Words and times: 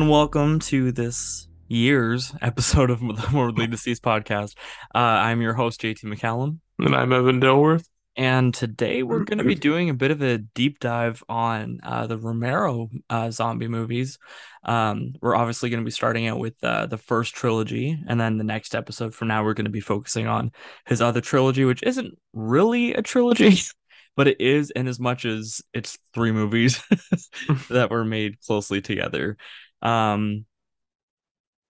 and 0.00 0.08
welcome 0.08 0.60
to 0.60 0.92
this 0.92 1.48
year's 1.66 2.32
episode 2.40 2.88
of 2.88 3.00
the 3.00 3.26
Morbidly 3.32 3.68
Deceased 3.68 4.00
podcast. 4.00 4.54
Uh, 4.94 4.98
I'm 4.98 5.42
your 5.42 5.54
host, 5.54 5.80
JT 5.80 6.04
McCallum. 6.04 6.60
And 6.78 6.94
I'm 6.94 7.12
Evan 7.12 7.40
Dilworth. 7.40 7.84
And 8.14 8.54
today 8.54 9.02
we're 9.02 9.24
going 9.24 9.38
to 9.38 9.44
be 9.44 9.56
doing 9.56 9.90
a 9.90 9.94
bit 9.94 10.12
of 10.12 10.22
a 10.22 10.38
deep 10.38 10.78
dive 10.78 11.24
on 11.28 11.80
uh, 11.82 12.06
the 12.06 12.16
Romero 12.16 12.90
uh, 13.10 13.32
zombie 13.32 13.66
movies. 13.66 14.20
Um, 14.62 15.14
we're 15.20 15.34
obviously 15.34 15.68
going 15.68 15.82
to 15.82 15.84
be 15.84 15.90
starting 15.90 16.28
out 16.28 16.38
with 16.38 16.54
uh, 16.62 16.86
the 16.86 16.98
first 16.98 17.34
trilogy, 17.34 17.98
and 18.06 18.20
then 18.20 18.38
the 18.38 18.44
next 18.44 18.76
episode 18.76 19.16
from 19.16 19.26
now, 19.26 19.42
we're 19.42 19.54
going 19.54 19.64
to 19.64 19.70
be 19.72 19.80
focusing 19.80 20.28
on 20.28 20.52
his 20.86 21.02
other 21.02 21.20
trilogy, 21.20 21.64
which 21.64 21.82
isn't 21.82 22.16
really 22.32 22.94
a 22.94 23.02
trilogy, 23.02 23.58
but 24.16 24.28
it 24.28 24.40
is 24.40 24.70
in 24.70 24.86
as 24.86 25.00
much 25.00 25.24
as 25.24 25.60
it's 25.74 25.98
three 26.14 26.30
movies 26.30 26.80
that 27.68 27.90
were 27.90 28.04
made 28.04 28.40
closely 28.42 28.80
together. 28.80 29.36
Um, 29.82 30.44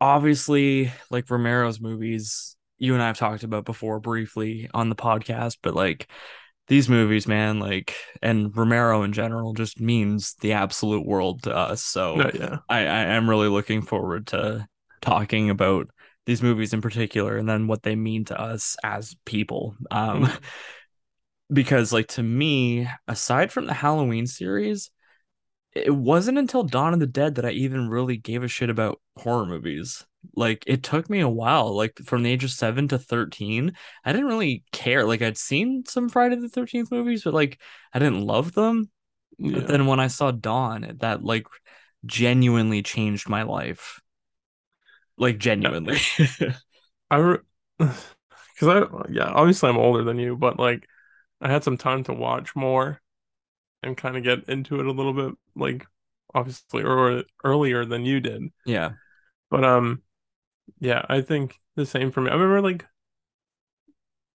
obviously, 0.01 0.93
like 1.11 1.31
Romero's 1.31 1.81
movies, 1.81 2.57
you 2.79 2.95
and 2.95 3.03
I 3.03 3.09
have 3.09 3.19
talked 3.19 3.43
about 3.43 3.65
before 3.65 4.01
briefly 4.01 4.69
on 4.73 4.89
the 4.89 4.97
podcast, 4.97 5.59
but 5.63 5.75
like 5.75 6.09
these 6.69 6.89
movies, 6.89 7.27
man, 7.27 7.61
like 7.61 7.97
and 8.23 8.55
Romero 8.57 9.03
in 9.03 9.13
general 9.13 9.55
just 9.55 9.81
means 9.81 10.35
the 10.41 10.53
absolute 10.53 11.07
world 11.07 11.45
to 11.45 11.55
us. 11.57 11.83
So 11.83 12.21
Uh, 12.21 12.31
yeah. 12.35 12.59
I, 12.69 12.81
I 12.81 13.05
am 13.15 13.29
really 13.29 13.49
looking 13.49 13.83
forward 13.83 14.29
to 14.29 14.67
talking 15.01 15.51
about 15.51 15.89
these 16.27 16.43
movies 16.43 16.75
in 16.75 16.83
particular 16.83 17.39
and 17.39 17.49
then 17.49 17.67
what 17.67 17.83
they 17.83 17.97
mean 17.97 18.27
to 18.27 18.39
us 18.39 18.77
as 18.85 19.17
people. 19.25 19.77
Um 19.91 20.25
Mhm. 20.25 20.39
because 21.53 21.93
like 21.93 22.09
to 22.09 22.23
me, 22.23 22.87
aside 23.07 23.53
from 23.53 23.67
the 23.67 23.75
Halloween 23.75 24.27
series, 24.27 24.91
it 25.87 25.95
wasn't 25.95 26.39
until 26.39 26.63
Dawn 26.63 26.95
of 26.95 27.01
the 27.01 27.07
Dead 27.07 27.37
that 27.37 27.45
I 27.45 27.51
even 27.51 27.89
really 27.89 28.17
gave 28.17 28.43
a 28.43 28.49
shit 28.49 28.71
about 28.71 29.01
horror 29.17 29.47
movies. 29.47 30.05
Like 30.35 30.65
it 30.67 30.83
took 30.83 31.09
me 31.09 31.21
a 31.21 31.29
while, 31.29 31.75
like 31.75 31.99
from 32.05 32.23
the 32.23 32.31
age 32.31 32.45
of 32.45 32.51
seven 32.51 32.89
to 32.89 32.99
13. 32.99 33.73
I 34.05 34.13
didn't 34.13 34.27
really 34.27 34.65
care. 34.73 35.05
Like 35.05 35.23
I'd 35.23 35.39
seen 35.39 35.85
some 35.87 36.09
Friday 36.09 36.37
the 36.37 36.49
13th 36.49 36.91
movies, 36.91 37.25
but 37.25 37.35
like 37.35 37.61
I 37.93 37.99
didn't 37.99 38.27
love 38.27 38.53
them. 38.53 38.91
Yeah. 39.39 39.61
But 39.61 39.69
then 39.69 39.87
when 39.87 40.01
I 40.01 40.09
saw 40.09 40.31
Dawn, 40.31 40.97
that 40.99 41.23
like 41.23 41.47
genuinely 42.05 42.83
changed 42.83 43.29
my 43.29 43.43
life. 43.43 44.01
Like 45.17 45.39
genuinely. 45.39 45.99
I 47.11 47.17
re- 47.17 47.39
cuz 47.79 48.69
I 48.69 48.85
yeah, 49.11 49.31
obviously 49.33 49.69
I'm 49.69 49.79
older 49.79 50.05
than 50.05 50.19
you, 50.19 50.37
but 50.37 50.59
like 50.59 50.87
I 51.41 51.49
had 51.51 51.65
some 51.65 51.79
time 51.79 52.05
to 52.05 52.13
watch 52.13 52.57
more 52.57 53.01
and 53.83 53.97
kind 53.97 54.17
of 54.17 54.23
get 54.25 54.49
into 54.49 54.81
it 54.81 54.87
a 54.87 54.93
little 54.93 55.13
bit 55.13 55.35
like 55.55 55.87
obviously 56.35 56.83
or 56.83 57.23
earlier 57.45 57.85
than 57.85 58.05
you 58.05 58.21
did. 58.21 58.43
yeah. 58.67 58.93
But 59.51 59.65
um 59.65 60.03
yeah, 60.81 61.05
I 61.09 61.21
think 61.23 61.57
the 61.77 61.87
same 61.87 62.11
for 62.11 62.21
me. 62.21 62.31
I 62.31 62.35
remember 62.35 62.61
like 62.61 62.85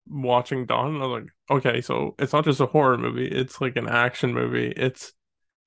watching 0.07 0.65
Dawn 0.65 0.95
and 0.95 1.03
I 1.03 1.07
was 1.07 1.21
like, 1.21 1.31
okay, 1.49 1.81
so 1.81 2.15
it's 2.19 2.33
not 2.33 2.45
just 2.45 2.59
a 2.61 2.65
horror 2.65 2.97
movie, 2.97 3.27
it's 3.27 3.61
like 3.61 3.75
an 3.75 3.87
action 3.87 4.33
movie. 4.33 4.73
It's 4.75 5.13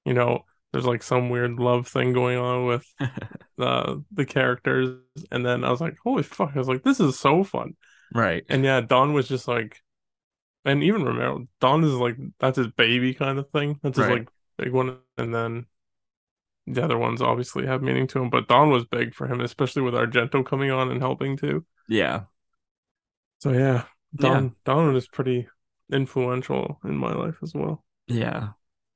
you 0.05 0.15
know, 0.15 0.45
there's 0.73 0.87
like 0.87 1.03
some 1.03 1.31
weird 1.31 1.59
love 1.59 1.87
thing 1.89 2.13
going 2.13 2.39
on 2.39 2.67
with 2.67 2.85
the 3.59 4.05
the 4.13 4.25
characters 4.25 4.99
and 5.31 5.45
then 5.45 5.65
I 5.65 5.71
was 5.71 5.81
like, 5.81 5.97
holy 6.03 6.23
fuck, 6.23 6.53
I 6.55 6.59
was 6.59 6.69
like, 6.69 6.83
this 6.83 7.01
is 7.01 7.19
so 7.19 7.45
fun. 7.45 7.75
right. 8.15 8.45
And 8.49 8.65
yeah, 8.65 8.81
Dawn 8.81 9.13
was 9.13 9.29
just 9.29 9.49
like 9.49 9.79
and 10.65 10.83
even 10.83 11.05
Romero, 11.05 11.47
Dawn 11.61 11.85
is 11.85 11.93
like 11.95 12.17
that's 12.39 12.59
his 12.59 12.69
baby 12.69 13.15
kind 13.15 13.39
of 13.39 13.51
thing. 13.51 13.79
That's 13.83 13.99
his 13.99 14.07
Right. 14.07 14.19
like 14.21 14.29
big 14.59 14.73
one. 14.73 14.99
And 15.19 15.35
then 15.35 15.67
the 16.67 16.83
other 16.85 16.99
ones 16.99 17.23
obviously 17.23 17.67
have 17.67 17.83
meaning 17.83 18.07
to 18.09 18.21
him, 18.21 18.31
but 18.31 18.49
Dawn 18.49 18.71
was 18.71 18.85
big 18.87 19.15
for 19.15 19.27
him, 19.27 19.41
especially 19.41 19.83
with 19.83 19.95
Argento 19.95 20.45
coming 20.45 20.71
on 20.71 20.91
and 20.91 21.01
helping 21.01 21.37
too. 21.37 21.65
Yeah. 21.89 22.25
So 23.41 23.53
yeah, 23.53 23.85
Yeah. 24.19 24.29
Dawn 24.31 24.57
Dawn 24.65 24.93
was 24.95 25.09
pretty 25.09 25.49
influential 25.93 26.81
in 26.85 26.97
my 26.97 27.13
life 27.13 27.37
as 27.43 27.55
well. 27.55 27.85
Yeah. 28.07 28.51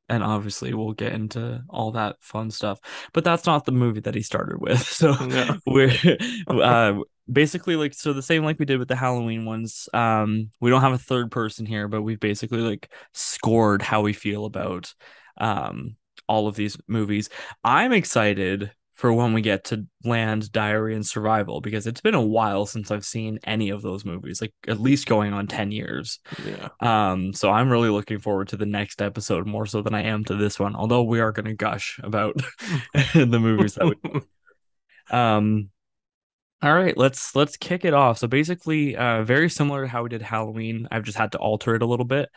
And 0.09 0.22
obviously 0.22 0.72
we'll 0.72 0.93
get 0.93 1.12
into 1.12 1.65
all 1.69 1.93
that 1.93 2.16
fun 2.22 2.50
stuff. 2.50 2.78
But 3.12 3.25
that's 3.25 3.47
not 3.47 3.65
the 3.65 3.72
movie 3.72 4.00
that 4.00 4.15
he 4.15 4.22
started 4.22 4.60
with. 4.60 4.81
So 4.87 5.15
Yeah. 5.21 5.56
we're 5.66 5.91
uh 6.48 7.00
basically 7.31 7.76
like 7.76 7.94
so 7.94 8.12
the 8.12 8.22
same 8.22 8.44
like 8.44 8.59
we 8.59 8.64
did 8.64 8.78
with 8.78 8.88
the 8.88 8.97
Halloween 8.97 9.44
ones. 9.44 9.88
Um 9.92 10.50
we 10.60 10.70
don't 10.70 10.82
have 10.82 10.92
a 10.92 10.98
third 10.98 11.31
person 11.31 11.66
here, 11.66 11.88
but 11.88 12.03
we've 12.03 12.20
basically 12.20 12.60
like 12.60 12.92
scored 13.14 13.82
how 13.82 14.03
we 14.03 14.12
feel 14.12 14.44
about 14.44 14.94
um 15.38 15.97
all 16.28 16.48
of 16.48 16.56
these 16.56 16.76
movies. 16.88 17.28
I'm 17.65 17.92
excited 17.92 18.72
for 18.97 19.12
when 19.12 19.34
we 19.34 19.42
get 19.42 19.65
to 19.65 19.86
Land 20.04 20.50
Diary 20.50 20.94
and 20.94 21.06
Survival 21.06 21.60
because 21.60 21.86
it's 21.86 22.00
been 22.00 22.15
a 22.15 22.20
while 22.20 22.65
since 22.65 22.91
I've 22.91 23.04
seen 23.04 23.38
any 23.44 23.69
of 23.69 23.82
those 23.82 24.06
movies, 24.06 24.41
like 24.41 24.54
at 24.66 24.81
least 24.81 25.06
going 25.06 25.34
on 25.34 25.47
10 25.47 25.70
years. 25.70 26.19
Yeah. 26.44 26.69
Um, 26.81 27.34
so 27.34 27.50
I'm 27.50 27.69
really 27.69 27.91
looking 27.91 28.19
forward 28.19 28.48
to 28.48 28.56
the 28.56 28.65
next 28.65 29.03
episode 29.03 29.47
more 29.47 29.66
so 29.66 29.82
than 29.82 29.94
I 29.94 30.04
am 30.04 30.25
to 30.25 30.34
this 30.34 30.59
one, 30.59 30.75
although 30.75 31.03
we 31.03 31.20
are 31.20 31.31
gonna 31.31 31.54
gush 31.54 32.00
about 32.03 32.36
the 33.15 33.38
movies 33.38 33.75
that 33.75 33.86
we 33.86 34.20
um 35.16 35.69
all 36.62 36.74
right, 36.74 36.96
let's 36.96 37.34
let's 37.36 37.56
kick 37.56 37.84
it 37.84 37.94
off. 37.94 38.18
So 38.18 38.28
basically, 38.28 38.96
uh 38.96 39.22
very 39.24 39.50
similar 39.50 39.82
to 39.82 39.88
how 39.88 40.02
we 40.02 40.08
did 40.08 40.22
Halloween. 40.22 40.88
I've 40.90 41.04
just 41.04 41.18
had 41.18 41.32
to 41.32 41.38
alter 41.38 41.74
it 41.74 41.82
a 41.82 41.86
little 41.86 42.06
bit. 42.06 42.28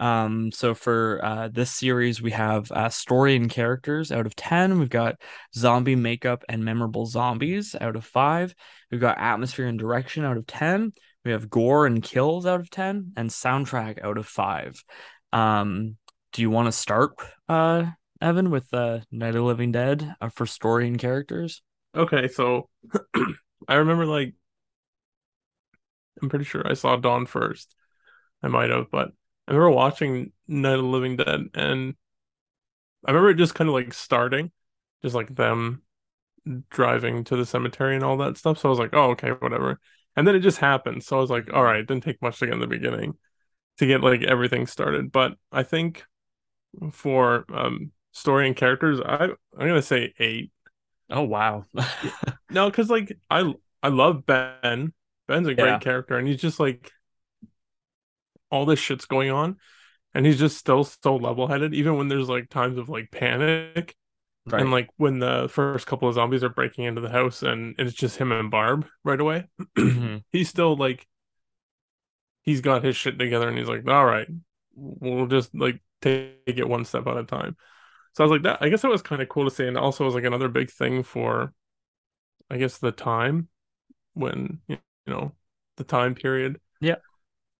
Um, 0.00 0.50
so 0.52 0.74
for 0.74 1.20
uh 1.24 1.48
this 1.48 1.70
series, 1.70 2.22
we 2.22 2.30
have 2.30 2.70
uh 2.70 2.88
story 2.88 3.36
and 3.36 3.50
characters 3.50 4.12
out 4.12 4.26
of 4.26 4.36
10. 4.36 4.78
We've 4.78 4.88
got 4.88 5.16
zombie 5.54 5.96
makeup 5.96 6.44
and 6.48 6.64
memorable 6.64 7.06
zombies 7.06 7.74
out 7.80 7.96
of 7.96 8.04
five. 8.04 8.54
We've 8.90 9.00
got 9.00 9.18
atmosphere 9.18 9.66
and 9.66 9.78
direction 9.78 10.24
out 10.24 10.36
of 10.36 10.46
10. 10.46 10.92
We 11.24 11.32
have 11.32 11.50
gore 11.50 11.86
and 11.86 12.02
kills 12.02 12.46
out 12.46 12.60
of 12.60 12.70
10 12.70 13.12
and 13.16 13.30
soundtrack 13.30 14.04
out 14.04 14.18
of 14.18 14.26
five. 14.26 14.82
Um, 15.32 15.96
do 16.32 16.42
you 16.42 16.50
want 16.50 16.66
to 16.66 16.72
start, 16.72 17.12
uh, 17.48 17.86
Evan, 18.20 18.50
with 18.50 18.72
uh, 18.74 19.00
Night 19.10 19.28
of 19.28 19.34
the 19.34 19.42
Living 19.42 19.72
Dead 19.72 20.14
uh, 20.20 20.28
for 20.28 20.46
story 20.46 20.86
and 20.86 20.98
characters? 20.98 21.62
Okay, 21.96 22.28
so 22.28 22.68
I 23.68 23.74
remember 23.76 24.06
like 24.06 24.34
I'm 26.22 26.28
pretty 26.28 26.44
sure 26.44 26.66
I 26.66 26.74
saw 26.74 26.96
Dawn 26.96 27.26
first. 27.26 27.74
I 28.42 28.48
might 28.48 28.70
have, 28.70 28.90
but 28.90 29.10
I 29.48 29.52
remember 29.52 29.70
watching 29.70 30.32
Night 30.48 30.74
of 30.74 30.82
the 30.82 30.88
Living 30.88 31.16
Dead 31.16 31.48
and 31.54 31.96
I 33.06 33.10
remember 33.10 33.30
it 33.30 33.34
just 33.36 33.54
kind 33.54 33.68
of 33.68 33.74
like 33.74 33.92
starting, 33.92 34.50
just 35.02 35.14
like 35.14 35.34
them 35.34 35.82
driving 36.70 37.24
to 37.24 37.36
the 37.36 37.46
cemetery 37.46 37.94
and 37.96 38.04
all 38.04 38.18
that 38.18 38.36
stuff. 38.38 38.58
So 38.58 38.68
I 38.68 38.70
was 38.70 38.78
like, 38.78 38.94
oh, 38.94 39.12
okay, 39.12 39.30
whatever. 39.30 39.80
And 40.16 40.28
then 40.28 40.36
it 40.36 40.40
just 40.40 40.58
happened. 40.58 41.04
So 41.04 41.18
I 41.18 41.20
was 41.20 41.30
like, 41.30 41.52
all 41.52 41.64
right, 41.64 41.80
it 41.80 41.88
didn't 41.88 42.04
take 42.04 42.22
much 42.22 42.40
to 42.40 42.46
get 42.46 42.54
in 42.54 42.60
the 42.60 42.66
beginning 42.66 43.14
to 43.78 43.86
get 43.86 44.02
like 44.02 44.22
everything 44.24 44.66
started. 44.68 45.12
But 45.12 45.34
I 45.52 45.64
think 45.64 46.04
for 46.92 47.46
um 47.54 47.92
story 48.12 48.48
and 48.48 48.56
characters, 48.56 49.00
I 49.00 49.24
I'm 49.26 49.68
gonna 49.68 49.82
say 49.82 50.14
eight. 50.20 50.52
Oh 51.10 51.22
wow. 51.22 51.64
No, 52.50 52.70
because 52.70 52.90
like 52.90 53.16
I 53.30 53.52
I 53.82 53.88
love 53.88 54.26
Ben. 54.26 54.92
Ben's 55.26 55.48
a 55.48 55.54
great 55.54 55.80
Yeah. 55.80 55.80
character, 55.80 56.16
and 56.18 56.28
he's 56.28 56.40
just 56.40 56.60
like 56.60 56.92
all 58.50 58.66
this 58.66 58.78
shit's 58.78 59.04
going 59.06 59.30
on, 59.30 59.56
and 60.14 60.26
he's 60.26 60.38
just 60.38 60.58
still 60.58 60.84
so 60.84 61.16
level 61.16 61.46
headed, 61.48 61.74
even 61.74 61.96
when 61.96 62.08
there's 62.08 62.28
like 62.28 62.48
times 62.50 62.78
of 62.78 62.88
like 62.88 63.10
panic, 63.10 63.96
right. 64.46 64.56
and 64.58 64.72
like 64.72 64.88
when 64.98 65.18
the 65.20 65.48
first 65.50 65.86
couple 65.86 66.08
of 66.08 66.14
zombies 66.16 66.44
are 66.44 66.48
breaking 66.50 66.84
into 66.86 67.00
the 67.00 67.10
house, 67.10 67.42
and 67.42 67.74
it's 67.78 67.94
just 67.94 68.18
him 68.18 68.32
and 68.32 68.50
Barb 68.50 68.86
right 69.04 69.20
away. 69.20 69.46
Mhm. 69.78 70.24
he's 70.32 70.48
still 70.48 70.76
like 70.76 71.06
he's 72.42 72.60
got 72.60 72.84
his 72.84 72.96
shit 72.96 73.18
together, 73.18 73.48
and 73.48 73.58
he's 73.58 73.68
like, 73.68 73.86
all 73.88 74.04
right, 74.06 74.28
we'll 74.74 75.26
just 75.26 75.54
like 75.54 75.80
take 76.00 76.36
it 76.46 76.68
one 76.68 76.84
step 76.84 77.06
at 77.06 77.16
a 77.16 77.24
time. 77.24 77.56
So 78.14 78.24
I 78.24 78.26
was 78.26 78.30
like, 78.30 78.42
that 78.42 78.58
I 78.62 78.68
guess 78.68 78.82
that 78.82 78.90
was 78.90 79.02
kind 79.02 79.20
of 79.22 79.28
cool 79.28 79.44
to 79.44 79.54
see, 79.54 79.66
and 79.66 79.76
also 79.76 80.04
was 80.04 80.14
like 80.14 80.24
another 80.24 80.48
big 80.48 80.70
thing 80.70 81.02
for, 81.02 81.52
I 82.50 82.58
guess 82.58 82.78
the 82.78 82.92
time 82.92 83.48
when 84.14 84.60
you 84.68 84.78
know 85.06 85.32
the 85.76 85.84
time 85.84 86.14
period. 86.14 86.60
Yeah. 86.80 86.96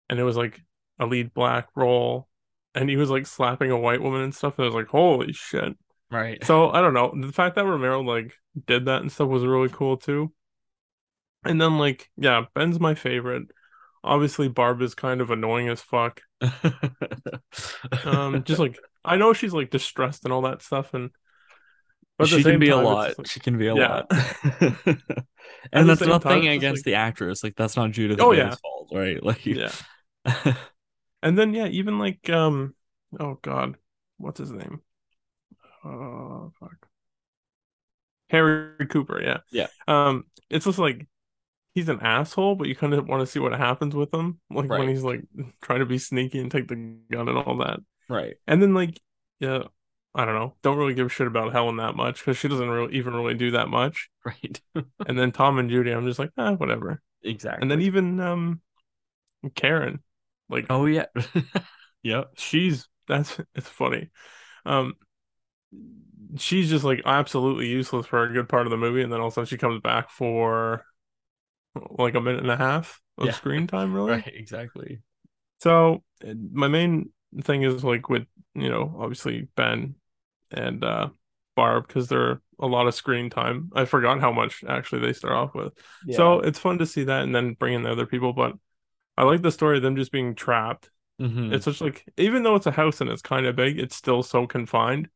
And 0.09 0.21
it 0.21 0.25
was 0.25 0.37
like 0.37 0.61
a 0.99 1.06
lead 1.06 1.35
black 1.35 1.69
role, 1.75 2.29
and 2.75 2.89
he 2.89 2.97
was 2.97 3.11
like 3.11 3.27
slapping 3.27 3.71
a 3.71 3.79
white 3.79 4.03
woman 4.03 4.21
and 4.21 4.35
stuff. 4.35 4.59
And 4.59 4.65
I 4.65 4.69
was 4.69 4.75
like, 4.75 4.89
holy 4.89 5.33
shit. 5.33 5.77
Right. 6.11 6.45
So 6.45 6.71
I 6.71 6.81
don't 6.81 6.95
know. 6.95 7.12
The 7.21 7.33
fact 7.33 7.56
that 7.56 7.67
Romero 7.67 8.01
like 8.03 8.35
did 8.67 8.85
that 8.85 9.01
and 9.01 9.11
stuff 9.11 9.29
was 9.29 9.45
really 9.45 9.71
cool 9.71 9.97
too. 9.97 10.33
And 11.45 11.61
then 11.61 11.79
like, 11.79 12.11
yeah, 12.17 12.45
Ben's 12.55 12.79
my 12.79 12.95
favorite. 12.95 13.49
Obviously, 14.05 14.49
Barb 14.49 14.83
is 14.83 14.95
kind 14.95 15.21
of 15.21 15.31
annoying 15.31 15.69
as 15.69 15.81
fuck. 15.81 16.21
Um, 18.05 18.45
just 18.45 18.61
like 18.61 18.79
I 19.05 19.17
know 19.17 19.33
she's 19.33 19.53
like 19.53 19.71
distressed 19.71 20.25
and 20.25 20.33
all 20.33 20.43
that 20.43 20.62
stuff, 20.62 20.95
and 20.95 21.11
but 22.19 22.25
at 22.25 22.31
the 22.31 22.37
she 22.39 22.43
can 22.45 22.59
be 22.61 22.69
a 22.69 22.73
time, 22.73 22.81
it's 22.81 22.87
lot. 22.87 23.19
like- 23.19 23.27
She 23.29 23.41
can 23.41 23.59
be 23.59 23.67
a 23.67 23.75
Yeah. 23.75 23.89
lot. 23.89 24.06
and 25.73 25.89
that's 25.89 26.01
same 26.01 26.09
nothing 26.09 26.43
time, 26.43 26.51
against 26.53 26.81
like- 26.81 26.85
the 26.85 26.95
actress. 26.95 27.43
Like 27.45 27.56
that's 27.56 27.77
not 27.77 27.91
Judith 27.91 28.21
Oh, 28.21 28.31
May's 28.31 28.39
yeah. 28.39 28.55
fault, 28.62 28.89
right? 28.93 29.23
Like 29.23 29.45
yeah. 29.47 29.73
And 31.23 31.39
then 31.39 31.55
yeah, 31.55 31.67
even 31.67 31.99
like 31.99 32.29
um, 32.31 32.75
oh 33.19 33.39
god, 33.43 33.77
what's 34.19 34.39
his 34.39 34.53
name? 34.53 34.81
Oh 35.85 36.53
fuck. 36.61 36.87
Harry 38.31 38.87
Cooper, 38.89 39.21
yeah. 39.23 39.39
Yeah. 39.51 39.67
Um, 39.87 40.25
it's 40.51 40.65
just 40.65 40.79
like 40.79 41.06
he's 41.75 41.89
an 41.89 42.01
asshole, 42.01 42.55
but 42.56 42.69
you 42.69 42.75
kind 42.77 42.95
of 42.95 43.06
want 43.09 43.21
to 43.21 43.27
see 43.27 43.39
what 43.39 43.53
happens 43.53 43.95
with 43.95 44.12
him, 44.15 44.41
like 44.51 44.69
Right. 44.71 44.81
when 44.81 44.89
he's 44.89 45.03
like 45.03 45.23
trying 45.62 45.81
to 45.81 45.87
be 45.87 45.99
sneaky 45.99 46.39
and 46.39 46.51
take 46.51 46.69
the 46.69 46.97
gun 47.11 47.29
and 47.29 47.39
all 47.39 47.59
that. 47.59 47.81
Right. 48.09 48.35
And 48.47 48.62
then 48.62 48.75
like, 48.75 49.01
yeah, 49.41 49.65
I 50.15 50.25
don't 50.25 50.35
know, 50.35 50.55
don't 50.62 50.77
really 50.79 50.95
give 50.95 51.06
a 51.06 51.11
shit 51.11 51.27
about 51.27 51.53
Helen 51.53 51.77
that 51.79 51.97
much 51.97 52.21
because 52.21 52.37
she 52.37 52.49
doesn't 52.49 52.69
really 52.69 52.95
even 52.97 53.15
really 53.15 53.35
do 53.35 53.53
that 53.53 53.69
much. 53.69 54.09
Right. 54.25 54.59
And 55.06 55.19
then 55.19 55.33
Tom 55.33 55.59
and 55.59 55.69
Judy, 55.69 55.91
I'm 55.91 56.06
just 56.06 56.19
like, 56.19 56.31
ah, 56.39 56.55
whatever. 56.55 57.03
exactly. 57.23 57.62
And 57.62 57.71
then 57.71 57.83
even 57.83 58.21
um, 58.21 58.62
Karen, 59.55 60.03
like 60.49 60.67
oh 60.71 60.87
yeah. 60.87 61.06
yeah. 62.03 62.25
she's 62.37 62.89
that's 63.06 63.39
it's 63.55 63.69
funny. 63.69 64.11
Um, 64.65 64.95
she's 66.37 66.71
just 66.71 66.85
like 66.85 67.03
absolutely 67.05 67.67
useless 67.69 68.06
for 68.06 68.25
a 68.25 68.33
good 68.33 68.49
part 68.49 68.67
of 68.67 68.71
the 68.71 68.77
movie, 68.77 69.03
and 69.03 69.12
then 69.12 69.21
all 69.21 69.29
of 69.29 69.33
a 69.33 69.35
sudden 69.35 69.47
she 69.47 69.56
comes 69.56 69.81
back 69.81 70.11
for 70.11 70.85
like 71.99 72.15
a 72.15 72.21
minute 72.21 72.41
and 72.43 72.51
a 72.51 72.56
half 72.56 73.01
of 73.19 73.27
Yeah. 73.27 73.33
screen 73.33 73.67
time, 73.67 73.95
really. 73.95 74.12
Right. 74.12 74.33
Exactly. 74.35 75.01
So 75.61 76.03
my 76.53 76.69
main 76.69 77.11
thing 77.42 77.62
is 77.62 77.84
like 77.84 78.08
with 78.08 78.26
you 78.54 78.69
know 78.69 78.94
obviously 78.98 79.48
Ben 79.56 79.94
and 80.50 80.84
uh 80.84 81.08
Barb 81.56 81.86
because 81.86 82.08
they're 82.08 82.40
a 82.58 82.66
lot 82.66 82.86
of 82.86 82.94
screen 82.94 83.31
time. 83.31 83.70
I 83.75 83.84
forgot 83.84 84.20
how 84.20 84.32
much 84.32 84.64
actually 84.69 85.02
they 85.02 85.12
start 85.12 85.34
off 85.34 85.54
with. 85.54 85.72
So 86.10 86.40
it's 86.40 86.58
fun 86.58 86.78
to 86.78 86.86
see 86.86 87.04
that 87.04 87.22
and 87.22 87.34
then 87.34 87.54
bring 87.54 87.75
in 87.75 87.82
the 87.82 87.90
other 87.92 88.06
people, 88.06 88.32
but 88.32 88.54
I 89.16 89.22
like 89.25 89.42
the 89.42 89.52
story 89.52 89.76
of 89.76 89.82
them 89.82 89.96
just 89.96 90.12
being 90.12 90.34
trapped. 90.34 90.90
Mhm. 91.20 91.52
It's 91.52 91.64
just 91.64 91.81
like 91.81 92.04
even 92.16 92.42
though 92.42 92.56
it's 92.56 92.66
a 92.66 92.72
house 92.72 93.00
and 93.00 93.08
it's 93.10 93.22
kind 93.22 93.46
of 93.46 93.54
big, 93.56 93.78
it's 93.78 93.94
still 93.94 94.22
so 94.22 94.46
confined. 94.46 95.08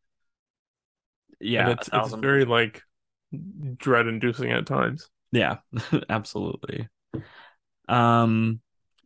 yeah. 1.40 1.70
and 1.70 1.78
it's, 1.78 1.90
it's 1.92 2.14
very 2.14 2.44
like 2.44 2.82
dread 3.76 4.06
inducing 4.06 4.52
at 4.52 4.66
times. 4.66 5.10
Yeah, 5.32 5.58
absolutely. 6.08 6.88
Um, 7.88 8.60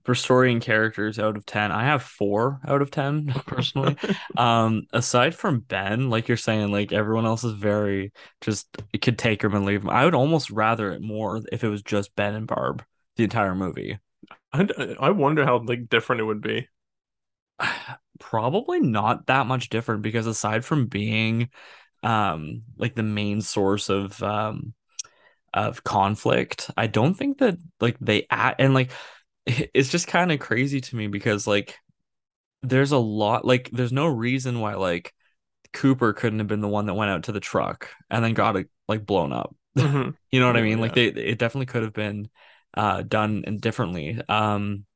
for 0.04 0.14
story 0.14 0.52
and 0.52 0.60
characters 0.60 1.18
out 1.18 1.36
of 1.36 1.46
10, 1.46 1.70
I 1.70 1.84
have 1.84 2.02
four 2.02 2.60
out 2.66 2.82
of 2.82 2.90
10 2.90 3.26
personally. 3.46 3.96
Um, 4.36 4.86
aside 4.92 5.34
from 5.34 5.60
Ben, 5.60 6.08
like 6.10 6.26
you're 6.26 6.36
saying, 6.36 6.72
like 6.72 6.92
everyone 6.92 7.26
else 7.26 7.44
is 7.44 7.52
very 7.52 8.12
just 8.40 8.66
it 8.92 9.02
could 9.02 9.18
take 9.18 9.44
him 9.44 9.54
and 9.54 9.64
leave 9.64 9.82
him. 9.82 9.90
I 9.90 10.04
would 10.04 10.14
almost 10.14 10.50
rather 10.50 10.90
it 10.90 11.02
more 11.02 11.42
if 11.52 11.62
it 11.62 11.68
was 11.68 11.82
just 11.82 12.14
Ben 12.16 12.34
and 12.34 12.46
Barb 12.46 12.82
the 13.16 13.24
entire 13.24 13.54
movie. 13.54 13.98
I, 14.52 14.96
I 14.98 15.10
wonder 15.10 15.44
how 15.44 15.58
like 15.58 15.88
different 15.88 16.20
it 16.20 16.24
would 16.24 16.40
be. 16.40 16.68
Probably 18.18 18.80
not 18.80 19.26
that 19.26 19.46
much 19.46 19.68
different 19.68 20.02
because 20.02 20.26
aside 20.26 20.64
from 20.64 20.86
being 20.86 21.50
um 22.02 22.62
like 22.76 22.94
the 22.94 23.02
main 23.02 23.40
source 23.40 23.88
of 23.88 24.20
um 24.22 24.74
of 25.54 25.84
conflict, 25.84 26.70
I 26.76 26.86
don't 26.86 27.14
think 27.14 27.38
that 27.38 27.58
like 27.80 27.98
they 28.00 28.26
act 28.30 28.60
and 28.60 28.74
like 28.74 28.90
it's 29.46 29.88
just 29.90 30.06
kind 30.06 30.32
of 30.32 30.40
crazy 30.40 30.80
to 30.80 30.96
me 30.96 31.06
because 31.08 31.46
like 31.46 31.76
there's 32.62 32.92
a 32.92 32.98
lot 32.98 33.44
like 33.46 33.70
there's 33.72 33.92
no 33.92 34.06
reason 34.06 34.60
why 34.60 34.74
like 34.74 35.12
Cooper 35.72 36.12
couldn't 36.14 36.40
have 36.40 36.48
been 36.48 36.60
the 36.62 36.68
one 36.68 36.86
that 36.86 36.94
went 36.94 37.10
out 37.10 37.24
to 37.24 37.32
the 37.32 37.40
truck 37.40 37.90
and 38.10 38.24
then 38.24 38.34
got 38.34 38.56
it 38.56 38.68
like 38.88 39.06
blown 39.06 39.32
up. 39.32 39.54
Mhm. 39.76 40.16
You 40.32 40.40
know 40.40 40.46
what 40.48 40.56
I 40.58 40.62
Yeah, 40.62 40.64
mean? 40.64 40.80
Like 40.80 40.94
they 40.94 41.06
it 41.06 41.38
definitely 41.38 41.66
could 41.66 41.82
have 41.84 41.92
been 41.94 42.28
uh 42.74 43.02
done 43.02 43.44
and 43.46 43.60
differently. 43.60 44.20
Um 44.28 44.86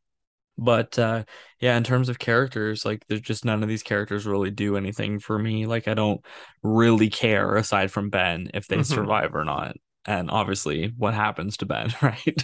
but 0.58 0.98
uh 0.98 1.24
yeah, 1.60 1.76
in 1.76 1.84
terms 1.84 2.08
of 2.08 2.18
characters, 2.18 2.84
like 2.84 3.04
there's 3.08 3.20
just 3.22 3.44
none 3.44 3.62
of 3.62 3.68
these 3.68 3.82
characters 3.82 4.26
really 4.26 4.50
do 4.50 4.76
anything 4.76 5.18
for 5.20 5.38
me. 5.38 5.66
Like 5.66 5.88
I 5.88 5.94
don't 5.94 6.24
really 6.62 7.10
care 7.10 7.56
aside 7.56 7.92
from 7.92 8.10
Ben 8.10 8.50
if 8.54 8.68
they 8.68 8.82
Mhm. 8.82 8.84
survive 8.84 9.34
or 9.34 9.44
not. 9.44 9.76
And 10.06 10.30
obviously 10.30 10.92
what 10.96 11.14
happens 11.14 11.56
to 11.58 11.66
Ben, 11.66 11.92
right? 12.02 12.42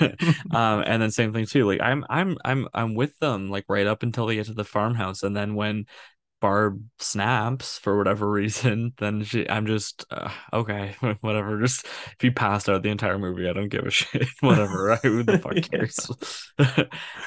um 0.54 0.84
and 0.86 1.02
then 1.02 1.10
same 1.10 1.32
thing 1.32 1.46
too. 1.46 1.66
Like 1.66 1.80
I'm 1.80 2.04
I'm 2.08 2.36
I'm 2.44 2.68
I'm 2.74 2.94
with 2.94 3.18
them 3.18 3.50
like 3.50 3.64
right 3.68 3.86
up 3.86 4.02
until 4.02 4.26
they 4.26 4.36
get 4.36 4.46
to 4.46 4.54
the 4.54 4.64
farmhouse 4.64 5.22
and 5.22 5.36
then 5.36 5.54
when 5.54 5.86
Barb 6.40 6.82
snaps 6.98 7.78
for 7.78 7.98
whatever 7.98 8.30
reason, 8.30 8.94
then 8.96 9.22
she, 9.22 9.48
I'm 9.48 9.66
just 9.66 10.06
uh, 10.10 10.30
okay, 10.52 10.96
whatever. 11.20 11.60
Just 11.60 11.84
if 11.84 12.24
you 12.24 12.32
passed 12.32 12.68
out 12.68 12.82
the 12.82 12.88
entire 12.88 13.18
movie, 13.18 13.48
I 13.48 13.52
don't 13.52 13.68
give 13.68 13.84
a 13.84 13.90
shit. 13.90 14.26
whatever, 14.40 14.84
right? 14.84 15.02
Who 15.02 15.22
the 15.22 15.38
fuck 15.38 15.60
cares? 15.60 16.10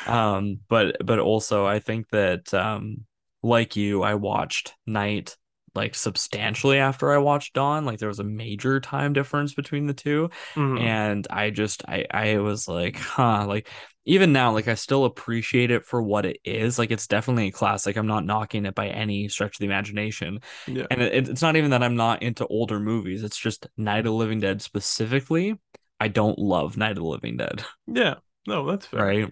um, 0.08 0.60
but 0.68 0.98
but 1.06 1.20
also 1.20 1.66
I 1.66 1.78
think 1.80 2.10
that 2.10 2.54
um, 2.56 3.06
like 3.44 3.76
you, 3.76 4.02
I 4.02 4.16
watched 4.16 4.74
Night 4.88 5.38
like 5.76 5.96
substantially 5.96 6.78
after 6.78 7.12
I 7.12 7.18
watched 7.18 7.54
Dawn. 7.54 7.86
Like 7.86 8.00
there 8.00 8.08
was 8.10 8.20
a 8.20 8.24
major 8.24 8.80
time 8.80 9.14
difference 9.14 9.54
between 9.54 9.88
the 9.88 9.94
two, 9.94 10.30
Mhm. 10.56 10.80
and 10.82 11.28
I 11.30 11.50
just 11.50 11.84
I 11.88 12.06
I 12.12 12.38
was 12.38 12.68
like, 12.68 12.98
huh, 12.98 13.46
like 13.48 13.70
even 14.06 14.34
now, 14.34 14.52
like 14.52 14.68
I 14.68 14.74
still 14.76 15.06
appreciate 15.06 15.72
it 15.72 15.86
for 15.86 16.02
what 16.02 16.26
it 16.26 16.38
is. 16.44 16.78
Like 16.78 16.92
it's 16.92 17.08
definitely 17.08 17.48
a 17.48 17.52
classic. 17.52 17.96
I'm 17.96 18.08
not 18.08 18.26
knocking 18.26 18.66
it 18.66 18.76
by 18.76 18.90
any 18.90 19.30
stretch 19.30 19.56
of 19.56 19.60
the 19.60 19.66
imagination. 19.66 20.40
Yeah. 20.68 20.88
And 20.92 21.02
it, 21.02 21.30
it's 21.30 21.42
not 21.42 21.56
even 21.56 21.72
that 21.72 21.82
I'm 21.84 21.96
not 21.96 22.22
into 22.22 22.46
older 22.48 22.80
movies. 22.80 23.24
It's 23.24 23.38
just 23.40 23.68
Night 23.78 24.00
of 24.00 24.06
the 24.06 24.12
Living 24.12 24.40
Dead 24.42 24.62
specifically. 24.62 25.58
I 26.00 26.10
don't 26.10 26.38
love 26.38 26.76
Night 26.76 26.92
of 26.92 26.98
the 26.98 27.04
Living 27.06 27.38
Dead, 27.38 27.64
Yeah. 27.88 28.16
No, 28.46 28.70
that's 28.70 28.86
fair. 28.86 29.00
right? 29.06 29.32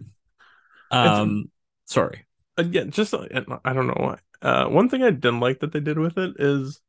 Um, 0.89 1.51
sorry. 1.86 2.25
Again, 2.58 2.92
just 2.92 3.13
uh, 3.13 3.25
I 3.65 3.74
don't 3.74 3.88
know 3.88 3.98
why. 3.98 4.20
Uh, 4.41 4.65
one 4.67 4.89
thing 4.89 5.03
I 5.03 5.12
didn't 5.12 5.39
like 5.39 5.60
that 5.60 5.71
they 5.71 5.79
did 5.79 6.00
with 6.00 6.17
it 6.17 6.36
is 6.39 6.81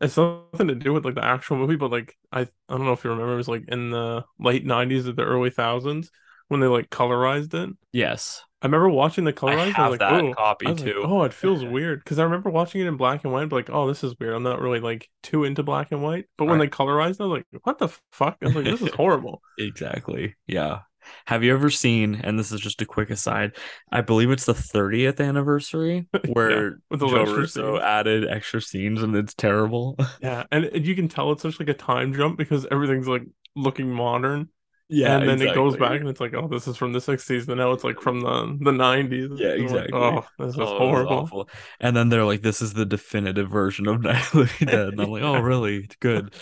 it's 0.00 0.14
something 0.14 0.68
to 0.68 0.74
do 0.76 0.92
with 0.92 1.04
like 1.04 1.16
the 1.16 1.24
actual 1.24 1.58
movie, 1.58 1.76
but 1.76 1.90
like 1.92 2.16
I 2.32 2.42
I 2.42 2.48
don't 2.70 2.84
know 2.86 2.92
if 2.94 3.04
you 3.04 3.10
remember, 3.10 3.34
it 3.34 3.36
was 3.36 3.48
like 3.48 3.64
in 3.68 3.90
the 3.90 4.24
late 4.40 4.66
'90s 4.66 5.08
or 5.08 5.12
the 5.12 5.24
early 5.24 5.50
thousands 5.50 6.10
when 6.48 6.60
they 6.60 6.66
like 6.68 6.90
colorized 6.90 7.54
it. 7.54 7.76
Yes. 7.92 8.44
I 8.62 8.66
remember 8.66 8.88
watching 8.90 9.24
the 9.24 9.32
colorized. 9.32 9.78
I, 9.78 9.82
have 9.82 9.90
was 9.90 9.92
like, 9.92 10.00
that 10.00 10.24
oh, 10.24 10.36
copy 10.36 10.66
I 10.66 10.70
was 10.72 10.80
like, 10.80 10.94
too. 10.94 11.02
oh, 11.02 11.22
it 11.24 11.32
feels 11.34 11.64
weird 11.64 12.00
because 12.04 12.18
I 12.20 12.24
remember 12.24 12.50
watching 12.50 12.80
it 12.80 12.86
in 12.86 12.96
black 12.96 13.24
and 13.24 13.32
white, 13.32 13.48
but 13.48 13.56
like, 13.56 13.70
oh, 13.70 13.88
this 13.88 14.04
is 14.04 14.14
weird. 14.20 14.34
I'm 14.34 14.44
not 14.44 14.60
really 14.60 14.80
like 14.80 15.08
too 15.22 15.44
into 15.44 15.62
black 15.64 15.90
and 15.92 16.02
white. 16.02 16.26
But 16.38 16.46
when 16.46 16.58
Right. 16.58 16.60
they 16.60 16.68
colorized, 16.68 17.12
it, 17.14 17.20
I 17.22 17.24
was 17.26 17.38
like, 17.52 17.62
what 17.64 17.78
the 17.78 17.88
fuck? 18.12 18.38
I 18.42 18.46
was 18.46 18.54
like, 18.54 18.68
this 18.68 18.82
is 18.82 18.90
horrible. 18.92 19.42
Exactly. 19.58 20.36
Yeah. 20.46 20.82
Have 21.26 21.44
you 21.44 21.52
ever 21.54 21.70
seen, 21.70 22.16
and 22.16 22.38
this 22.38 22.52
is 22.52 22.60
just 22.60 22.82
a 22.82 22.86
quick 22.86 23.10
aside, 23.10 23.56
I 23.90 24.00
believe 24.02 24.30
it's 24.30 24.46
the 24.46 24.54
30th 24.54 25.20
anniversary 25.20 26.06
where 26.24 26.80
with 26.90 27.00
those 27.00 27.12
Joe 27.12 27.24
Russo 27.24 27.78
scenes. 27.78 27.80
added 27.80 28.28
extra 28.28 28.60
scenes 28.60 29.02
and 29.02 29.14
it's 29.16 29.34
terrible. 29.34 29.96
Yeah, 30.20 30.44
and 30.52 30.86
you 30.86 30.94
can 30.94 31.08
tell 31.08 31.32
it's 31.32 31.42
such 31.42 31.58
like 31.58 31.68
a 31.68 31.74
time 31.74 32.12
jump 32.14 32.38
because 32.38 32.66
everything's 32.70 33.08
like 33.08 33.22
looking 33.56 33.90
modern, 33.90 34.48
Yeah, 34.88 35.18
and 35.18 35.28
then 35.28 35.42
it 35.42 35.52
goes 35.52 35.76
back 35.76 36.00
and 36.00 36.08
it's 36.08 36.20
like, 36.20 36.34
oh, 36.34 36.48
this 36.48 36.68
is 36.68 36.76
from 36.76 36.92
the 36.92 37.00
'60s, 37.00 37.48
and 37.48 37.58
now 37.58 37.72
it's 37.72 37.84
like 37.84 38.00
from 38.00 38.20
the 38.20 38.58
the 38.62 38.72
'90s. 38.72 39.30
Yeah, 39.34 39.48
I'm 39.58 39.68
like, 39.68 39.88
exactly. 39.88 39.92
oh, 39.92 40.26
this 40.38 40.58
is 40.58 40.72
Oh, 40.72 40.72
horrible. 40.72 41.48
And 41.80 41.96
then 41.96 42.08
they're 42.10 42.24
like, 42.24 42.42
"This 42.42 42.60
is 42.62 42.74
the 42.74 42.84
definitive 42.86 43.50
version 43.50 43.88
of 43.88 44.02
Night 44.02 44.34
of 44.34 44.50
Dead," 44.66 44.88
and 44.88 45.00
I'm 45.00 45.10
like, 45.10 45.22
"Oh, 45.22 45.36
Yeah. 45.36 45.40
really? 45.40 45.88
Good." 46.00 46.34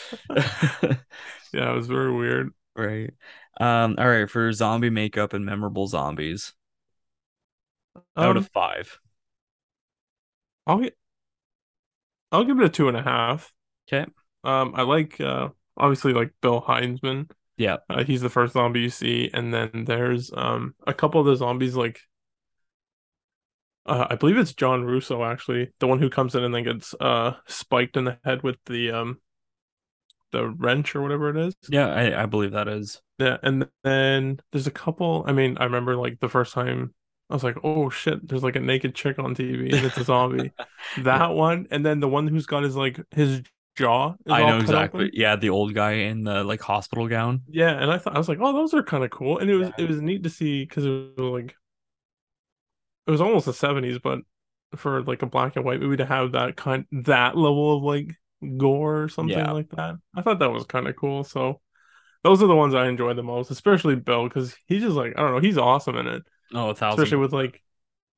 Yeah, 1.53 1.73
it 1.73 1.77
was 1.77 1.87
very 1.87 2.13
weird. 2.15 2.53
Right. 2.77 3.13
Um. 3.59 3.97
All 3.99 4.09
right. 4.09 4.29
For 4.31 4.53
zombie 4.53 4.91
makeup 4.91 5.33
and 5.33 5.45
memorable 5.45 5.87
zombies, 5.87 6.55
out 8.21 8.37
Um, 8.37 8.37
of 8.37 8.49
five. 8.49 8.99
I'll 10.67 10.79
get, 10.81 10.97
I'll 12.33 12.45
give 12.45 12.59
it 12.61 12.65
a 12.65 12.69
two 12.69 12.89
and 12.89 12.97
a 12.97 13.03
half. 13.03 13.53
Okay. 13.89 14.07
Um, 14.45 14.73
I 14.75 14.83
like 14.83 15.21
uh 15.21 15.51
obviously 15.77 16.13
like 16.13 16.33
Bill 16.41 16.63
Hinzman. 16.63 17.31
Yeah. 17.57 17.79
Uh, 17.89 18.05
he's 18.05 18.23
the 18.23 18.31
first 18.31 18.55
zombie 18.55 18.81
you 18.81 18.91
see, 18.91 19.31
and 19.33 19.53
then 19.53 19.85
there's 19.87 20.33
um 20.33 20.75
a 20.87 20.95
couple 20.95 21.21
of 21.21 21.27
the 21.27 21.37
zombies 21.37 21.77
like 21.77 22.01
uh, 23.87 24.07
I 24.11 24.15
believe 24.17 24.37
it's 24.37 24.55
John 24.55 24.85
Russo 24.85 25.25
actually, 25.25 25.73
the 25.81 25.87
one 25.87 25.99
who 25.99 26.11
comes 26.11 26.35
in 26.35 26.45
and 26.45 26.55
then 26.55 26.65
gets 26.65 26.95
uh 27.01 27.35
spiked 27.47 27.97
in 27.97 28.05
the 28.05 28.19
head 28.25 28.43
with 28.43 28.57
the 28.67 28.91
um 28.91 29.21
the 30.33 30.49
wrench 30.49 30.95
or 30.95 31.03
whatever 31.03 31.31
it 31.31 31.37
is. 31.37 31.55
Yeah. 31.69 31.89
I 31.89 32.23
I 32.23 32.27
believe 32.27 32.53
that 32.53 32.69
is. 32.69 33.01
Yeah, 33.21 33.37
and 33.43 33.69
then 33.85 34.41
there's 34.53 34.67
a 34.67 34.71
couple. 34.71 35.25
I 35.27 35.33
mean, 35.33 35.59
I 35.59 35.65
remember 35.65 35.97
like 35.97 36.21
the 36.21 36.29
first 36.29 36.55
time 36.55 36.95
I 37.29 37.35
was 37.35 37.45
like, 37.45 37.57
"Oh 37.65 37.91
shit!" 37.91 38.27
There's 38.27 38.43
like 38.43 38.57
a 38.57 38.61
naked 38.61 38.95
chick 38.95 39.19
on 39.19 39.35
TV 39.35 39.75
and 39.75 39.85
it's 39.85 39.99
a 39.99 40.05
zombie. 40.05 40.53
That 40.97 41.31
one, 41.35 41.67
and 41.71 41.85
then 41.87 42.01
the 42.01 42.09
one 42.09 42.27
who's 42.27 42.47
got 42.47 42.63
his 42.65 42.77
like 42.77 43.01
his 43.11 43.43
jaw 43.77 44.15
is 44.27 44.33
I 44.33 44.45
know 44.45 44.59
exactly. 44.59 45.05
open. 45.05 45.11
Yeah, 45.13 45.37
the 45.37 45.51
old 45.51 45.75
guy 45.75 45.93
in 45.93 46.25
the 46.25 46.45
like 46.45 46.61
hospital 46.61 47.09
gown. 47.09 47.43
Yeah, 47.47 47.71
and 47.73 47.91
I 47.91 47.99
thought 47.99 48.15
I 48.15 48.19
was 48.19 48.29
like, 48.29 48.39
"Oh, 48.41 48.53
those 48.53 48.75
are 48.75 48.83
kind 48.83 49.05
of 49.05 49.11
cool," 49.11 49.39
and 49.39 49.51
it 49.51 49.57
was 49.57 49.69
Yeah. 49.69 49.75
it 49.77 49.89
was 49.89 50.01
neat 50.01 50.23
to 50.23 50.31
see 50.31 50.65
because 50.65 50.85
it 50.87 50.91
was 50.91 51.19
like 51.19 51.57
it 53.07 53.11
was 53.11 53.21
almost 53.21 53.47
the 53.47 53.53
'70s, 53.53 53.99
but 53.99 54.21
for 54.77 55.03
like 55.03 55.23
a 55.23 55.27
black 55.27 55.57
and 55.57 55.65
white 55.65 55.81
movie 55.81 55.97
to 55.97 56.07
have 56.07 56.33
that 56.33 56.57
kind 56.57 56.87
that 56.93 57.37
level 57.37 57.77
of 57.77 57.83
like 57.83 58.15
gore 58.57 59.03
or 59.05 59.09
something 59.09 59.33
Yeah. 59.37 59.53
like 59.53 59.69
that, 59.71 59.97
I 60.15 60.23
thought 60.23 60.39
that 60.39 60.53
was 60.53 60.65
kind 60.65 60.87
of 60.89 60.97
cool. 60.97 61.25
So 61.25 61.61
those 62.23 62.43
are 62.43 62.47
the 62.47 62.57
ones 62.57 62.75
I 62.75 62.89
enjoy 62.89 63.15
the 63.15 63.23
most, 63.23 63.51
especially 63.51 63.97
Bill 63.97 64.29
because 64.29 64.55
he's 64.67 64.83
just 64.83 64.97
like 64.97 65.15
I 65.17 65.23
don't 65.23 65.33
know, 65.33 65.41
he's 65.41 65.59
awesome 65.59 65.97
in 65.97 66.07
it. 66.07 66.23
Oh, 66.53 66.71
a 66.71 66.75
thousand. 66.75 67.01
especially 67.01 67.19
with 67.19 67.33
like 67.33 67.63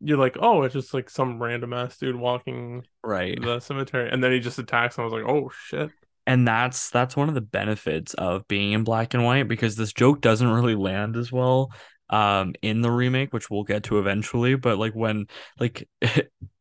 you're 0.03 0.19
like 0.19 0.37
oh 0.41 0.63
it's 0.63 0.73
just 0.73 0.93
like 0.93 1.09
some 1.09 1.41
random 1.41 1.73
ass 1.73 1.97
dude 1.97 2.17
walking 2.17 2.85
right. 3.05 3.41
the 3.41 3.61
cemetery 3.61 4.11
and 4.11 4.23
then 4.23 4.33
he 4.33 4.41
just 4.41 4.59
attacks 4.59 4.97
and 4.97 5.03
I 5.03 5.05
was 5.05 5.13
like 5.13 5.31
oh 5.31 5.51
shit 5.67 5.91
and 6.27 6.47
that's 6.47 6.91
that's 6.91 7.17
one 7.17 7.29
of 7.29 7.35
the 7.35 7.41
benefits 7.41 8.15
of 8.15 8.47
being 8.49 8.73
in 8.73 8.85
black 8.85 9.15
and 9.15 9.25
white 9.25 9.49
because 9.49 9.77
this 9.77 9.93
joke 9.93 10.21
doesn't 10.21 10.49
really 10.49 10.75
land 10.75 11.17
as 11.17 11.31
well 11.31 11.73
um 12.11 12.55
in 12.63 12.83
the 12.83 12.91
remake 12.91 13.33
which 13.33 13.49
we'll 13.49 13.63
get 13.63 13.85
to 13.85 13.99
eventually 13.99 14.57
but 14.57 14.77
like 14.77 14.95
when 14.95 15.27
like 15.61 15.89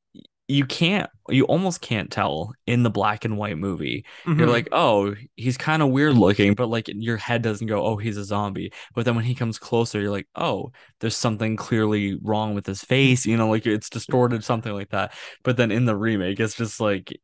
you 0.51 0.65
can't 0.65 1.09
you 1.29 1.45
almost 1.45 1.79
can't 1.79 2.11
tell 2.11 2.53
in 2.67 2.83
the 2.83 2.89
black 2.89 3.23
and 3.23 3.37
white 3.37 3.57
movie. 3.57 4.05
Mm-hmm. 4.25 4.39
you're 4.39 4.49
like 4.49 4.67
oh 4.73 5.15
he's 5.37 5.57
kind 5.57 5.81
of 5.81 5.89
weird 5.89 6.15
looking 6.15 6.55
but 6.55 6.67
like 6.67 6.89
your 6.93 7.15
head 7.17 7.41
doesn't 7.41 7.67
go 7.67 7.83
oh 7.85 7.95
he's 7.95 8.17
a 8.17 8.25
zombie. 8.25 8.73
But 8.93 9.05
then 9.05 9.15
when 9.15 9.23
he 9.23 9.33
comes 9.33 9.57
closer 9.57 10.01
you're 10.01 10.11
like 10.11 10.27
oh 10.35 10.71
there's 10.99 11.15
something 11.15 11.55
clearly 11.55 12.19
wrong 12.21 12.53
with 12.53 12.65
his 12.65 12.83
face 12.83 13.25
you 13.25 13.37
know 13.37 13.49
like 13.49 13.65
it's 13.65 13.89
distorted 13.89 14.43
something 14.43 14.73
like 14.73 14.89
that. 14.89 15.13
But 15.43 15.55
then 15.55 15.71
in 15.71 15.85
the 15.85 15.95
remake 15.95 16.39
it's 16.39 16.55
just 16.55 16.81
like 16.81 17.17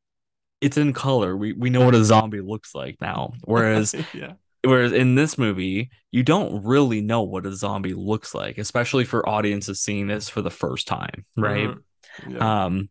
it's 0.62 0.78
in 0.78 0.94
color. 0.94 1.36
We 1.36 1.54
we 1.54 1.70
know 1.70 1.86
what 1.86 1.96
a 1.96 2.04
zombie 2.06 2.42
looks 2.42 2.74
like 2.74 3.00
now. 3.02 3.34
Whereas 3.44 3.94
yeah. 4.14 4.34
whereas 4.64 4.94
in 4.94 5.16
this 5.16 5.38
movie 5.38 5.92
you 6.12 6.24
don't 6.24 6.64
really 6.64 7.02
know 7.02 7.24
what 7.24 7.46
a 7.46 7.54
zombie 7.54 7.94
looks 7.94 8.34
like 8.34 8.58
especially 8.58 9.04
for 9.04 9.28
audiences 9.28 9.82
seeing 9.82 10.08
this 10.08 10.30
for 10.30 10.42
the 10.42 10.50
first 10.50 10.88
time 10.88 11.26
right? 11.36 11.70
Mm-hmm. 11.70 12.32
yeah. 12.32 12.66
um 12.66 12.90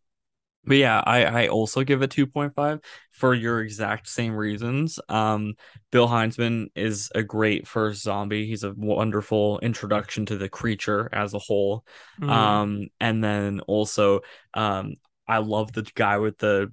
but 0.66 0.76
yeah, 0.76 1.02
I, 1.04 1.25
I 1.25 1.49
also 1.49 1.85
give 1.85 2.02
it 2.02 2.11
2.5 2.11 2.82
for 3.11 3.35
your 3.35 3.61
exact 3.61 4.08
same 4.08 4.35
reasons. 4.35 4.99
Um, 5.08 5.54
Bill 5.92 6.08
Hinzman 6.08 6.66
is 6.75 7.11
a 7.14 7.23
great 7.23 7.66
first 7.66 8.02
zombie. 8.02 8.46
He's 8.46 8.64
a 8.64 8.75
wonderful 8.76 9.58
introduction 9.61 10.26
to 10.26 10.37
the 10.37 10.49
creature 10.49 11.08
as 11.12 11.35
a 11.35 11.38
whole. 11.38 11.85
Mm. 12.20 12.30
Um, 12.30 12.87
and 13.00 13.23
then 13.23 13.61
also, 13.61 14.20
um, 14.54 14.96
I 15.28 15.38
love 15.38 15.73
the 15.73 15.88
guy 15.94 16.18
with 16.18 16.38
the 16.38 16.73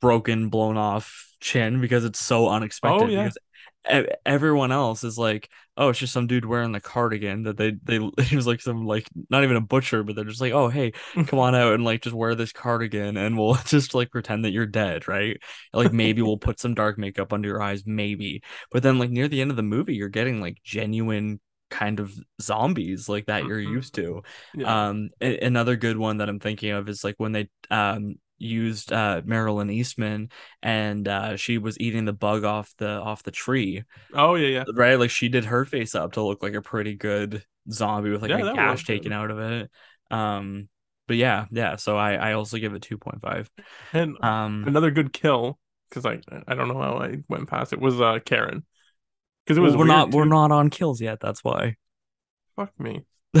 broken, 0.00 0.48
blown 0.48 0.76
off 0.76 1.34
chin 1.40 1.80
because 1.80 2.04
it's 2.04 2.20
so 2.20 2.48
unexpected. 2.48 3.04
Oh, 3.04 3.08
yeah. 3.08 3.30
Because 3.84 4.16
everyone 4.26 4.72
else 4.72 5.04
is 5.04 5.16
like, 5.16 5.48
oh, 5.78 5.90
it's 5.90 5.98
just 6.00 6.12
some 6.12 6.26
dude 6.26 6.44
wearing 6.44 6.72
the 6.72 6.80
cardigan 6.80 7.44
that 7.44 7.56
they 7.56 7.70
they 7.84 7.98
he 8.24 8.36
was 8.36 8.46
like 8.46 8.60
some 8.60 8.84
like 8.84 9.08
not 9.30 9.44
even 9.44 9.56
a 9.56 9.60
butcher, 9.60 10.02
but 10.02 10.16
they're 10.16 10.24
just 10.24 10.40
like, 10.40 10.52
oh, 10.52 10.68
hey, 10.68 10.92
come 11.26 11.38
on 11.38 11.54
out 11.54 11.72
and 11.72 11.84
like 11.84 12.02
just 12.02 12.14
wear 12.14 12.34
this 12.34 12.52
cardigan 12.52 13.16
and 13.16 13.38
we'll 13.38 13.54
just 13.64 13.94
like 13.94 14.10
pretend 14.10 14.44
that 14.44 14.52
you're 14.52 14.66
dead, 14.66 15.08
right? 15.08 15.38
Like 15.72 15.92
maybe 15.92 16.20
we'll 16.20 16.36
put 16.36 16.60
some 16.60 16.74
dark 16.74 16.98
makeup 16.98 17.32
under 17.32 17.48
your 17.48 17.62
eyes, 17.62 17.84
maybe. 17.86 18.42
But 18.70 18.82
then 18.82 18.98
like 18.98 19.10
near 19.10 19.28
the 19.28 19.40
end 19.40 19.50
of 19.50 19.56
the 19.56 19.62
movie, 19.62 19.94
you're 19.94 20.08
getting 20.08 20.40
like 20.40 20.58
genuine 20.64 21.40
kind 21.70 22.00
of 22.00 22.12
zombies 22.40 23.10
like 23.10 23.26
that 23.26 23.44
you're 23.44 23.60
mm-hmm. 23.60 23.74
used 23.74 23.94
to. 23.94 24.22
Yeah. 24.54 24.88
Um, 24.88 25.10
another 25.20 25.76
good 25.76 25.96
one 25.96 26.18
that 26.18 26.28
I'm 26.28 26.40
thinking 26.40 26.70
of 26.72 26.88
is 26.88 27.04
like 27.04 27.14
when 27.18 27.32
they 27.32 27.48
um 27.70 28.16
used 28.38 28.92
uh 28.92 29.20
Marilyn 29.24 29.70
Eastman 29.70 30.30
and 30.62 31.06
uh 31.08 31.36
she 31.36 31.58
was 31.58 31.78
eating 31.80 32.04
the 32.04 32.12
bug 32.12 32.44
off 32.44 32.72
the 32.78 32.88
off 32.88 33.22
the 33.22 33.30
tree. 33.30 33.84
Oh 34.14 34.34
yeah, 34.36 34.48
yeah. 34.48 34.64
Right? 34.72 34.98
Like 34.98 35.10
she 35.10 35.28
did 35.28 35.46
her 35.46 35.64
face 35.64 35.94
up 35.94 36.12
to 36.12 36.22
look 36.22 36.42
like 36.42 36.54
a 36.54 36.62
pretty 36.62 36.94
good 36.94 37.44
zombie 37.70 38.10
with 38.10 38.22
like 38.22 38.30
yeah, 38.30 38.50
a 38.50 38.54
gash 38.54 38.84
taken 38.84 39.12
out 39.12 39.30
of 39.30 39.38
it. 39.38 39.70
Um 40.10 40.68
but 41.06 41.16
yeah, 41.16 41.46
yeah. 41.50 41.76
So 41.76 41.96
I 41.96 42.14
I 42.14 42.32
also 42.34 42.58
give 42.58 42.74
it 42.74 42.82
2.5. 42.82 43.50
And 43.92 44.22
um 44.24 44.64
another 44.66 44.90
good 44.90 45.12
kill 45.12 45.58
cuz 45.90 46.06
I 46.06 46.20
I 46.46 46.54
don't 46.54 46.68
know 46.68 46.80
how 46.80 46.98
I 46.98 47.16
went 47.28 47.48
past 47.48 47.72
it 47.72 47.80
was 47.80 48.00
uh 48.00 48.18
Karen. 48.24 48.64
Cuz 49.46 49.56
it 49.56 49.60
was 49.60 49.72
well, 49.72 49.80
we're 49.80 49.86
not 49.86 50.10
too. 50.10 50.18
we're 50.18 50.24
not 50.26 50.52
on 50.52 50.70
kills 50.70 51.00
yet, 51.00 51.20
that's 51.20 51.42
why. 51.42 51.76
Fuck 52.56 52.78
me. 52.78 53.04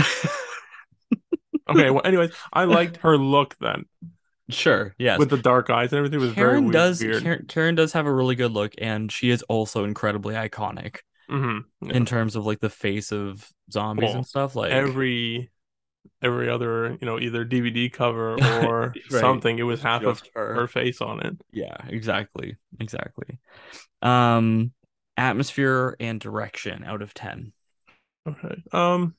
okay, 1.68 1.90
well 1.90 2.02
anyways, 2.04 2.30
I 2.52 2.64
liked 2.64 2.98
her 2.98 3.16
look 3.16 3.56
then. 3.60 3.84
Sure. 4.50 4.94
Yes. 4.98 5.18
With 5.18 5.30
the 5.30 5.36
dark 5.36 5.68
eyes 5.68 5.92
and 5.92 5.98
everything 5.98 6.20
was 6.20 6.32
Karen 6.32 6.70
very 6.70 6.72
does, 6.72 7.02
weird. 7.02 7.22
Karen, 7.22 7.44
Karen, 7.46 7.74
does 7.74 7.92
have 7.92 8.06
a 8.06 8.12
really 8.12 8.34
good 8.34 8.52
look, 8.52 8.72
and 8.78 9.12
she 9.12 9.30
is 9.30 9.42
also 9.42 9.84
incredibly 9.84 10.34
iconic 10.34 11.00
mm-hmm. 11.30 11.86
yeah. 11.86 11.94
in 11.94 12.06
terms 12.06 12.36
of 12.36 12.46
like 12.46 12.60
the 12.60 12.70
face 12.70 13.12
of 13.12 13.50
zombies 13.70 14.08
well, 14.08 14.16
and 14.16 14.26
stuff. 14.26 14.56
Like 14.56 14.72
every 14.72 15.50
every 16.22 16.48
other 16.48 16.96
you 17.00 17.06
know 17.06 17.18
either 17.18 17.44
DVD 17.44 17.92
cover 17.92 18.34
or 18.64 18.94
right. 19.10 19.20
something, 19.20 19.58
it 19.58 19.64
was 19.64 19.82
half 19.82 20.02
of 20.02 20.22
her. 20.34 20.54
her 20.54 20.66
face 20.66 21.00
on 21.00 21.24
it. 21.24 21.36
Yeah. 21.52 21.76
Exactly. 21.88 22.56
Exactly. 22.80 23.38
Um, 24.00 24.72
atmosphere 25.16 25.96
and 26.00 26.20
direction 26.20 26.84
out 26.84 27.02
of 27.02 27.14
ten. 27.14 27.52
Okay. 28.26 28.62
Um. 28.72 29.14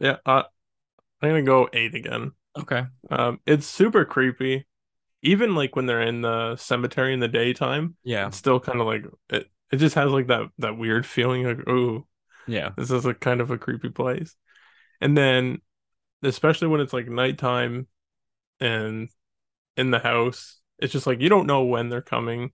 Yeah. 0.00 0.16
Uh, 0.26 0.42
I'm 1.22 1.30
gonna 1.30 1.42
go 1.42 1.68
eight 1.72 1.94
again. 1.94 2.32
Okay. 2.58 2.84
Um, 3.10 3.40
it's 3.46 3.66
super 3.66 4.04
creepy. 4.04 4.66
Even 5.22 5.54
like 5.54 5.74
when 5.74 5.86
they're 5.86 6.02
in 6.02 6.20
the 6.20 6.56
cemetery 6.56 7.14
in 7.14 7.20
the 7.20 7.28
daytime. 7.28 7.96
Yeah. 8.04 8.28
It's 8.28 8.36
still 8.36 8.60
kind 8.60 8.80
of 8.80 8.86
like 8.86 9.04
it. 9.30 9.48
It 9.72 9.76
just 9.78 9.94
has 9.94 10.10
like 10.10 10.28
that 10.28 10.48
that 10.58 10.78
weird 10.78 11.04
feeling 11.04 11.44
like 11.44 11.66
oh 11.66 12.06
yeah 12.46 12.70
this 12.76 12.90
is 12.90 13.06
a 13.06 13.14
kind 13.14 13.40
of 13.40 13.50
a 13.50 13.58
creepy 13.58 13.88
place, 13.88 14.36
and 15.00 15.16
then 15.16 15.58
especially 16.22 16.68
when 16.68 16.80
it's 16.80 16.92
like 16.92 17.08
nighttime, 17.08 17.88
and 18.60 19.08
in 19.76 19.90
the 19.90 19.98
house 19.98 20.60
it's 20.78 20.92
just 20.92 21.06
like 21.06 21.20
you 21.20 21.28
don't 21.28 21.46
know 21.46 21.64
when 21.64 21.88
they're 21.88 22.02
coming, 22.02 22.52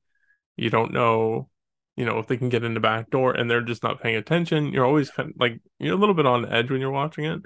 you 0.57 0.71
don't 0.71 0.93
know 0.93 1.51
you 1.97 2.05
know 2.05 2.19
if 2.19 2.27
they 2.27 2.37
can 2.37 2.49
get 2.49 2.65
in 2.65 2.75
the 2.75 2.81
back 2.81 3.11
door 3.11 3.33
and 3.33 3.51
they're 3.51 3.61
just 3.61 3.83
not 3.83 4.01
paying 4.01 4.17
attention 4.17 4.73
you're 4.73 4.87
always 4.87 5.11
kind 5.11 5.31
of 5.31 5.35
like 5.39 5.61
you're 5.79 5.95
a 5.95 5.99
little 5.99 6.15
bit 6.15 6.27
on 6.27 6.51
edge 6.51 6.71
when 6.71 6.81
you're 6.81 6.91
watching 6.91 7.25
it 7.25 7.41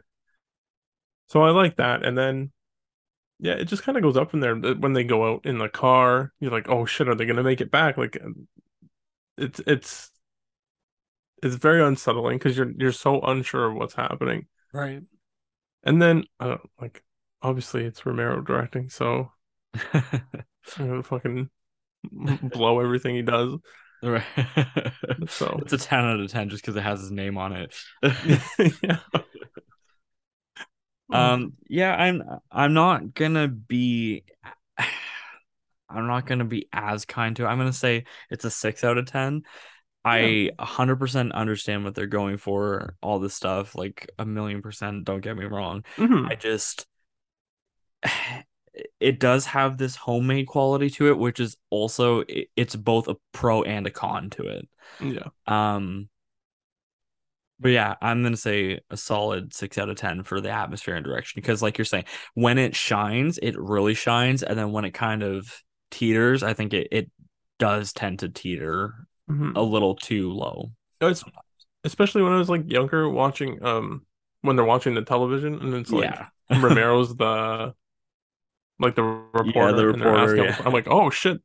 so 1.28 1.42
I 1.42 1.50
like 1.50 1.76
that. 1.76 2.04
And 2.04 2.16
then, 2.16 2.52
yeah, 3.38 3.54
it 3.54 3.64
just 3.64 3.82
kind 3.82 3.96
of 3.96 4.02
goes 4.02 4.16
up 4.16 4.34
in 4.34 4.40
there 4.40 4.54
uh, 4.54 4.74
when 4.74 4.92
they 4.92 5.04
go 5.04 5.32
out 5.32 5.46
in 5.46 5.58
the 5.58 5.68
car. 5.68 6.32
You're 6.40 6.52
like, 6.52 6.68
oh 6.68 6.84
shit, 6.86 7.08
are 7.08 7.14
they 7.14 7.26
gonna 7.26 7.42
make 7.42 7.60
it 7.60 7.70
back? 7.70 7.96
Like, 7.96 8.18
um, 8.22 8.48
it's 9.36 9.60
it's 9.66 10.10
it's 11.42 11.56
very 11.56 11.82
unsettling 11.82 12.38
because 12.38 12.56
you're 12.56 12.72
you're 12.78 12.92
so 12.92 13.20
unsure 13.20 13.70
of 13.70 13.74
what's 13.74 13.94
happening. 13.94 14.46
Right. 14.72 15.02
And 15.82 16.00
then, 16.00 16.24
I 16.40 16.46
don't 16.46 16.70
like, 16.80 17.04
obviously 17.42 17.84
it's 17.84 18.06
Romero 18.06 18.40
directing, 18.40 18.88
so 18.88 19.30
I'm 19.92 20.22
gonna 20.78 21.02
fucking 21.02 21.50
blow 22.42 22.80
everything 22.80 23.16
he 23.16 23.22
does. 23.22 23.58
Right. 24.02 24.22
so 25.28 25.58
it's 25.62 25.72
a 25.72 25.78
10 25.78 25.98
out 26.04 26.20
of 26.20 26.30
10 26.30 26.50
just 26.50 26.62
because 26.62 26.76
it 26.76 26.82
has 26.82 27.00
his 27.00 27.10
name 27.10 27.38
on 27.38 27.52
it. 27.52 27.74
yeah. 28.82 28.98
Um, 31.14 31.52
yeah, 31.68 31.94
I'm 31.94 32.22
I'm 32.50 32.74
not 32.74 33.14
gonna 33.14 33.48
be 33.48 34.24
I'm 35.88 36.06
not 36.06 36.26
gonna 36.26 36.44
be 36.44 36.68
as 36.72 37.04
kind 37.04 37.36
to 37.36 37.44
it. 37.44 37.46
I'm 37.46 37.58
gonna 37.58 37.72
say 37.72 38.04
it's 38.30 38.44
a 38.44 38.50
six 38.50 38.84
out 38.84 38.98
of 38.98 39.06
ten. 39.06 39.42
I 40.06 40.50
100% 40.58 41.32
understand 41.32 41.84
what 41.84 41.94
they're 41.94 42.06
going 42.06 42.36
for, 42.36 42.94
all 43.00 43.20
this 43.20 43.34
stuff, 43.34 43.74
like 43.74 44.10
a 44.18 44.26
million 44.26 44.60
percent. 44.60 45.04
Don't 45.04 45.22
get 45.22 45.36
me 45.36 45.46
wrong. 45.46 45.84
Mm-hmm. 45.96 46.26
I 46.26 46.34
just, 46.34 46.86
it 49.00 49.18
does 49.18 49.46
have 49.46 49.78
this 49.78 49.96
homemade 49.96 50.46
quality 50.46 50.90
to 50.90 51.08
it, 51.08 51.16
which 51.16 51.40
is 51.40 51.56
also, 51.70 52.22
it's 52.54 52.76
both 52.76 53.08
a 53.08 53.16
pro 53.32 53.62
and 53.62 53.86
a 53.86 53.90
con 53.90 54.28
to 54.30 54.42
it. 54.42 54.68
Yeah. 55.00 55.28
Um, 55.46 56.10
but 57.60 57.70
yeah, 57.70 57.94
I'm 58.02 58.22
gonna 58.22 58.36
say 58.36 58.80
a 58.90 58.96
solid 58.96 59.54
six 59.54 59.78
out 59.78 59.88
of 59.88 59.96
ten 59.96 60.22
for 60.22 60.40
the 60.40 60.50
atmosphere 60.50 60.96
and 60.96 61.04
direction 61.04 61.40
because, 61.40 61.62
like 61.62 61.78
you're 61.78 61.84
saying, 61.84 62.04
when 62.34 62.58
it 62.58 62.74
shines, 62.74 63.38
it 63.42 63.58
really 63.58 63.94
shines, 63.94 64.42
and 64.42 64.58
then 64.58 64.72
when 64.72 64.84
it 64.84 64.92
kind 64.92 65.22
of 65.22 65.62
teeters, 65.90 66.42
I 66.42 66.54
think 66.54 66.74
it 66.74 66.88
it 66.90 67.10
does 67.58 67.92
tend 67.92 68.20
to 68.20 68.28
teeter 68.28 68.94
mm-hmm. 69.30 69.56
a 69.56 69.62
little 69.62 69.94
too 69.94 70.32
low. 70.32 70.72
It's 71.00 71.24
especially 71.84 72.22
when 72.22 72.32
I 72.32 72.38
was 72.38 72.48
like 72.48 72.70
younger, 72.70 73.08
watching 73.08 73.64
um 73.64 74.04
when 74.40 74.56
they're 74.56 74.64
watching 74.64 74.94
the 74.94 75.02
television, 75.02 75.54
and 75.60 75.74
it's 75.74 75.90
like 75.90 76.04
yeah. 76.04 76.26
Romero's 76.60 77.14
the 77.16 77.74
like 78.78 78.96
the 78.96 79.02
reporter, 79.02 79.52
yeah, 79.54 79.72
the 79.72 79.86
reporter. 79.86 80.36
Yeah. 80.36 80.60
I'm 80.64 80.72
like, 80.72 80.88
oh 80.88 81.10
shit, 81.10 81.40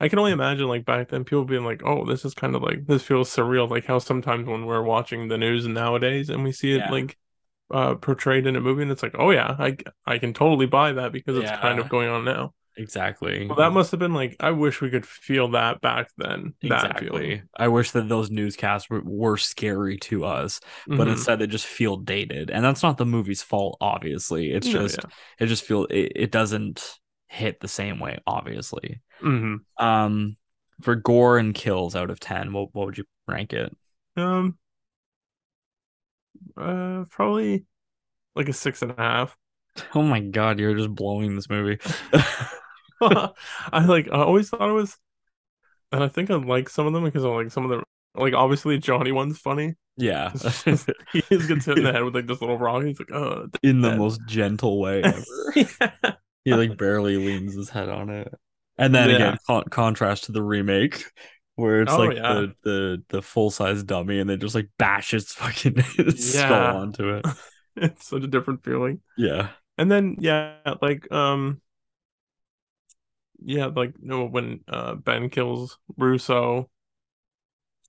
I 0.00 0.08
can 0.08 0.18
only 0.18 0.32
imagine 0.32 0.66
like 0.66 0.84
back 0.86 1.08
then 1.08 1.24
people 1.24 1.44
being 1.44 1.64
like, 1.64 1.82
"Oh, 1.84 2.06
this 2.06 2.24
is 2.24 2.34
kind 2.34 2.56
of 2.56 2.62
like 2.62 2.86
this 2.86 3.02
feels 3.02 3.34
surreal." 3.34 3.68
Like 3.68 3.84
how 3.84 3.98
sometimes 3.98 4.48
when 4.48 4.64
we're 4.64 4.82
watching 4.82 5.28
the 5.28 5.38
news 5.38 5.66
nowadays 5.66 6.30
and 6.30 6.42
we 6.42 6.52
see 6.52 6.72
it 6.72 6.78
yeah. 6.78 6.90
like 6.90 7.18
uh 7.70 7.94
portrayed 7.96 8.46
in 8.46 8.56
a 8.56 8.60
movie, 8.60 8.82
and 8.82 8.90
it's 8.90 9.02
like, 9.02 9.16
"Oh 9.18 9.30
yeah, 9.30 9.54
I 9.58 9.76
I 10.06 10.18
can 10.18 10.32
totally 10.32 10.66
buy 10.66 10.92
that 10.92 11.12
because 11.12 11.36
yeah. 11.36 11.52
it's 11.52 11.60
kind 11.60 11.78
of 11.78 11.88
going 11.88 12.08
on 12.08 12.24
now." 12.24 12.54
Exactly. 12.76 13.46
Well, 13.46 13.56
that 13.56 13.72
must 13.72 13.90
have 13.90 14.00
been 14.00 14.14
like 14.14 14.36
I 14.40 14.52
wish 14.52 14.80
we 14.80 14.88
could 14.88 15.04
feel 15.04 15.48
that 15.48 15.82
back 15.82 16.08
then. 16.16 16.54
Exactly. 16.62 17.42
I 17.54 17.68
wish 17.68 17.90
that 17.90 18.08
those 18.08 18.30
newscasts 18.30 18.88
were, 18.88 19.02
were 19.04 19.36
scary 19.36 19.98
to 19.98 20.24
us, 20.24 20.60
but 20.86 20.96
mm-hmm. 20.96 21.10
instead 21.10 21.40
they 21.40 21.46
just 21.46 21.66
feel 21.66 21.98
dated, 21.98 22.50
and 22.50 22.64
that's 22.64 22.82
not 22.82 22.96
the 22.96 23.04
movie's 23.04 23.42
fault. 23.42 23.76
Obviously, 23.82 24.50
it's 24.52 24.66
just 24.66 24.98
yeah. 25.02 25.10
it 25.40 25.46
just 25.46 25.64
feel 25.64 25.84
it, 25.90 26.12
it 26.16 26.30
doesn't 26.32 26.98
hit 27.28 27.60
the 27.60 27.68
same 27.68 28.00
way. 28.00 28.18
Obviously. 28.26 29.02
Mm-hmm. 29.22 29.84
Um, 29.84 30.36
for 30.82 30.94
gore 30.94 31.38
and 31.38 31.54
kills 31.54 31.94
out 31.96 32.10
of 32.10 32.20
ten, 32.20 32.52
what 32.52 32.74
what 32.74 32.86
would 32.86 32.98
you 32.98 33.04
rank 33.28 33.52
it? 33.52 33.74
Um, 34.16 34.58
uh, 36.56 37.04
probably 37.10 37.64
like 38.34 38.48
a 38.48 38.52
six 38.52 38.82
and 38.82 38.92
a 38.92 38.96
half. 38.96 39.36
Oh 39.94 40.02
my 40.02 40.18
god, 40.20 40.58
you're 40.58 40.74
just 40.74 40.92
blowing 40.94 41.36
this 41.36 41.48
movie. 41.48 41.78
I 43.00 43.84
like. 43.86 44.08
I 44.08 44.18
always 44.22 44.50
thought 44.50 44.68
it 44.68 44.72
was 44.72 44.98
and 45.92 46.04
I 46.04 46.08
think 46.08 46.30
I 46.30 46.34
like 46.36 46.68
some 46.68 46.86
of 46.86 46.92
them 46.92 47.04
because 47.04 47.24
I 47.24 47.28
like 47.28 47.50
some 47.50 47.64
of 47.64 47.70
the 47.70 47.84
like 48.20 48.34
obviously 48.34 48.78
Johnny 48.78 49.12
one's 49.12 49.38
funny. 49.38 49.74
Yeah. 49.96 50.32
Just- 50.36 50.90
he 51.12 51.22
just 51.30 51.48
gets 51.48 51.66
hit 51.66 51.78
in 51.78 51.84
the 51.84 51.92
head 51.92 52.04
with 52.04 52.14
like 52.14 52.26
this 52.26 52.40
little 52.40 52.58
rock. 52.58 52.84
He's 52.84 52.98
like, 52.98 53.12
oh, 53.12 53.48
In 53.62 53.80
the 53.80 53.90
dead." 53.90 53.98
most 53.98 54.20
gentle 54.26 54.80
way 54.80 55.02
ever. 55.02 55.24
yeah. 55.56 56.12
He 56.44 56.54
like 56.54 56.76
barely 56.78 57.16
leans 57.16 57.54
his 57.54 57.68
head 57.70 57.88
on 57.88 58.10
it. 58.10 58.32
And 58.80 58.94
then 58.94 59.10
Yeah. 59.10 59.16
again, 59.16 59.38
con- 59.46 59.64
contrast 59.70 60.24
to 60.24 60.32
the 60.32 60.42
remake 60.42 61.04
where 61.56 61.82
it's 61.82 61.92
Oh, 61.92 61.98
like 61.98 62.16
yeah. 62.16 62.34
the 62.34 62.54
the 62.64 63.04
the 63.10 63.22
full 63.22 63.50
size 63.50 63.82
dummy 63.84 64.18
and 64.20 64.28
they 64.30 64.36
just 64.36 64.54
like 64.54 64.70
bash 64.78 65.14
its 65.14 65.34
fucking 65.34 65.82
skull 66.16 66.76
onto 66.78 67.14
it. 67.16 67.26
It's 67.76 68.08
such 68.08 68.24
a 68.24 68.26
different 68.26 68.64
feeling. 68.64 69.00
Yeah. 69.16 69.50
And 69.78 69.90
then 69.90 70.16
yeah, 70.20 70.56
like 70.82 71.10
um 71.12 71.62
yeah, 73.42 73.66
like 73.66 73.94
you 74.00 74.08
know, 74.08 74.26
when 74.26 74.60
uh 74.68 74.94
Ben 74.94 75.30
kills 75.30 75.78
Russo, 75.96 76.68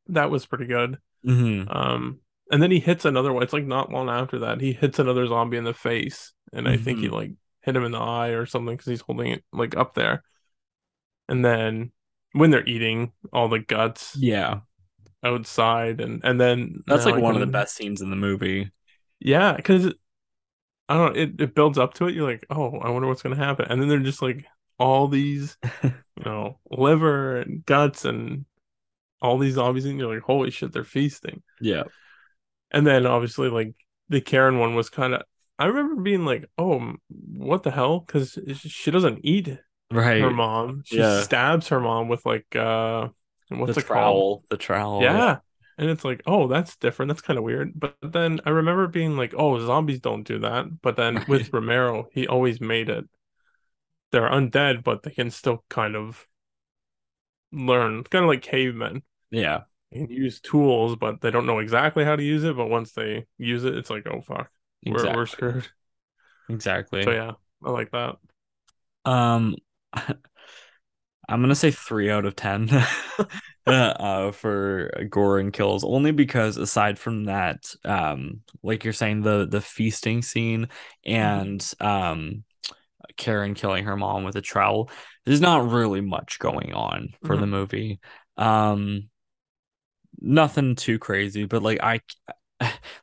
that 0.07 0.31
was 0.31 0.45
pretty 0.45 0.65
good. 0.65 0.98
hmm 1.24 1.63
Um 1.67 2.19
and 2.51 2.62
then 2.62 2.71
he 2.71 2.79
hits 2.81 3.05
another 3.05 3.31
one. 3.31 3.43
It's 3.43 3.53
like 3.53 3.65
not 3.65 3.91
long 3.91 4.10
after 4.10 4.39
that. 4.39 4.60
He 4.60 4.74
hits 4.74 5.00
another 5.00 5.25
zombie 5.25 5.55
in 5.57 5.63
the 5.63 5.74
face. 5.74 6.33
And 6.51 6.67
I 6.67 6.75
think 6.75 7.00
he 7.00 7.07
Mhm. 7.07 7.12
like 7.12 7.31
hit 7.62 7.75
him 7.77 7.86
in 7.86 7.93
the 7.93 7.98
eye 8.00 8.29
or 8.29 8.45
something 8.45 8.75
because 8.75 8.88
he's 8.89 9.01
holding 9.01 9.31
it 9.31 9.43
like 9.53 9.77
up 9.77 9.93
there. 9.93 10.24
And 11.31 11.43
then 11.43 11.91
when 12.33 12.51
they're 12.51 12.67
eating 12.67 13.13
all 13.33 13.47
the 13.50 13.59
guts 13.59 14.15
Yeah. 14.19 14.61
outside 15.23 16.01
and 16.01 16.21
and 16.23 16.39
then 16.39 16.83
That's 16.88 17.05
like 17.05 17.15
one 17.21 17.35
of 17.35 17.41
the 17.41 17.47
best 17.47 17.75
scenes 17.75 18.01
in 18.01 18.09
the 18.09 18.15
movie. 18.15 18.71
Yeah, 19.19 19.55
because 19.55 19.93
I 20.89 20.95
don't 20.95 21.13
know, 21.15 21.21
it, 21.21 21.41
it 21.41 21.55
builds 21.55 21.77
up 21.77 21.93
to 21.95 22.07
it. 22.07 22.15
You're 22.15 22.29
like, 22.29 22.45
oh, 22.50 22.77
I 22.79 22.89
wonder 22.89 23.07
what's 23.07 23.21
gonna 23.21 23.35
happen. 23.35 23.65
And 23.69 23.81
then 23.81 23.88
they're 23.89 24.00
just 24.00 24.21
like 24.21 24.45
all 24.79 25.07
these, 25.07 25.57
you 25.83 25.93
know, 26.25 26.59
liver 26.69 27.38
and 27.38 27.65
guts 27.65 28.03
and 28.05 28.45
all 29.21 29.38
these 29.38 29.53
zombies, 29.55 29.85
and 29.85 30.00
you're 30.00 30.13
like, 30.13 30.23
holy 30.23 30.51
shit, 30.51 30.73
they're 30.73 30.83
feasting. 30.83 31.43
Yeah. 31.61 31.83
And 32.71 32.85
then 32.88 33.05
obviously, 33.05 33.50
like 33.50 33.73
the 34.09 34.21
Karen 34.21 34.59
one 34.59 34.75
was 34.75 34.89
kind 34.89 35.13
of. 35.13 35.23
I 35.59 35.65
remember 35.65 36.01
being 36.01 36.25
like, 36.25 36.50
oh, 36.57 36.95
what 37.09 37.61
the 37.63 37.71
hell? 37.71 38.00
Because 38.00 38.38
she 38.57 38.89
doesn't 38.91 39.19
eat 39.23 39.59
Right. 39.91 40.21
her 40.21 40.31
mom. 40.31 40.83
She 40.86 40.98
Yeah. 40.98 41.21
stabs 41.21 41.67
her 41.69 41.79
mom 41.79 42.07
with 42.07 42.25
like 42.25 42.55
uh, 42.55 43.10
what's 43.50 43.75
the 43.75 43.81
it 43.81 43.88
called? 43.88 44.43
The 44.50 44.57
trowel. 44.57 45.01
Yeah. 45.01 45.39
And 45.77 45.89
it's 45.89 46.05
like, 46.05 46.21
oh, 46.27 46.48
that's 46.48 46.75
different. 46.77 47.10
That's 47.10 47.21
kind 47.21 47.38
of 47.39 47.43
weird. 47.43 47.71
But 47.75 47.95
then 48.01 48.39
I 48.45 48.51
remember 48.51 48.88
being 48.88 49.17
like, 49.17 49.33
oh, 49.36 49.60
zombies 49.65 50.00
don't 50.00 50.24
do 50.24 50.39
that. 50.39 50.81
But 50.81 50.95
then 50.95 51.15
Right. 51.15 51.27
with 51.27 51.53
Romero, 51.53 52.07
he 52.12 52.27
always 52.27 52.62
made 52.62 52.89
it. 52.89 53.06
They're 54.12 54.30
undead, 54.30 54.84
but 54.84 55.04
they 55.04 55.12
can 55.12 55.32
still 55.32 55.63
kind 55.69 55.95
of 55.95 56.27
learn, 57.51 57.99
it's 57.99 58.10
kind 58.10 58.23
of 58.23 58.30
like 58.30 58.41
cavemen. 58.41 59.04
Yeah. 59.32 59.62
They 59.91 59.99
can 59.99 60.10
use 60.10 60.39
tools, 60.39 60.95
but 60.95 61.21
they 61.21 61.32
don't 61.32 61.45
know 61.45 61.60
exactly 61.60 62.06
how 62.06 62.15
to 62.15 62.23
use 62.23 62.43
it. 62.43 62.56
But 62.56 62.69
once 62.69 62.93
they 62.93 63.25
use 63.38 63.63
it, 63.63 63.75
it's 63.75 63.89
like, 63.89 64.06
oh, 64.08 64.21
fuck, 64.21 64.49
we're, 64.86 65.15
we're 65.15 65.25
screwed. 65.25 65.67
Exactly. 66.49 67.04
So 67.04 67.12
yeah, 67.12 67.32
I 67.63 67.69
like 67.71 67.91
that. 67.91 68.17
Um, 69.06 69.56
I'm 69.93 71.41
gonna 71.41 71.56
say 71.56 71.71
three 71.71 72.10
out 72.10 72.25
of 72.25 72.36
ten 72.36 72.69
uh, 73.67 73.71
uh, 73.71 74.32
for 74.32 74.91
gore 75.10 75.39
and 75.39 75.54
kills, 75.54 75.84
only 75.84 76.12
because 76.12 76.58
aside 76.58 76.99
from 76.99 77.25
that, 77.25 77.73
um, 77.86 78.41
like 78.63 78.84
you're 78.84 78.93
saying, 78.93 79.21
the 79.21 79.47
the 79.49 79.62
feasting 79.62 80.21
scene 80.21 80.67
and 81.06 81.65
um, 81.80 82.43
Karen 83.17 83.54
killing 83.54 83.86
her 83.86 83.97
mom 83.97 84.23
with 84.23 84.36
a 84.36 84.41
trowel, 84.41 84.89
there's 85.25 85.41
not 85.41 85.69
really 85.71 86.01
much 86.01 86.39
going 86.39 86.73
on 86.73 87.10
for 87.23 87.38
the 87.38 87.45
Mhm. 87.45 87.49
movie. 87.49 87.99
Um, 88.38 89.10
nothing 90.19 90.75
too 90.75 90.99
crazy, 90.99 91.45
but 91.45 91.63
like 91.63 91.80
I. 91.82 92.01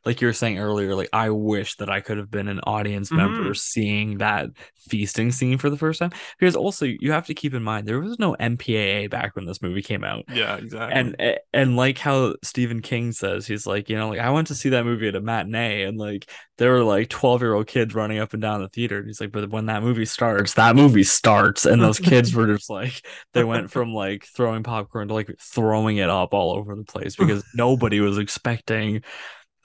Like 0.05 0.21
you 0.21 0.27
were 0.27 0.33
saying 0.33 0.59
earlier, 0.59 0.95
like 0.95 1.09
I 1.13 1.29
wish 1.29 1.75
that 1.77 1.89
I 1.89 2.01
could 2.01 2.17
have 2.17 2.31
been 2.31 2.47
an 2.47 2.59
audience 2.61 3.11
member 3.11 3.51
Mhm. 3.51 3.57
seeing 3.57 4.17
that 4.19 4.49
feasting 4.89 5.31
scene 5.31 5.57
for 5.57 5.69
the 5.69 5.77
first 5.77 5.99
time. 5.99 6.11
Because 6.39 6.55
also 6.55 6.85
you 6.85 7.11
have 7.11 7.27
to 7.27 7.33
keep 7.33 7.53
in 7.53 7.63
mind 7.63 7.87
there 7.87 7.99
was 7.99 8.17
no 8.19 8.35
MPAA 8.39 9.07
back 9.07 9.35
when 9.35 9.45
this 9.45 9.61
movie 9.61 9.81
came 9.81 10.03
out. 10.03 10.25
Yeah, 10.33 10.55
exactly. 10.57 10.99
And 10.99 11.39
and 11.53 11.75
like 11.75 11.97
how 11.97 12.35
Stephen 12.43 12.81
King 12.81 13.11
says, 13.11 13.45
he's 13.47 13.67
like, 13.67 13.89
you 13.89 13.97
know, 13.97 14.09
like 14.09 14.19
I 14.19 14.29
went 14.31 14.47
to 14.47 14.55
see 14.55 14.69
that 14.69 14.85
movie 14.85 15.07
at 15.07 15.15
a 15.15 15.21
matinee 15.21 15.83
and 15.83 15.97
like 15.97 16.29
there 16.57 16.71
were 16.71 16.83
like 16.83 17.09
12 17.09 17.41
year 17.41 17.53
old 17.53 17.67
kids 17.67 17.95
running 17.95 18.19
up 18.19 18.33
and 18.33 18.41
down 18.41 18.61
the 18.61 18.67
theater. 18.69 18.97
And 18.97 19.07
he's 19.07 19.21
like, 19.21 19.31
but 19.31 19.49
when 19.49 19.67
that 19.67 19.81
movie 19.83 20.05
starts, 20.05 20.55
that 20.55 20.75
movie 20.75 21.03
starts. 21.03 21.65
And 21.65 21.81
those 21.81 21.99
kids 21.99 22.33
were 22.35 22.47
just 22.47 22.69
like, 22.69 23.01
they 23.33 23.43
went 23.43 23.71
from 23.71 23.93
like 23.93 24.25
throwing 24.35 24.63
popcorn 24.63 25.07
to 25.07 25.13
like 25.13 25.29
throwing 25.39 25.97
it 25.97 26.09
up 26.09 26.33
all 26.33 26.51
over 26.53 26.75
the 26.75 26.83
place 26.83 27.15
because 27.15 27.43
nobody 27.53 27.99
was 27.99 28.17
expecting 28.17 29.03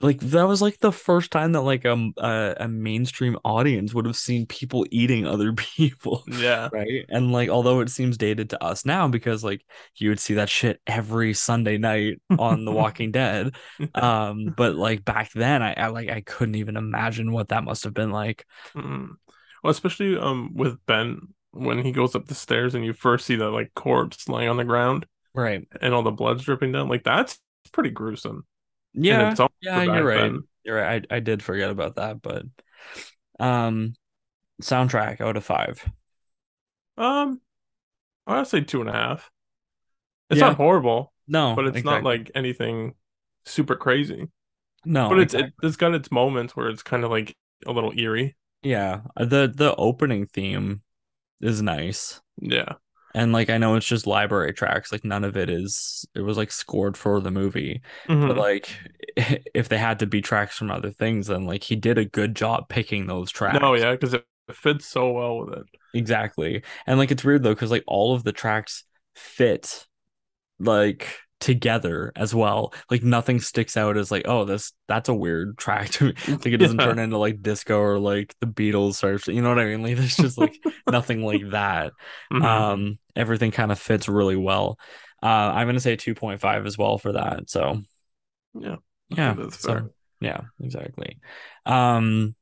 like 0.01 0.19
that 0.19 0.47
was 0.47 0.61
like 0.61 0.79
the 0.79 0.91
first 0.91 1.31
time 1.31 1.53
that 1.53 1.61
like 1.61 1.85
um 1.85 2.13
a, 2.17 2.55
a 2.61 2.67
mainstream 2.67 3.37
audience 3.45 3.93
would 3.93 4.05
have 4.05 4.15
seen 4.15 4.45
people 4.45 4.85
eating 4.91 5.25
other 5.25 5.53
people 5.53 6.23
yeah, 6.27 6.69
right 6.71 7.05
and 7.09 7.31
like 7.31 7.49
although 7.49 7.79
it 7.79 7.89
seems 7.89 8.17
dated 8.17 8.49
to 8.49 8.63
us 8.63 8.85
now 8.85 9.07
because 9.07 9.43
like 9.43 9.63
you 9.95 10.09
would 10.09 10.19
see 10.19 10.35
that 10.35 10.49
shit 10.49 10.81
every 10.85 11.33
sunday 11.33 11.77
night 11.77 12.21
on 12.37 12.65
the 12.65 12.71
walking 12.73 13.11
dead 13.11 13.55
um 13.95 14.53
but 14.57 14.75
like 14.75 15.05
back 15.05 15.31
then 15.33 15.63
I, 15.63 15.73
I 15.73 15.87
like 15.87 16.09
i 16.09 16.21
couldn't 16.21 16.55
even 16.55 16.77
imagine 16.77 17.31
what 17.31 17.49
that 17.49 17.63
must 17.63 17.83
have 17.85 17.93
been 17.93 18.11
like 18.11 18.45
Mm. 18.75 19.15
Well, 19.63 19.71
especially 19.71 20.17
um 20.17 20.51
with 20.53 20.77
Ben 20.85 21.19
when 21.51 21.83
he 21.83 21.91
goes 21.91 22.15
up 22.15 22.27
the 22.27 22.35
stairs 22.35 22.75
and 22.75 22.85
you 22.85 22.93
first 22.93 23.25
see 23.25 23.35
that 23.37 23.51
like 23.51 23.73
corpse 23.73 24.27
lying 24.27 24.49
on 24.49 24.57
the 24.57 24.65
ground 24.65 25.05
right 25.33 25.65
and 25.81 25.93
all 25.93 26.03
the 26.03 26.11
blood's 26.11 26.43
dripping 26.43 26.71
down. 26.71 26.89
Like 26.89 27.03
that's 27.03 27.39
pretty 27.71 27.89
gruesome. 27.89 28.45
Yeah 28.95 29.35
yeah 29.61 29.83
you're 29.83 30.03
right 30.05 30.19
then. 30.19 30.43
you're 30.63 30.75
right 30.77 31.05
I, 31.11 31.15
I 31.17 31.19
did 31.19 31.43
forget 31.43 31.69
about 31.69 31.95
that 31.95 32.21
but 32.21 32.43
um 33.39 33.93
soundtrack 34.61 35.21
out 35.21 35.37
of 35.37 35.43
five 35.45 35.85
Um, 36.97 37.41
I'd 38.27 38.47
say 38.47 38.61
two 38.61 38.81
and 38.81 38.89
a 38.89 38.93
half. 38.93 39.31
It's 40.29 40.39
Yeah. 40.39 40.47
not 40.47 40.57
horrible, 40.57 41.13
no 41.27 41.55
but 41.55 41.67
it's 41.67 41.83
not 41.83 42.03
like 42.03 42.31
anything 42.35 42.95
super 43.45 43.75
crazy. 43.75 44.29
no 44.85 45.09
but 45.09 45.19
it's 45.19 45.33
exactly. 45.33 45.53
it, 45.63 45.67
it's 45.67 45.77
got 45.77 45.93
its 45.95 46.11
moments 46.11 46.55
where 46.55 46.69
it's 46.69 46.83
kind 46.83 47.03
of 47.03 47.11
like 47.11 47.35
a 47.65 47.71
little 47.71 47.93
eerie. 47.97 48.35
Yeah, 48.63 49.01
uh, 49.15 49.25
the 49.25 49.51
the 49.53 49.75
opening 49.75 50.25
theme 50.27 50.81
is 51.41 51.61
nice. 51.61 52.21
Yeah. 52.41 52.73
And 53.15 53.33
like 53.33 53.49
I 53.49 53.57
know 53.59 53.75
it's 53.77 53.87
just 53.87 54.07
library 54.07 54.53
tracks, 54.53 54.91
like 54.91 55.05
none 55.05 55.25
of 55.25 55.37
it 55.37 55.49
is 55.49 56.05
it 56.15 56.21
was 56.21 56.37
like 56.37 56.51
scored 56.51 56.97
for 56.97 57.21
the 57.21 57.31
movie. 57.31 57.81
But 58.27 58.37
Mhm. 58.37 58.37
like 58.37 58.69
if 59.55 59.69
they 59.69 59.79
had 59.79 59.99
to 59.99 60.07
be 60.07 60.21
tracks 60.21 60.57
from 60.57 60.71
other 60.71 60.91
things, 60.91 61.27
then 61.27 61.45
like 61.45 61.63
he 61.63 61.75
did 61.77 61.97
a 61.97 62.05
good 62.05 62.35
job 62.35 62.69
picking 62.69 63.07
those 63.07 63.31
tracks. 63.31 63.61
No, 63.61 63.73
yeah, 63.75 63.91
because 63.91 64.13
it 64.13 64.25
fits 64.51 64.85
so 64.85 65.11
well 65.11 65.37
with 65.45 65.53
it. 65.59 65.65
Exactly. 65.93 66.63
And 66.85 66.99
like 66.99 67.11
it's 67.11 67.23
weird 67.23 67.43
though, 67.43 67.53
because 67.53 67.71
like 67.71 67.83
all 67.87 68.13
of 68.13 68.23
the 68.23 68.33
tracks 68.33 68.83
fit 69.15 69.85
like 70.59 71.19
together 71.39 72.11
as 72.15 72.33
well. 72.33 72.73
Like 72.89 73.03
nothing 73.03 73.39
sticks 73.39 73.75
out 73.77 73.97
as 73.97 74.09
like, 74.11 74.23
oh, 74.25 74.45
this 74.45 74.73
that's 74.87 75.09
a 75.09 75.13
weird 75.13 75.57
track 75.57 75.89
to 75.91 76.05
me. 76.05 76.13
Like 76.27 76.45
it 76.47 76.57
doesn't 76.57 76.79
Yeah. 76.79 76.85
turn 76.87 76.99
into 76.99 77.17
like 77.17 77.41
disco 77.41 77.77
or 77.79 77.99
like 77.99 78.33
the 78.41 78.47
Beatles 78.47 79.03
or 79.03 79.31
you 79.31 79.41
know 79.41 79.49
what 79.49 79.59
I 79.59 79.65
mean? 79.65 79.83
Like 79.83 79.97
there's 79.97 80.15
just 80.17 80.37
like 80.37 80.57
nothing 80.89 81.23
like 81.23 81.49
that. 81.51 81.93
Mhm. 82.31 82.43
Um 82.43 82.99
everything 83.15 83.51
kind 83.51 83.71
of 83.71 83.79
fits 83.79 84.07
really 84.07 84.35
well. 84.37 84.79
Uh 85.21 85.27
I'm 85.53 85.67
gonna 85.67 85.79
say 85.79 85.95
2.5 85.97 86.65
as 86.65 86.77
well 86.77 86.97
for 86.97 87.11
that. 87.13 87.49
So 87.49 87.81
yeah. 88.57 88.77
Yeah. 89.09 89.35
So 89.35 89.49
fair. 89.49 89.89
yeah, 90.21 90.41
exactly. 90.61 91.19
Um 91.65 92.35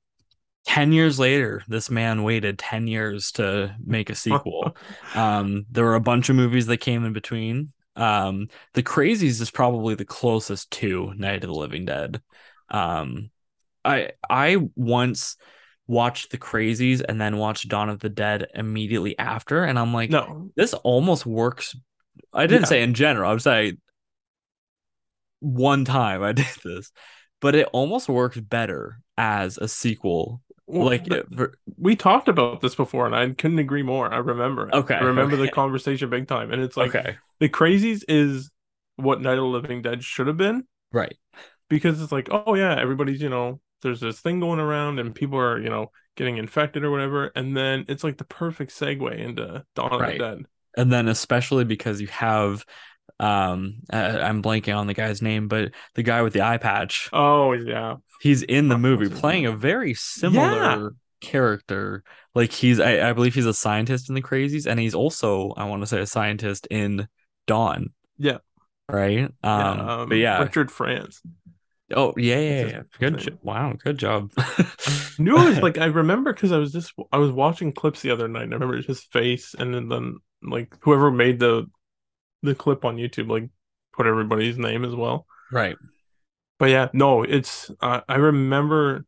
10 0.65 0.93
years 0.93 1.19
later, 1.19 1.61
this 1.67 1.89
man 1.89 2.23
waited 2.23 2.57
10 2.57 2.87
years 2.87 3.31
to 3.33 3.75
make 3.85 4.09
a 4.09 4.15
sequel. 4.15 4.77
Um, 5.13 5.65
there 5.69 5.83
were 5.83 5.95
a 5.95 5.99
bunch 5.99 6.29
of 6.29 6.37
movies 6.37 6.67
that 6.67 6.77
came 6.77 7.03
in 7.03 7.11
between. 7.11 7.73
Um, 7.95 8.47
The 8.73 8.83
Crazies 8.83 9.41
is 9.41 9.51
probably 9.51 9.95
the 9.95 10.05
closest 10.05 10.71
to 10.71 11.13
Night 11.15 11.43
of 11.43 11.49
the 11.49 11.53
Living 11.53 11.85
Dead. 11.85 12.21
Um, 12.69 13.29
I 13.85 14.11
I 14.29 14.57
once 14.75 15.35
watched 15.87 16.31
The 16.31 16.37
Crazies 16.37 17.01
and 17.07 17.19
then 17.19 17.37
watched 17.37 17.67
Dawn 17.67 17.89
of 17.89 17.99
the 17.99 18.09
Dead 18.09 18.47
immediately 18.55 19.17
after, 19.19 19.63
and 19.63 19.77
I'm 19.77 19.93
like, 19.93 20.09
no, 20.09 20.49
this 20.55 20.73
almost 20.73 21.25
works. 21.25 21.75
I 22.33 22.47
didn't 22.47 22.63
Yeah. 22.63 22.69
say 22.69 22.83
in 22.83 22.93
general. 22.93 23.29
I 23.29 23.33
would 23.33 23.41
say 23.41 23.77
one 25.39 25.85
time 25.85 26.23
I 26.23 26.31
did 26.33 26.45
this, 26.63 26.91
but 27.41 27.55
it 27.55 27.67
almost 27.73 28.09
works 28.09 28.39
better 28.39 28.99
as 29.17 29.57
a 29.57 29.67
sequel. 29.67 30.41
Well, 30.67 30.85
like, 30.85 31.05
the- 31.05 31.19
it- 31.19 31.27
ver- 31.29 31.53
we 31.77 31.95
talked 31.95 32.27
about 32.27 32.61
this 32.61 32.75
before, 32.75 33.05
and 33.05 33.15
I 33.15 33.29
couldn't 33.31 33.59
agree 33.59 33.83
more. 33.83 34.11
I 34.13 34.17
remember. 34.17 34.69
it. 34.69 34.73
Okay, 34.73 34.95
I 34.95 35.01
remember 35.01 35.35
the 35.35 35.49
conversation 35.49 36.09
big 36.09 36.27
time, 36.27 36.51
and 36.51 36.61
it's 36.61 36.77
like 36.77 36.95
okay, 36.95 37.17
the 37.39 37.49
Crazies 37.49 38.03
is 38.07 38.49
what 38.95 39.21
Night 39.21 39.33
of 39.33 39.39
the 39.39 39.43
Living 39.43 39.81
Dead 39.81 40.03
should 40.03 40.27
have 40.27 40.37
been 40.37 40.65
right, 40.91 41.15
because 41.69 42.01
it's 42.01 42.11
like, 42.11 42.29
oh 42.31 42.55
yeah, 42.55 42.79
everybody's 42.79 43.21
you 43.21 43.29
know, 43.29 43.59
there's 43.81 43.99
this 43.99 44.19
thing 44.21 44.39
going 44.39 44.59
around, 44.59 44.99
and 44.99 45.13
people 45.13 45.37
are 45.39 45.59
you 45.59 45.69
know 45.69 45.91
getting 46.15 46.37
infected 46.37 46.83
or 46.83 46.91
whatever, 46.91 47.31
and 47.35 47.57
then 47.57 47.85
it's 47.87 48.03
like 48.03 48.17
the 48.17 48.23
perfect 48.23 48.71
segue 48.71 49.17
into 49.17 49.65
Dawn 49.75 49.93
of 49.93 49.99
the 49.99 50.05
Dead. 50.17 50.45
and 50.77 50.91
then 50.93 51.07
especially 51.07 51.65
because 51.65 51.99
you 51.99 52.07
have 52.07 52.63
Um, 53.19 53.75
uh, 53.91 54.19
I'm 54.21 54.41
blanking 54.41 54.75
on 54.75 54.87
the 54.87 54.93
guy's 54.93 55.21
name, 55.21 55.47
but 55.47 55.71
the 55.95 56.03
guy 56.03 56.21
with 56.23 56.33
the 56.33 56.41
eye 56.41 56.57
patch. 56.57 57.09
Oh 57.13 57.53
yeah, 57.53 57.95
He's 58.23 58.41
in 58.41 58.69
the 58.69 58.77
movie 58.77 59.09
playing 59.09 59.45
a 59.47 59.51
very 59.51 59.93
similar 59.95 60.95
character. 61.19 62.05
Like 62.33 62.53
he's, 62.53 62.79
I, 62.79 63.09
I 63.09 63.11
believe 63.11 63.35
he's 63.35 63.45
a 63.45 63.53
scientist 63.53 64.07
in 64.07 64.15
the 64.15 64.21
Crazies, 64.21 64.65
and 64.65 64.79
he's 64.79 64.95
also, 64.95 65.53
I 65.57 65.65
want 65.65 65.81
to 65.81 65.87
say, 65.87 65.99
a 65.99 66.05
scientist 66.05 66.65
in 66.71 67.09
Dawn, 67.47 67.89
yeah, 68.17 68.37
right? 68.89 69.29
yeah. 69.43 69.71
Um, 69.77 69.79
Um, 69.81 70.09
but 70.09 70.15
yeah. 70.15 70.41
Richard 70.41 70.71
France. 70.71 71.21
Oh 71.93 72.13
yeah, 72.15 72.39
yeah, 72.39 72.65
yeah. 72.65 72.81
Good. 72.97 73.17
Jo- 73.17 73.37
wow, 73.41 73.73
good 73.83 73.97
job. 73.97 74.31
knew 75.19 75.35
it 75.35 75.49
was 75.49 75.59
like 75.61 75.77
I 75.77 75.87
remember 75.87 76.31
because 76.31 76.53
I 76.53 76.57
was 76.59 76.71
just 76.71 76.93
I 77.11 77.17
was 77.17 77.29
watching 77.29 77.73
clips 77.73 78.01
the 78.01 78.11
other 78.11 78.29
night. 78.29 78.43
And 78.43 78.53
I 78.53 78.55
remember 78.55 78.81
his 78.81 79.03
face, 79.03 79.53
and 79.53 79.73
then, 79.73 79.89
then 79.89 80.19
like 80.41 80.73
whoever 80.79 81.11
made 81.11 81.39
the 81.39 81.69
the 82.41 82.55
clip 82.55 82.85
on 82.85 82.95
YouTube 82.95 83.29
like 83.29 83.49
put 83.91 84.07
everybody's 84.07 84.57
name 84.57 84.85
as 84.85 84.95
well. 84.95 85.27
right. 85.51 85.75
But 86.59 86.69
yeah, 86.69 86.89
no, 86.93 87.23
it's 87.23 87.71
uh, 87.81 88.01
I 88.07 88.15
remember 88.15 89.05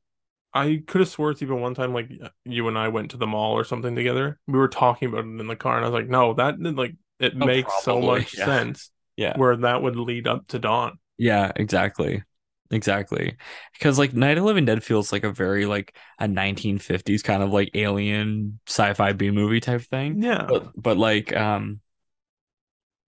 I 0.53 0.84
could 0.88 1.01
have 1.01 1.10
swore 1.10 1.31
it's 1.31 1.41
even 1.43 1.62
one 1.62 1.75
time 1.75 1.93
like 1.93 2.12
you 2.45 2.67
and 2.67 2.77
I 2.77 2.89
went 2.89 3.12
to 3.12 3.17
the 3.17 3.27
mall 3.27 3.53
or 3.53 3.63
something 3.65 3.95
together. 3.95 4.39
We 4.47 4.60
were 4.60 4.69
talking 4.69 5.10
about 5.10 5.21
it 5.25 5.41
in 5.41 5.47
the 5.47 5.55
car, 5.55 5.77
and 5.77 5.86
I 5.86 5.89
was 5.89 5.95
like, 5.99 6.10
no, 6.10 6.34
that 6.36 6.60
like 6.62 6.95
it 7.19 7.36
Oh, 7.39 7.47
makes 7.47 7.75
so 7.75 8.01
much 8.01 8.36
yeah. 8.38 8.60
sense 8.60 8.91
Yeah. 9.17 9.38
where 9.38 9.58
that 9.58 9.81
would 9.84 9.95
lead 9.97 10.27
up 10.27 10.47
to 10.49 10.60
Dawn. 10.60 10.99
Yeah, 11.17 11.51
exactly. 11.55 12.23
Exactly. 12.71 13.38
Because 13.73 13.99
like 13.99 14.13
Night 14.13 14.38
of 14.38 14.43
the 14.43 14.47
Living 14.47 14.65
Dead 14.65 14.84
feels 14.84 15.12
like 15.12 15.23
a 15.23 15.31
very 15.31 15.65
like 15.65 15.95
a 16.19 16.27
1950s 16.27 17.21
kind 17.23 17.43
of 17.43 17.51
like 17.51 17.69
alien 17.75 18.60
sci-fi 18.67 19.13
B 19.13 19.31
movie 19.31 19.60
type 19.60 19.81
thing. 19.81 20.19
Yeah, 20.21 20.51
But 20.51 20.71
but 20.75 20.97
like 20.97 21.34
um 21.36 21.79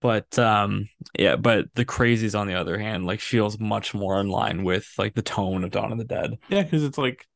but 0.00 0.38
um 0.38 0.88
yeah, 1.18 1.36
but 1.36 1.66
the 1.74 1.84
Crazies 1.84 2.38
on 2.38 2.46
the 2.46 2.54
other 2.54 2.78
hand 2.78 3.04
like 3.06 3.20
feels 3.20 3.58
much 3.58 3.94
more 3.94 4.20
in 4.20 4.28
line 4.28 4.64
with 4.64 4.88
like 4.98 5.14
the 5.14 5.22
tone 5.22 5.64
of 5.64 5.70
Dawn 5.70 5.92
of 5.92 5.98
the 5.98 6.04
Dead. 6.04 6.38
yeah, 6.48 6.62
because 6.62 6.84
it's 6.84 6.98
like 6.98 7.26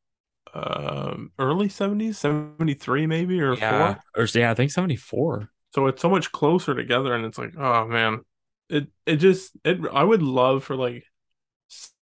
um 0.55 1.33
early 1.39 1.69
70s, 1.69 2.19
73 2.19 3.07
maybe 3.07 3.41
or 3.41 3.55
Yeah. 3.57 3.95
four. 3.95 4.23
Or 4.23 4.29
yeah, 4.35 4.51
I 4.51 4.55
think 4.55 4.71
74. 4.71 5.49
So 5.75 5.87
it's 5.87 6.03
so 6.03 6.11
much 6.11 6.33
closer 6.33 6.75
together, 6.75 7.15
and 7.15 7.25
it's 7.25 7.39
like, 7.39 7.55
oh 7.57 7.87
man, 7.89 8.21
it 8.69 8.89
it 9.07 9.17
just 9.17 9.53
it. 9.65 9.79
I 9.93 10.05
would 10.05 10.23
love 10.23 10.65
for 10.65 10.77
like 10.77 11.05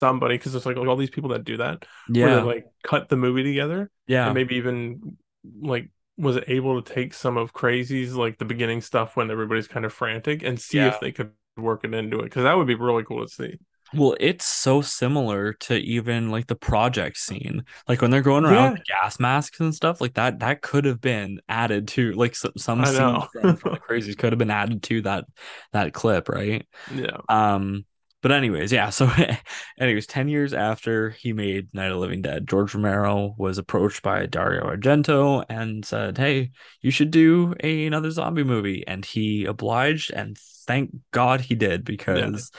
somebody 0.02 0.36
because 0.38 0.54
there's 0.54 0.66
like 0.66 0.78
all 0.78 0.96
these 0.96 1.10
people 1.10 1.32
that 1.32 1.44
do 1.44 1.58
that, 1.58 1.86
Yeah. 2.10 2.42
like 2.44 2.66
cut 2.84 3.10
the 3.10 3.18
movie 3.18 3.44
together, 3.44 3.92
Yeah. 4.08 4.26
and 4.28 4.34
maybe 4.36 4.56
even 4.56 5.18
like 5.62 5.90
was 6.20 6.36
it 6.38 6.46
able 6.48 6.82
to 6.82 6.94
take 6.94 7.14
some 7.14 7.38
of 7.38 7.54
Crazies 7.54 8.14
like 8.16 8.38
the 8.38 8.46
beginning 8.46 8.82
stuff 8.82 9.16
when 9.16 9.32
everybody's 9.32 9.68
kind 9.68 9.86
of 9.86 9.94
frantic 9.94 10.44
and 10.44 10.60
see 10.60 10.78
Yeah. 10.78 10.88
if 10.88 11.00
they 11.00 11.12
could 11.12 11.32
work 11.58 11.84
it 11.84 11.94
into 11.94 12.20
it 12.20 12.24
because 12.26 12.44
that 12.44 12.56
would 12.58 12.68
be 12.68 12.76
really 12.76 13.04
cool 13.04 13.26
to 13.26 13.32
see. 13.34 13.58
Well, 13.92 14.16
it's 14.20 14.46
so 14.46 14.82
similar 14.82 15.54
to 15.54 15.76
even 15.76 16.30
like 16.30 16.46
the 16.46 16.56
project 16.56 17.18
scene. 17.18 17.64
Like 17.88 18.02
when 18.04 18.12
they're 18.12 18.22
going 18.22 18.46
around 18.46 18.70
Yeah. 18.70 18.74
with 18.74 18.84
gas 18.86 19.20
masks 19.20 19.60
and 19.60 19.74
stuff, 19.74 20.00
like 20.00 20.14
that 20.14 20.40
that 20.40 20.62
could 20.62 20.86
have 20.86 21.02
been 21.02 21.42
added 21.50 21.88
to 21.90 22.12
like 22.12 22.36
some, 22.36 22.52
some 22.56 22.86
scenes 22.86 23.26
from, 23.32 23.56
from 23.56 23.72
the 23.74 23.80
crazies 23.80 24.16
could 24.16 24.32
have 24.32 24.38
been 24.38 24.52
added 24.52 24.84
to 24.84 25.02
that 25.04 25.26
that 25.74 25.94
clip, 25.94 26.30
right? 26.30 26.68
Yeah, 26.88 27.22
Um 27.30 27.86
but 28.22 28.32
anyways, 28.32 28.72
yeah, 28.72 28.90
so 28.90 29.10
anyways, 29.80 30.08
10 30.08 30.28
years 30.28 30.54
after 30.54 31.12
he 31.12 31.34
made 31.34 31.74
Night 31.74 31.88
of 31.88 31.94
the 31.94 32.00
Living 32.00 32.22
Dead, 32.22 32.48
George 32.48 32.74
Romero 32.74 33.34
was 33.38 33.58
approached 33.58 34.02
by 34.02 34.26
Dario 34.26 34.64
Argento 34.64 35.46
and 35.50 35.86
said, 35.86 36.18
"Hey, 36.18 36.52
you 36.82 36.92
should 36.92 37.12
do 37.12 37.56
a, 37.64 37.86
another 37.86 38.12
zombie 38.12 38.44
movie." 38.44 38.86
And 38.86 39.06
he 39.06 39.46
obliged 39.46 40.12
and 40.12 40.38
thank 40.38 40.92
God 41.12 41.42
he 41.42 41.56
did 41.56 41.86
because 41.86 42.52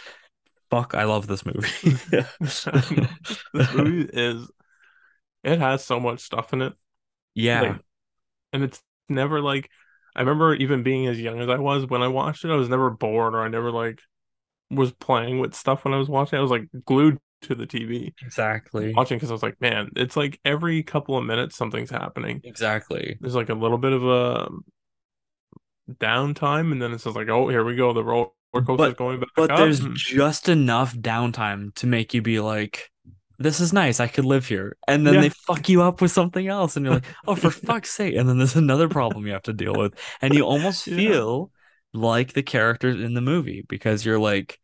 fuck, 0.71 0.95
I 0.95 1.05
love 1.05 1.27
this 1.27 1.45
movie. 1.45 1.69
this 2.41 2.67
movie 3.75 4.09
is 4.13 4.51
it 5.43 5.59
has 5.59 5.85
so 5.85 6.01
much 6.01 6.21
stuff 6.21 6.53
in 6.53 6.63
it. 6.63 6.73
Yeah. 7.35 7.61
Like, 7.61 7.81
and 8.53 8.65
it's 8.65 8.83
never 9.09 9.41
like 9.41 9.69
I 10.17 10.21
remember 10.21 10.55
even 10.55 10.83
being 10.83 11.07
as 11.07 11.21
young 11.21 11.41
as 11.41 11.49
I 11.49 11.59
was 11.59 11.87
when 11.87 12.03
I 12.03 12.09
watched 12.09 12.45
it, 12.45 12.51
I 12.51 12.57
was 12.57 12.69
never 12.69 12.91
bored 12.91 13.35
or 13.35 13.43
I 13.43 13.49
never 13.49 13.71
like 13.71 14.01
was 14.71 14.93
playing 14.93 15.41
with 15.41 15.55
stuff 15.55 15.85
when 15.85 15.95
I 15.95 15.97
was 15.99 16.09
watching. 16.09 16.39
I 16.39 16.43
was 16.43 16.51
like 16.51 16.67
glued 16.85 17.19
to 17.43 17.55
the 17.55 17.67
TV 17.67 18.13
Exactly. 18.23 18.93
watching 18.95 19.17
because 19.17 19.31
I 19.31 19.35
was 19.35 19.43
like, 19.43 19.61
man, 19.61 19.91
it's 19.97 20.17
like 20.17 20.39
every 20.45 20.83
couple 20.83 21.17
of 21.17 21.25
minutes 21.25 21.57
something's 21.57 21.91
happening. 21.91 22.41
Exactly. 22.45 23.17
There's 23.21 23.35
like 23.35 23.49
a 23.49 23.55
little 23.55 23.79
bit 23.79 23.93
of 23.93 24.05
a 24.07 24.49
downtime, 25.91 26.73
and 26.73 26.81
then 26.81 26.93
it's 26.93 27.05
just 27.05 27.17
like, 27.17 27.29
oh, 27.29 27.49
here 27.49 27.65
we 27.65 27.77
go, 27.77 27.93
the 27.93 28.05
roller 28.05 28.29
coaster's 28.55 28.77
But- 28.77 28.97
going 28.97 29.21
back 29.21 29.29
But 29.37 29.51
up. 29.51 29.59
there's 29.59 29.81
just 29.95 30.49
enough 30.49 30.95
downtime 30.95 31.75
to 31.77 31.87
make 31.87 32.15
you 32.15 32.23
be 32.23 32.41
like, 32.41 32.91
this 33.39 33.59
is 33.59 33.73
nice. 33.73 34.01
I 34.01 34.07
could 34.07 34.27
live 34.27 34.47
here. 34.47 34.77
And 34.87 35.07
then 35.07 35.15
Yeah. 35.15 35.21
they 35.23 35.29
fuck 35.31 35.67
you 35.71 35.81
up 35.83 36.03
with 36.03 36.11
something 36.11 36.47
else. 36.47 36.77
And 36.77 36.85
you're 36.85 36.97
like, 36.97 37.07
oh, 37.27 37.35
for 37.35 37.51
fuck's 37.51 37.89
sake. 37.91 38.15
And 38.15 38.29
then 38.29 38.37
there's 38.37 38.55
another 38.55 38.87
problem 38.87 39.27
you 39.27 39.33
have 39.33 39.45
to 39.45 39.55
deal 39.55 39.73
with. 39.75 39.95
And 40.21 40.35
you 40.35 40.43
almost 40.45 40.87
Yeah. 40.87 40.97
feel 40.97 41.51
like 41.93 42.33
the 42.33 42.43
characters 42.43 43.01
in 43.01 43.15
the 43.15 43.21
movie 43.21 43.65
because 43.69 44.05
you're 44.05 44.19
like, 44.19 44.59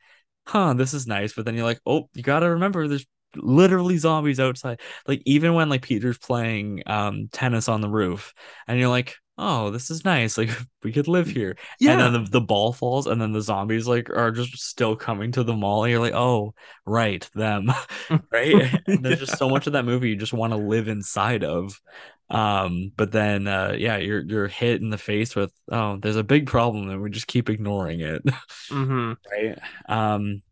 huh, 0.47 0.75
this 0.75 0.95
is 0.95 1.07
nice. 1.07 1.33
But 1.35 1.45
then 1.45 1.55
you're 1.55 1.65
like, 1.65 1.81
oh, 1.87 2.09
you 2.15 2.23
got 2.23 2.41
to 2.41 2.51
remember 2.51 2.89
there's 2.89 3.07
literally 3.35 3.99
zombies 3.99 4.41
outside. 4.41 4.81
Like, 5.07 5.23
even 5.27 5.55
when 5.55 5.69
like 5.69 5.83
Peter's 5.83 6.19
playing 6.19 6.83
um 6.87 7.29
tennis 7.33 7.69
on 7.69 7.81
the 7.81 7.91
roof 7.91 8.33
and 8.67 8.79
you're 8.79 8.89
like, 8.89 9.17
oh, 9.39 9.71
this 9.71 9.91
is 9.91 10.05
nice. 10.05 10.39
Like, 10.39 10.51
we 10.83 10.93
could 10.93 11.09
live 11.09 11.31
here. 11.31 11.57
yeah, 11.79 11.87
And 11.87 11.99
then 12.01 12.13
the, 12.13 12.21
the 12.31 12.41
ball 12.41 12.73
falls, 12.73 13.07
and 13.07 13.21
then 13.21 13.33
the 13.33 13.43
zombies 13.43 13.87
like 13.87 14.11
are 14.11 14.31
just 14.31 14.57
still 14.59 14.97
coming 14.97 15.33
to 15.33 15.45
the 15.45 15.55
mall. 15.55 15.85
And 15.85 15.91
you're 15.93 16.01
like, 16.01 16.15
oh, 16.15 16.55
right, 16.87 17.29
them, 17.35 17.71
right? 18.33 18.63
There's 19.01 19.19
just 19.19 19.37
so 19.37 19.51
much 19.51 19.67
of 19.67 19.75
that 19.75 19.85
movie 19.85 20.11
you 20.11 20.17
just 20.17 20.33
want 20.33 20.53
to 20.53 20.57
live 20.57 20.89
inside 20.89 21.45
of. 21.45 21.81
Um, 22.29 22.91
but 22.97 23.13
then 23.13 23.47
uh 23.47 23.77
yeah, 23.79 23.99
you're 23.99 24.21
you're 24.25 24.49
hit 24.49 24.81
in 24.83 24.91
the 24.91 24.99
face 24.99 25.37
with 25.37 25.53
oh, 25.71 25.97
there's 25.99 26.17
a 26.17 26.25
big 26.25 26.47
problem, 26.47 26.91
and 26.91 27.01
we 27.01 27.11
just 27.11 27.29
keep 27.29 27.49
ignoring 27.49 28.01
it. 28.01 28.23
hmm 28.71 29.13
Right. 29.31 29.59
Um 29.89 30.43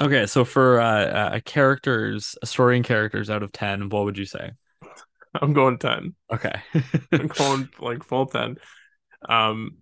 okay, 0.00 0.26
so 0.26 0.44
for 0.44 0.80
uh, 0.80 1.06
uh 1.06 1.40
characters, 1.44 2.36
story 2.44 2.76
and 2.76 2.86
characters 2.86 3.30
out 3.30 3.42
of 3.44 3.52
10, 3.52 3.88
what 3.90 4.04
would 4.06 4.18
you 4.18 4.26
say? 4.26 4.52
I'm 5.40 5.52
going 5.52 5.78
ten. 5.78 6.14
Okay. 6.32 6.60
I'm 7.12 7.28
going 7.28 7.68
like 7.80 8.04
full 8.04 8.26
10. 8.26 8.56
Um, 9.28 9.78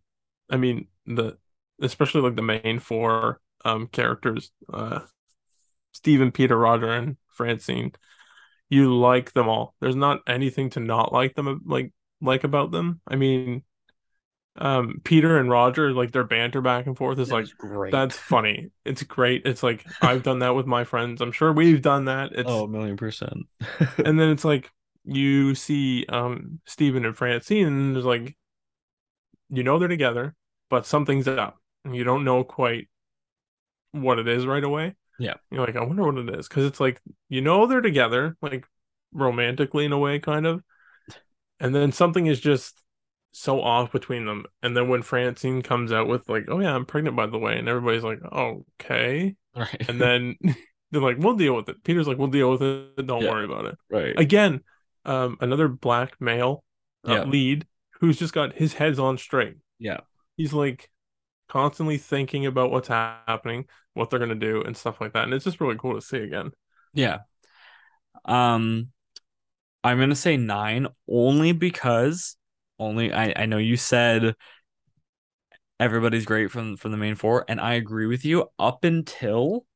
I 0.50 0.56
mean 0.56 0.88
the 1.06 1.38
especially 1.80 2.20
like 2.20 2.36
the 2.36 2.42
main 2.42 2.78
four 2.78 3.40
um 3.64 3.86
characters, 3.88 4.50
uh, 4.72 5.00
Stephen, 5.92 6.32
Peter, 6.32 6.56
Roger, 6.56 6.90
and 6.90 7.16
Francine. 7.32 7.92
You 8.68 8.94
like 8.96 9.32
them 9.32 9.48
all. 9.48 9.74
There's 9.80 9.96
not 9.96 10.20
anything 10.26 10.70
to 10.70 10.80
not 10.80 11.12
like 11.12 11.34
them 11.34 11.62
like 11.66 11.92
like 12.20 12.44
about 12.44 12.70
them. 12.70 13.00
I 13.08 13.16
mean, 13.16 13.64
um, 14.56 15.00
Peter 15.04 15.38
and 15.38 15.50
Roger 15.50 15.92
like 15.92 16.12
their 16.12 16.24
banter 16.24 16.60
back 16.60 16.86
and 16.86 16.96
forth 16.96 17.18
is 17.18 17.30
like 17.32 17.46
That's 17.46 17.54
great. 17.54 17.92
that's 17.92 18.16
funny. 18.16 18.70
It's 18.84 19.02
great. 19.02 19.42
It's 19.46 19.62
like 19.62 19.86
I've 20.02 20.22
done 20.22 20.40
that 20.40 20.54
with 20.54 20.66
my 20.66 20.84
friends. 20.84 21.20
I'm 21.20 21.32
sure 21.32 21.52
we've 21.52 21.82
done 21.82 22.06
that. 22.06 22.32
It's 22.32 22.50
oh, 22.50 22.64
a 22.64 22.68
million 22.68 22.96
percent. 22.96 23.46
and 24.04 24.20
then 24.20 24.30
it's 24.30 24.44
like 24.44 24.70
you 25.10 25.54
see 25.54 26.06
um 26.08 26.60
Steven 26.66 27.04
and 27.04 27.16
Francine 27.16 27.66
and 27.66 27.94
there's 27.96 28.04
like 28.04 28.36
you 29.48 29.62
know 29.62 29.78
they're 29.78 29.88
together, 29.88 30.34
but 30.68 30.86
something's 30.86 31.28
up. 31.28 31.58
And 31.84 31.96
you 31.96 32.04
don't 32.04 32.24
know 32.24 32.44
quite 32.44 32.88
what 33.92 34.18
it 34.18 34.28
is 34.28 34.46
right 34.46 34.62
away. 34.62 34.94
Yeah. 35.18 35.34
You're 35.50 35.66
like, 35.66 35.76
I 35.76 35.84
wonder 35.84 36.04
what 36.04 36.18
it 36.18 36.38
is. 36.38 36.48
Cause 36.48 36.64
it's 36.64 36.80
like 36.80 37.00
you 37.28 37.40
know 37.40 37.66
they're 37.66 37.80
together, 37.80 38.36
like 38.42 38.66
romantically 39.12 39.84
in 39.84 39.92
a 39.92 39.98
way, 39.98 40.18
kind 40.18 40.46
of. 40.46 40.62
And 41.58 41.74
then 41.74 41.92
something 41.92 42.26
is 42.26 42.40
just 42.40 42.82
so 43.32 43.60
off 43.60 43.92
between 43.92 44.24
them. 44.26 44.46
And 44.62 44.76
then 44.76 44.88
when 44.88 45.02
Francine 45.02 45.62
comes 45.62 45.92
out 45.92 46.08
with 46.08 46.28
like, 46.28 46.44
oh 46.48 46.60
yeah, 46.60 46.74
I'm 46.74 46.86
pregnant 46.86 47.16
by 47.16 47.26
the 47.26 47.38
way, 47.38 47.58
and 47.58 47.68
everybody's 47.68 48.04
like, 48.04 48.20
okay. 48.32 49.36
right. 49.54 49.88
And 49.88 50.00
then 50.00 50.36
they're 50.90 51.02
like, 51.02 51.18
we'll 51.18 51.36
deal 51.36 51.54
with 51.54 51.68
it. 51.68 51.82
Peter's 51.84 52.08
like, 52.08 52.18
we'll 52.18 52.28
deal 52.28 52.50
with 52.50 52.62
it. 52.62 53.06
Don't 53.06 53.22
Yeah. 53.22 53.30
worry 53.30 53.44
about 53.44 53.66
it 53.66 53.78
right. 53.90 54.16
again 54.16 54.62
um 55.04 55.36
another 55.40 55.68
black 55.68 56.20
male 56.20 56.64
uh, 57.06 57.14
Yeah. 57.14 57.24
lead 57.24 57.66
who's 58.00 58.18
just 58.18 58.34
got 58.34 58.54
his 58.54 58.74
head's 58.74 58.98
on 58.98 59.18
straight 59.18 59.56
Yeah. 59.78 60.00
he's 60.36 60.52
like 60.52 60.90
constantly 61.48 61.98
thinking 61.98 62.46
about 62.46 62.70
what's 62.70 62.88
happening 62.88 63.66
what 63.94 64.10
they're 64.10 64.20
gonna 64.20 64.34
do 64.34 64.62
and 64.62 64.76
stuff 64.76 65.00
like 65.00 65.12
that 65.14 65.24
and 65.24 65.34
it's 65.34 65.44
just 65.44 65.60
really 65.60 65.76
cool 65.78 65.94
to 65.94 66.02
see 66.02 66.18
again 66.18 66.52
Yeah. 66.92 67.20
Um, 68.24 68.92
I'm 69.84 69.98
gonna 69.98 70.16
say 70.16 70.36
nine 70.36 70.88
only 71.08 71.52
because 71.52 72.36
only 72.78 73.12
I 73.12 73.34
I 73.36 73.46
know 73.46 73.58
you 73.58 73.76
said 73.76 74.36
everybody's 75.78 76.24
great 76.24 76.50
from 76.50 76.76
from 76.76 76.90
the 76.92 76.96
main 76.96 77.14
four, 77.14 77.44
and 77.48 77.60
I 77.60 77.74
agree 77.74 78.06
with 78.06 78.24
you 78.24 78.50
up 78.58 78.84
until 78.84 79.66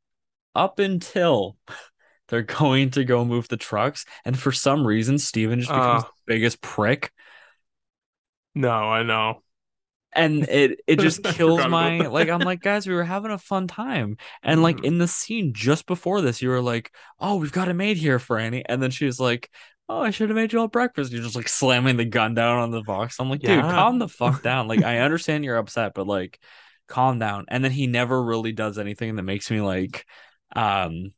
up 0.55 0.79
until 0.79 1.57
they're 2.29 2.43
going 2.43 2.91
to 2.93 3.05
go 3.05 3.25
move 3.25 3.49
the 3.49 3.57
trucks, 3.57 4.05
and 4.25 4.39
for 4.39 4.53
some 4.53 4.87
reason 4.87 5.19
Steven 5.19 5.61
just 5.61 5.71
becomes 5.71 6.05
Uh. 6.05 6.07
the 6.07 6.35
biggest 6.35 6.61
prick. 6.61 7.13
no 8.55 8.71
i 8.71 9.03
know 9.03 9.41
and 10.15 10.49
it 10.49 10.81
it 10.87 11.01
just 11.01 11.23
kills 11.35 11.67
my 11.67 11.99
like 12.07 12.29
I'm 12.29 12.41
like 12.41 12.61
guys 12.61 12.87
we 12.87 12.95
were 12.95 13.03
having 13.03 13.33
a 13.33 13.39
fun 13.39 13.67
time 13.67 14.17
and 14.45 14.63
like 14.63 14.77
Mhm. 14.77 14.85
in 14.85 14.99
the 14.99 15.09
scene 15.09 15.53
just 15.55 15.87
before 15.87 16.21
this 16.21 16.41
you 16.41 16.51
were 16.51 16.61
like 16.63 16.93
oh 17.19 17.37
we've 17.37 17.51
got 17.53 17.69
a 17.69 17.75
maid 17.75 17.97
here 17.97 18.19
Franny 18.21 18.63
and 18.67 18.81
then 18.81 18.93
she's 18.93 19.19
like 19.19 19.51
oh 19.89 20.01
I 20.01 20.11
should 20.11 20.29
have 20.29 20.37
made 20.37 20.53
you 20.53 20.61
all 20.61 20.69
breakfast 20.69 21.11
you're 21.13 21.23
just 21.23 21.35
like 21.35 21.49
slamming 21.49 21.97
the 21.97 22.05
gun 22.05 22.35
down 22.35 22.59
on 22.59 22.71
the 22.71 22.83
box 22.83 23.19
I'm 23.19 23.29
like 23.29 23.41
dude 23.41 23.51
Yeah. 23.51 23.63
calm 23.63 23.99
the 23.99 24.09
fuck 24.09 24.41
down 24.45 24.69
like 24.69 24.85
I 24.85 24.99
understand 25.01 25.45
you're 25.45 25.57
upset 25.57 25.93
but 25.95 26.07
like 26.07 26.39
calm 26.87 27.19
down 27.19 27.47
and 27.49 27.65
then 27.65 27.73
he 27.73 27.89
never 27.89 28.23
really 28.23 28.53
does 28.53 28.79
anything 28.79 29.17
that 29.17 29.23
makes 29.25 29.51
me 29.51 29.61
like 29.61 30.07
um 30.55 31.13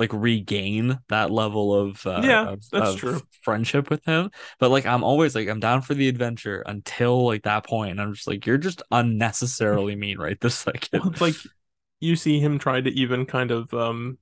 like 0.00 0.12
regain 0.12 0.98
that 1.10 1.30
level 1.30 1.74
of 1.74 2.06
uh 2.06 2.38
Yeah, 2.38 2.46
of, 2.46 2.62
that's 2.70 2.94
of 2.94 2.94
true. 2.94 3.26
friendship 3.42 3.90
with 3.90 4.04
him 4.06 4.30
but 4.60 4.70
like 4.70 4.86
I'm 4.86 5.04
always 5.04 5.34
like 5.36 5.48
I'm 5.48 5.60
down 5.60 5.82
for 5.82 5.94
the 5.94 6.08
adventure 6.08 6.62
until 6.66 7.24
like 7.26 7.44
that 7.44 7.66
point 7.66 7.92
and 7.92 8.00
I'm 8.00 8.14
just 8.14 8.26
like 8.28 8.46
you're 8.46 8.58
just 8.58 8.82
unnecessarily 8.90 9.96
mean 9.96 10.18
right 10.18 10.40
this 10.40 10.56
second 10.58 11.02
Well, 11.02 11.14
like 11.18 11.40
you 12.00 12.16
see 12.16 12.40
him 12.40 12.58
try 12.58 12.80
to 12.80 12.90
even 12.90 13.26
kind 13.26 13.50
of 13.50 13.72
um 13.74 14.18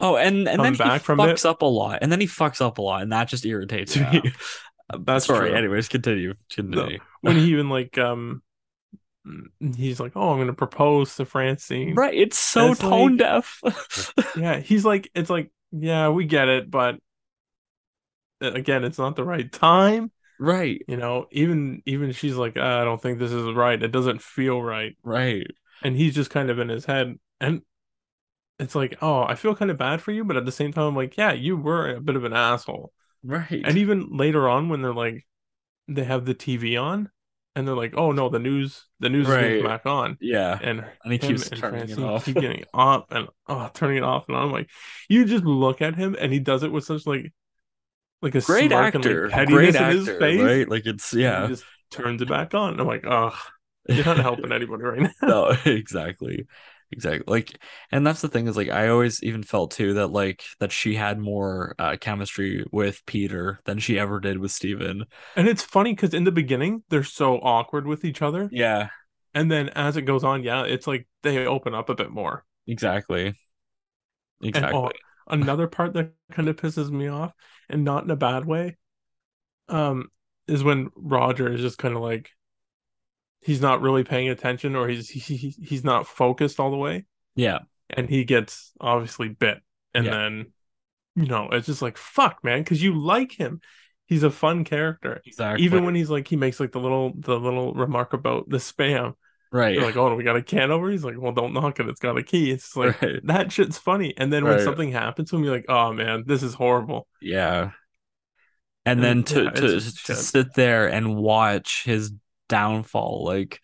oh 0.00 0.16
and 0.16 0.48
and 0.48 0.64
then 0.64 0.74
he 0.74 0.78
back 0.78 1.04
from 1.04 1.20
fucks 1.20 1.24
it. 1.24 1.44
up 1.44 1.62
a 1.62 1.66
lot 1.66 1.98
and 2.02 2.10
then 2.12 2.20
he 2.20 2.26
fucks 2.26 2.60
up 2.60 2.78
a 2.78 2.82
lot 2.82 3.02
and 3.02 3.12
that 3.12 3.28
just 3.28 3.44
irritates 3.46 3.96
Yeah, 3.96 3.98
me 3.98 4.22
Um, 4.90 5.06
that's 5.06 5.28
sorry 5.28 5.54
true. 5.56 5.56
anyways 5.56 5.88
continue 5.88 6.34
continue 6.50 7.00
when 7.20 7.36
he 7.36 7.44
even 7.50 7.68
like 7.68 7.98
um 7.98 8.42
he's 9.76 10.00
like, 10.00 10.12
Oh, 10.16 10.30
I'm 10.32 10.38
gonna 10.38 10.52
propose 10.52 11.16
to 11.16 11.24
Francine. 11.24 11.94
right 11.94 12.14
it's 12.14 12.38
so 12.38 12.72
It's 12.72 12.80
tone 12.80 13.16
like- 13.16 13.18
deaf 13.18 13.60
Yeah, 14.36 14.58
he's 14.60 14.84
like 14.84 15.10
it's 15.14 15.30
like, 15.30 15.50
yeah, 15.72 16.08
we 16.08 16.24
get 16.24 16.48
it, 16.48 16.70
but 16.70 16.96
uh, 18.42 18.52
again, 18.52 18.84
it's 18.84 18.98
not 18.98 19.16
the 19.16 19.24
right 19.24 19.50
time. 19.50 20.10
right 20.38 20.80
You 20.88 20.96
know, 20.96 21.26
even 21.30 21.82
even 21.86 22.12
she's 22.12 22.36
like, 22.36 22.54
"Ah, 22.56 22.80
I 22.80 22.84
don't 22.84 23.00
think 23.02 23.18
this 23.18 23.32
is 23.32 23.54
right. 23.54 23.82
It 23.82 23.92
doesn't 23.92 24.22
feel 24.22 24.62
right. 24.62 24.96
right 25.02 25.46
And 25.82 25.96
he's 25.96 26.14
just 26.14 26.30
kind 26.30 26.50
of 26.50 26.58
in 26.58 26.68
his 26.68 26.84
head. 26.84 27.18
And 27.40 27.62
it's 28.58 28.74
like, 28.74 28.98
oh, 29.02 29.22
I 29.22 29.34
feel 29.36 29.54
kind 29.54 29.70
of 29.70 29.78
bad 29.78 30.00
for 30.02 30.10
you, 30.10 30.24
but 30.24 30.36
at 30.36 30.44
the 30.44 30.52
same 30.52 30.72
time, 30.72 30.84
I'm 30.86 30.96
like, 30.96 31.16
yeah, 31.16 31.32
you 31.32 31.56
were 31.56 31.94
a 31.94 32.00
bit 32.00 32.16
of 32.16 32.24
an 32.24 32.32
asshole. 32.32 32.92
right 33.22 33.62
And 33.64 33.76
even 33.78 34.16
later 34.16 34.48
on, 34.48 34.68
when 34.68 34.82
they're 34.82 34.92
like, 34.94 35.26
they 35.86 36.04
have 36.04 36.24
the 36.24 36.34
TV 36.34 36.76
on, 36.76 37.10
and 37.58 37.68
they're 37.68 37.74
like, 37.76 37.94
oh 37.96 38.12
no, 38.12 38.28
the 38.28 38.38
news, 38.38 38.84
the 39.00 39.08
news 39.10 39.28
is 39.28 39.34
Right. 39.34 39.58
going 39.58 39.64
back 39.64 39.86
on, 39.86 40.18
yeah 40.20 40.58
and 40.60 40.84
And 41.04 41.12
he 41.12 41.18
keeps 41.18 41.48
and 41.50 41.60
turning 41.60 41.90
it 41.90 41.98
off. 41.98 42.24
keep 42.24 42.38
getting 42.38 42.64
off 42.74 43.06
and 43.10 43.28
oh, 43.48 43.70
turning 43.74 43.98
it 43.98 44.02
off 44.04 44.26
and 44.28 44.36
on. 44.36 44.44
I'm 44.46 44.52
like, 44.52 44.70
you 45.08 45.24
just 45.24 45.44
look 45.44 45.82
at 45.82 45.96
him, 45.96 46.16
and 46.18 46.32
he 46.32 46.38
does 46.40 46.62
it 46.62 46.72
with 46.72 46.84
such 46.84 47.06
like, 47.06 47.32
like 48.22 48.34
a 48.34 48.40
great 48.42 48.72
smirk 48.72 48.94
and, 48.94 49.04
like, 49.04 49.22
actor 49.22 49.46
great 49.46 49.74
in 49.74 49.76
actor 49.76 49.86
his 49.88 50.08
face. 50.18 50.40
right 50.40 50.68
like 50.68 50.86
it's 50.86 51.14
and 51.14 51.20
yeah 51.22 51.42
he 51.42 51.46
just 51.46 51.66
turns 51.90 52.22
it 52.22 52.28
back 52.28 52.54
on. 52.54 52.80
I'm 52.80 52.86
like, 52.86 53.04
oh, 53.06 53.36
you're 53.88 54.04
not 54.04 54.18
helping 54.18 54.52
anybody 54.52 54.84
right 54.84 55.00
now. 55.02 55.10
no 55.22 55.56
exactly 55.64 56.46
exactly 56.90 57.24
like 57.26 57.58
and 57.92 58.06
that's 58.06 58.22
the 58.22 58.28
thing 58.28 58.46
is 58.46 58.56
like 58.56 58.70
i 58.70 58.88
always 58.88 59.22
even 59.22 59.42
felt 59.42 59.70
too 59.70 59.94
that 59.94 60.08
like 60.08 60.42
that 60.58 60.72
she 60.72 60.94
had 60.94 61.18
more 61.18 61.74
uh 61.78 61.96
chemistry 62.00 62.64
with 62.72 63.04
peter 63.04 63.60
than 63.64 63.78
she 63.78 63.98
ever 63.98 64.20
did 64.20 64.38
with 64.38 64.50
steven. 64.50 65.04
And 65.36 65.48
it's 65.48 65.62
funny 65.62 65.94
because 65.94 66.14
in 66.14 66.24
the 66.24 66.32
beginning 66.32 66.82
they're 66.88 67.04
so 67.04 67.36
awkward 67.36 67.86
with 67.86 68.04
each 68.04 68.22
other, 68.22 68.48
yeah. 68.50 68.88
And 69.34 69.50
then 69.50 69.68
as 69.70 69.96
it 69.96 70.02
goes 70.02 70.24
on, 70.24 70.42
yeah, 70.42 70.64
it's 70.64 70.86
like 70.86 71.06
they 71.22 71.46
open 71.46 71.74
up 71.74 71.88
a 71.88 71.94
bit 71.94 72.10
more. 72.10 72.44
exactly. 72.66 73.26
And 73.26 73.36
exactly. 74.40 74.78
oh, 74.78 74.90
another 75.28 75.66
part 75.66 75.92
that 75.94 76.12
kind 76.32 76.48
of 76.48 76.56
pisses 76.56 76.90
me 76.90 77.08
off, 77.08 77.32
and 77.68 77.84
not 77.84 78.04
in 78.04 78.10
a 78.10 78.16
bad 78.16 78.46
way, 78.46 78.76
um, 79.68 80.08
is 80.46 80.64
when 80.64 80.90
Roger 80.96 81.52
is 81.52 81.60
just 81.60 81.78
kind 81.78 81.94
of 81.94 82.02
like 82.02 82.30
he's 83.48 83.62
not 83.62 83.82
really 83.82 84.04
paying 84.04 84.30
attention, 84.30 84.76
or 84.76 84.88
he's 84.88 85.10
he, 85.10 85.20
he- 85.20 85.56
he's 85.64 85.84
not 85.84 86.06
focused 86.08 86.60
all 86.60 86.70
the 86.72 86.78
way, 86.78 87.06
yeah 87.34 87.60
and 87.90 88.08
he 88.10 88.24
gets 88.24 88.72
obviously 88.80 89.28
bit, 89.28 89.60
and 89.94 90.06
Yeah. 90.06 90.12
then 90.12 90.52
you 91.16 91.26
know 91.26 91.48
it's 91.52 91.66
just 91.66 91.82
like 91.82 91.98
fuck, 91.98 92.44
man, 92.44 92.60
because 92.62 92.82
you 92.82 92.94
like 93.00 93.32
him. 93.32 93.60
He's 94.06 94.22
a 94.24 94.30
fun 94.30 94.64
character. 94.64 95.24
exactly 95.24 95.56
Even 95.56 95.84
when 95.84 95.94
he's 95.94 96.10
like 96.10 96.28
he 96.28 96.36
makes 96.36 96.60
like 96.60 96.72
the 96.72 96.80
little 96.80 97.12
the 97.16 97.38
little 97.38 97.74
remark 97.74 98.12
about 98.14 98.48
the 98.48 98.58
spam. 98.58 99.14
right 99.50 99.74
You're 99.74 99.84
like, 99.84 99.96
oh, 99.96 100.14
we 100.16 100.24
got 100.24 100.36
a 100.36 100.42
can 100.42 100.70
over. 100.72 100.90
He's 100.90 101.04
like, 101.04 101.16
well, 101.20 101.32
don't 101.32 101.54
knock 101.54 101.80
it. 101.80 101.88
It's 101.88 102.00
got 102.00 102.18
a 102.18 102.22
key. 102.24 102.50
It's 102.52 102.76
like 102.76 102.96
right 103.02 103.22
that 103.24 103.52
shit's 103.52 103.78
funny. 103.78 104.14
And 104.18 104.32
then 104.32 104.46
when 104.48 104.58
something 104.60 104.92
happens 104.92 105.30
to 105.30 105.36
him, 105.36 105.44
you're 105.44 105.54
like, 105.56 105.66
oh 105.68 105.92
man, 105.94 106.24
this 106.26 106.42
is 106.42 106.54
horrible. 106.54 107.08
yeah 107.20 107.72
and 108.84 109.02
And, 109.02 109.02
then 109.02 109.24
to 109.24 109.50
yeah, 109.50 109.50
to, 109.50 109.80
to 110.04 110.16
sit 110.16 110.54
there 110.54 110.88
and 110.88 111.16
watch 111.16 111.84
his 111.84 112.12
downfall 112.48 113.24
like 113.24 113.60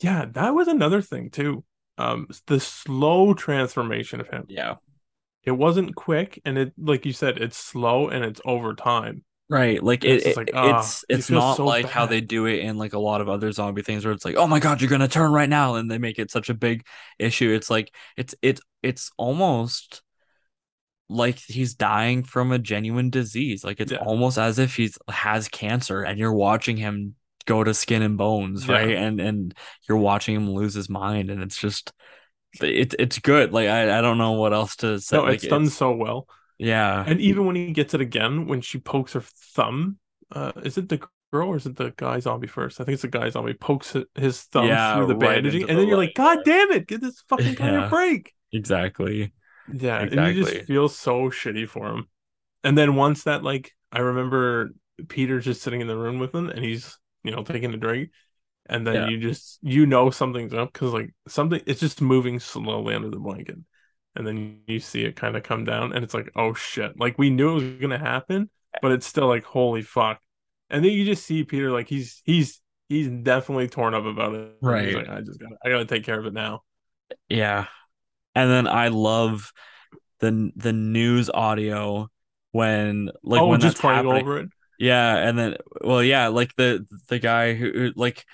Yeah, 0.00 0.26
that 0.32 0.50
was 0.54 0.68
another 0.68 1.02
thing 1.02 1.30
too. 1.30 1.64
Um, 1.98 2.28
the 2.46 2.58
slow 2.60 3.34
transformation 3.34 4.20
of 4.20 4.28
him. 4.28 4.48
yeah 4.48 4.76
It 5.44 5.52
wasn't 5.52 5.96
quick, 5.96 6.40
and 6.44 6.58
it, 6.58 6.74
like 6.78 7.06
you 7.06 7.12
said, 7.12 7.38
it's 7.38 7.56
slow 7.58 8.08
and 8.08 8.24
it's 8.24 8.40
over 8.46 8.74
time. 8.74 9.24
Right, 9.48 9.82
like 9.82 10.04
it, 10.04 10.26
it's 10.26 10.36
it- 10.36 10.38
like, 10.38 10.50
ah, 10.54 10.94
it's 11.04 11.04
it's 11.08 11.30
not 11.30 11.62
so 11.62 11.66
like 11.66 11.88
how 11.88 12.06
they 12.06 12.22
do 12.22 12.46
it 12.46 12.60
in 12.60 12.78
like 12.78 12.94
a 12.94 12.98
lot 12.98 13.20
of 13.20 13.28
other 13.28 13.52
zombie 13.52 13.82
things 13.82 14.04
where 14.04 14.14
it's 14.14 14.24
like, 14.24 14.36
oh 14.36 14.46
my 14.46 14.60
god, 14.60 14.80
you're 14.80 14.88
gonna 14.90 15.08
turn 15.08 15.30
right 15.32 15.48
now, 15.48 15.74
and 15.74 15.90
they 15.90 15.98
make 15.98 16.18
it 16.18 16.30
such 16.30 16.48
a 16.48 16.54
big 16.54 16.86
issue. 17.18 17.52
It's 17.52 17.68
like 17.68 17.94
it's 18.16 18.34
it's 18.40 18.62
it's 18.82 19.10
almost 19.18 20.02
like 21.08 21.38
he's 21.38 21.74
dying 21.74 22.22
from 22.24 22.52
a 22.52 22.58
genuine 22.58 23.10
disease. 23.10 23.64
Like 23.64 23.80
it's 23.80 23.92
Yeah. 23.92 23.98
almost 24.00 24.38
as 24.38 24.58
if 24.58 24.76
he's 24.76 24.96
has 25.08 25.48
cancer, 25.48 26.02
and 26.02 26.18
you're 26.18 26.32
watching 26.32 26.76
him 26.76 27.14
go 27.44 27.64
to 27.64 27.74
skin 27.74 28.02
and 28.02 28.16
bones, 28.18 28.66
Yeah. 28.66 28.74
right? 28.76 28.96
And 28.96 29.20
and 29.20 29.54
you're 29.88 29.98
watching 29.98 30.34
him 30.36 30.50
lose 30.50 30.74
his 30.74 30.88
mind, 30.88 31.30
and 31.30 31.42
it's 31.42 31.58
just 31.58 31.92
it, 32.60 32.94
it's 32.98 33.18
good. 33.18 33.52
Like 33.52 33.68
I, 33.68 33.98
I 33.98 34.00
don't 34.00 34.18
know 34.18 34.32
what 34.32 34.52
else 34.52 34.76
to 34.76 35.00
say. 35.00 35.16
No, 35.16 35.24
like, 35.24 35.34
it's 35.34 35.46
done 35.46 35.68
so 35.68 35.92
well. 35.92 36.26
yeah, 36.58 37.04
And 37.06 37.20
even 37.20 37.46
when 37.46 37.56
he 37.56 37.72
gets 37.72 37.94
it 37.94 38.00
again, 38.00 38.46
when 38.46 38.60
she 38.60 38.78
pokes 38.78 39.14
her 39.14 39.22
thumb, 39.54 39.98
uh, 40.30 40.52
is 40.62 40.78
it 40.78 40.88
the 40.88 41.00
girl 41.32 41.48
or 41.48 41.56
is 41.56 41.66
it 41.66 41.76
the 41.76 41.92
guy 41.96 42.20
zombie 42.20 42.46
first? 42.46 42.80
I 42.80 42.84
think 42.84 42.94
it's 42.94 43.02
the 43.02 43.08
guy 43.08 43.28
zombie 43.30 43.54
pokes 43.54 43.96
his 44.14 44.42
thumb 44.42 44.66
Yeah, 44.66 44.94
through 44.94 45.06
the 45.06 45.14
right 45.14 45.34
bandaging, 45.34 45.62
and 45.62 45.70
the 45.70 45.74
then 45.80 45.88
you're 45.88 45.96
like, 45.98 46.14
God 46.14 46.44
damn 46.44 46.70
it, 46.72 46.86
get 46.86 47.00
this 47.00 47.22
fucking 47.28 47.54
guy 47.54 47.72
Yeah. 47.72 47.86
a 47.86 47.90
break. 47.90 48.34
exactly. 48.52 49.32
Yeah, 49.72 50.00
and 50.00 50.12
you 50.12 50.44
just 50.44 50.66
feel 50.66 50.88
so 50.88 51.30
shitty 51.30 51.68
for 51.68 51.88
him. 51.88 52.08
And 52.64 52.76
then 52.76 52.94
once 52.96 53.24
that, 53.24 53.42
like, 53.42 53.72
I 53.90 54.00
remember 54.00 54.70
Peter's 55.08 55.44
just 55.44 55.62
sitting 55.62 55.80
in 55.80 55.86
the 55.86 55.96
room 55.96 56.18
with 56.18 56.34
him, 56.34 56.48
and 56.48 56.64
he's, 56.64 56.98
you 57.24 57.30
know, 57.30 57.42
taking 57.42 57.72
a 57.74 57.76
drink, 57.76 58.10
and 58.66 58.86
then 58.86 58.94
Yeah. 58.94 59.08
you 59.08 59.18
just, 59.18 59.58
you 59.62 59.86
know, 59.86 60.10
something's 60.10 60.54
up 60.54 60.72
because, 60.72 60.92
like, 60.92 61.14
something, 61.28 61.60
it's 61.66 61.80
just 61.80 62.00
moving 62.00 62.38
slowly 62.40 62.94
under 62.94 63.10
the 63.10 63.18
blanket, 63.18 63.58
and 64.14 64.26
then 64.26 64.60
you 64.66 64.80
see 64.80 65.04
it 65.04 65.16
kind 65.16 65.36
of 65.36 65.42
come 65.42 65.64
down, 65.64 65.92
and 65.92 66.04
it's 66.04 66.14
like, 66.14 66.30
oh 66.36 66.54
shit, 66.54 66.98
like 66.98 67.18
we 67.18 67.30
knew 67.30 67.50
it 67.52 67.54
was 67.54 67.80
gonna 67.80 67.98
happen, 67.98 68.50
but 68.80 68.92
it's 68.92 69.06
still 69.06 69.26
like, 69.26 69.44
holy 69.44 69.82
fuck, 69.82 70.20
and 70.70 70.84
then 70.84 70.92
you 70.92 71.04
just 71.04 71.24
see 71.24 71.44
Peter, 71.44 71.70
like, 71.70 71.88
he's 71.88 72.22
he's 72.24 72.60
he's 72.88 73.08
definitely 73.08 73.68
torn 73.68 73.94
up 73.94 74.04
about 74.04 74.34
it. 74.34 74.52
Right. 74.60 74.94
like, 74.94 75.08
I 75.08 75.20
just 75.20 75.40
gotta, 75.40 75.56
I 75.64 75.68
gotta 75.70 75.86
take 75.86 76.04
care 76.04 76.18
of 76.18 76.26
it 76.26 76.34
now. 76.34 76.62
Yeah. 77.28 77.66
And 78.34 78.50
then 78.50 78.66
I 78.66 78.88
love 78.88 79.52
the 80.20 80.52
the 80.56 80.72
news 80.72 81.28
audio 81.30 82.08
when 82.52 83.10
like 83.22 83.40
oh, 83.40 83.48
when 83.48 83.60
just 83.60 83.76
that's 83.76 83.80
playing 83.80 84.06
over 84.06 84.38
it. 84.38 84.48
Yeah, 84.82 85.16
and 85.16 85.38
then 85.38 85.56
well, 85.80 86.02
yeah, 86.02 86.26
like 86.28 86.56
the 86.56 86.86
the 87.08 87.18
guy 87.20 87.54
who 87.54 87.70
who- 87.70 87.92
like 87.94 88.26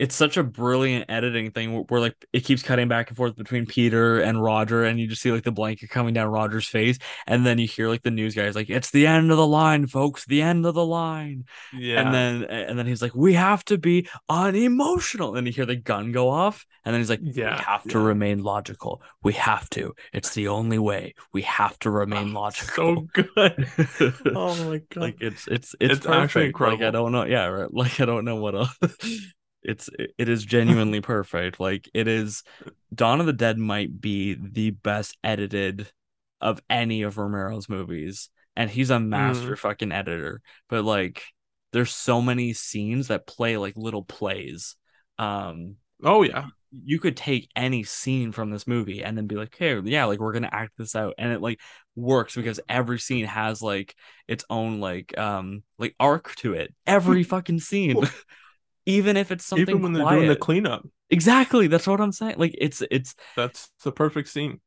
it's 0.00 0.14
such 0.16 0.36
a 0.36 0.42
brilliant 0.42 1.06
editing 1.10 1.52
thing 1.52 1.72
where, 1.74 1.82
where, 1.84 2.00
like 2.00 2.16
it 2.32 2.40
keeps 2.40 2.62
cutting 2.62 2.88
back 2.88 3.08
and 3.08 3.16
forth 3.16 3.36
between 3.36 3.66
Peter 3.66 4.20
and 4.20 4.42
Roger, 4.42 4.84
and 4.84 4.98
you 4.98 5.06
just 5.06 5.22
see 5.22 5.32
like 5.32 5.44
the 5.44 5.52
blanket 5.52 5.90
coming 5.90 6.14
down 6.14 6.28
Roger's 6.28 6.68
face, 6.68 6.98
and 7.26 7.46
then 7.46 7.58
you 7.58 7.68
hear 7.68 7.88
like 7.88 8.02
the 8.02 8.10
news 8.10 8.34
guys 8.34 8.56
like 8.56 8.70
it's 8.70 8.90
the 8.90 9.06
end 9.06 9.30
of 9.30 9.36
the 9.36 9.46
line, 9.46 9.86
folks, 9.86 10.26
the 10.26 10.42
end 10.42 10.66
of 10.66 10.74
the 10.74 10.86
line, 10.86 11.44
Yeah, 11.72 11.96
and 11.96 12.14
then 12.14 12.44
and 12.44 12.78
then 12.78 12.86
he's 12.86 13.02
like 13.02 13.14
we 13.14 13.34
have 13.34 13.64
to 13.66 13.78
be 13.78 14.08
unemotional, 14.28 15.36
and 15.36 15.46
you 15.46 15.52
hear 15.52 15.66
the 15.66 15.76
gun 15.76 16.12
go 16.12 16.28
off, 16.30 16.66
and 16.84 16.94
then 16.94 17.00
he's 17.00 17.10
like 17.10 17.20
Yeah, 17.20 17.50
we 17.50 17.56
have 17.56 17.86
to 17.88 17.98
yeah. 17.98 18.00
remain 18.00 18.42
logical, 18.42 19.02
we 19.22 19.32
have 19.34 19.68
to, 19.70 19.94
it's 20.12 20.34
the 20.34 20.48
only 20.48 20.78
way, 20.78 21.14
we 21.32 21.42
have 21.42 21.78
to 21.80 21.90
remain 21.90 22.32
Oh, 22.32 22.32
logical. 22.32 22.72
So 22.84 23.08
good. 23.12 23.66
Oh 24.34 24.54
my 24.56 24.78
god. 24.90 25.00
like 25.00 25.16
it's 25.20 25.46
it's 25.48 25.74
it's, 25.80 25.98
It's 25.98 26.06
actually 26.06 26.50
perfect. 26.52 26.60
Like 26.60 26.82
I 26.82 26.90
don't 26.90 27.12
know, 27.12 27.24
yeah, 27.24 27.46
right. 27.46 27.72
Like 27.72 28.00
I 28.00 28.04
don't 28.04 28.24
know 28.24 28.36
what 28.36 28.54
else. 28.54 28.76
it's 29.62 29.90
it, 30.18 30.28
is 30.28 30.44
genuinely 30.44 31.00
perfect. 31.02 31.60
Like 31.60 31.88
it 31.94 32.08
is. 32.08 32.42
Dawn 32.94 33.20
of 33.20 33.26
the 33.26 33.32
Dead 33.32 33.58
might 33.58 34.00
be 34.00 34.36
the 34.40 34.70
best 34.70 35.16
edited 35.22 35.90
of 36.40 36.60
any 36.70 37.02
of 37.02 37.18
Romero's 37.18 37.68
movies, 37.68 38.30
and 38.56 38.70
he's 38.70 38.90
a 38.90 39.00
master 39.00 39.56
fucking 39.56 39.92
editor. 39.92 40.40
But 40.68 40.84
like, 40.84 41.22
there's 41.72 41.94
so 41.94 42.20
many 42.20 42.52
scenes 42.52 43.08
that 43.08 43.26
play 43.26 43.56
like 43.56 43.76
little 43.76 44.04
plays. 44.04 44.76
Um, 45.18 45.76
oh 46.02 46.22
yeah. 46.22 46.46
you 46.72 46.98
could 46.98 47.16
take 47.16 47.50
any 47.54 47.84
scene 47.84 48.32
from 48.32 48.50
this 48.50 48.66
movie 48.66 49.04
and 49.04 49.16
then 49.16 49.26
be 49.26 49.36
like, 49.36 49.54
hey, 49.56 49.78
yeah, 49.84 50.06
like 50.06 50.18
we're 50.18 50.32
gonna 50.32 50.48
act 50.50 50.72
this 50.78 50.96
out, 50.96 51.14
and 51.18 51.32
it 51.32 51.40
like 51.40 51.60
works 51.94 52.34
because 52.34 52.60
every 52.68 52.98
scene 52.98 53.26
has 53.26 53.60
like 53.60 53.94
its 54.26 54.44
own 54.48 54.80
like 54.80 55.16
um 55.18 55.62
like 55.78 55.94
arc 56.00 56.34
to 56.36 56.54
it. 56.54 56.74
Every 56.86 57.22
fucking 57.24 57.60
scene. 57.60 58.02
even 58.86 59.16
if 59.16 59.30
it's 59.30 59.44
something 59.44 59.66
Even 59.68 59.82
when 59.82 59.92
they're 59.92 60.04
doing 60.04 60.26
the 60.26 60.36
cleanup, 60.36 60.86
exactly, 61.10 61.66
that's 61.66 61.86
what 61.86 62.00
I'm 62.00 62.12
saying. 62.12 62.36
Like 62.38 62.54
it's 62.58 62.82
it's 62.90 63.14
that's 63.36 63.70
the 63.82 63.92
perfect 63.92 64.28
scene. 64.28 64.60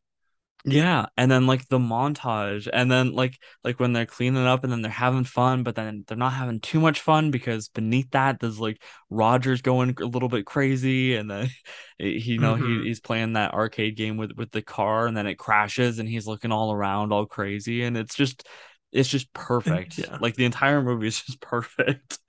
yeah, 0.66 1.08
and 1.18 1.30
then 1.30 1.46
like 1.46 1.68
the 1.68 1.78
montage, 1.78 2.70
and 2.72 2.90
then 2.90 3.12
like 3.12 3.38
like 3.66 3.82
when 3.82 3.92
they're 3.92 4.06
cleaning 4.06 4.46
up, 4.48 4.64
and 4.64 4.72
then 4.72 4.82
they're 4.82 4.90
having 4.92 5.26
fun, 5.26 5.64
but 5.64 5.76
then 5.76 6.06
they're 6.08 6.16
not 6.18 6.32
having 6.34 6.62
too 6.62 6.80
much 6.80 7.02
fun 7.02 7.32
because 7.32 7.68
beneath 7.68 8.10
that 8.12 8.40
there's 8.40 8.62
like 8.62 8.82
Roger's 9.10 9.62
going 9.62 9.94
a 10.02 10.06
little 10.06 10.30
bit 10.30 10.46
crazy, 10.46 11.16
and 11.18 11.30
then 11.30 11.50
he 11.98 12.20
you 12.34 12.40
know 12.40 12.56
he, 12.56 12.82
Mhm. 12.82 12.86
he's 12.86 13.02
playing 13.02 13.34
that 13.34 13.54
arcade 13.54 13.98
game 13.98 14.16
with 14.16 14.32
with 14.38 14.52
the 14.52 14.62
car, 14.62 15.06
and 15.08 15.18
then 15.18 15.28
it 15.28 15.36
crashes, 15.36 16.00
and 16.00 16.08
he's 16.08 16.28
looking 16.28 16.52
all 16.54 16.72
around 16.72 17.12
all 17.12 17.26
crazy, 17.26 17.84
and 17.84 17.98
it's 17.98 18.16
just 18.16 18.48
it's 18.94 19.10
just 19.10 19.34
perfect. 19.34 19.98
Yeah. 19.98 20.20
Like 20.20 20.36
the 20.36 20.46
entire 20.46 20.82
movie 20.82 21.08
is 21.08 21.22
just 21.22 21.42
perfect. 21.42 22.20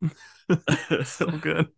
so 1.04 1.30
good. 1.30 1.68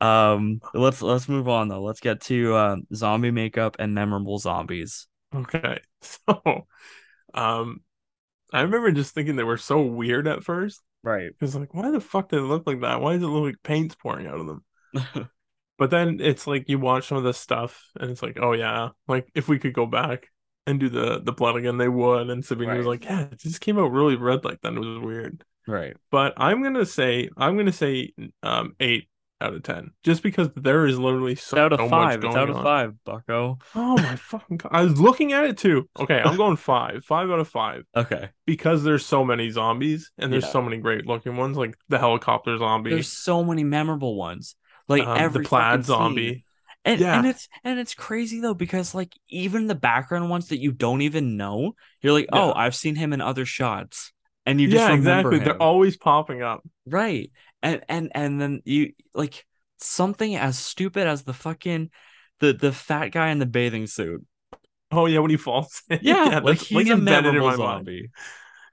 um 0.00 0.60
let's 0.72 1.02
let's 1.02 1.28
move 1.28 1.48
on 1.48 1.68
though 1.68 1.82
let's 1.82 2.00
get 2.00 2.20
to 2.22 2.56
um 2.56 2.86
zombie 2.94 3.30
makeup 3.30 3.76
and 3.78 3.94
memorable 3.94 4.38
zombies 4.38 5.06
Okay. 5.34 5.80
So, 6.02 6.66
um, 7.34 7.82
I 8.52 8.62
remember 8.62 8.92
just 8.92 9.14
thinking 9.14 9.36
they 9.36 9.44
were 9.44 9.58
so 9.58 9.82
weird 9.82 10.28
at 10.28 10.44
first. 10.44 10.80
right 11.02 11.32
Because 11.38 11.56
like, 11.56 11.74
why 11.74 11.90
the 11.90 12.00
fuck 12.00 12.30
do 12.30 12.36
they 12.36 12.42
look 12.42 12.66
like 12.66 12.80
that? 12.80 13.00
Why 13.00 13.14
does 13.14 13.22
it 13.22 13.26
look 13.26 13.44
like 13.44 13.62
paint's 13.62 13.94
pouring 13.96 14.26
out 14.26 14.40
of 14.40 14.46
them? 14.46 14.64
But 15.78 15.90
then 15.90 16.20
it's 16.20 16.46
like 16.46 16.68
you 16.68 16.78
watch 16.78 17.06
some 17.08 17.18
of 17.18 17.24
the 17.24 17.32
stuff 17.32 17.82
and 17.98 18.10
it's 18.10 18.22
like, 18.22 18.38
oh 18.40 18.52
yeah, 18.52 18.90
like 19.08 19.30
if 19.34 19.48
we 19.48 19.58
could 19.58 19.72
go 19.72 19.86
back 19.86 20.28
and 20.66 20.78
do 20.78 20.88
the 20.88 21.20
the 21.20 21.32
blood 21.32 21.56
again, 21.56 21.78
they 21.78 21.88
would. 21.88 22.28
And 22.30 22.42
Savini 22.42 22.76
was 22.76 22.86
Right. 22.86 22.86
like, 22.86 23.04
yeah, 23.04 23.22
it 23.22 23.38
just 23.38 23.60
came 23.60 23.78
out 23.78 23.92
really 23.92 24.16
red 24.16 24.44
like 24.44 24.60
that. 24.60 24.74
It 24.74 24.78
was 24.78 24.98
weird. 25.02 25.44
Right 25.66 25.96
But 26.10 26.34
I'm 26.36 26.62
gonna 26.62 26.86
say 26.86 27.28
I'm 27.36 27.56
gonna 27.56 27.72
say 27.72 28.12
um 28.42 28.74
eight 28.80 29.08
out 29.42 29.54
of 29.54 29.62
ten, 29.62 29.92
just 30.04 30.22
because 30.22 30.50
there 30.54 30.84
is 30.84 30.98
literally 30.98 31.34
so 31.34 31.56
it's 31.56 31.60
out 31.60 31.72
of 31.72 31.80
much 31.80 31.88
five 31.90 32.14
it's 32.16 32.22
going 32.24 32.36
out 32.36 32.50
of 32.50 32.56
on. 32.56 32.62
five 32.62 32.92
bucko 33.04 33.58
Oh 33.74 33.96
my 33.96 34.16
fucking 34.30 34.58
god! 34.58 34.68
I 34.70 34.82
was 34.82 35.00
looking 35.00 35.32
at 35.32 35.44
it 35.44 35.56
too. 35.56 35.88
Okay, 35.98 36.20
I'm 36.22 36.36
going 36.36 36.56
five, 36.56 37.04
five 37.06 37.30
out 37.30 37.38
of 37.40 37.48
five, 37.48 37.84
okay 37.96 38.28
because 38.44 38.82
there's 38.84 39.06
so 39.06 39.24
many 39.24 39.48
zombies 39.50 40.12
and 40.18 40.30
there's 40.32 40.44
Yeah. 40.44 40.50
so 40.50 40.60
many 40.62 40.76
great 40.76 41.06
looking 41.06 41.36
ones, 41.36 41.56
like 41.56 41.74
the 41.88 41.98
helicopter 41.98 42.58
zombie, 42.58 42.90
there's 42.90 43.10
so 43.12 43.42
many 43.42 43.64
memorable 43.64 44.14
ones 44.16 44.56
like 44.88 45.04
um, 45.06 45.16
every 45.16 45.42
the 45.44 45.48
plaid 45.48 45.62
fucking 45.70 45.82
scene. 45.84 45.94
zombie. 45.96 46.44
and 46.84 47.00
Yeah. 47.00 47.16
and 47.18 47.26
it's 47.26 47.48
and 47.64 47.78
it's 47.78 47.94
crazy 47.94 48.40
though 48.40 48.52
because 48.54 48.94
like 48.94 49.14
even 49.30 49.68
the 49.68 49.74
background 49.74 50.28
ones 50.28 50.48
that 50.48 50.58
you 50.60 50.72
don't 50.72 51.00
even 51.00 51.38
know 51.38 51.72
you're 52.02 52.12
like 52.12 52.28
oh 52.32 52.48
Yeah. 52.48 52.52
i've 52.56 52.74
seen 52.74 52.94
him 52.96 53.12
in 53.14 53.20
other 53.22 53.46
shots 53.46 54.12
and 54.46 54.60
you 54.60 54.68
just 54.68 54.86
yeah, 54.86 54.88
remember 54.88 55.32
exactly. 55.32 55.38
him. 55.38 55.44
They're 55.44 55.62
always 55.62 55.96
popping 55.96 56.42
up. 56.42 56.62
Right. 56.86 57.30
And 57.62 57.82
and 57.88 58.10
and 58.14 58.40
then 58.40 58.62
you 58.64 58.92
like 59.14 59.46
something 59.78 60.36
as 60.36 60.58
stupid 60.58 61.06
as 61.06 61.22
the 61.24 61.32
fucking 61.34 61.90
the 62.40 62.52
the 62.52 62.72
fat 62.72 63.08
guy 63.08 63.28
in 63.30 63.38
the 63.38 63.46
bathing 63.46 63.86
suit. 63.86 64.24
Oh 64.92 65.06
yeah, 65.06 65.20
when 65.20 65.30
he 65.30 65.36
falls. 65.36 65.82
in. 65.90 66.00
Yeah, 66.00 66.40
like 66.42 66.60
that's, 66.60 66.62
he's 66.62 66.90
a 66.90 66.94
embedded 66.94 67.34
in 67.34 67.44
memorable 67.44 67.44
my 67.44 67.56
mind. 67.56 67.86
zombie. 67.86 68.10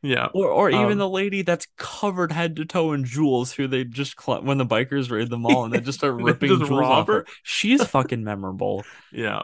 Yeah, 0.02 0.30
Or 0.34 0.48
or 0.50 0.70
even 0.70 0.94
Um, 0.94 0.98
the 1.00 1.10
lady 1.10 1.42
that's 1.42 1.68
covered 1.78 2.32
head 2.32 2.56
to 2.58 2.66
toe 2.66 2.94
in 2.94 3.04
jewels 3.06 3.54
who 3.54 3.68
they 3.68 3.84
just 3.84 4.20
cl- 4.22 4.44
when 4.44 4.58
the 4.58 4.66
bikers 4.66 5.10
raid 5.12 5.30
the 5.30 5.38
mall 5.38 5.66
and 5.66 5.74
they 5.74 5.82
just 5.82 5.98
start 6.00 6.16
ripping 6.22 6.60
just 6.60 6.66
jewels 6.66 6.90
off 6.90 7.08
her. 7.08 7.14
her. 7.14 7.26
She's 7.44 7.84
fucking 7.86 8.24
memorable. 8.24 8.88
yeah, 9.12 9.44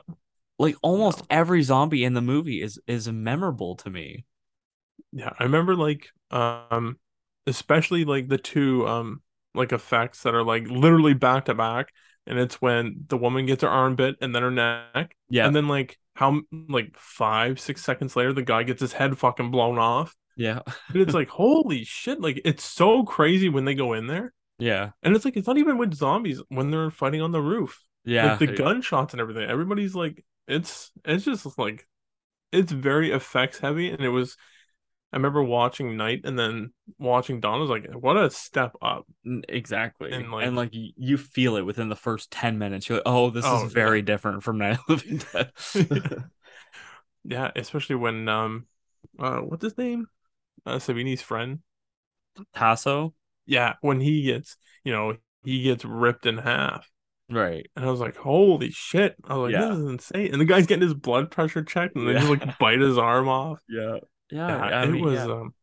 Like 0.60 0.76
almost 0.82 1.22
every 1.30 1.62
zombie 1.64 2.04
in 2.04 2.14
the 2.14 2.22
movie 2.22 2.62
is 2.62 2.80
is 2.88 3.08
memorable 3.10 3.76
to 3.78 3.90
me. 3.90 4.26
Yeah. 5.14 5.32
I 5.40 5.44
remember 5.44 5.76
like 5.76 6.10
um, 6.32 6.98
especially 7.48 8.06
like 8.06 8.28
the 8.28 8.38
two 8.38 8.88
um 8.88 9.22
like 9.56 9.72
effects 9.72 10.24
that 10.24 10.34
are 10.34 10.44
like 10.44 10.68
literally 10.68 11.14
back 11.14 11.46
to 11.46 11.54
back, 11.54 11.94
and 12.26 12.40
it's 12.40 12.62
when 12.62 13.06
the 13.08 13.18
woman 13.18 13.46
gets 13.46 13.62
her 13.64 13.70
arm 13.70 13.96
bit 13.96 14.16
and 14.22 14.34
then 14.34 14.42
her 14.44 14.52
neck, 14.52 15.16
Yeah. 15.30 15.46
and 15.48 15.56
then 15.56 15.68
like 15.68 15.98
how 16.16 16.42
like 16.52 16.96
five 16.98 17.60
six 17.60 17.84
seconds 17.84 18.16
later 18.16 18.34
the 18.34 18.42
guy 18.44 18.64
gets 18.64 18.82
his 18.82 18.94
head 18.94 19.18
fucking 19.18 19.52
blown 19.52 19.78
off, 19.78 20.16
yeah. 20.36 20.60
and 20.90 20.98
it's 21.02 21.14
like 21.14 21.30
holy 21.30 21.84
shit! 21.84 22.20
Like 22.20 22.42
it's 22.46 22.64
so 22.64 23.04
crazy 23.04 23.50
when 23.50 23.66
they 23.66 23.76
go 23.76 23.94
in 23.94 24.08
there, 24.08 24.34
Yeah. 24.60 24.92
and 25.04 25.16
it's 25.16 25.26
like 25.26 25.38
it's 25.38 25.48
not 25.48 25.58
even 25.58 25.78
with 25.78 25.94
zombies 25.94 26.42
when 26.50 26.72
they're 26.72 26.92
fighting 26.92 27.22
on 27.22 27.32
the 27.32 27.42
roof. 27.42 27.80
Yeah. 28.06 28.32
like 28.32 28.40
the 28.40 28.48
gunshots 28.48 29.14
and 29.14 29.22
everything. 29.22 29.50
Everybody's 29.50 29.96
like, 29.96 30.26
it's 30.48 30.92
it's 31.06 31.24
just 31.26 31.58
like, 31.58 31.88
it's 32.52 32.72
very 32.72 33.12
effects 33.12 33.60
heavy, 33.60 33.90
and 33.92 34.02
it 34.02 34.10
was. 34.10 34.36
I 35.14 35.18
remember 35.18 35.44
watching 35.44 35.96
Night 35.96 36.22
and 36.24 36.38
then 36.40 36.74
watching 36.98 37.40
Dawn. 37.40 37.60
I 37.60 37.62
was 37.62 37.70
like, 37.70 37.88
what 37.94 38.18
a 38.18 38.32
step 38.32 38.74
up! 38.82 39.06
Exactly. 39.48 40.12
And, 40.12 40.24
And 40.26 40.56
like- 40.56 40.74
like, 40.74 40.82
you 40.98 41.18
feel 41.18 41.56
it 41.56 41.62
within 41.62 41.88
the 41.90 41.96
first 41.96 42.32
10 42.32 42.58
minutes. 42.58 42.90
You're 42.90 42.98
like, 42.98 43.04
oh, 43.06 43.30
this 43.30 43.46
Oh, 43.48 43.66
is 43.66 43.72
very 43.72 44.02
different 44.02 44.42
from 44.44 44.58
Night 44.58 44.80
of 44.80 44.90
Living 44.90 45.22
Dead. 45.34 45.52
Yeah, 47.26 47.52
especially 47.56 47.96
when 47.96 48.28
um, 48.28 48.66
uh, 49.18 49.38
what's 49.40 49.64
his 49.64 49.78
name? 49.78 50.08
Uh, 50.66 50.76
Savini's 50.76 51.22
friend. 51.22 51.60
Taso? 52.56 53.14
Yeah, 53.46 53.76
when 53.82 54.02
he 54.02 54.24
gets, 54.24 54.58
you 54.84 54.92
know, 54.92 55.16
he 55.46 55.64
gets 55.64 55.86
ripped 55.86 56.26
in 56.26 56.38
half, 56.38 56.90
Right. 57.30 57.70
and 57.76 57.86
I 57.86 57.92
was 57.92 58.00
like, 58.02 58.16
holy 58.18 58.72
shit! 58.72 59.16
I 59.24 59.36
was 59.36 59.52
like, 59.54 59.62
Yeah. 59.62 59.70
this 59.70 59.78
is 59.80 59.86
insane. 59.86 60.32
And 60.34 60.42
the 60.42 60.46
guy's 60.46 60.66
getting 60.68 60.82
his 60.84 60.94
blood 60.94 61.32
pressure 61.32 61.64
checked, 61.64 61.96
and 61.96 62.08
they 62.08 62.14
just 62.14 62.30
like 62.30 62.58
bite 62.60 62.80
his 62.82 62.98
arm 62.98 63.30
off. 63.30 63.60
Yeah. 63.70 64.00
Yeah. 64.32 64.64
Yeah, 64.68 64.82
I 64.82 64.86
it 64.86 64.88
mean, 64.88 65.04
was 65.04 65.14
yeah. 65.14 65.28
um, 65.28 65.54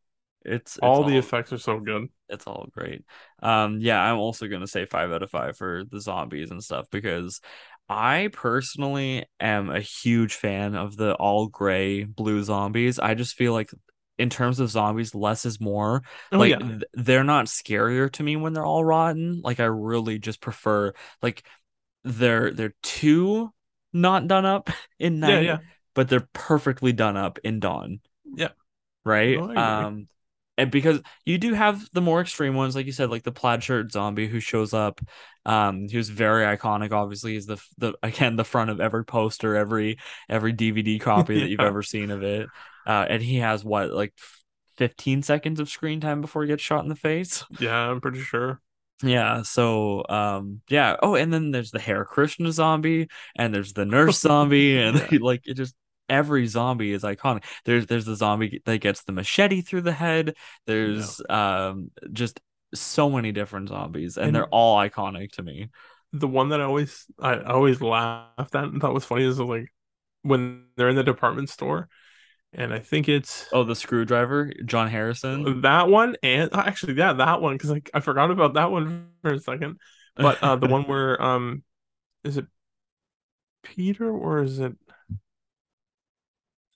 It's, 0.44 0.78
it's 0.78 0.78
all 0.78 1.04
the 1.04 1.16
all- 1.16 1.18
effects 1.18 1.52
are 1.52 1.58
so 1.58 1.80
good. 1.80 2.08
it's 2.28 2.46
all 2.46 2.66
great. 2.72 3.04
Um, 3.42 3.78
yeah, 3.80 4.00
I'm 4.00 4.18
also 4.18 4.46
gonna 4.48 4.66
say 4.66 4.86
five 4.86 5.10
out 5.12 5.22
of 5.22 5.30
five 5.30 5.56
for 5.56 5.84
the 5.90 6.00
zombies 6.00 6.50
and 6.50 6.62
stuff 6.62 6.86
because 6.90 7.40
I 7.88 8.30
personally 8.32 9.26
am 9.40 9.70
a 9.70 9.80
huge 9.80 10.34
fan 10.34 10.76
of 10.76 10.96
the 10.96 11.14
all 11.14 11.48
gray 11.48 12.04
blue 12.04 12.42
zombies. 12.44 12.98
I 12.98 13.14
just 13.14 13.34
feel 13.36 13.52
like 13.52 13.70
in 14.18 14.30
terms 14.30 14.60
of 14.60 14.70
zombies, 14.70 15.14
less 15.14 15.44
is 15.46 15.60
more. 15.60 16.02
Oh 16.32 16.38
like 16.38 16.50
yeah, 16.50 16.58
th- 16.60 16.82
they're 16.94 17.24
not 17.24 17.46
scarier 17.46 18.10
to 18.12 18.22
me 18.22 18.36
when 18.36 18.52
they're 18.52 18.66
all 18.66 18.84
rotten. 18.84 19.40
Like 19.42 19.60
I 19.60 19.64
really 19.64 20.18
just 20.20 20.40
prefer 20.40 20.92
like 21.22 21.44
they're 22.04 22.52
they're 22.52 22.74
too 22.82 23.52
not 23.92 24.28
done 24.28 24.46
up 24.46 24.70
in 25.00 25.20
yeah, 25.22 25.40
night, 25.40 25.40
yeah. 25.40 25.58
but 25.94 26.08
they're 26.08 26.28
perfectly 26.34 26.92
done 26.92 27.16
up 27.16 27.38
in 27.44 27.60
dawn. 27.60 28.00
Yeah. 28.36 28.48
Right. 29.04 29.38
No, 29.38 29.56
um, 29.56 30.08
and 30.58 30.70
because 30.70 31.00
you 31.24 31.38
do 31.38 31.54
have 31.54 31.88
the 31.92 32.02
more 32.02 32.20
extreme 32.20 32.54
ones, 32.54 32.76
like 32.76 32.86
you 32.86 32.92
said, 32.92 33.10
like 33.10 33.22
the 33.22 33.32
plaid 33.32 33.62
shirt 33.62 33.92
zombie 33.92 34.28
who 34.28 34.40
shows 34.40 34.74
up. 34.74 35.00
Um, 35.46 35.88
he 35.88 35.96
was 35.96 36.10
very 36.10 36.44
iconic. 36.44 36.92
Obviously, 36.92 37.32
he's 37.32 37.46
the 37.46 37.62
the 37.78 37.94
again 38.02 38.36
the 38.36 38.44
front 38.44 38.70
of 38.70 38.80
every 38.80 39.04
poster, 39.04 39.56
every 39.56 39.98
every 40.28 40.52
DVD 40.52 41.00
copy 41.00 41.38
that 41.40 41.48
you've 41.48 41.62
ever 41.62 41.82
seen 41.82 42.10
of 42.10 42.22
it. 42.22 42.48
Uh, 42.86 43.06
and 43.08 43.22
he 43.22 43.36
has 43.36 43.64
what 43.64 43.90
like 43.90 44.12
15 44.76 45.22
seconds 45.22 45.60
of 45.60 45.68
screen 45.70 46.00
time 46.00 46.20
before 46.20 46.42
he 46.42 46.48
gets 46.48 46.62
shot 46.62 46.82
in 46.82 46.88
the 46.88 46.96
face. 46.96 47.44
Yeah, 47.58 47.90
I'm 47.90 48.00
pretty 48.00 48.20
sure. 48.20 48.60
Yeah, 49.02 49.42
so 49.42 50.04
um 50.08 50.60
yeah. 50.68 50.96
Oh, 51.02 51.14
and 51.14 51.32
then 51.32 51.52
there's 51.52 51.70
the 51.70 51.80
Hare 51.80 52.04
Krishna 52.04 52.52
zombie 52.52 53.08
and 53.36 53.54
there's 53.54 53.72
the 53.72 53.86
nurse 53.86 54.20
zombie 54.20 54.78
and 54.78 54.98
Yeah. 54.98 55.08
like 55.20 55.42
it 55.46 55.54
just 55.54 55.74
every 56.10 56.46
zombie 56.46 56.92
is 56.92 57.02
iconic. 57.04 57.44
There's 57.64 57.86
there's 57.86 58.04
the 58.04 58.16
zombie 58.16 58.60
that 58.66 58.78
gets 58.78 59.04
the 59.04 59.12
machete 59.12 59.62
through 59.62 59.82
the 59.82 59.92
head. 59.92 60.34
There's 60.66 61.22
um 61.30 61.90
just 62.12 62.40
so 62.74 63.10
many 63.10 63.32
different 63.32 63.68
zombies 63.70 64.16
and, 64.16 64.26
And- 64.28 64.36
they're 64.36 64.46
all 64.46 64.76
iconic 64.76 65.32
to 65.32 65.42
me. 65.42 65.70
The 66.12 66.28
one 66.28 66.48
that 66.50 66.60
I 66.60 66.64
always 66.64 67.06
I 67.20 67.40
always 67.42 67.80
laughed 67.80 68.54
at 68.54 68.64
and 68.64 68.80
thought 68.80 68.92
was 68.94 69.04
funny 69.04 69.24
is 69.24 69.38
like 69.38 69.72
when 70.22 70.64
they're 70.76 70.88
in 70.88 70.96
the 70.96 71.04
department 71.04 71.48
store, 71.48 71.88
and 72.52 72.74
I 72.74 72.80
think 72.80 73.08
it's 73.08 73.46
Oh, 73.52 73.64
the 73.64 73.76
screwdriver, 73.76 74.52
John 74.64 74.88
Harrison. 74.88 75.62
that 75.62 75.88
one 75.88 76.16
and 76.22 76.52
uh, 76.52 76.64
actually 76.66 76.94
yeah 76.94 77.12
that 77.14 77.40
one 77.40 77.54
because 77.54 77.70
like 77.70 77.90
I 77.94 78.00
forgot 78.00 78.30
about 78.30 78.54
that 78.54 78.70
one 78.72 79.08
for 79.22 79.34
a 79.34 79.38
second, 79.40 79.78
but 80.16 80.42
uh 80.42 80.56
the 80.56 80.66
one 80.68 80.82
where 80.84 81.20
um 81.22 81.62
is 82.24 82.36
it 82.36 82.46
Peter 83.62 84.10
or 84.10 84.42
is 84.42 84.58
it 84.58 84.76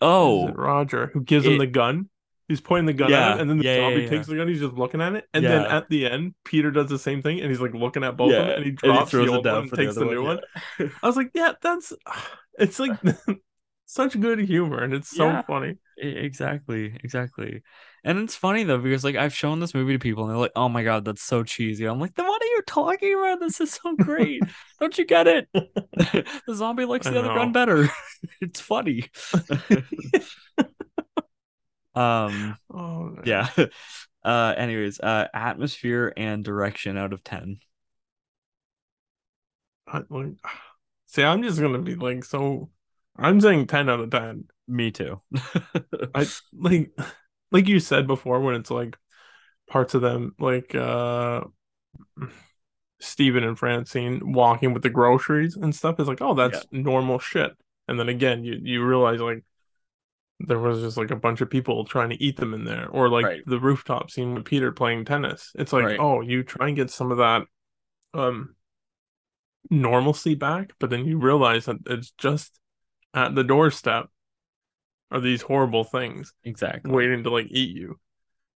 Oh, 0.04 0.48
Roger 0.52 1.06
who 1.12 1.22
gives 1.22 1.46
him 1.46 1.58
the 1.58 1.66
gun? 1.66 2.08
He's 2.48 2.60
pointing 2.60 2.86
the 2.86 2.92
gun 2.92 3.10
Yeah, 3.10 3.28
at 3.30 3.32
him, 3.32 3.40
and 3.40 3.50
then 3.50 3.58
the 3.58 3.64
yeah, 3.64 3.76
zombie 3.76 4.02
yeah. 4.02 4.08
takes 4.10 4.26
the 4.26 4.36
gun. 4.36 4.48
He's 4.48 4.60
just 4.60 4.74
looking 4.74 5.00
at 5.00 5.14
it, 5.14 5.24
and 5.32 5.48
then 5.48 5.64
at 5.64 5.88
the 5.88 6.06
end, 6.06 6.34
Peter 6.44 6.70
does 6.70 6.88
the 6.90 6.98
same 6.98 7.22
thing, 7.22 7.40
and 7.40 7.48
he's 7.50 7.60
like 7.60 7.72
looking 7.74 8.04
at 8.04 8.16
both 8.16 8.38
of 8.38 8.46
them, 8.46 8.56
and 8.56 8.64
he 8.64 8.70
drops 8.72 9.12
the 9.12 9.26
old 9.28 9.46
one 9.46 9.62
and 9.62 9.72
takes 9.72 9.96
the 9.96 10.04
new 10.04 10.22
one. 10.22 10.40
I 10.78 11.06
was 11.06 11.16
like, 11.16 11.30
yeah, 11.34 11.52
that's 11.62 11.92
it's 12.58 12.78
like 12.78 12.92
such 13.94 14.18
good 14.20 14.38
humor 14.40 14.82
and 14.82 14.94
it's 14.94 15.08
so 15.10 15.36
Yeah. 15.36 15.42
funny. 15.46 15.76
Exactly, 15.96 16.98
exactly. 17.04 17.62
And 18.02 18.18
it's 18.18 18.34
funny 18.34 18.64
though 18.64 18.78
because 18.78 19.04
like 19.04 19.14
I've 19.16 19.32
shown 19.34 19.60
this 19.60 19.74
movie 19.74 19.92
to 19.92 19.98
people 19.98 20.24
and 20.24 20.30
they're 20.32 20.38
like, 20.38 20.52
"Oh 20.56 20.68
my 20.68 20.82
god, 20.82 21.04
that's 21.04 21.22
so 21.22 21.44
cheesy." 21.44 21.84
I'm 21.84 22.00
like, 22.00 22.14
"Then 22.14 22.26
what 22.26 22.42
are 22.42 22.46
you 22.46 22.62
talking 22.66 23.14
about? 23.14 23.38
This 23.40 23.60
is 23.60 23.72
so 23.74 23.96
great. 23.96 24.44
Don't 24.80 24.98
you 24.98 25.04
get 25.04 25.26
it? 25.28 25.48
the 25.96 26.54
zombie 26.54 26.84
likes 26.84 27.06
I 27.06 27.10
the 27.10 27.18
other 27.20 27.30
gun 27.30 27.52
better. 27.52 27.88
it's 28.40 28.60
funny." 28.60 29.08
um 31.94 32.56
Oh 32.70 33.14
Yeah. 33.24 33.48
Uh 34.24 34.54
anyways, 34.56 35.00
uh 35.00 35.28
atmosphere 35.34 36.12
and 36.16 36.42
direction 36.44 36.96
out 36.96 37.12
of 37.12 37.22
10. 37.22 37.58
I, 39.86 40.02
like, 40.08 40.34
see, 41.06 41.22
I'm 41.22 41.42
just 41.42 41.60
gonna 41.60 41.78
be 41.82 41.94
like 41.94 42.24
so. 42.24 42.70
I'm 43.16 43.40
saying 43.40 43.66
ten 43.66 43.88
out 43.88 44.00
of 44.00 44.10
ten. 44.10 44.44
Me 44.66 44.90
too. 44.90 45.20
I 46.14 46.26
like, 46.52 46.90
like 47.52 47.68
you 47.68 47.80
said 47.80 48.06
before, 48.06 48.40
when 48.40 48.54
it's 48.54 48.70
like 48.70 48.96
parts 49.68 49.94
of 49.94 50.02
them, 50.02 50.34
like 50.38 50.74
uh, 50.74 51.42
Stephen 53.00 53.44
and 53.44 53.58
Francine 53.58 54.32
walking 54.32 54.72
with 54.72 54.82
the 54.82 54.90
groceries 54.90 55.56
and 55.56 55.74
stuff 55.74 56.00
is 56.00 56.08
like, 56.08 56.22
oh, 56.22 56.34
that's 56.34 56.66
normal 56.72 57.18
shit. 57.18 57.52
And 57.86 57.98
then 58.00 58.08
again, 58.08 58.44
you 58.44 58.58
you 58.62 58.84
realize 58.84 59.20
like 59.20 59.44
there 60.40 60.58
was 60.58 60.80
just 60.80 60.96
like 60.96 61.10
a 61.10 61.16
bunch 61.16 61.40
of 61.40 61.50
people 61.50 61.84
trying 61.84 62.10
to 62.10 62.22
eat 62.22 62.36
them 62.36 62.54
in 62.54 62.64
there, 62.64 62.88
or 62.88 63.08
like 63.08 63.24
Right. 63.24 63.42
the 63.46 63.58
rooftop 63.60 64.10
scene 64.10 64.34
with 64.34 64.44
Peter 64.44 64.72
playing 64.72 65.04
tennis. 65.04 65.52
It's 65.54 65.72
like, 65.72 65.84
Right. 65.84 66.00
oh, 66.00 66.20
you 66.22 66.42
try 66.42 66.68
and 66.68 66.76
get 66.76 66.90
some 66.90 67.12
of 67.12 67.18
that 67.18 67.42
um 68.14 68.54
normalcy 69.70 70.34
back, 70.34 70.72
but 70.78 70.90
then 70.90 71.04
you 71.04 71.18
realize 71.18 71.66
that 71.66 71.76
it's 71.86 72.10
just 72.12 72.58
at 73.14 73.34
the 73.34 73.44
doorstep 73.44 74.08
are 75.10 75.20
these 75.20 75.42
horrible 75.42 75.84
things 75.84 76.34
exactly. 76.44 76.90
waiting 76.90 77.22
to 77.22 77.30
like 77.30 77.46
eat 77.50 77.76
you. 77.76 77.98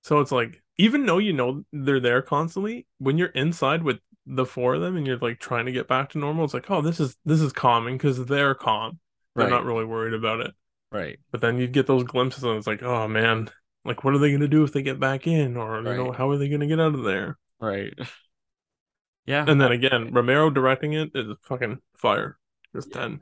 So 0.02 0.20
it's 0.20 0.32
like 0.32 0.62
even 0.78 1.06
though 1.06 1.18
you 1.18 1.32
know 1.32 1.64
they're 1.72 2.00
there 2.00 2.22
constantly, 2.22 2.86
when 2.98 3.18
you're 3.18 3.28
inside 3.28 3.82
with 3.82 3.98
the 4.26 4.46
four 4.46 4.74
of 4.74 4.80
them 4.80 4.96
and 4.96 5.06
you're 5.06 5.18
like 5.18 5.38
trying 5.38 5.66
to 5.66 5.72
get 5.72 5.88
back 5.88 6.10
to 6.10 6.18
normal, 6.18 6.44
it's 6.44 6.54
like, 6.54 6.70
oh, 6.70 6.80
this 6.80 7.00
is 7.00 7.16
this 7.24 7.40
is 7.40 7.52
calming 7.52 7.96
because 7.96 8.24
they're 8.24 8.54
calm. 8.54 8.98
They're 9.34 9.46
Right. 9.46 9.50
not 9.50 9.64
really 9.64 9.84
worried 9.84 10.14
about 10.14 10.40
it. 10.40 10.52
Right. 10.90 11.18
But 11.30 11.40
then 11.42 11.58
you 11.58 11.66
get 11.66 11.86
those 11.86 12.04
glimpses 12.04 12.42
and 12.44 12.56
it's 12.56 12.66
like, 12.66 12.82
oh 12.82 13.06
man, 13.08 13.50
like 13.84 14.04
what 14.04 14.14
are 14.14 14.18
they 14.18 14.32
gonna 14.32 14.48
do 14.48 14.64
if 14.64 14.72
they 14.72 14.82
get 14.82 14.98
back 14.98 15.26
in? 15.26 15.56
Or 15.56 15.76
you 15.78 15.82
know, 15.82 16.12
how 16.12 16.30
are 16.30 16.38
they 16.38 16.48
gonna 16.48 16.66
get 16.66 16.80
out 16.80 16.94
of 16.94 17.02
there? 17.04 17.38
Right. 17.60 17.92
Yeah. 19.26 19.44
And 19.48 19.60
then 19.60 19.72
again, 19.72 20.12
Romero 20.12 20.50
directing 20.50 20.92
it 20.92 21.10
is 21.14 21.36
fucking 21.42 21.80
fire. 21.96 22.38
Just 22.72 22.92
ten. 22.92 23.20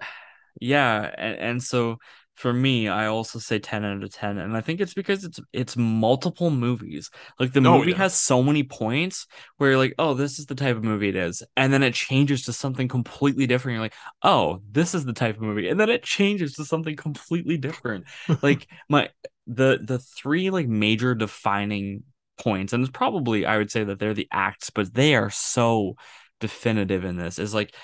Yeah, 0.60 1.10
and, 1.18 1.38
and 1.38 1.62
so 1.62 1.98
for 2.36 2.52
me, 2.52 2.88
I 2.88 3.06
also 3.06 3.38
say 3.38 3.58
10 3.60 3.84
out 3.84 4.02
of 4.02 4.10
10. 4.12 4.38
And 4.38 4.56
I 4.56 4.60
think 4.60 4.80
it's 4.80 4.94
because 4.94 5.24
it's 5.24 5.38
it's 5.52 5.76
multiple 5.76 6.50
movies. 6.50 7.10
Like 7.38 7.52
the 7.52 7.60
Oh, 7.64 7.82
movie 7.82 7.92
yeah. 7.92 7.94
has 7.94 8.18
so 8.18 8.42
many 8.42 8.64
points 8.64 9.26
where 9.56 9.70
you're 9.70 9.78
like, 9.78 9.94
oh, 9.98 10.14
this 10.14 10.38
is 10.38 10.46
the 10.46 10.54
type 10.56 10.76
of 10.76 10.82
movie 10.84 11.08
it 11.10 11.16
is. 11.16 11.42
And 11.56 11.72
then 11.72 11.82
it 11.84 11.94
changes 11.94 12.42
to 12.44 12.52
something 12.52 12.88
completely 12.88 13.46
different. 13.46 13.74
You're 13.74 13.84
like, 13.84 13.94
oh, 14.22 14.62
this 14.70 14.94
is 14.94 15.04
the 15.04 15.12
type 15.12 15.36
of 15.36 15.42
movie. 15.42 15.68
And 15.68 15.78
then 15.78 15.90
it 15.90 16.02
changes 16.02 16.54
to 16.54 16.64
something 16.64 16.96
completely 16.96 17.56
different. 17.56 18.06
Like 18.42 18.66
my 18.88 19.10
the 19.46 19.78
the 19.82 19.98
three 19.98 20.50
like 20.50 20.66
major 20.68 21.14
defining 21.14 22.02
points, 22.38 22.72
and 22.72 22.82
it's 22.82 22.90
probably 22.90 23.46
I 23.46 23.58
would 23.58 23.70
say 23.70 23.84
that 23.84 23.98
they're 24.00 24.14
the 24.14 24.28
acts, 24.32 24.70
but 24.70 24.92
they 24.92 25.14
are 25.14 25.30
so 25.30 25.94
definitive 26.40 27.04
in 27.04 27.16
this, 27.16 27.38
is 27.38 27.54
like 27.54 27.74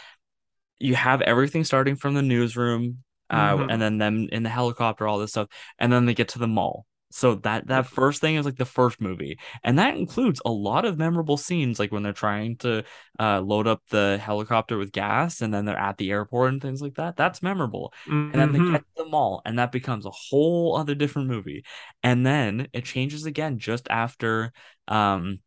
you 0.81 0.95
have 0.97 1.23
everything 1.23 1.65
starting 1.65 1.97
from 1.97 2.15
the 2.15 2.23
newsroom, 2.23 3.05
uh, 3.31 3.57
Mhm. 3.57 3.71
and 3.71 3.83
then 3.83 3.99
them 3.99 4.29
in 4.33 4.43
the 4.43 4.49
helicopter, 4.51 5.07
all 5.07 5.19
this 5.19 5.31
stuff, 5.33 5.49
and 5.79 5.93
then 5.93 6.07
they 6.07 6.15
get 6.15 6.29
to 6.31 6.39
the 6.41 6.49
mall. 6.49 6.87
So 7.13 7.35
that 7.37 7.67
that 7.69 7.87
first 7.87 8.21
thing 8.21 8.37
is 8.37 8.47
like 8.47 8.57
the 8.57 8.65
first 8.65 9.01
movie, 9.01 9.39
and 9.65 9.79
that 9.81 9.97
includes 9.97 10.41
a 10.45 10.51
lot 10.51 10.85
of 10.85 10.97
memorable 10.99 11.37
scenes, 11.37 11.79
like 11.81 11.91
when 11.93 12.03
they're 12.05 12.13
trying 12.13 12.57
to 12.59 12.85
uh, 13.19 13.41
load 13.41 13.67
up 13.67 13.83
the 13.91 14.19
helicopter 14.23 14.79
with 14.79 14.93
gas, 14.93 15.41
and 15.41 15.53
then 15.53 15.65
they're 15.65 15.77
at 15.79 15.99
the 15.99 16.11
airport 16.11 16.53
and 16.53 16.63
things 16.63 16.81
like 16.83 16.95
that. 16.95 17.17
That's 17.17 17.43
memorable. 17.43 17.93
And 18.33 18.41
then 18.41 18.53
they 18.53 18.61
Mhm. 18.61 18.73
get 18.73 18.83
to 18.97 19.05
the 19.05 19.11
mall, 19.11 19.43
and 19.45 19.59
that 19.59 19.73
becomes 19.73 20.07
a 20.07 20.11
whole 20.11 20.77
other 20.77 20.95
different 20.95 21.29
movie. 21.29 21.65
And 22.03 22.25
then 22.25 22.69
it 22.73 22.85
changes 22.85 23.25
again 23.27 23.59
just 23.59 23.89
after, 23.91 24.53
um, 24.89 25.41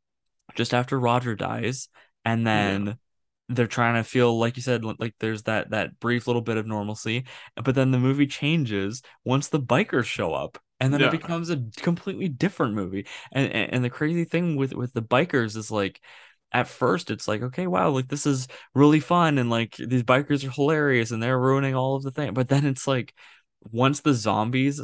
just 0.56 0.74
after 0.74 1.00
Roger 1.00 1.36
dies, 1.36 1.90
and 2.26 2.46
then 2.46 2.98
they're 3.50 3.68
trying 3.68 3.96
to 3.96 4.04
feel 4.04 4.38
like 4.38 4.56
you 4.56 4.64
said, 4.64 4.84
like 4.84 5.16
there's 5.20 5.44
that 5.44 5.72
that 5.72 6.00
brief 6.00 6.28
little 6.28 6.42
bit 6.42 6.58
of 6.58 6.66
normalcy, 6.66 7.26
but 7.62 7.76
then 7.76 7.92
the 7.92 8.00
movie 8.00 8.28
changes 8.28 9.02
once 9.24 9.50
the 9.50 9.60
bikers 9.60 10.06
show 10.06 10.34
up. 10.34 10.58
And 10.80 10.94
then 10.94 11.02
it 11.02 11.12
becomes 11.12 11.50
a 11.50 11.64
completely 11.78 12.28
different 12.28 12.74
movie. 12.74 13.08
And, 13.32 13.52
and 13.52 13.74
and 13.74 13.86
the 13.86 13.90
crazy 13.90 14.26
thing 14.26 14.56
with 14.56 14.74
with 14.74 14.94
the 14.94 15.02
bikers 15.02 15.56
is 15.56 15.72
like 15.72 16.02
at 16.54 16.68
first 16.68 17.10
it's 17.10 17.28
like 17.28 17.42
okay 17.42 17.68
wow 17.68 17.90
like 17.90 18.08
this 18.08 18.26
is 18.26 18.48
really 18.76 19.00
fun 19.00 19.38
and 19.38 19.50
like 19.50 19.76
these 19.76 20.04
bikers 20.04 20.48
are 20.48 20.52
hilarious 20.52 21.12
and 21.12 21.22
they're 21.22 21.40
ruining 21.40 21.76
all 21.76 21.96
of 21.96 22.04
the 22.04 22.12
thing 22.12 22.34
but 22.34 22.48
then 22.48 22.66
it's 22.66 22.88
like 22.88 23.14
once 23.72 24.02
the 24.02 24.14
zombies 24.14 24.80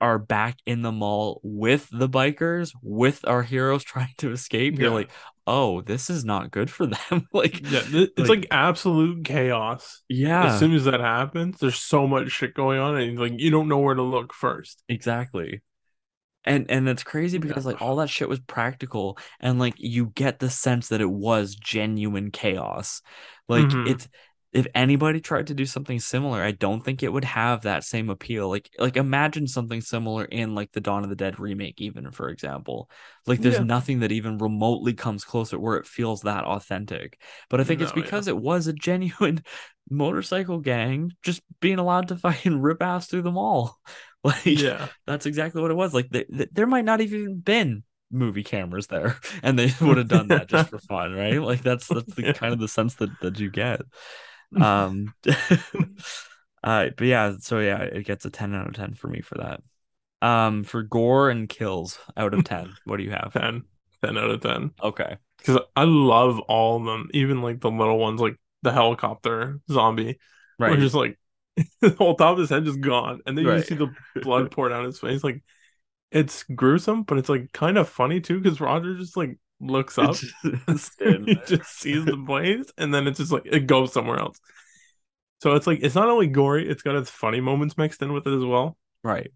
are 0.00 0.18
back 0.18 0.58
in 0.66 0.82
the 0.82 0.92
mall 0.92 1.40
with 1.42 1.88
the 1.90 2.08
bikers 2.08 2.70
with 2.82 3.26
our 3.26 3.42
heroes 3.42 3.82
trying 3.84 4.12
to 4.18 4.30
escape 4.30 4.78
you're 4.78 4.90
like 4.90 5.10
oh 5.46 5.80
this 5.82 6.10
is 6.10 6.24
not 6.24 6.50
good 6.50 6.70
for 6.70 6.86
them 7.10 7.26
like 7.32 7.60
Yeah, 7.70 7.82
it's 7.84 8.18
like- 8.18 8.28
like, 8.28 8.46
absolute 8.50 9.24
chaos. 9.24 10.02
yeah 10.08 10.52
As 10.52 10.58
soon 10.58 10.74
as 10.74 10.84
that 10.84 11.00
happens, 11.00 11.58
there's 11.58 11.78
so 11.78 12.06
much 12.06 12.30
shit 12.30 12.54
going 12.54 12.78
on, 12.78 12.96
and 12.96 13.18
like 13.18 13.34
you 13.38 13.50
don't 13.50 13.68
know 13.68 13.78
where 13.78 13.94
to 13.94 14.02
look 14.02 14.32
first. 14.34 14.82
Exactly. 14.88 15.62
And 16.44 16.70
and 16.70 16.88
it's 16.88 17.02
crazy 17.02 17.38
Yeah. 17.38 17.44
because 17.46 17.66
like 17.66 17.82
all 17.82 17.96
that 17.96 18.10
shit 18.10 18.28
was 18.28 18.38
practical 18.40 19.18
and 19.40 19.58
like 19.58 19.74
you 19.78 20.12
get 20.14 20.38
the 20.38 20.50
sense 20.50 20.88
that 20.88 21.00
it 21.00 21.10
was 21.10 21.54
genuine 21.56 22.30
chaos. 22.30 23.02
Like 23.48 23.66
Mhm. 23.66 23.88
it's 23.88 24.08
if 24.56 24.66
anybody 24.74 25.20
tried 25.20 25.48
to 25.48 25.54
do 25.54 25.66
something 25.66 26.00
similar, 26.00 26.42
I 26.42 26.52
don't 26.52 26.84
think 26.84 27.02
it 27.02 27.12
would 27.12 27.24
have 27.24 27.62
that 27.62 27.84
same 27.84 28.08
appeal. 28.10 28.48
Like 28.48 28.70
like 28.78 28.96
imagine 28.96 29.46
something 29.46 29.80
similar 29.82 30.24
in 30.24 30.54
like 30.54 30.72
the 30.72 30.80
Dawn 30.80 31.04
of 31.04 31.10
the 31.10 31.16
Dead 31.16 31.38
remake 31.38 31.80
even 31.80 32.10
for 32.10 32.30
example. 32.30 32.90
Like 33.26 33.40
there's 33.42 33.58
Yeah. 33.58 33.64
nothing 33.64 34.00
that 34.00 34.12
even 34.12 34.38
remotely 34.38 34.94
comes 34.94 35.24
close 35.24 35.52
where 35.52 35.76
it 35.76 35.86
feels 35.86 36.22
that 36.22 36.44
authentic. 36.44 37.20
But 37.50 37.60
I 37.60 37.64
think 37.64 37.80
it's 37.82 37.94
No, 37.94 38.02
yeah. 38.02 38.04
because 38.04 38.28
it 38.28 38.36
was 38.36 38.66
a 38.66 38.72
genuine 38.72 39.42
motorcycle 39.90 40.58
gang 40.60 41.12
just 41.22 41.42
being 41.60 41.78
allowed 41.78 42.08
to 42.08 42.16
fucking 42.16 42.60
rip 42.60 42.82
ass 42.82 43.06
through 43.08 43.22
the 43.22 43.32
mall. 43.32 43.78
Like 44.24 44.56
Yeah, 44.56 44.88
that's 45.06 45.26
exactly 45.26 45.62
what 45.62 45.70
it 45.70 45.74
was. 45.76 45.94
Like 45.94 46.10
th- 46.10 46.26
th- 46.28 46.48
there 46.52 46.66
might 46.66 46.84
not 46.84 47.00
even 47.00 47.38
been 47.38 47.84
movie 48.10 48.42
cameras 48.42 48.88
there, 48.88 49.18
and 49.44 49.56
they 49.56 49.72
would 49.80 49.98
have 49.98 50.08
done 50.08 50.28
that 50.28 50.48
just 50.48 50.70
for 50.70 50.78
fun, 50.80 51.12
right? 51.12 51.40
Like 51.40 51.62
that's 51.62 51.86
that's 51.86 52.12
the 52.14 52.24
Yeah. 52.24 52.32
kind 52.32 52.52
of 52.52 52.58
the 52.58 52.66
sense 52.66 52.94
that 52.96 53.10
that 53.20 53.38
you 53.38 53.50
get. 53.50 53.82
Um, 54.54 55.14
uh, 56.62 56.88
but 56.96 57.00
yeah, 57.06 57.34
so 57.40 57.60
yeah, 57.60 57.82
it 57.82 58.04
gets 58.04 58.24
a 58.24 58.30
ten 58.30 58.54
out 58.54 58.68
of 58.68 58.74
ten 58.74 58.94
for 58.94 59.08
me 59.08 59.20
for 59.20 59.36
that. 59.38 59.62
Um, 60.26 60.64
for 60.64 60.82
gore 60.82 61.30
and 61.30 61.48
kills 61.48 61.98
out 62.16 62.34
of 62.34 62.44
ten, 62.44 62.76
what 62.84 62.98
do 62.98 63.04
you 63.04 63.10
have? 63.12 63.34
10, 63.34 63.64
10 64.02 64.18
out 64.18 64.30
of 64.30 64.40
ten. 64.40 64.70
Okay, 64.82 65.18
Because 65.38 65.60
I 65.76 65.84
love 65.84 66.40
all 66.40 66.78
of 66.78 66.84
them, 66.84 67.10
even 67.14 67.42
like 67.42 67.60
the 67.60 67.70
little 67.70 67.98
ones, 67.98 68.20
like 68.20 68.36
the 68.62 68.72
helicopter 68.72 69.60
zombie. 69.70 70.18
Right. 70.58 70.78
just 70.80 70.94
like 70.94 71.18
the 71.80 71.90
whole 71.90 72.16
top 72.16 72.32
of 72.34 72.38
his 72.38 72.50
head 72.50 72.64
just 72.64 72.80
gone, 72.80 73.20
and 73.26 73.36
then 73.38 73.46
you 73.46 73.58
Right. 73.58 73.62
see 73.62 73.74
the 73.76 73.94
blood 74.22 74.50
pour 74.50 74.68
down 74.68 74.84
his 74.84 74.98
face. 75.00 75.24
Like 75.24 75.42
it's 76.12 76.44
gruesome, 76.44 77.04
but 77.04 77.18
it's 77.18 77.28
like 77.28 77.52
kind 77.52 77.78
of 77.78 77.88
funny 77.88 78.20
too, 78.20 78.40
because 78.40 78.60
Roger 78.60 78.96
just 78.96 79.16
like 79.16 79.38
looks 79.60 79.98
up, 79.98 80.22
he 81.24 81.36
just 81.44 81.78
sees 81.80 82.06
the 82.06 82.16
blaze, 82.16 82.70
and 82.78 82.92
then 82.94 83.06
it's 83.06 83.18
just 83.18 83.32
like 83.32 83.44
it 83.46 83.66
goes 83.66 83.92
somewhere 83.92 84.18
else. 84.18 84.38
So 85.40 85.54
it's 85.54 85.66
like 85.66 85.80
it's 85.82 85.94
not 85.94 86.08
only 86.08 86.26
gory, 86.26 86.68
it's 86.68 86.82
got 86.82 86.96
its 86.96 87.10
funny 87.10 87.40
moments 87.40 87.76
mixed 87.76 88.02
in 88.02 88.12
with 88.12 88.26
it 88.26 88.34
as 88.36 88.44
well. 88.44 88.76
right, 89.02 89.30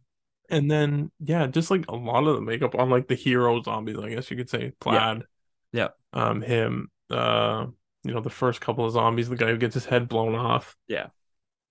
And 0.48 0.70
then 0.70 1.12
yeah, 1.20 1.46
just 1.46 1.70
like 1.70 1.86
a 1.88 1.94
lot 1.94 2.26
of 2.26 2.34
the 2.34 2.40
makeup 2.40 2.74
on 2.74 2.90
like 2.90 3.06
the 3.06 3.14
hero 3.14 3.62
zombies, 3.62 3.98
I 3.98 4.10
guess 4.10 4.30
you 4.30 4.36
could 4.36 4.50
say. 4.50 4.72
Plaid. 4.80 5.24
Yeah. 5.72 5.88
Um, 6.12 6.42
him, 6.42 6.90
uh, 7.10 7.66
you 8.02 8.12
know, 8.14 8.20
the 8.20 8.30
first 8.30 8.60
couple 8.60 8.84
of 8.84 8.92
zombies, 8.92 9.28
the 9.28 9.36
guy 9.36 9.48
who 9.48 9.58
gets 9.58 9.74
his 9.74 9.86
head 9.86 10.08
blown 10.08 10.34
off. 10.34 10.76
Yeah. 10.88 11.08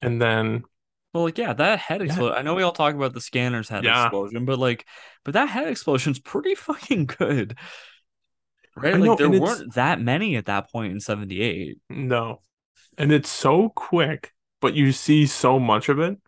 And 0.02 0.22
then 0.22 0.64
Well, 1.14 1.24
like 1.24 1.38
yeah, 1.38 1.54
that 1.54 1.80
head 1.80 2.02
Yeah. 2.02 2.06
explosion. 2.06 2.38
I 2.38 2.42
know 2.44 2.56
we 2.56 2.64
all 2.64 2.72
talk 2.72 2.94
about 2.96 3.14
the 3.14 3.22
scanner's 3.22 3.68
head 3.70 3.84
Yeah. 3.84 4.04
explosion, 4.04 4.46
but 4.46 4.60
like, 4.60 4.86
but 5.26 5.34
that 5.34 5.50
head 5.50 5.68
explosion's 5.68 6.20
pretty 6.20 6.56
fucking 6.56 7.08
good, 7.08 7.58
right? 8.76 8.96
I 8.96 9.00
Like 9.00 9.02
know, 9.02 9.18
there 9.18 9.30
weren't 9.32 9.74
that 9.76 10.02
many 10.02 10.36
at 10.36 10.46
that 10.48 10.72
point 10.72 10.94
in 10.94 11.00
'78. 11.00 11.80
no. 11.90 12.42
And 12.98 13.12
it's 13.12 13.30
so 13.30 13.70
quick, 13.70 14.34
but 14.62 14.74
you 14.76 14.92
see 14.92 15.26
so 15.28 15.60
much 15.60 15.90
of 15.90 16.00
it. 16.00 16.20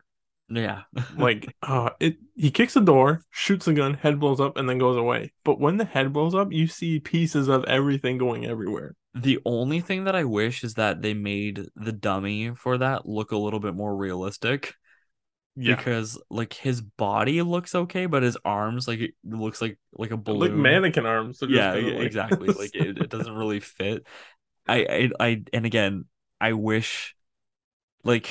Yeah, 0.50 0.84
Like, 1.16 1.56
uh, 1.62 1.92
it 2.00 2.18
he 2.36 2.52
kicks 2.52 2.74
the 2.74 2.82
door, 2.82 3.24
shoots 3.30 3.66
the 3.66 3.74
gun, 3.74 3.94
head 3.96 4.20
blows 4.20 4.40
up, 4.40 4.58
and 4.58 4.68
then 4.70 4.78
goes 4.78 4.98
away. 4.98 5.32
But 5.44 5.60
when 5.60 5.78
the 5.78 5.86
head 5.86 6.14
blows 6.14 6.36
up, 6.36 6.52
you 6.52 6.68
see 6.68 7.00
pieces 7.00 7.48
of 7.48 7.64
everything 7.66 8.18
going 8.18 8.46
everywhere. 8.46 8.96
the 9.14 9.40
only 9.46 9.82
thing 9.82 10.06
that 10.06 10.16
I 10.16 10.24
wish 10.24 10.64
is 10.64 10.76
that 10.76 11.02
they 11.02 11.14
made 11.14 11.68
the 11.76 11.92
dummy 11.92 12.54
for 12.56 12.78
that 12.78 13.06
look 13.06 13.32
a 13.32 13.38
little 13.38 13.60
bit 13.60 13.74
more 13.76 13.96
realistic. 13.96 14.76
Yeah. 15.56 15.76
Because 15.76 16.18
like 16.30 16.54
his 16.54 16.82
body 16.82 17.42
looks 17.42 17.76
okay, 17.76 18.06
but 18.06 18.24
his 18.24 18.38
arms 18.46 18.88
like 18.88 19.00
it 19.00 19.14
looks 19.24 19.62
like 19.62 19.78
like 19.94 20.12
a 20.12 20.18
balloon. 20.18 20.52
Like 20.52 20.52
mannequin 20.54 21.06
arms. 21.06 21.40
They're 21.40 21.50
yeah 21.50 21.74
kinda 21.74 21.98
like- 21.98 22.06
exactly 22.06 22.48
like 22.50 22.72
it, 22.74 22.98
it 22.98 23.10
doesn't 23.10 23.36
really 23.36 23.60
fit 23.60 24.06
I, 24.68 25.10
I 25.20 25.28
i 25.28 25.44
and 25.54 25.66
again 25.66 26.06
i 26.40 26.54
wish 26.54 27.16
like 28.04 28.30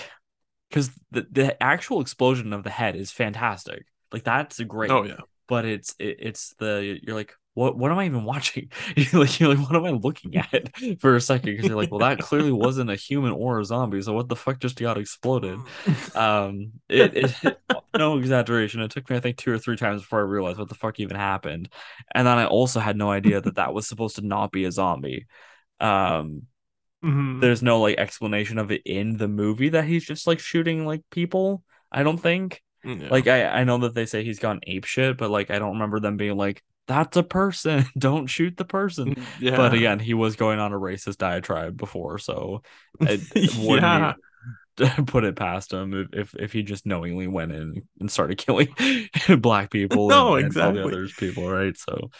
because 0.69 0.91
the, 1.11 1.27
the 1.31 1.63
actual 1.63 2.01
explosion 2.01 2.53
of 2.53 2.63
the 2.63 2.71
head 2.71 2.97
is 2.97 3.11
fantastic 3.11 3.85
like 4.13 4.25
that's 4.25 4.61
oh, 4.61 4.65
great 4.65 4.91
Oh 4.91 5.03
yeah. 5.03 5.21
but 5.49 5.65
it's 5.65 5.95
it, 5.99 6.17
it's 6.21 6.55
the 6.59 6.99
you're 7.03 7.17
like 7.17 7.35
what 7.55 7.77
what 7.77 7.91
am 7.91 7.99
I 7.99 8.07
even 8.07 8.25
watching? 8.25 8.71
you're 8.97 9.23
like 9.23 9.41
you're 9.41 9.55
like 9.55 9.67
what 9.67 9.77
am 9.77 9.85
I 9.85 9.91
looking 9.91 10.37
at 10.37 10.71
for 11.01 11.17
a 11.17 11.21
second? 11.21 11.53
Because 11.53 11.67
you're 11.67 11.77
like, 11.77 11.91
well, 11.91 12.01
that 12.01 12.21
clearly 12.21 12.53
wasn't 12.53 12.91
a 12.91 12.97
human 12.97 13.33
or 13.33 13.59
a 13.61 13.65
zombie. 13.65 14.03
So 14.03 14.13
what 14.13 14.29
the 14.29 14.37
fuck 14.37 14.61
just 14.61 14.79
got 14.79 14.99
exploded? 14.99 15.59
Um, 16.15 16.73
it, 16.89 17.35
it 17.45 17.57
no 17.97 18.19
exaggeration. 18.19 18.81
It 18.81 18.91
took 18.91 19.11
me 19.11 19.17
I 19.17 19.21
think 19.21 19.37
two 19.37 19.53
or 19.53 19.59
three 19.59 19.77
times 19.77 20.03
before 20.03 20.21
I 20.21 20.23
realized 20.23 20.59
what 20.59 20.69
the 20.69 20.75
fuck 20.75 21.01
even 21.01 21.17
happened, 21.17 21.69
and 22.15 22.27
then 22.27 22.39
I 22.39 22.47
also 22.47 22.81
had 22.81 22.97
no 22.97 23.11
idea 23.11 23.41
that 23.41 23.57
that 23.57 23.75
was 23.75 23.89
supposed 23.89 24.17
to 24.17 24.23
not 24.27 24.53
be 24.53 24.65
a 24.65 24.73
zombie. 24.73 25.27
Um, 25.81 26.43
Mhm. 27.03 27.41
there's 27.41 27.63
no 27.63 27.81
like 27.81 27.97
explanation 27.99 28.59
of 28.59 28.71
it 28.71 28.83
in 28.85 29.17
the 29.17 29.27
movie 29.27 29.71
that 29.71 29.87
he's 29.87 30.05
just 30.05 30.27
like 30.27 30.39
shooting 30.39 30.85
like 30.85 31.01
people. 31.11 31.63
I 31.91 32.03
don't 32.03 32.19
think. 32.19 32.63
Yeah. 32.85 33.09
Like 33.11 33.27
I 33.27 33.47
I 33.47 33.65
know 33.65 33.79
that 33.79 33.95
they 33.95 34.05
say 34.05 34.23
he's 34.23 34.39
gone 34.39 34.61
ape 34.67 34.85
shit, 34.85 35.17
but 35.17 35.31
like 35.31 35.51
I 35.51 35.59
don't 35.59 35.73
remember 35.73 35.99
them 35.99 36.19
being 36.19 36.37
like 36.37 36.63
that's 36.87 37.17
a 37.17 37.23
person. 37.23 37.87
don't 37.99 38.27
shoot 38.27 38.57
the 38.57 38.65
person. 38.65 39.15
yeah. 39.39 39.57
But 39.57 39.75
again, 39.75 39.99
he 39.99 40.15
was 40.15 40.37
going 40.37 40.59
on 40.59 40.73
a 40.73 40.79
racist 40.79 41.19
diatribe 41.19 41.77
before, 41.77 42.19
so 42.19 42.63
it, 43.01 43.21
yeah. 43.35 44.15
put 45.07 45.25
it 45.25 45.37
past 45.37 45.73
him 45.73 46.09
if, 46.13 46.35
if 46.35 46.53
he 46.53 46.63
just 46.63 46.87
knowingly 46.87 47.27
went 47.27 47.53
in 47.53 47.83
and 48.01 48.11
started 48.11 48.39
killing 48.39 48.69
black 49.39 49.71
people 49.71 50.09
No, 50.09 50.37
and, 50.37 50.47
and 50.47 50.57
all 50.57 50.73
the 50.73 50.81
exactly. 50.81 50.83
others 50.83 51.13
people, 51.13 51.49
right? 51.49 51.77
So 51.77 52.11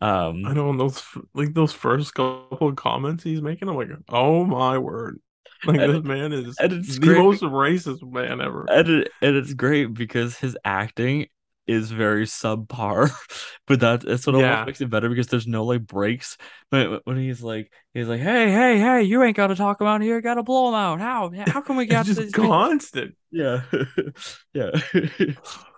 um 0.00 0.44
I 0.44 0.52
know 0.52 0.68
in 0.70 0.76
those 0.78 1.02
like 1.34 1.54
those 1.54 1.72
first 1.72 2.14
couple 2.14 2.68
of 2.68 2.76
comments 2.76 3.24
he's 3.24 3.40
making, 3.40 3.68
I'm 3.68 3.76
like, 3.76 3.88
oh 4.08 4.44
my 4.44 4.78
word. 4.78 5.20
Like 5.64 5.80
And- 5.80 5.94
this 5.94 6.02
man 6.02 6.32
is 6.32 6.56
and 6.58 6.72
it's 6.72 6.98
the 6.98 7.00
great 7.00 7.18
most 7.18 7.42
racist 7.42 8.02
man 8.02 8.40
ever. 8.40 8.66
and, 8.68 8.88
it, 8.88 9.12
and 9.22 9.36
it's 9.36 9.54
great 9.54 9.94
because 9.94 10.36
his 10.36 10.56
acting 10.64 11.26
is 11.66 11.90
very 11.90 12.24
subpar 12.26 13.10
but 13.66 13.80
that 13.80 14.00
that's 14.02 14.26
what 14.26 14.34
Yeah. 14.36 14.64
makes 14.64 14.80
it 14.80 14.90
better 14.90 15.08
because 15.08 15.28
there's 15.28 15.46
no 15.46 15.64
like 15.64 15.86
breaks 15.86 16.36
but 16.70 17.02
when 17.06 17.16
he's 17.16 17.42
like 17.42 17.72
he's 17.94 18.08
like 18.08 18.20
hey 18.20 18.50
hey 18.50 18.78
hey 18.78 19.02
you 19.02 19.22
ain't 19.22 19.36
gotta 19.36 19.54
talk 19.54 19.80
about 19.80 20.00
here 20.02 20.20
gotta 20.20 20.42
blow 20.42 20.68
him 20.68 20.74
out 20.74 21.00
how 21.00 21.30
how 21.48 21.60
can 21.60 21.76
we 21.76 21.86
get 21.86 22.06
It's 22.06 22.16
this 22.16 22.32
constant. 22.32 23.14
yeah 23.30 23.62
yeah 24.54 24.70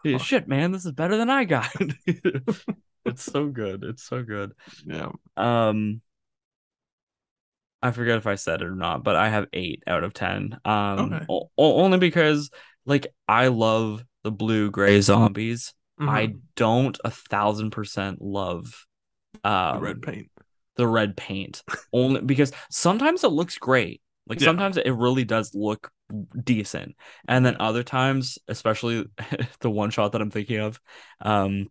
Yeah, 0.05 0.19
shit 0.19 0.49
man 0.49 0.73
this 0.73 0.85
is 0.85 0.93
better 0.93 1.17
than 1.17 1.31
i 1.31 1.45
got 1.45 1.71
it's 3.05 3.23
so 3.23 3.49
good 3.49 3.85
it's 3.85 4.03
so 4.03 4.23
good 4.23 4.53
Yeah. 4.87 5.11
um 5.37 6.01
I 7.83 7.91
forget 7.91 8.17
if 8.17 8.27
I 8.27 8.37
said 8.37 8.63
it 8.63 8.67
or 8.67 8.75
not, 8.75 9.03
but 9.05 9.15
I 9.17 9.29
have 9.29 9.47
eight 9.53 9.83
out 9.87 10.05
of 10.05 10.15
ten. 10.15 10.59
Um, 10.65 11.13
Okay. 11.13 11.27
o- 11.29 11.51
only 11.59 11.99
because 11.99 12.51
like 12.87 13.07
I 13.29 13.49
love 13.49 14.03
the 14.25 14.33
blue 14.33 14.71
gray 14.71 15.01
zombies. 15.01 15.73
I 16.01 16.27
Mhm. 16.27 16.41
don't 16.57 16.99
a 17.05 17.11
thousand 17.11 17.71
percent 17.71 18.21
love 18.21 18.87
The 19.43 19.49
um 19.49 19.83
red 19.83 20.03
paint. 20.03 20.31
the 20.77 20.89
red 20.89 21.17
paint. 21.17 21.63
Only 21.93 22.21
because 22.21 22.51
sometimes 22.71 23.23
it 23.23 23.29
looks 23.29 23.59
great. 23.59 24.03
Like 24.27 24.41
Yeah. 24.41 24.47
sometimes 24.47 24.77
it 24.77 24.91
really 24.91 25.25
does 25.25 25.55
look 25.55 25.93
decent, 26.43 26.97
and 27.29 27.47
then 27.47 27.57
other 27.61 27.83
times, 27.85 28.39
especially 28.49 29.07
the 29.61 29.71
one 29.71 29.91
shot 29.91 30.13
that 30.13 30.21
I'm 30.23 30.31
thinking 30.31 30.59
of, 30.61 30.81
um, 31.21 31.69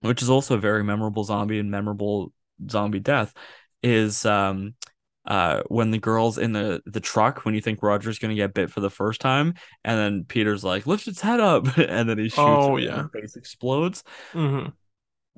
which 0.00 0.22
is 0.22 0.30
also 0.30 0.56
a 0.56 0.60
very 0.60 0.82
memorable 0.82 1.24
zombie 1.24 1.58
and 1.58 1.70
memorable 1.70 2.32
zombie 2.70 3.00
death, 3.00 3.34
is 3.82 4.26
um, 4.26 4.74
uh, 5.30 5.62
when 5.68 5.92
the 5.92 5.98
girl's 5.98 6.38
in 6.38 6.52
the 6.52 6.82
the 6.86 7.00
truck 7.00 7.46
when 7.46 7.54
you 7.56 7.62
think 7.62 7.82
Roger's 7.82 8.20
gonna 8.20 8.36
get 8.36 8.54
bit 8.54 8.70
for 8.70 8.80
the 8.80 8.90
first 8.90 9.22
time, 9.22 9.54
and 9.84 9.98
then 9.98 10.24
Peter's 10.26 10.64
like, 10.64 10.86
lift 10.86 11.08
its 11.08 11.22
head 11.22 11.40
up, 11.40 11.78
and 11.78 12.10
then 12.10 12.18
he 12.18 12.28
shoots 12.30 12.68
Oh, 12.68 12.76
it 12.76 12.78
and 12.90 13.02
yeah. 13.02 13.08
face 13.12 13.36
explodes 13.36 14.04
hmm 14.34 14.72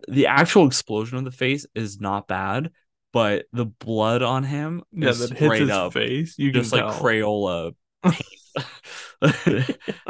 the 0.08 0.26
actual 0.26 0.66
explosion 0.66 1.18
of 1.18 1.24
the 1.24 1.30
face 1.30 1.66
is 1.74 2.00
not 2.00 2.26
bad, 2.28 2.70
but 3.12 3.46
the 3.52 3.66
blood 3.66 4.22
on 4.22 4.44
him 4.44 4.82
Yeah, 4.92 5.12
is 5.12 5.14
that 5.14 5.32
hits 5.34 5.58
straight 5.58 5.58
his 5.58 5.78
up 5.78 5.94
face. 5.94 6.38
You 6.38 6.52
just 6.52 6.72
like 6.72 6.86
tell. 6.86 6.88
Crayola 6.88 7.74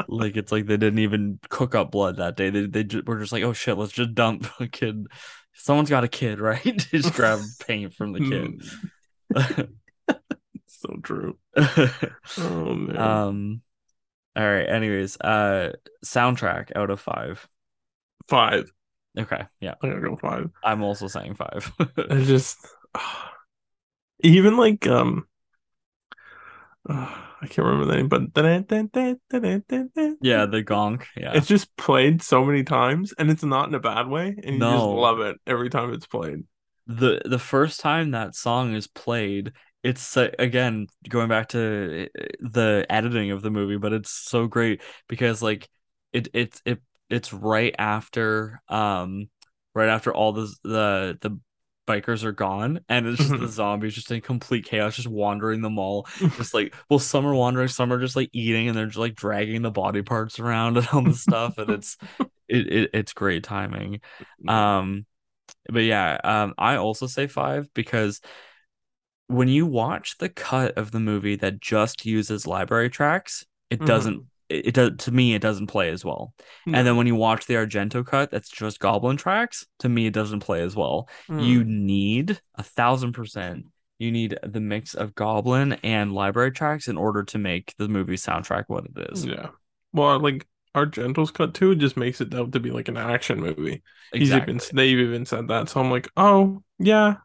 like 0.07 0.37
it's 0.37 0.51
like 0.51 0.65
they 0.65 0.77
didn't 0.77 0.99
even 0.99 1.39
cook 1.49 1.75
up 1.75 1.91
blood 1.91 2.17
that 2.17 2.35
day. 2.35 2.49
They 2.49 2.65
they 2.65 2.83
ju- 2.83 3.03
were 3.05 3.19
just 3.19 3.31
like, 3.31 3.43
oh 3.43 3.53
shit, 3.53 3.77
let's 3.77 3.91
just 3.91 4.15
dump 4.15 4.47
a 4.59 4.67
kid. 4.67 5.07
Someone's 5.53 5.89
got 5.89 6.03
a 6.03 6.07
kid, 6.07 6.39
right? 6.39 6.63
just 6.91 7.13
grab 7.13 7.57
paint 7.59 7.93
from 7.93 8.13
the 8.13 8.21
kid. 8.21 8.55
so 10.67 10.89
true. 11.03 11.37
Oh 12.37 12.73
man. 12.73 12.97
um. 12.97 13.61
All 14.35 14.43
right. 14.43 14.67
Anyways, 14.67 15.17
uh, 15.21 15.73
soundtrack 16.03 16.75
out 16.75 16.89
of 16.89 16.99
five. 16.99 17.47
five. 18.27 18.71
Okay. 19.17 19.43
Yeah, 19.59 19.75
I 19.81 19.87
gotta 19.87 20.01
go 20.01 20.15
five. 20.15 20.49
I'm 20.63 20.81
also 20.81 21.07
saying 21.07 21.35
five. 21.35 21.71
I 22.09 22.23
just 22.23 22.57
even 24.21 24.57
like 24.57 24.87
um 24.87 25.27
uh, 26.89 27.07
I 27.41 27.47
can't 27.47 27.65
remember 27.65 27.85
the 27.85 27.95
name, 27.95 28.09
but 28.09 28.33
yeah, 30.21 30.45
the 30.45 30.63
gonk. 30.63 31.03
Yeah. 31.15 31.31
it's 31.33 31.47
just 31.47 31.75
played 31.77 32.21
so 32.21 32.43
many 32.43 32.63
times 32.63 33.13
and 33.17 33.29
it's 33.29 33.43
not 33.43 33.69
in 33.69 33.75
a 33.75 33.79
bad 33.79 34.07
way, 34.07 34.35
and 34.43 34.55
you 34.55 34.59
just 34.59 34.83
love 34.83 35.19
it 35.21 35.37
every 35.47 35.69
time 35.69 35.93
it's 35.93 36.07
played. 36.07 36.43
The 36.87 37.21
the 37.25 37.39
first 37.39 37.79
time 37.79 38.11
that 38.11 38.35
song 38.35 38.73
is 38.75 38.87
played 38.87 39.53
it's 39.83 40.15
uh, 40.17 40.29
again 40.39 40.87
going 41.09 41.29
back 41.29 41.49
to 41.49 42.07
uh, 42.19 42.23
the 42.41 42.85
editing 42.89 43.31
of 43.31 43.41
the 43.41 43.51
movie 43.51 43.77
but 43.77 43.93
it's 43.93 44.11
so 44.11 44.47
great 44.47 44.81
because 45.07 45.41
like 45.41 45.69
it 46.11 46.27
it's 46.33 46.61
it 46.65 46.81
it's 47.09 47.31
right 47.33 47.75
after 47.79 48.61
um 48.69 49.29
right 49.73 49.89
after 49.89 50.13
all 50.13 50.33
the 50.33 50.53
the 50.63 51.17
the 51.21 51.39
bikers 51.85 52.23
are 52.23 52.31
gone 52.31 52.79
and 52.87 53.05
it's 53.07 53.21
just 53.21 53.37
the 53.37 53.47
Mhm. 53.47 53.49
zombies 53.49 53.93
just 53.93 54.09
in 54.09 54.21
complete 54.21 54.63
chaos 54.65 54.95
just 54.95 55.07
wandering 55.07 55.61
the 55.61 55.69
mall 55.69 56.07
just 56.37 56.53
like 56.53 56.73
well 56.89 56.99
some 56.99 57.25
are 57.25 57.35
wandering 57.35 57.67
some 57.67 57.91
are 57.91 57.99
just 57.99 58.15
like 58.15 58.29
eating 58.31 58.69
and 58.69 58.77
they're 58.77 58.85
just 58.85 58.97
like 58.97 59.15
dragging 59.15 59.61
the 59.61 59.71
body 59.71 60.01
parts 60.01 60.39
around 60.39 60.77
and 60.77 60.87
all 60.93 61.01
this 61.03 61.21
stuff 61.21 61.57
and 61.57 61.69
it's 61.69 61.97
it, 62.47 62.67
it 62.71 62.89
it's 62.93 63.13
great 63.13 63.43
timing 63.43 63.99
um 64.47 65.05
but 65.69 65.83
yeah, 65.83 66.17
um, 66.23 66.53
I 66.57 66.75
also 66.77 67.07
say 67.07 67.27
five 67.27 67.73
because 67.73 68.21
when 69.27 69.47
you 69.47 69.65
watch 69.65 70.17
the 70.17 70.29
cut 70.29 70.77
of 70.77 70.91
the 70.91 70.99
movie 70.99 71.35
that 71.37 71.59
just 71.59 72.05
uses 72.05 72.45
library 72.45 72.89
tracks, 72.89 73.45
it 73.69 73.79
doesn't. 73.85 74.17
Mhm. 74.17 74.25
It, 74.49 74.67
it 74.67 74.73
does 74.73 74.91
to 74.99 75.11
me. 75.11 75.33
It 75.33 75.41
doesn't 75.41 75.67
play 75.67 75.89
as 75.89 76.03
well. 76.03 76.33
And 76.65 76.85
then 76.85 76.97
when 76.97 77.07
you 77.07 77.15
watch 77.15 77.45
the 77.47 77.55
Argento 77.55 78.05
cut, 78.05 78.29
that's 78.29 78.49
just 78.49 78.79
Goblin 78.79 79.17
tracks. 79.17 79.65
To 79.79 79.89
me, 79.89 80.05
it 80.05 80.13
doesn't 80.13 80.41
play 80.41 80.61
as 80.61 80.75
well. 80.75 81.07
Mm. 81.29 81.47
You 81.47 81.63
need 81.63 82.41
a 82.55 82.63
thousand 82.63 83.13
percent. 83.13 83.65
You 83.99 84.11
need 84.11 84.37
the 84.43 84.59
mix 84.59 84.95
of 84.95 85.15
Goblin 85.15 85.73
and 85.83 86.11
library 86.13 86.51
tracks 86.51 86.87
in 86.87 86.97
order 86.97 87.23
to 87.23 87.37
make 87.37 87.73
the 87.77 87.87
movie 87.87 88.15
soundtrack 88.15 88.65
what 88.67 88.85
it 88.85 89.11
is. 89.13 89.25
yeah. 89.25 89.47
Well, 89.93 90.19
like 90.19 90.45
Argento's 90.75 91.31
cut 91.31 91.53
too 91.53 91.75
just 91.75 91.97
makes 91.97 92.21
it 92.21 92.33
out 92.33 92.51
to 92.53 92.59
be 92.59 92.71
like 92.71 92.87
an 92.87 92.97
action 92.97 93.39
movie. 93.39 93.83
Exactly. 94.11 94.53
He's 94.55 94.69
even 94.69 94.75
they've 94.75 94.99
even 94.99 95.25
said 95.25 95.47
that, 95.49 95.69
so 95.69 95.79
I'm 95.79 95.91
like, 95.91 96.09
oh 96.17 96.63
yeah, 96.79 97.15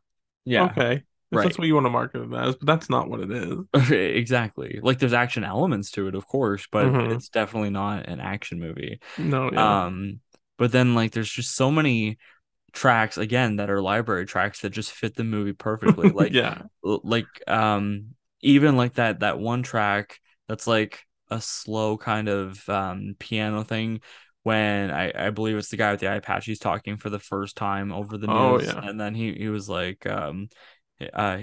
Yeah. 0.44 0.64
okay, 0.64 1.02
right. 1.30 1.44
that's 1.44 1.58
what 1.58 1.66
you 1.66 1.74
want 1.74 1.86
to 1.86 1.90
market 1.90 2.22
it 2.22 2.34
as, 2.34 2.56
but 2.56 2.66
that's 2.66 2.90
not 2.90 3.08
what 3.10 3.20
it 3.20 3.30
is. 3.30 3.58
exactly. 3.90 4.80
Like 4.82 4.98
there's 4.98 5.12
action 5.12 5.44
elements 5.44 5.90
to 5.92 6.08
it, 6.08 6.14
of 6.14 6.26
course, 6.26 6.66
but 6.70 6.86
Mhm. 6.86 7.14
it's 7.14 7.28
definitely 7.28 7.70
not 7.70 8.08
an 8.08 8.20
action 8.20 8.58
movie. 8.60 9.00
No, 9.18 9.50
yeah. 9.52 9.80
Um, 9.86 10.20
but 10.56 10.72
then 10.72 10.94
like 10.94 11.12
there's 11.12 11.30
just 11.30 11.54
so 11.54 11.70
many 11.70 12.18
tracks 12.72 13.18
again 13.18 13.56
that 13.56 13.70
are 13.70 13.82
library 13.82 14.26
tracks 14.26 14.60
that 14.60 14.70
just 14.70 14.92
fit 14.92 15.16
the 15.16 15.24
movie 15.24 15.52
perfectly. 15.54 16.10
Like 16.12 16.32
yeah. 16.32 16.62
like 16.82 17.26
um 17.46 18.14
even 18.42 18.76
like 18.76 18.94
that 18.94 19.20
that 19.20 19.38
one 19.38 19.62
track 19.62 20.20
that's 20.48 20.66
like 20.66 21.00
a 21.30 21.40
slow 21.40 21.96
kind 21.98 22.28
of 22.28 22.68
um 22.68 23.14
piano 23.18 23.64
thing 23.64 24.00
when 24.42 24.90
I 24.90 25.12
I 25.14 25.30
believe 25.30 25.56
it's 25.56 25.70
the 25.70 25.76
guy 25.76 25.90
with 25.90 26.00
the 26.00 26.10
eye 26.12 26.20
patch 26.20 26.46
he's 26.46 26.58
talking 26.58 26.96
for 26.96 27.10
the 27.10 27.18
first 27.18 27.56
time 27.56 27.92
over 27.92 28.16
the 28.18 28.28
Oh, 28.28 28.28
news 28.28 28.60
yeah. 28.60 28.82
and 28.82 29.00
then 29.00 29.14
he 29.14 29.32
he 29.34 29.48
was 29.48 29.68
like 29.68 30.06
um 30.06 30.48
uh 31.12 31.40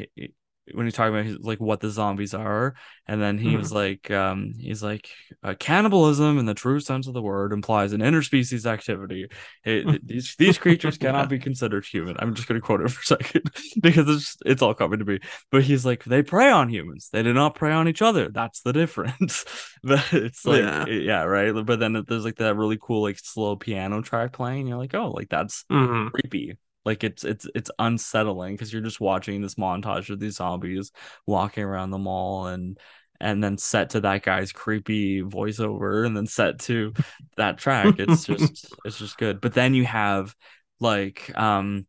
when 0.74 0.86
he's 0.86 0.96
talking 0.96 1.14
about 1.14 1.26
his, 1.26 1.38
like 1.40 1.60
what 1.60 1.80
the 1.80 1.90
zombies 1.90 2.34
are 2.34 2.74
and 3.08 3.22
then 3.22 3.38
he 3.38 3.56
was 3.56 3.72
like 3.72 4.10
um 4.10 4.54
he's 4.58 4.82
like 4.82 5.08
uh, 5.44 5.54
cannibalism 5.60 6.40
in 6.40 6.46
the 6.46 6.56
true 6.56 6.80
sense 6.80 7.06
of 7.08 7.14
the 7.14 7.22
word 7.22 7.54
implies 7.54 7.94
an 7.94 8.02
interspecies 8.02 8.66
activity. 8.66 9.28
It, 9.64 10.06
these 10.08 10.36
these 10.38 10.58
creatures 10.58 10.98
cannot 10.98 11.30
be 11.30 11.38
considered 11.40 11.86
human. 11.86 12.16
I'm 12.20 12.34
just 12.34 12.48
going 12.48 12.60
to 12.60 12.66
quote 12.66 12.82
it 12.82 12.90
for 12.92 13.02
a 13.02 13.18
second 13.18 13.44
because 13.82 14.10
it's 14.10 14.38
it's 14.46 14.62
all 14.62 14.74
coming 14.74 15.00
to 15.00 15.06
me. 15.06 15.20
But 15.52 15.64
he's 15.64 15.86
like 15.86 16.04
they 16.04 16.24
prey 16.24 16.50
on 16.50 16.70
humans. 16.70 17.10
They 17.12 17.22
do 17.22 17.34
not 17.34 17.56
prey 17.56 17.72
on 17.72 17.88
each 17.88 18.02
other. 18.02 18.30
That's 18.30 18.62
the 18.62 18.74
difference. 18.74 19.46
But 19.84 20.04
it's 20.14 20.44
like 20.48 20.62
Yeah. 20.62 20.86
yeah. 20.88 21.24
right? 21.24 21.52
But 21.54 21.80
then 21.80 22.04
there's 22.08 22.26
like 22.26 22.38
that 22.38 22.56
really 22.56 22.80
cool 22.82 23.04
like 23.04 23.20
slow 23.20 23.56
piano 23.56 24.02
track 24.02 24.34
playing. 24.34 24.66
You're 24.68 24.80
like 24.80 24.96
oh 24.96 25.12
like 25.12 25.30
that's 25.30 25.64
Mhm. 25.72 26.10
creepy 26.12 26.58
like 26.86 27.04
it's 27.04 27.24
it's 27.24 27.48
it's 27.56 27.72
unsettling 27.80 28.54
because 28.54 28.72
you're 28.72 28.82
just 28.82 29.02
watching 29.02 29.42
this 29.42 29.56
montage 29.56 30.10
of 30.10 30.20
these 30.20 30.36
zombies 30.36 30.92
walking 31.26 31.64
around 31.64 31.92
the 31.92 31.98
mall 31.98 32.48
and 32.48 32.78
and 33.20 33.44
then 33.44 33.58
set 33.58 33.92
to 33.92 34.02
that 34.02 34.24
guy's 34.24 34.52
creepy 34.52 35.22
voiceover 35.22 36.06
and 36.06 36.16
then 36.16 36.28
set 36.28 36.60
to 36.60 36.94
that 37.38 37.58
track. 37.58 37.96
It's 37.98 38.26
just 38.26 38.74
it's 38.86 39.00
just 39.00 39.18
good. 39.18 39.42
But 39.42 39.54
then 39.54 39.74
you 39.74 39.86
have 39.86 40.36
like 40.80 41.32
um 41.38 41.88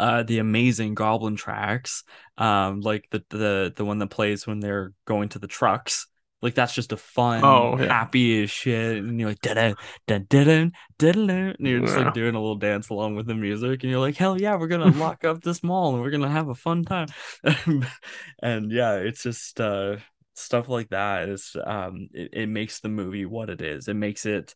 uh 0.00 0.22
the 0.22 0.38
amazing 0.38 0.94
goblin 0.94 1.36
tracks 1.36 2.04
um 2.38 2.80
like 2.80 3.06
the 3.10 3.22
the 3.28 3.72
the 3.76 3.84
one 3.84 3.98
that 3.98 4.06
plays 4.08 4.46
when 4.46 4.58
they're 4.60 4.92
going 5.04 5.28
to 5.28 5.38
the 5.38 5.46
trucks 5.46 6.06
like 6.44 6.54
that's 6.54 6.74
just 6.74 6.92
a 6.92 6.96
fun 6.96 7.42
Oh, 7.42 7.76
yeah. 7.78 7.88
happy 7.88 8.44
as 8.44 8.50
shit 8.50 8.98
and 8.98 9.18
you're 9.18 9.30
like 9.30 9.40
da 9.40 9.54
da 9.54 9.74
da 10.06 10.18
da 10.20 10.60
and 10.60 11.56
you're 11.58 11.80
just 11.80 11.96
Yeah. 11.96 12.04
like 12.04 12.14
doing 12.14 12.34
a 12.36 12.40
little 12.40 12.54
dance 12.56 12.90
along 12.90 13.16
with 13.16 13.26
the 13.26 13.34
music 13.34 13.82
and 13.82 13.90
you're 13.90 14.00
like 14.00 14.16
hell 14.16 14.40
yeah 14.40 14.54
we're 14.56 14.68
gonna 14.68 14.96
lock 14.96 15.24
up 15.24 15.42
this 15.42 15.62
mall 15.64 15.94
and 15.94 16.02
we're 16.02 16.10
gonna 16.10 16.30
have 16.30 16.48
a 16.48 16.54
fun 16.54 16.84
time 16.84 17.08
and 18.42 18.70
yeah 18.70 18.94
it's 18.96 19.22
just 19.22 19.60
uh 19.60 19.96
stuff 20.34 20.68
like 20.68 20.90
that 20.90 21.28
is 21.28 21.56
um 21.64 22.08
it, 22.12 22.30
it 22.32 22.48
makes 22.48 22.80
the 22.80 22.88
movie 22.88 23.24
what 23.24 23.50
it 23.50 23.60
is 23.62 23.88
it 23.88 23.94
makes 23.94 24.26
it 24.26 24.54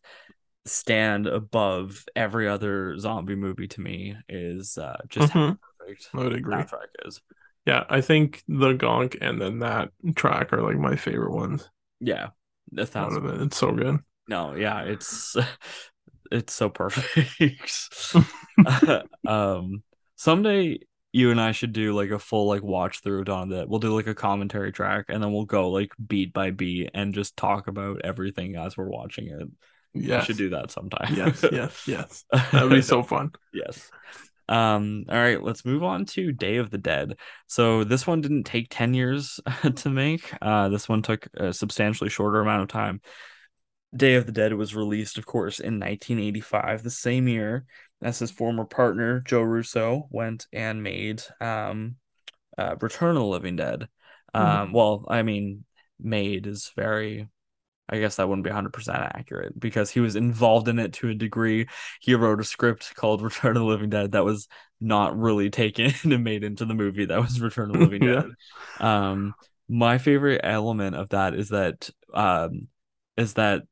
stand 0.65 1.25
above 1.25 2.05
every 2.15 2.47
other 2.47 2.97
zombie 2.99 3.35
movie 3.35 3.67
to 3.67 3.81
me 3.81 4.15
is 4.27 4.77
uh 4.77 4.97
just 5.09 5.31
how 5.31 5.39
Mhm. 5.39 5.57
perfect 5.79 6.09
I 6.13 6.17
would 6.17 6.33
agree. 6.33 6.55
soundtrack 6.55 6.87
is 7.05 7.21
Yeah, 7.65 7.85
I 7.89 8.01
think 8.01 8.43
the 8.47 8.73
gonk 8.73 9.17
and 9.21 9.41
then 9.41 9.59
that 9.59 9.91
track 10.15 10.53
are 10.53 10.61
like 10.61 10.77
my 10.77 10.95
favorite 10.95 11.33
ones 11.33 11.69
yeah 11.99 12.29
a 12.77 12.85
thousand 12.85 13.25
it. 13.25 13.41
It's 13.41 13.57
so 13.57 13.71
good. 13.71 13.97
no 14.27 14.55
yeah 14.55 14.81
it's 14.83 15.35
it's 16.31 16.53
so 16.53 16.69
perfect 16.69 17.29
um 19.27 19.83
someday 20.15 20.79
you 21.11 21.31
and 21.31 21.41
I 21.41 21.53
should 21.53 21.73
do 21.73 21.95
like 21.95 22.11
a 22.11 22.19
full 22.19 22.47
like 22.47 22.61
watch 22.61 23.01
through 23.01 23.23
on 23.25 23.49
that. 23.49 23.67
We'll 23.67 23.79
do 23.79 23.95
like 23.95 24.05
a 24.05 24.13
commentary 24.13 24.71
track 24.71 25.05
and 25.09 25.23
then 25.23 25.33
we'll 25.33 25.45
go 25.45 25.71
like 25.71 25.91
beat 26.05 26.33
by 26.33 26.51
beat 26.51 26.91
and 26.93 27.15
just 27.15 27.35
talk 27.35 27.67
about 27.67 28.01
everything 28.03 28.55
as 28.55 28.77
we're 28.77 28.89
watching 28.89 29.27
it. 29.27 29.47
We 29.95 30.03
Yes. 30.05 30.25
should 30.25 30.37
do 30.37 30.51
that 30.51 30.69
sometime. 30.69 31.15
Yes, 31.15 31.43
yes, 31.51 31.87
yes. 31.87 32.25
That 32.31 32.61
would 32.61 32.69
be 32.69 32.83
so 32.83 33.01
fun. 33.01 33.31
yes. 33.51 33.89
Um, 34.49 35.05
all 35.07 35.15
right, 35.15 35.41
let's 35.41 35.63
move 35.63 35.83
on 35.83 36.05
to 36.07 36.31
Day 36.31 36.57
of 36.57 36.71
the 36.71 36.79
Dead. 36.79 37.19
So 37.47 37.83
this 37.83 38.07
one 38.07 38.21
didn't 38.21 38.43
take 38.45 38.67
10 38.69 38.95
years 38.95 39.39
to 39.75 39.89
make. 39.89 40.33
Uh, 40.41 40.69
this 40.69 40.89
one 40.89 41.03
took 41.03 41.27
a 41.35 41.53
substantially 41.53 42.09
shorter 42.09 42.41
amount 42.41 42.63
of 42.63 42.67
time. 42.67 43.01
Day 43.95 44.15
of 44.15 44.25
the 44.25 44.31
Dead 44.31 44.53
was 44.53 44.75
released, 44.75 45.17
of 45.17 45.25
course, 45.25 45.59
in 45.59 45.79
1985, 45.79 46.83
the 46.83 46.89
same 46.89 47.27
year 47.27 47.65
as 48.01 48.19
his 48.19 48.31
former 48.31 48.65
partner, 48.65 49.19
Joe 49.21 49.41
Russo, 49.41 50.07
went 50.09 50.47
and 50.51 50.81
made 50.81 51.21
um, 51.39 51.95
uh, 52.57 52.75
Return 52.81 53.11
of 53.11 53.21
the 53.21 53.25
Living 53.25 53.55
Dead. 53.55 53.87
Um, 54.33 54.73
well, 54.73 55.05
I 55.07 55.21
mean, 55.23 55.65
made 55.99 56.47
is 56.47 56.71
very 56.75 57.27
I 57.89 57.99
guess 57.99 58.15
that 58.17 58.27
wouldn't 58.29 58.43
be 58.43 58.49
100% 58.49 59.11
accurate 59.15 59.59
because 59.59 59.89
he 59.91 59.99
was 59.99 60.15
involved 60.15 60.67
in 60.67 60.79
it 60.79 60.93
to 60.93 61.09
a 61.09 61.15
degree. 61.15 61.67
He 62.01 62.15
wrote 62.15 62.39
a 62.39 62.43
script 62.43 62.95
called 62.95 63.21
Return 63.23 63.55
of 63.57 63.61
the 63.61 63.67
Living 63.67 63.89
Dead 63.89 64.11
that 64.13 64.25
was 64.25 64.47
not 64.81 65.17
really 65.17 65.49
taken 65.49 65.91
and 66.03 66.23
made 66.23 66.43
into 66.43 66.65
the 66.65 66.73
movie 66.73 67.05
that 67.05 67.21
was 67.21 67.41
Return 67.41 67.69
of 67.69 67.77
the 67.77 67.83
Living 67.83 68.01
Yeah. 68.05 68.23
Dead. 68.23 68.35
Um, 68.79 69.35
my 69.67 69.97
favorite 69.97 70.41
element 70.43 70.95
of 70.95 71.09
that 71.09 71.35
is 71.35 71.49
that 71.49 71.89
um, 72.13 72.67
is 73.17 73.35
that 73.35 73.63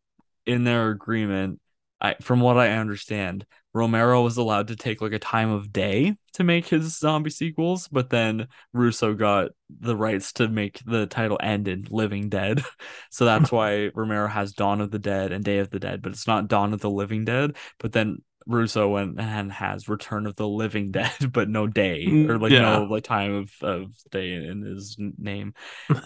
in 0.45 0.63
their 0.63 0.89
agreement, 0.89 1.59
I 1.99 2.15
from 2.21 2.39
what 2.39 2.57
I 2.57 2.71
understand, 2.77 3.45
Romero 3.77 4.23
was 4.23 4.37
allowed 4.37 4.67
to 4.69 4.75
take 4.75 5.01
like 5.01 5.13
a 5.13 5.19
time 5.19 5.51
of 5.51 5.71
day 5.71 6.15
to 6.33 6.43
make 6.43 6.67
his 6.67 6.97
zombie 6.97 7.29
sequels, 7.29 7.87
but 7.87 8.09
then 8.09 8.47
Russo 8.73 9.13
got 9.13 9.51
the 9.69 9.95
rights 9.95 10.33
to 10.33 10.47
make 10.47 10.81
the 10.85 11.05
title 11.05 11.39
end 11.41 11.67
in 11.67 11.85
Living 11.89 12.29
Dead. 12.29 12.63
So 13.11 13.25
that's 13.25 13.51
why 13.51 13.91
Romero 13.95 14.27
has 14.27 14.53
Dawn 14.53 14.81
of 14.81 14.91
the 14.91 14.99
Dead 14.99 15.31
and 15.31 15.43
Day 15.43 15.59
of 15.59 15.69
the 15.69 15.79
Dead, 15.79 16.01
but 16.01 16.11
it's 16.11 16.27
not 16.27 16.47
Dawn 16.47 16.73
of 16.73 16.81
the 16.81 16.89
Living 16.89 17.25
Dead. 17.25 17.55
But 17.79 17.93
then 17.93 18.17
Russo 18.45 18.87
went 18.89 19.19
and 19.19 19.51
has 19.51 19.89
Return 19.89 20.25
of 20.25 20.35
the 20.35 20.47
Living 20.47 20.91
Dead, 20.99 21.31
but 21.31 21.49
no 21.49 21.67
day 21.67 22.05
or 22.27 22.37
like 22.37 22.51
Yeah. 22.51 22.79
no 22.79 22.83
like 22.83 23.03
time 23.03 23.33
of, 23.33 23.51
of 23.61 23.91
day 24.11 24.33
in 24.33 24.61
his 24.61 24.97
name. 25.17 25.53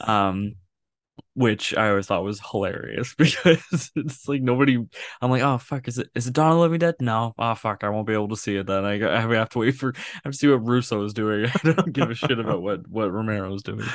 Um 0.01 0.55
which 1.33 1.75
I 1.75 1.89
always 1.89 2.07
thought 2.07 2.23
was 2.23 2.41
hilarious 2.51 3.15
because 3.17 3.91
it's 3.95 4.27
like 4.27 4.41
nobody. 4.41 4.77
I'm 5.21 5.31
like, 5.31 5.41
oh 5.41 5.57
fuck, 5.57 5.87
is 5.87 5.97
it 5.97 6.09
is 6.15 6.27
it 6.27 6.33
Dawn 6.33 6.51
of 6.51 6.55
the 6.57 6.61
Living 6.61 6.79
Dead? 6.79 6.95
No, 6.99 7.33
oh 7.37 7.55
fuck, 7.55 7.83
I 7.83 7.89
won't 7.89 8.07
be 8.07 8.13
able 8.13 8.29
to 8.29 8.37
see 8.37 8.55
it 8.55 8.67
then. 8.67 8.85
I, 8.85 8.93
I 9.17 9.21
have 9.35 9.49
to 9.49 9.59
wait 9.59 9.75
for 9.75 9.93
I 9.95 10.21
have 10.25 10.33
to 10.33 10.37
see 10.37 10.47
what 10.47 10.67
Russo 10.67 11.03
is 11.05 11.13
doing. 11.13 11.45
I 11.63 11.71
don't 11.71 11.93
give 11.93 12.09
a 12.09 12.15
shit 12.15 12.39
about 12.39 12.61
what 12.61 12.87
what 12.87 13.11
Romero 13.11 13.53
is 13.53 13.63
doing. 13.63 13.85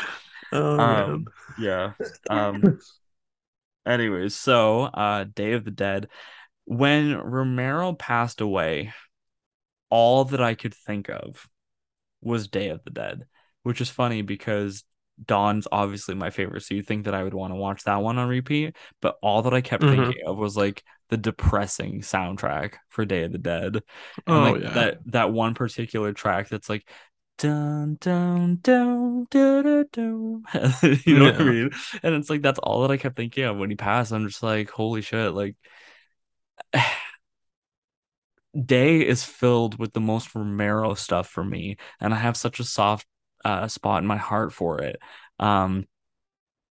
Oh 0.53 0.77
man. 0.77 1.11
Um, 1.11 1.27
yeah. 1.59 1.93
Um. 2.31 2.79
Anyways, 3.85 4.37
so 4.37 4.83
uh, 4.83 5.25
Day 5.25 5.55
of 5.55 5.65
the 5.65 5.73
Dead. 5.73 6.09
When 6.67 7.17
Romero 7.17 7.95
passed 7.95 8.41
away, 8.41 8.93
all 9.91 10.25
that 10.27 10.41
I 10.41 10.55
could 10.55 10.73
think 10.73 11.09
of 11.09 11.49
was 12.21 12.47
Day 12.47 12.69
of 12.69 12.85
the 12.85 12.91
Dead, 12.91 13.27
which 13.65 13.81
is 13.81 13.91
funny 13.91 14.23
because 14.23 14.85
Dawn's 15.25 15.67
obviously 15.73 16.15
my 16.15 16.31
favorite. 16.31 16.63
So 16.63 16.75
you 16.75 16.83
think 16.83 17.05
that 17.05 17.15
I 17.15 17.23
would 17.25 17.35
want 17.35 17.53
to 17.53 17.57
watch 17.57 17.85
that 17.85 17.97
one 18.03 18.19
on 18.19 18.29
repeat, 18.29 18.77
but 19.01 19.17
all 19.23 19.43
that 19.43 19.55
I 19.55 19.61
kept 19.61 19.89
Mhm. 19.89 19.89
thinking 19.89 20.19
of 20.27 20.37
was 20.37 20.57
like 20.57 20.83
the 21.09 21.17
depressing 21.17 22.01
soundtrack 22.01 22.75
for 22.89 23.05
Day 23.05 23.25
of 23.25 23.33
the 23.33 23.39
Dead. 23.39 23.83
And 24.29 24.43
Oh, 24.43 24.43
like 24.43 24.59
yeah. 24.61 24.73
that 24.73 24.99
that 25.07 25.33
one 25.33 25.55
particular 25.55 26.13
track 26.13 26.49
that's 26.49 26.69
like 26.69 26.87
dun 27.39 27.97
dun 28.01 28.59
dun 28.63 29.27
dun 29.31 29.63
dun, 29.65 29.87
dun. 29.93 30.43
you 31.07 31.17
know 31.17 31.27
what 31.27 31.41
I 31.41 31.45
mean? 31.45 31.71
And 32.03 32.15
it's 32.15 32.31
like 32.31 32.43
that's 32.43 32.59
all 32.59 32.83
that 32.83 32.91
I 32.91 32.97
kept 32.97 33.17
thinking 33.17 33.45
of 33.45 33.57
when 33.57 33.71
he 33.71 33.77
passed. 33.77 34.13
I'm 34.13 34.27
just 34.29 34.43
like, 34.43 34.71
holy 34.71 35.03
shit, 35.03 35.33
like 35.33 35.57
Day 38.65 39.07
is 39.07 39.25
filled 39.25 39.79
with 39.79 39.93
the 39.93 40.01
most 40.01 40.35
Romero 40.35 40.95
stuff 40.95 41.29
for 41.29 41.45
me, 41.45 41.77
and 42.01 42.15
I 42.15 42.19
have 42.19 42.37
such 42.37 42.59
a 42.59 42.65
soft 42.65 43.07
uh, 43.47 43.69
spot 43.69 44.03
in 44.03 44.07
my 44.09 44.17
heart 44.17 44.53
for 44.53 44.81
it. 44.83 44.99
Um, 45.39 45.87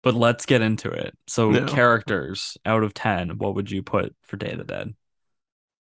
but 0.02 0.14
let's 0.14 0.46
get 0.46 0.62
into 0.62 0.90
it. 0.90 1.16
So, 1.26 1.52
Yeah. 1.52 1.66
characters 1.66 2.58
out 2.66 2.82
of 2.84 2.94
10, 2.94 3.38
what 3.38 3.54
would 3.56 3.70
you 3.70 3.82
put 3.82 4.14
for 4.24 4.36
Day 4.36 4.52
of 4.52 4.58
the 4.58 4.64
Dead? 4.64 4.94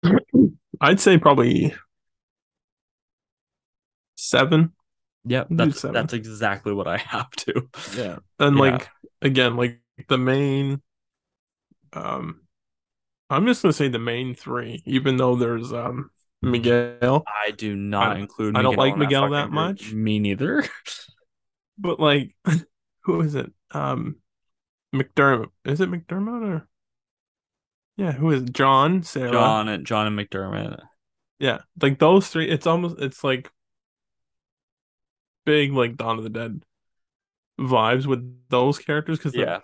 I'd 0.81 1.01
say 1.01 1.19
probably 1.19 1.75
seven. 4.17 4.73
Yep, 5.25 5.49
that's 5.51 5.81
seven. 5.81 5.95
that's 5.95 6.13
exactly 6.13 6.73
what 6.73 6.89
I 6.89 6.97
have 6.99 7.31
to. 7.31 7.69
Yeah. 7.87 8.19
And 8.39 8.57
Yeah. 8.57 8.61
like 8.61 8.89
again, 9.23 9.57
like 9.57 9.81
the 10.09 10.19
main 10.19 10.83
um 11.93 12.41
I'm 13.31 13.47
just 13.47 13.63
gonna 13.63 13.73
say 13.73 13.89
the 13.89 13.99
main 13.99 14.35
three, 14.35 14.83
even 14.87 15.17
though 15.17 15.37
there's 15.37 15.73
um 15.73 16.11
Miguel. 16.43 17.25
I 17.27 17.51
do 17.53 17.77
not 17.77 18.17
I- 18.17 18.21
include. 18.21 18.57
I 18.57 18.63
don't 18.63 18.77
like 18.77 18.95
that 18.95 18.99
Miguel 18.99 19.31
that 19.31 19.45
group. 19.45 19.55
much. 19.55 19.93
Me 19.93 20.19
neither. 20.19 20.65
But 21.79 21.99
like 21.99 22.37
who 23.05 23.21
is 23.23 23.35
it? 23.35 23.51
Um 23.73 24.17
McDermott. 24.95 25.49
Is 25.65 25.81
it 25.81 25.91
McDermott 25.91 26.47
or 26.47 26.69
yeah, 27.97 28.13
who 28.13 28.31
is 28.31 28.43
it? 28.43 28.53
John, 28.53 29.03
Sarah. 29.03 29.33
John 29.33 29.69
and 29.69 29.85
John 29.87 30.07
and 30.07 30.17
McDermott. 30.19 30.81
Yeah, 31.39 31.61
like 31.81 31.99
those 31.99 32.29
three, 32.29 32.49
it's 32.49 32.67
almost 32.67 32.99
it's 33.01 33.25
like 33.25 33.51
big 35.45 35.73
like 35.73 35.97
Dawn 35.97 36.19
of 36.19 36.25
the 36.25 36.31
Dead 36.31 36.63
vibes 37.61 38.07
with 38.07 38.49
those 38.49 38.79
characters 38.79 39.19
because 39.19 39.35
Yeah, 39.35 39.61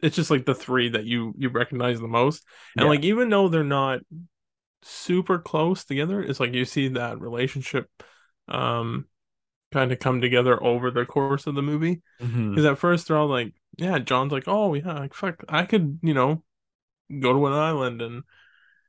it's 0.00 0.16
just 0.16 0.30
like 0.30 0.46
the 0.46 0.54
three 0.54 0.90
that 0.90 1.04
you 1.04 1.34
you 1.36 1.48
recognize 1.48 2.00
the 2.00 2.06
most. 2.08 2.44
And 2.76 2.84
Yeah. 2.84 2.90
like 2.90 3.02
even 3.02 3.28
though 3.28 3.48
they're 3.48 3.64
not 3.64 4.00
super 4.82 5.38
close 5.38 5.84
together, 5.84 6.22
it's 6.22 6.40
like 6.40 6.54
you 6.54 6.64
see 6.64 6.88
that 6.88 7.20
relationship 7.20 7.88
um 8.48 9.06
kind 9.72 9.92
of 9.92 9.98
come 9.98 10.20
together 10.20 10.62
over 10.62 10.90
the 10.90 11.04
course 11.04 11.46
of 11.46 11.54
the 11.54 11.62
movie. 11.62 12.00
Because 12.50 12.64
at 12.64 12.78
first 12.78 13.08
they're 13.08 13.16
all 13.18 13.28
like, 13.28 13.54
yeah, 13.76 13.98
John's 13.98 14.32
like, 14.32 14.44
oh 14.46 14.74
yeah, 14.74 14.94
like 15.00 15.14
fuck, 15.14 15.44
I 15.48 15.64
could, 15.64 15.98
you 16.02 16.14
know, 16.14 16.42
go 17.20 17.32
to 17.32 17.46
an 17.46 17.52
island 17.52 18.02
and 18.02 18.22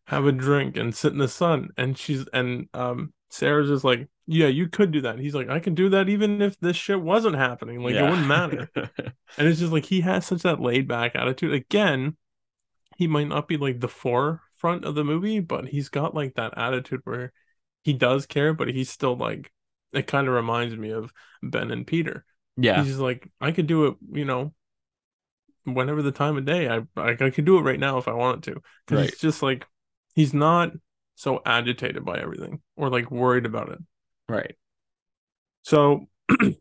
have 0.08 0.26
a 0.26 0.32
drink 0.32 0.78
and 0.78 0.96
sit 0.96 1.12
in 1.14 1.20
the 1.20 1.28
sun. 1.28 1.70
And 1.78 1.98
she's 1.98 2.26
and 2.34 2.68
um 2.74 3.14
Sarah's 3.30 3.70
just 3.70 3.84
like, 3.84 4.08
yeah, 4.28 4.48
you 4.48 4.68
could 4.68 4.92
do 4.92 5.02
that. 5.02 5.16
And 5.16 5.22
he's 5.24 5.36
like, 5.36 5.50
I 5.50 5.60
can 5.60 5.76
do 5.76 5.90
that 5.90 6.10
even 6.10 6.42
if 6.42 6.60
this 6.60 6.76
shit 6.78 7.02
wasn't 7.02 7.36
happening. 7.36 7.82
Like 7.84 7.96
it 7.96 8.04
wouldn't 8.04 8.28
matter. 8.28 8.70
And 9.38 9.48
it's 9.48 9.60
just 9.60 9.72
like 9.72 9.86
he 9.86 10.02
has 10.02 10.26
such 10.26 10.42
that 10.42 10.60
laid 10.60 10.88
back 10.88 11.16
attitude. 11.16 11.54
Again, 11.54 12.18
he 12.98 13.08
might 13.08 13.28
not 13.28 13.48
be 13.48 13.58
like 13.58 13.80
the 13.80 13.88
forefront 14.60 14.86
of 14.86 14.96
the 14.96 15.04
movie, 15.04 15.40
but 15.40 15.68
he's 15.68 15.90
got 15.90 16.14
like 16.14 16.36
that 16.36 16.58
attitude 16.58 17.02
where 17.04 17.32
he 17.84 17.94
does 17.94 18.26
care, 18.26 18.54
but 18.54 18.68
he's 18.70 18.90
still 18.90 19.16
like 19.16 19.52
it 19.92 20.08
kind 20.08 20.28
of 20.28 20.34
reminds 20.34 20.76
me 20.76 20.92
of 20.92 21.12
Ben 21.42 21.72
and 21.72 21.86
Peter. 21.88 22.26
yeah, 22.58 22.82
He's 22.82 22.92
just 22.92 23.00
like, 23.00 23.32
I 23.42 23.52
could 23.52 23.68
do 23.68 23.88
it, 23.88 23.96
you 24.12 24.26
know, 24.26 24.54
whenever 25.64 26.02
the 26.02 26.12
time 26.12 26.38
of 26.38 26.46
day. 26.46 26.68
I 26.68 26.82
I, 26.96 27.12
I 27.20 27.30
could 27.30 27.46
do 27.46 27.58
it 27.58 27.62
right 27.62 27.80
now 27.80 27.98
if 27.98 28.08
I 28.08 28.14
wanted 28.14 28.44
to. 28.44 28.62
Because 28.86 29.02
Right. 29.02 29.10
he's 29.12 29.20
just 29.20 29.42
like 29.44 29.66
he's 30.16 30.34
not 30.34 30.72
so 31.16 31.42
agitated 31.46 32.06
by 32.06 32.20
everything 32.20 32.62
or 32.76 32.90
like 32.90 33.12
worried 33.12 33.46
about 33.46 33.70
it. 33.70 33.80
right. 34.28 34.56
So, 35.64 36.08
and 36.30 36.56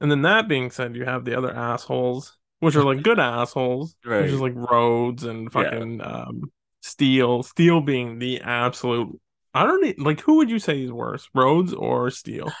then 0.00 0.22
that 0.22 0.48
being 0.48 0.70
said, 0.70 0.96
you 0.96 1.04
have 1.04 1.24
the 1.24 1.36
other 1.36 1.52
assholes 1.54 2.36
which 2.60 2.76
are 2.76 2.84
like 2.84 3.02
good 3.02 3.20
assholes, 3.20 3.94
Right. 4.06 4.22
which 4.22 4.32
is 4.32 4.40
like 4.40 4.54
Rhodes 4.54 5.24
and 5.24 5.52
Yeah. 5.54 5.70
fucking 5.70 6.00
um 6.00 6.50
Steel. 6.84 7.42
Steel 7.42 7.80
being 7.80 8.18
the 8.18 8.40
absolute. 8.42 9.20
I 9.54 9.64
don't 9.64 9.82
need 9.82 9.98
like 9.98 10.20
who 10.20 10.36
would 10.36 10.50
you 10.50 10.58
say 10.58 10.82
is 10.82 10.92
worse, 10.92 11.28
Rhodes 11.34 11.72
or 11.72 12.10
Steel? 12.10 12.58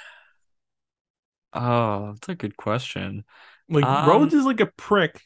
Oh, 1.52 2.12
that's 2.12 2.28
a 2.28 2.34
good 2.34 2.56
question. 2.56 3.24
Like 3.68 3.84
Um, 3.84 4.08
Rhodes 4.08 4.34
is 4.34 4.44
like 4.44 4.60
a 4.60 4.66
prick, 4.66 5.20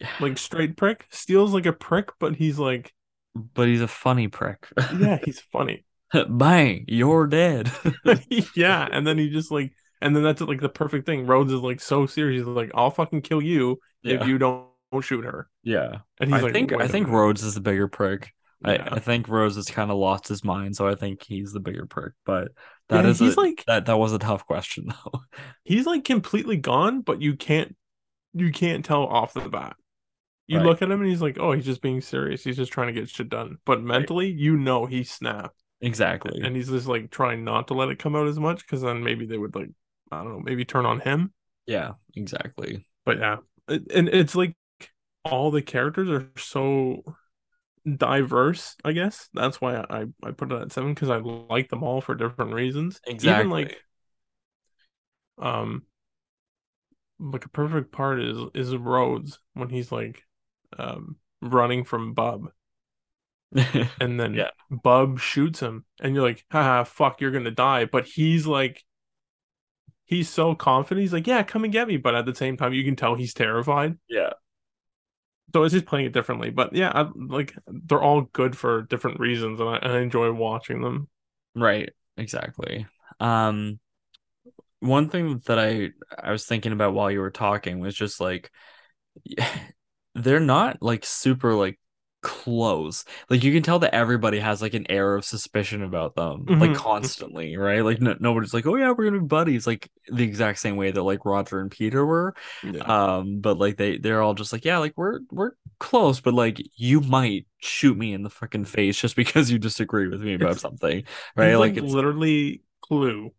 like 0.20 0.38
straight 0.38 0.76
prick. 0.76 1.06
Steel's 1.10 1.52
like 1.54 1.66
a 1.66 1.72
prick, 1.72 2.10
but 2.18 2.36
he's 2.36 2.58
like, 2.58 2.92
but 3.34 3.68
he's 3.68 3.80
a 3.82 3.88
funny 3.88 4.28
prick. 4.28 4.68
yeah, 4.88 5.18
he's 5.24 5.40
funny. 5.40 5.84
Bang, 6.28 6.84
you're 6.88 7.26
dead. 7.26 7.70
yeah, 8.56 8.88
and 8.90 9.06
then 9.06 9.18
he 9.18 9.30
just 9.30 9.50
like, 9.50 9.72
and 10.00 10.14
then 10.14 10.22
that's 10.22 10.40
like 10.40 10.60
the 10.60 10.68
perfect 10.68 11.06
thing. 11.06 11.26
Rhodes 11.26 11.52
is 11.52 11.60
like 11.60 11.80
so 11.80 12.06
serious. 12.06 12.40
He's 12.40 12.46
like, 12.46 12.70
I'll 12.74 12.90
fucking 12.90 13.22
kill 13.22 13.42
you 13.42 13.78
if 14.04 14.26
you 14.26 14.38
don't, 14.38 14.66
don't 14.92 15.02
shoot 15.02 15.24
her. 15.24 15.48
Yeah. 15.62 15.98
And 16.20 16.30
he's 16.32 16.40
I 16.40 16.44
like, 16.44 16.52
think 16.52 16.70
"Wait 16.70 16.80
I 16.82 16.88
think 16.88 17.06
minute." 17.08 17.18
Rhodes 17.18 17.42
is 17.42 17.54
the 17.54 17.60
bigger 17.60 17.88
prick. 17.88 18.32
I, 18.64 18.74
Yeah. 18.74 18.88
I 18.92 18.98
think 19.00 19.28
Rhodes 19.28 19.56
has 19.56 19.66
kind 19.66 19.90
of 19.90 19.96
lost 19.96 20.28
his 20.28 20.44
mind, 20.44 20.76
so 20.76 20.86
I 20.86 20.94
think 20.94 21.22
he's 21.24 21.52
the 21.52 21.60
bigger 21.60 21.86
prick. 21.86 22.12
But 22.24 22.48
that 22.88 23.04
Yeah, 23.04 23.10
is 23.10 23.18
he's 23.18 23.36
a, 23.36 23.40
like- 23.40 23.64
that 23.66 23.86
that 23.86 23.98
was 23.98 24.12
a 24.12 24.18
tough 24.18 24.46
question 24.46 24.86
though. 25.04 25.20
he's 25.64 25.86
like 25.86 26.04
completely 26.04 26.56
gone, 26.58 27.00
but 27.00 27.20
you 27.20 27.34
can't 27.36 27.74
you 28.34 28.52
can't 28.52 28.84
tell 28.84 29.02
off 29.04 29.34
the 29.34 29.48
bat. 29.48 29.76
You 30.46 30.58
Right. 30.58 30.66
look 30.66 30.82
at 30.82 30.90
him 30.90 31.00
and 31.00 31.08
he's 31.10 31.22
like, 31.22 31.38
oh, 31.38 31.52
he's 31.52 31.64
just 31.64 31.82
being 31.82 32.00
serious. 32.00 32.44
He's 32.44 32.56
just 32.56 32.72
trying 32.72 32.88
to 32.88 32.92
get 32.98 33.08
shit 33.08 33.28
done. 33.28 33.58
But 33.64 33.82
mentally, 33.82 34.28
you 34.30 34.56
know, 34.56 34.86
he 34.86 35.02
snapped, 35.04 35.56
exactly. 35.80 36.40
and 36.42 36.54
he's 36.56 36.68
just 36.68 36.86
like 36.86 37.10
trying 37.10 37.44
not 37.44 37.68
to 37.68 37.74
let 37.74 37.88
it 37.90 37.98
come 37.98 38.14
out 38.16 38.26
as 38.26 38.38
much 38.38 38.60
because 38.62 38.82
then 38.82 39.02
maybe 39.02 39.24
they 39.26 39.38
would 39.38 39.54
like, 39.54 39.70
I 40.10 40.18
don't 40.22 40.32
know, 40.32 40.40
maybe 40.40 40.64
turn 40.64 40.84
on 40.86 41.00
him. 41.00 41.32
yeah, 41.66 41.92
exactly. 42.16 42.86
But 43.06 43.18
yeah, 43.18 43.36
and 43.68 44.08
it's 44.08 44.34
like 44.34 44.54
all 45.24 45.50
the 45.50 45.62
characters 45.62 46.08
are 46.10 46.30
so 46.36 47.02
diverse. 47.98 48.76
I 48.84 48.92
guess 48.92 49.28
that's 49.34 49.60
why 49.60 49.76
I 49.78 50.06
I 50.24 50.32
put 50.32 50.52
it 50.52 50.62
at 50.62 50.72
seven 50.72 50.94
because 50.94 51.10
I 51.10 51.18
like 51.18 51.70
them 51.70 51.82
all 51.82 52.00
for 52.00 52.14
different 52.14 52.54
reasons. 52.54 53.00
Exactly. 53.06 53.24
Even 53.24 53.50
like 53.50 53.84
um 55.38 55.82
like 57.18 57.44
a 57.44 57.48
perfect 57.48 57.92
part 57.92 58.20
is 58.20 58.38
is 58.54 58.74
Rhodes 58.76 59.38
when 59.54 59.68
he's 59.68 59.92
like 59.92 60.24
um 60.78 61.16
running 61.40 61.84
from 61.84 62.14
Bub 62.14 62.50
and 64.00 64.18
then 64.18 64.34
Yeah. 64.36 64.50
Bub 64.70 65.20
shoots 65.20 65.60
him 65.60 65.84
and 66.00 66.14
you're 66.14 66.26
like 66.26 66.44
haha 66.50 66.84
fuck 66.84 67.20
you're 67.20 67.30
gonna 67.30 67.50
die 67.50 67.84
but 67.84 68.06
he's 68.06 68.46
like 68.46 68.82
he's 70.04 70.28
so 70.28 70.54
confident 70.54 71.02
he's 71.02 71.12
like 71.12 71.26
yeah 71.26 71.42
come 71.42 71.64
and 71.64 71.72
get 71.72 71.88
me 71.88 71.96
but 71.96 72.14
at 72.14 72.26
the 72.26 72.34
same 72.34 72.56
time 72.56 72.72
you 72.72 72.84
can 72.84 72.96
tell 72.96 73.14
he's 73.14 73.34
terrified 73.34 73.96
yeah. 74.08 74.32
So 75.54 75.62
it's 75.62 75.72
just 75.72 75.86
playing 75.86 76.06
it 76.06 76.12
differently 76.12 76.50
but 76.50 76.74
yeah 76.74 76.90
I, 76.94 77.08
like 77.14 77.54
they're 77.66 78.02
all 78.02 78.22
good 78.22 78.56
for 78.56 78.82
different 78.82 79.20
reasons 79.20 79.60
and 79.60 79.68
I, 79.68 79.76
and 79.76 79.92
I 79.92 80.00
enjoy 80.00 80.32
watching 80.32 80.80
them 80.82 81.08
Right, 81.54 81.90
exactly. 82.16 82.86
Um 83.20 83.78
one 84.80 85.08
thing 85.08 85.40
that 85.46 85.58
I 85.58 85.90
I 86.18 86.32
was 86.32 86.44
thinking 86.44 86.72
about 86.72 86.94
while 86.94 87.10
you 87.10 87.20
were 87.20 87.30
talking 87.30 87.80
was 87.80 87.94
just 87.94 88.20
like 88.20 88.50
they're 90.14 90.40
not 90.40 90.82
like 90.82 91.04
super 91.04 91.54
like 91.54 91.78
close. 92.22 93.04
Like 93.28 93.42
you 93.44 93.52
can 93.52 93.62
tell 93.62 93.78
that 93.80 93.94
everybody 93.94 94.38
has 94.38 94.62
like 94.62 94.74
an 94.74 94.90
air 94.90 95.14
of 95.16 95.24
suspicion 95.24 95.82
about 95.82 96.14
them 96.14 96.44
like 96.48 96.70
Mhm. 96.70 96.76
constantly, 96.76 97.56
right? 97.56 97.84
Like 97.84 98.00
no, 98.00 98.16
nobody's 98.20 98.54
like, 98.54 98.66
"Oh 98.66 98.76
yeah, 98.76 98.92
we're 98.92 99.10
to 99.10 99.20
be 99.20 99.26
buddies." 99.26 99.66
Like 99.66 99.90
the 100.08 100.24
exact 100.24 100.58
same 100.60 100.76
way 100.76 100.90
that 100.92 101.02
like 101.02 101.24
Roger 101.24 101.60
and 101.60 101.70
Peter 101.70 102.04
were. 102.06 102.34
yeah 102.62 102.82
Um 103.16 103.40
but 103.40 103.58
like 103.58 103.76
they 103.76 103.98
they're 103.98 104.22
all 104.22 104.34
just 104.34 104.52
like, 104.52 104.64
"Yeah, 104.64 104.78
like 104.78 104.94
we're 104.96 105.20
we're 105.30 105.52
close, 105.78 106.20
but 106.20 106.34
like 106.34 106.60
you 106.76 107.00
might 107.00 107.46
shoot 107.60 107.96
me 107.96 108.12
in 108.12 108.22
the 108.22 108.30
fucking 108.30 108.64
face 108.66 109.00
just 109.00 109.16
because 109.22 109.50
you 109.50 109.58
disagree 109.58 110.08
with 110.08 110.22
me 110.22 110.34
about 110.34 110.50
It's- 110.52 110.60
something." 110.62 111.04
Right? 111.36 111.54
Like 111.56 111.74
like 111.76 111.84
it's 111.84 111.92
literally 111.92 112.62
clue. 112.82 113.32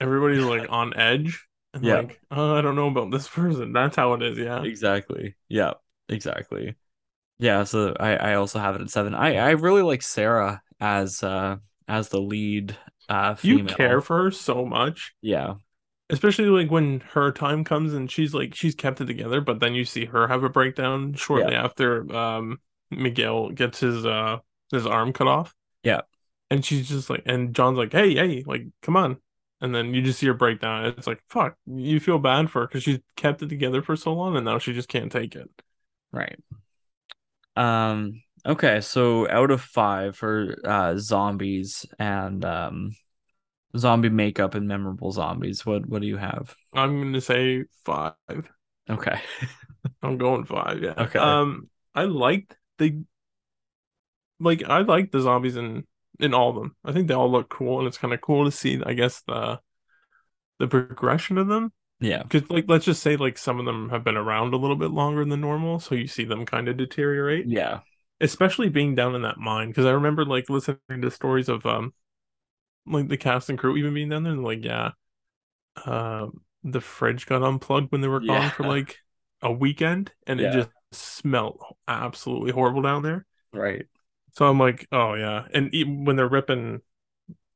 Everybody's 0.00 0.44
like 0.44 0.66
on 0.70 0.94
edge 0.96 1.46
and 1.72 1.84
Yeah. 1.84 1.96
like, 2.00 2.20
oh, 2.30 2.54
I 2.56 2.60
don't 2.62 2.76
know 2.76 2.88
about 2.88 3.10
this 3.10 3.28
person. 3.28 3.72
That's 3.72 3.96
how 3.96 4.14
it 4.14 4.22
is, 4.22 4.38
yeah. 4.38 4.62
Exactly. 4.62 5.34
Yeah, 5.48 5.74
exactly. 6.08 6.74
Yeah, 7.38 7.64
so 7.64 7.94
I 7.98 8.16
I 8.16 8.34
also 8.34 8.58
have 8.58 8.76
it 8.76 8.82
at 8.82 8.90
seven. 8.90 9.14
I 9.14 9.36
I 9.36 9.50
really 9.50 9.82
like 9.82 10.02
Sarah 10.02 10.62
as 10.80 11.22
uh 11.22 11.56
as 11.88 12.08
the 12.08 12.20
lead 12.20 12.76
uh 13.08 13.36
You 13.42 13.60
care 13.60 14.00
for 14.00 14.24
her 14.24 14.30
so 14.30 14.64
much, 14.64 15.14
Yeah. 15.22 15.54
especially 16.10 16.46
like 16.46 16.70
when 16.70 17.00
her 17.00 17.32
time 17.32 17.64
comes 17.64 17.94
and 17.94 18.10
she's 18.10 18.34
like 18.34 18.54
she's 18.54 18.74
kept 18.74 19.00
it 19.00 19.06
together, 19.06 19.40
but 19.40 19.60
then 19.60 19.74
you 19.74 19.84
see 19.84 20.04
her 20.06 20.28
have 20.28 20.44
a 20.44 20.48
breakdown 20.48 21.14
shortly 21.14 21.54
after 21.54 22.10
um 22.14 22.60
Miguel 22.90 23.50
gets 23.50 23.80
his 23.80 24.04
uh 24.06 24.38
his 24.70 24.86
arm 24.86 25.12
cut 25.12 25.28
off. 25.28 25.54
Yeah. 25.82 26.02
And 26.50 26.64
she's 26.64 26.88
just 26.88 27.10
like 27.10 27.22
and 27.26 27.54
John's 27.54 27.78
like, 27.78 27.92
"Hey, 27.92 28.14
hey, 28.14 28.44
like 28.46 28.64
come 28.82 28.96
on." 28.96 29.18
And 29.60 29.74
then 29.74 29.94
you 29.94 30.02
just 30.02 30.18
see 30.18 30.26
her 30.26 30.34
breakdown. 30.34 30.86
It's 30.86 31.06
like, 31.06 31.22
"Fuck." 31.28 31.56
You 31.66 32.00
feel 32.00 32.18
bad 32.18 32.50
for 32.50 32.62
her 32.62 32.68
cuz 32.68 32.82
she's 32.82 33.00
kept 33.16 33.42
it 33.42 33.48
together 33.48 33.82
for 33.82 33.96
so 33.96 34.12
long 34.14 34.36
and 34.36 34.44
now 34.44 34.58
she 34.58 34.72
just 34.74 34.88
can't 34.88 35.12
take 35.12 35.34
it. 35.36 35.50
Right. 36.12 36.38
Um 37.56 38.22
okay, 38.46 38.80
so 38.80 39.28
out 39.28 39.50
of 39.50 39.60
5 39.60 40.16
for 40.16 40.56
uh 40.64 40.96
zombies 40.96 41.86
and 41.98 42.44
um 42.44 42.92
zombie 43.76 44.08
makeup 44.08 44.54
and 44.54 44.68
memorable 44.68 45.12
zombies, 45.12 45.64
what 45.64 45.86
what 45.86 46.02
do 46.02 46.08
you 46.08 46.16
have? 46.16 46.54
I'm 46.72 47.00
going 47.00 47.12
to 47.12 47.20
say 47.20 47.64
5. 47.84 48.14
Okay. 48.88 49.20
I'm 50.02 50.18
going 50.18 50.44
five, 50.44 50.82
yeah. 50.82 50.94
Okay. 50.96 51.18
Um, 51.18 51.68
I 51.94 52.04
liked 52.04 52.56
the 52.78 53.04
like 54.40 54.62
I 54.64 54.80
like 54.80 55.10
the 55.10 55.20
zombies 55.20 55.56
in 55.56 55.84
in 56.20 56.34
all 56.34 56.50
of 56.50 56.56
them. 56.56 56.76
I 56.84 56.92
think 56.92 57.08
they 57.08 57.14
all 57.14 57.30
look 57.30 57.48
cool, 57.48 57.78
and 57.78 57.88
it's 57.88 57.98
kind 57.98 58.14
of 58.14 58.20
cool 58.20 58.44
to 58.44 58.50
see. 58.50 58.80
I 58.84 58.94
guess 58.94 59.22
the 59.22 59.60
the 60.58 60.68
progression 60.68 61.38
of 61.38 61.48
them, 61.48 61.72
Yeah. 62.04 62.22
because 62.22 62.48
like 62.50 62.66
let's 62.68 62.84
just 62.84 63.02
say 63.02 63.16
like 63.16 63.38
some 63.38 63.58
of 63.58 63.66
them 63.66 63.88
have 63.90 64.04
been 64.04 64.16
around 64.16 64.52
a 64.54 64.56
little 64.58 64.76
bit 64.76 64.90
longer 64.90 65.24
than 65.24 65.40
normal, 65.40 65.80
so 65.80 65.94
you 65.94 66.06
see 66.06 66.24
them 66.24 66.44
kind 66.46 66.68
of 66.68 66.76
deteriorate. 66.76 67.46
Yeah. 67.46 67.80
Especially 68.20 68.68
being 68.68 68.94
down 68.94 69.14
in 69.14 69.22
that 69.22 69.38
mine, 69.38 69.68
because 69.68 69.86
I 69.86 69.92
remember 69.92 70.24
like 70.24 70.48
listening 70.50 70.78
to 71.02 71.10
stories 71.10 71.48
of 71.48 71.64
um 71.66 71.94
like 72.86 73.08
the 73.08 73.16
cast 73.16 73.48
and 73.48 73.58
crew 73.58 73.76
even 73.76 73.94
being 73.94 74.08
down 74.10 74.22
there, 74.24 74.32
and 74.32 74.44
like 74.44 74.64
yeah, 74.64 74.92
um, 75.86 76.40
the 76.62 76.80
fridge 76.80 77.26
got 77.26 77.42
unplugged 77.42 77.92
when 77.92 78.00
they 78.00 78.08
were 78.08 78.20
gone 78.20 78.50
for 78.50 78.64
like 78.64 78.98
a 79.42 79.52
weekend, 79.52 80.12
and 80.26 80.40
Yeah. 80.40 80.48
it 80.48 80.52
just 80.52 80.70
smelled 80.92 81.60
absolutely 81.88 82.52
horrible 82.52 82.82
down 82.82 83.02
there. 83.02 83.26
Right. 83.52 83.86
So 84.32 84.46
I'm 84.46 84.58
like, 84.58 84.86
oh 84.92 85.14
yeah, 85.14 85.46
and 85.54 85.70
when 86.06 86.16
they're 86.16 86.28
ripping 86.28 86.80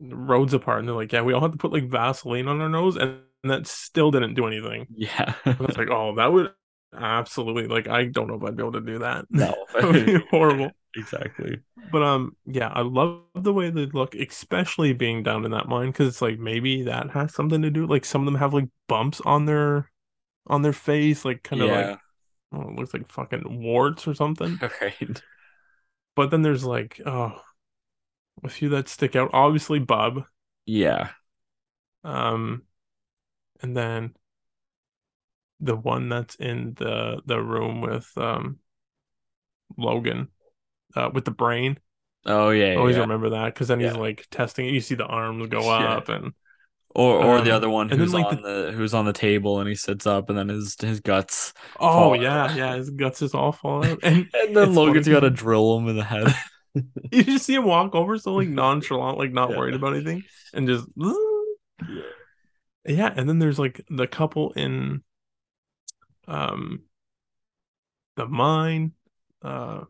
Rhodes 0.01 0.55
apart, 0.55 0.81
and 0.81 0.89
they're 0.89 0.95
like, 0.97 1.13
yeah, 1.13 1.23
we 1.23 1.33
all 1.33 1.41
have 1.43 1.53
to 1.53 1.59
put 1.59 1.73
like 1.73 1.89
Vaseline 1.89 2.49
on 2.49 2.61
our 2.61 2.69
nose, 2.69 2.97
and 2.97 3.21
that 3.45 3.67
still 3.67 4.11
didn't 4.11 4.35
do 4.35 4.47
anything. 4.47 4.87
Yeah. 4.91 5.35
I 5.45 5.57
was 5.59 5.77
like, 5.77 5.89
oh, 5.91 6.15
that 6.17 6.33
would 6.33 6.51
absolutely 6.97 7.67
like 7.67 7.87
I 7.87 8.07
don't 8.07 8.29
know 8.29 8.35
if 8.37 8.43
I'd 8.43 8.57
be 8.57 8.63
able 8.63 8.73
to 8.73 8.81
do 8.81 8.99
that. 9.01 9.27
No. 9.31 9.55
that 9.75 9.85
would 9.85 10.07
be 10.07 10.19
horrible. 10.31 10.71
exactly. 10.97 11.59
But 11.93 12.03
um, 12.03 12.37
yeah, 12.47 12.69
I 12.69 12.83
love 12.83 13.23
the 13.35 13.53
way 13.53 13.71
they 13.71 13.87
look, 13.87 14.15
especially 14.15 14.93
being 14.93 15.23
down 15.23 15.45
in 15.45 15.53
that 15.53 15.69
mine, 15.69 15.89
because 15.89 16.09
it's 16.09 16.23
like 16.23 16.39
maybe 16.39 16.83
that 16.85 17.11
has 17.11 17.35
something 17.35 17.63
to 17.63 17.71
do. 17.71 17.87
Like 17.87 18.05
some 18.05 18.23
of 18.23 18.27
them 18.27 18.37
have 18.37 18.55
like 18.55 18.69
bumps 18.89 19.21
on 19.25 19.47
their 19.47 19.91
on 20.47 20.63
their 20.63 20.73
face, 20.73 21.25
like 21.25 21.43
kind 21.43 21.63
of 21.63 21.69
Yeah. 21.69 21.91
like 21.91 21.99
oh, 22.53 22.63
it 22.63 22.77
looks 22.77 22.95
like 22.95 23.11
fucking 23.11 23.63
warts 23.63 24.07
or 24.09 24.15
something. 24.15 24.59
Right. 24.81 25.23
But 26.17 26.31
then 26.31 26.43
there's 26.43 26.65
like 26.65 27.01
oh, 27.07 27.41
a 28.43 28.49
few 28.49 28.71
that 28.71 28.89
stick 28.89 29.17
out. 29.17 29.31
Obviously, 29.33 29.79
Bub. 29.79 30.25
Yeah. 30.67 31.11
Um, 32.05 32.63
and 33.63 33.77
then 33.77 34.15
the 35.61 35.77
one 35.77 36.09
that's 36.09 36.35
in 36.37 36.75
the 36.75 37.21
the 37.27 37.41
room 37.41 37.81
with 37.81 38.11
um 38.17 38.59
Logan, 39.77 40.29
uh, 40.97 41.11
with 41.15 41.25
the 41.27 41.31
brain. 41.33 41.79
Oh 42.27 42.51
yeah. 42.51 42.75
Always 42.75 42.97
yeah. 42.97 43.01
remember 43.01 43.31
that 43.31 43.55
because 43.55 43.69
then 43.69 43.81
he's 43.81 43.95
like 43.97 44.27
testing 44.31 44.67
it. 44.67 44.73
You 44.75 44.81
see 44.81 44.95
the 44.95 45.07
arms 45.07 45.49
go 45.49 45.71
Yeah. 45.79 45.97
up, 45.97 46.09
and 46.09 46.33
Or 46.95 47.19
or 47.21 47.41
the 47.41 47.51
Um, 47.51 47.53
other 47.53 47.71
one 47.71 47.91
and 47.91 48.01
then, 48.01 48.09
who's 48.09 48.13
like, 48.13 48.33
on 48.33 48.43
the... 48.43 48.73
who's 48.77 48.95
on 48.95 49.05
the 49.07 49.13
table 49.13 49.61
and 49.61 49.69
he 49.69 49.75
sits 49.75 50.07
up 50.07 50.29
and 50.31 50.39
then 50.39 50.49
his 50.49 50.77
his 50.81 51.01
guts 51.01 51.53
oh 51.79 52.15
fall 52.15 52.15
yeah, 52.15 52.47
out. 52.47 52.55
yeah, 52.55 52.77
his 52.77 52.91
guts 52.91 53.23
is 53.23 53.35
all 53.35 53.53
fall 53.53 53.85
out, 53.85 54.01
and 54.03 54.29
and 54.35 54.57
then 54.57 54.75
Logan's 54.75 55.09
got 55.09 55.21
to 55.21 55.31
drill 55.31 55.79
him 55.79 55.89
in 55.89 55.97
the 55.97 56.05
head. 56.05 56.35
you 57.11 57.25
just 57.25 57.47
see 57.47 57.55
him 57.55 57.65
walk 57.65 57.95
over 57.95 58.19
so 58.19 58.35
like 58.35 58.49
nonchalant, 58.49 59.19
like 59.19 59.33
not 59.33 59.51
Yeah. 59.51 59.57
worried 59.57 59.75
about 59.75 59.95
anything, 59.95 60.25
and 60.53 60.67
just 60.69 60.87
yeah. 61.81 62.03
Yeah, 62.87 63.13
and 63.15 63.29
then 63.29 63.39
there's 63.39 63.59
like 63.59 63.85
the 63.91 64.07
couple 64.07 64.53
in 64.53 65.03
um 66.27 66.83
the 68.17 68.27
mine, 68.27 68.93
uh, 69.43 69.85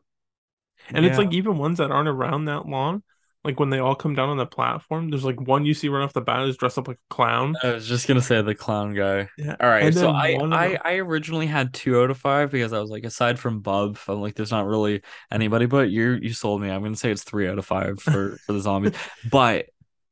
and 0.94 1.06
it's 1.06 1.18
like 1.18 1.32
even 1.32 1.58
ones 1.58 1.78
that 1.78 1.90
aren't 1.90 2.08
around 2.08 2.46
that 2.46 2.66
long. 2.66 3.02
like 3.44 3.60
when 3.60 3.70
they 3.70 3.78
all 3.78 3.94
come 3.94 4.14
down 4.14 4.28
on 4.30 4.36
the 4.38 4.46
platform, 4.46 5.10
there's 5.10 5.24
like 5.24 5.40
one 5.40 5.64
you 5.64 5.74
see 5.74 5.88
right 5.88 6.02
off 6.04 6.12
the 6.12 6.20
bat 6.20 6.48
is 6.48 6.56
dressed 6.56 6.78
up 6.78 6.88
like 6.88 6.98
a 6.98 7.14
clown. 7.14 7.56
I 7.62 7.72
was 7.72 7.86
just 7.88 8.06
gonna 8.06 8.22
say 8.22 8.40
the 8.42 8.54
clown 8.54 8.94
guy. 8.94 9.28
Yeah. 9.36 9.56
All 9.60 9.68
right, 9.68 9.92
so 9.94 10.10
I, 10.10 10.38
I 10.50 10.78
I 10.84 10.94
originally 10.96 11.46
had 11.46 11.72
two 11.74 12.00
out 12.00 12.10
of 12.10 12.18
five 12.18 12.50
because 12.50 12.72
I 12.72 12.80
was 12.80 12.90
like, 12.90 13.04
aside 13.04 13.38
from 13.38 13.60
Bub, 13.60 13.98
I'm 14.08 14.20
like, 14.20 14.34
there's 14.34 14.50
not 14.50 14.66
really 14.66 15.02
anybody. 15.30 15.66
But 15.66 15.90
you 15.90 16.18
you 16.20 16.32
sold 16.32 16.60
me. 16.60 16.70
I'm 16.70 16.82
gonna 16.82 16.96
say 16.96 17.10
it's 17.10 17.24
three 17.24 17.48
out 17.48 17.58
of 17.58 17.66
five 17.66 18.00
for 18.00 18.38
for 18.46 18.52
the 18.52 18.60
zombies. 18.60 18.94
But 19.30 19.66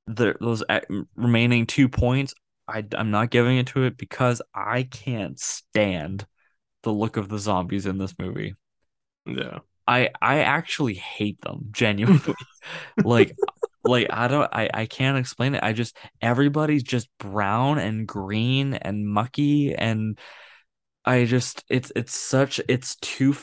the 0.07 0.37
those 0.41 0.63
uh, 0.69 0.81
remaining 1.17 1.67
two 1.67 1.89
points, 1.89 2.35
I 2.69 2.85
I'm 2.97 3.11
not 3.11 3.31
giving 3.31 3.59
it 3.59 3.69
to 3.69 3.85
it 3.85 3.97
because 3.97 4.43
I 4.55 4.85
can't 4.85 5.39
stand 5.39 6.27
the 6.83 6.93
look 6.93 7.17
of 7.17 7.29
the 7.29 7.39
zombies 7.39 7.87
in 7.87 7.99
this 7.99 8.15
movie. 8.19 8.55
Yeah. 9.27 9.59
I 9.87 10.11
I 10.21 10.41
actually 10.41 10.95
hate 10.95 11.41
them 11.43 11.69
genuinely. 11.71 12.35
like 13.05 13.37
like 13.85 14.09
I 14.11 14.29
don't 14.29 14.49
I 14.53 14.69
I 14.73 14.87
can't 14.87 15.19
explain 15.19 15.55
it. 15.55 15.63
I 15.63 15.73
just 15.73 15.97
everybody's 16.21 16.83
just 16.83 17.09
brown 17.19 17.79
and 17.79 18.07
green 18.07 18.75
and 18.75 19.07
mucky 19.07 19.75
and 19.75 20.19
I 21.05 21.25
just 21.25 21.65
it's 21.69 21.93
it's 21.95 22.17
such 22.17 22.61
it's 22.69 22.97
too 22.97 23.37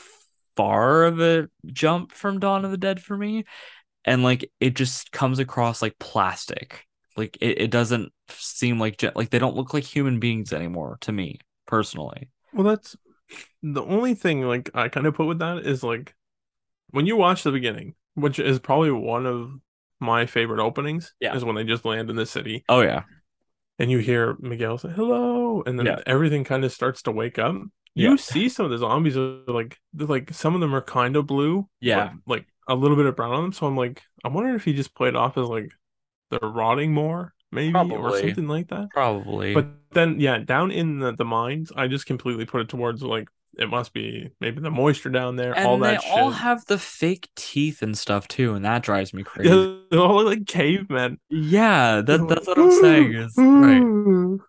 far 0.56 1.04
of 1.04 1.20
a 1.20 1.48
jump 1.66 2.12
from 2.12 2.40
Dawn 2.40 2.64
of 2.64 2.70
the 2.70 2.76
Dead 2.76 3.00
for 3.02 3.16
me 3.16 3.44
and 4.04 4.22
like 4.22 4.50
it 4.60 4.74
just 4.74 5.12
comes 5.12 5.38
across 5.38 5.80
like 5.80 5.98
plastic. 5.98 6.86
Like 7.16 7.36
it, 7.40 7.60
it 7.62 7.70
doesn't 7.70 8.12
seem 8.30 8.78
like 8.80 9.02
like 9.14 9.30
they 9.30 9.38
don't 9.38 9.56
look 9.56 9.72
like 9.74 9.84
human 9.84 10.18
beings 10.20 10.52
anymore 10.52 10.98
to 11.02 11.12
me 11.12 11.38
personally. 11.66 12.30
Well, 12.52 12.64
that's 12.66 12.96
the 13.62 13.82
only 13.82 14.14
thing 14.14 14.42
like 14.42 14.70
I 14.74 14.88
kind 14.88 15.06
of 15.06 15.14
put 15.14 15.26
with 15.26 15.38
that 15.38 15.58
is 15.66 15.82
like 15.82 16.14
when 16.90 17.06
you 17.06 17.16
watch 17.16 17.42
the 17.42 17.52
beginning, 17.52 17.94
which 18.14 18.38
is 18.38 18.58
probably 18.58 18.90
one 18.90 19.26
of 19.26 19.52
my 20.00 20.26
favorite 20.26 20.60
openings, 20.60 21.14
Yeah. 21.20 21.34
is 21.34 21.44
when 21.44 21.54
they 21.56 21.64
just 21.64 21.84
land 21.84 22.10
in 22.10 22.16
the 22.16 22.26
city 22.26 22.64
Oh 22.68 22.80
yeah. 22.82 23.04
and 23.78 23.90
you 23.90 23.98
hear 23.98 24.36
Miguel 24.40 24.78
say 24.78 24.90
hello, 24.90 25.62
and 25.66 25.78
then 25.78 25.86
Yeah. 25.86 26.00
everything 26.06 26.44
kind 26.44 26.64
of 26.64 26.72
starts 26.72 27.02
to 27.02 27.12
wake 27.12 27.38
up. 27.38 27.56
Yeah. 27.94 28.10
You 28.10 28.18
see 28.18 28.48
some 28.48 28.66
of 28.66 28.72
the 28.72 28.78
zombies 28.78 29.16
are 29.16 29.40
like 29.46 29.78
like 29.96 30.32
some 30.34 30.54
of 30.54 30.60
them 30.60 30.74
are 30.74 30.82
kind 30.82 31.16
of 31.16 31.26
blue, 31.26 31.68
Yeah. 31.80 32.12
like 32.26 32.46
a 32.68 32.74
little 32.74 32.96
bit 32.96 33.06
of 33.06 33.14
brown 33.16 33.32
on 33.34 33.42
them. 33.42 33.52
So 33.52 33.66
I'm 33.66 33.76
like, 33.76 34.02
I'm 34.24 34.34
wondering 34.34 34.56
if 34.56 34.64
he 34.64 34.72
just 34.74 34.94
played 34.94 35.14
off 35.16 35.38
as 35.38 35.46
like 35.48 35.70
they're 36.40 36.50
rotting 36.50 36.92
more, 36.92 37.32
maybe, 37.50 37.74
or 37.74 38.18
something 38.18 38.48
like 38.48 38.68
that. 38.68 38.88
Probably. 38.90 39.54
But 39.54 39.68
then, 39.92 40.20
yeah, 40.20 40.38
down 40.38 40.70
in 40.70 40.98
the, 40.98 41.12
the 41.12 41.24
mines, 41.24 41.72
I 41.76 41.88
just 41.88 42.06
completely 42.06 42.44
put 42.44 42.60
it 42.60 42.68
towards 42.68 43.02
like 43.02 43.28
it 43.56 43.68
must 43.68 43.92
be 43.92 44.30
maybe 44.40 44.60
the 44.60 44.70
moisture 44.70 45.10
down 45.10 45.36
there, 45.36 45.56
and 45.56 45.66
all 45.66 45.78
they 45.78 45.92
that 45.92 46.02
shit. 46.02 46.12
all 46.12 46.30
have 46.30 46.64
the 46.66 46.78
fake 46.78 47.28
teeth 47.36 47.82
and 47.82 47.96
stuff 47.96 48.28
too, 48.28 48.54
and 48.54 48.64
that 48.64 48.82
drives 48.82 49.14
me 49.14 49.22
crazy. 49.24 49.50
Yeah, 49.50 49.76
they 49.90 49.96
all 49.96 50.16
look 50.16 50.26
like 50.26 50.46
cavemen. 50.46 51.18
Yeah, 51.30 52.00
that 52.00 52.28
that's 52.28 52.46
what 52.46 52.58
I'm 52.58 52.72
saying 52.72 53.14
is 53.14 53.34
right. 53.36 54.38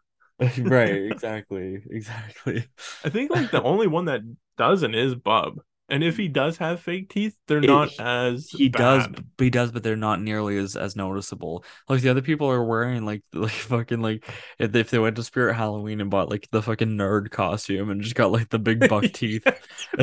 Right, 0.57 1.03
exactly. 1.11 1.81
Exactly. 1.89 2.67
I 3.05 3.09
think 3.09 3.31
like 3.31 3.51
the 3.51 3.63
only 3.63 3.87
one 3.87 4.05
that 4.05 4.21
doesn't 4.57 4.93
is 4.93 5.15
Bub, 5.15 5.59
and 5.89 6.03
if 6.03 6.17
he 6.17 6.27
does 6.27 6.57
have 6.57 6.79
fake 6.81 7.09
teeth, 7.09 7.35
they're 7.47 7.59
It- 7.59 7.67
not 7.67 7.99
as 7.99 8.49
He 8.49 8.69
does 8.69 9.07
he 9.37 9.49
does, 9.49 9.71
but 9.71 9.83
they're 9.83 9.95
not 9.95 10.21
nearly 10.21 10.57
as 10.57 10.75
as 10.75 10.95
noticeable. 10.95 11.63
Like 11.89 12.01
the 12.01 12.09
other 12.09 12.21
people 12.21 12.49
are 12.49 12.63
wearing 12.63 13.05
like 13.05 13.23
like 13.33 13.51
fucking 13.51 14.01
like 14.01 14.27
if 14.59 14.71
they, 14.71 14.79
if 14.79 14.89
they 14.89 14.99
went 14.99 15.15
to 15.17 15.23
Spirit 15.23 15.55
Halloween 15.55 16.01
and 16.01 16.09
bought 16.09 16.29
like 16.29 16.47
the 16.51 16.61
fucking 16.61 16.89
nerd 16.97 17.31
costume 17.31 17.89
and 17.89 18.01
just 18.01 18.15
got 18.15 18.31
like 18.31 18.49
the 18.49 18.59
big 18.59 18.87
buck 18.89 19.03
teeth. 19.13 19.43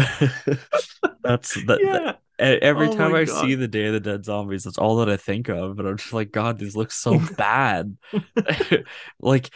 That's 1.22 1.54
that, 1.64 1.66
that- 1.66 1.80
yeah, 1.80 2.12
e- 2.12 2.14
every 2.42 2.88
Oh 2.88 2.92
time 2.96 3.14
I 3.14 3.24
God. 3.24 3.40
see 3.40 3.54
the 3.54 3.68
Day 3.68 3.86
of 3.86 3.92
the 3.94 4.00
Dead 4.00 4.24
zombies, 4.24 4.64
that's 4.64 4.78
all 4.78 4.96
that 4.96 5.08
I 5.08 5.16
think 5.16 5.48
of. 5.48 5.76
But 5.76 5.86
I'm 5.86 5.96
just 5.96 6.12
like, 6.12 6.30
God, 6.32 6.58
these 6.58 6.76
look 6.76 6.90
so 6.92 7.18
bad. 7.36 7.96
like 9.20 9.50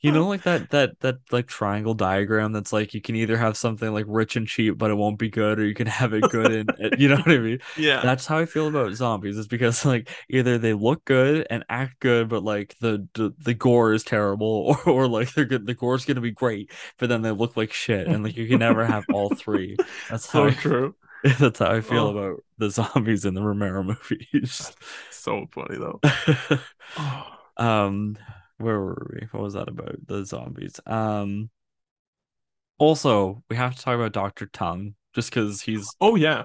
you 0.00 0.12
know, 0.12 0.28
like 0.28 0.42
that 0.42 0.70
that 0.70 1.00
that 1.00 1.16
like 1.30 1.46
triangle 1.46 1.94
diagram 1.94 2.52
that's 2.52 2.72
like 2.72 2.94
you 2.94 3.00
can 3.00 3.16
either 3.16 3.36
have 3.36 3.56
something 3.56 3.92
like 3.92 4.06
rich 4.08 4.36
and 4.36 4.46
cheap, 4.48 4.78
but 4.78 4.90
it 4.90 4.94
won't 4.94 5.18
be 5.18 5.30
good, 5.30 5.58
or 5.58 5.66
you 5.66 5.74
can 5.74 5.86
have 5.86 6.12
it 6.12 6.28
good 6.28 6.52
and 6.52 6.74
and- 6.78 7.00
you 7.00 7.08
know 7.08 7.16
what 7.16 7.30
I 7.30 7.38
mean? 7.38 7.58
yeah. 7.76 8.00
That's 8.02 8.26
how 8.26 8.38
I 8.38 8.46
feel 8.46 8.68
about 8.68 8.92
zombies. 8.94 9.38
Is 9.38 9.46
because 9.48 9.84
like 9.84 10.10
either 10.28 10.58
they 10.58 10.74
look 10.74 11.04
good 11.04 11.46
and 11.50 11.64
act 11.68 12.00
good, 12.00 12.28
but 12.28 12.42
like 12.44 12.76
the 12.80 13.08
the, 13.14 13.34
the 13.38 13.54
gore 13.54 13.92
is 13.92 14.04
terrible, 14.04 14.76
or, 14.86 14.92
or 15.04 15.08
like 15.08 15.32
they're 15.34 15.44
good. 15.44 15.66
The 15.66 15.74
gore's 15.74 16.04
gonna 16.04 16.20
be 16.20 16.30
great, 16.32 16.70
but 16.98 17.08
then 17.08 17.22
they 17.22 17.30
look 17.30 17.56
like 17.56 17.72
shit, 17.72 18.08
and 18.08 18.24
like 18.24 18.36
you 18.36 18.48
can 18.48 18.58
never 18.58 18.84
have 18.84 19.06
all 19.08 19.30
three. 19.30 19.80
That's 20.08 20.26
how 20.26 20.40
so 20.40 20.46
I, 20.48 20.54
true. 20.54 20.94
that's 21.38 21.58
how 21.60 21.70
I 21.72 21.80
feel 21.80 22.08
Oh. 22.08 22.16
about 22.16 22.44
the 22.58 22.70
zombies 22.70 23.24
in 23.24 23.34
the 23.34 23.42
Romero 23.42 23.82
movies. 23.82 24.72
So 25.10 25.46
funny 25.52 25.78
though. 25.78 26.00
Oh. 26.96 27.26
um, 27.56 28.18
where 28.58 28.80
were 28.80 29.10
we? 29.12 29.26
What 29.30 29.42
was 29.42 29.54
that 29.54 29.68
about? 29.68 30.06
The 30.06 30.24
zombies. 30.24 30.80
Um, 30.86 31.50
also 32.78 33.42
we 33.48 33.56
have 33.56 33.74
to 33.76 33.82
talk 33.82 33.94
about 33.94 34.12
Doctor 34.12 34.46
Tongue 34.46 34.94
just 35.14 35.30
because 35.30 35.60
he's 35.62 35.88
Oh 36.00 36.16
yeah. 36.16 36.44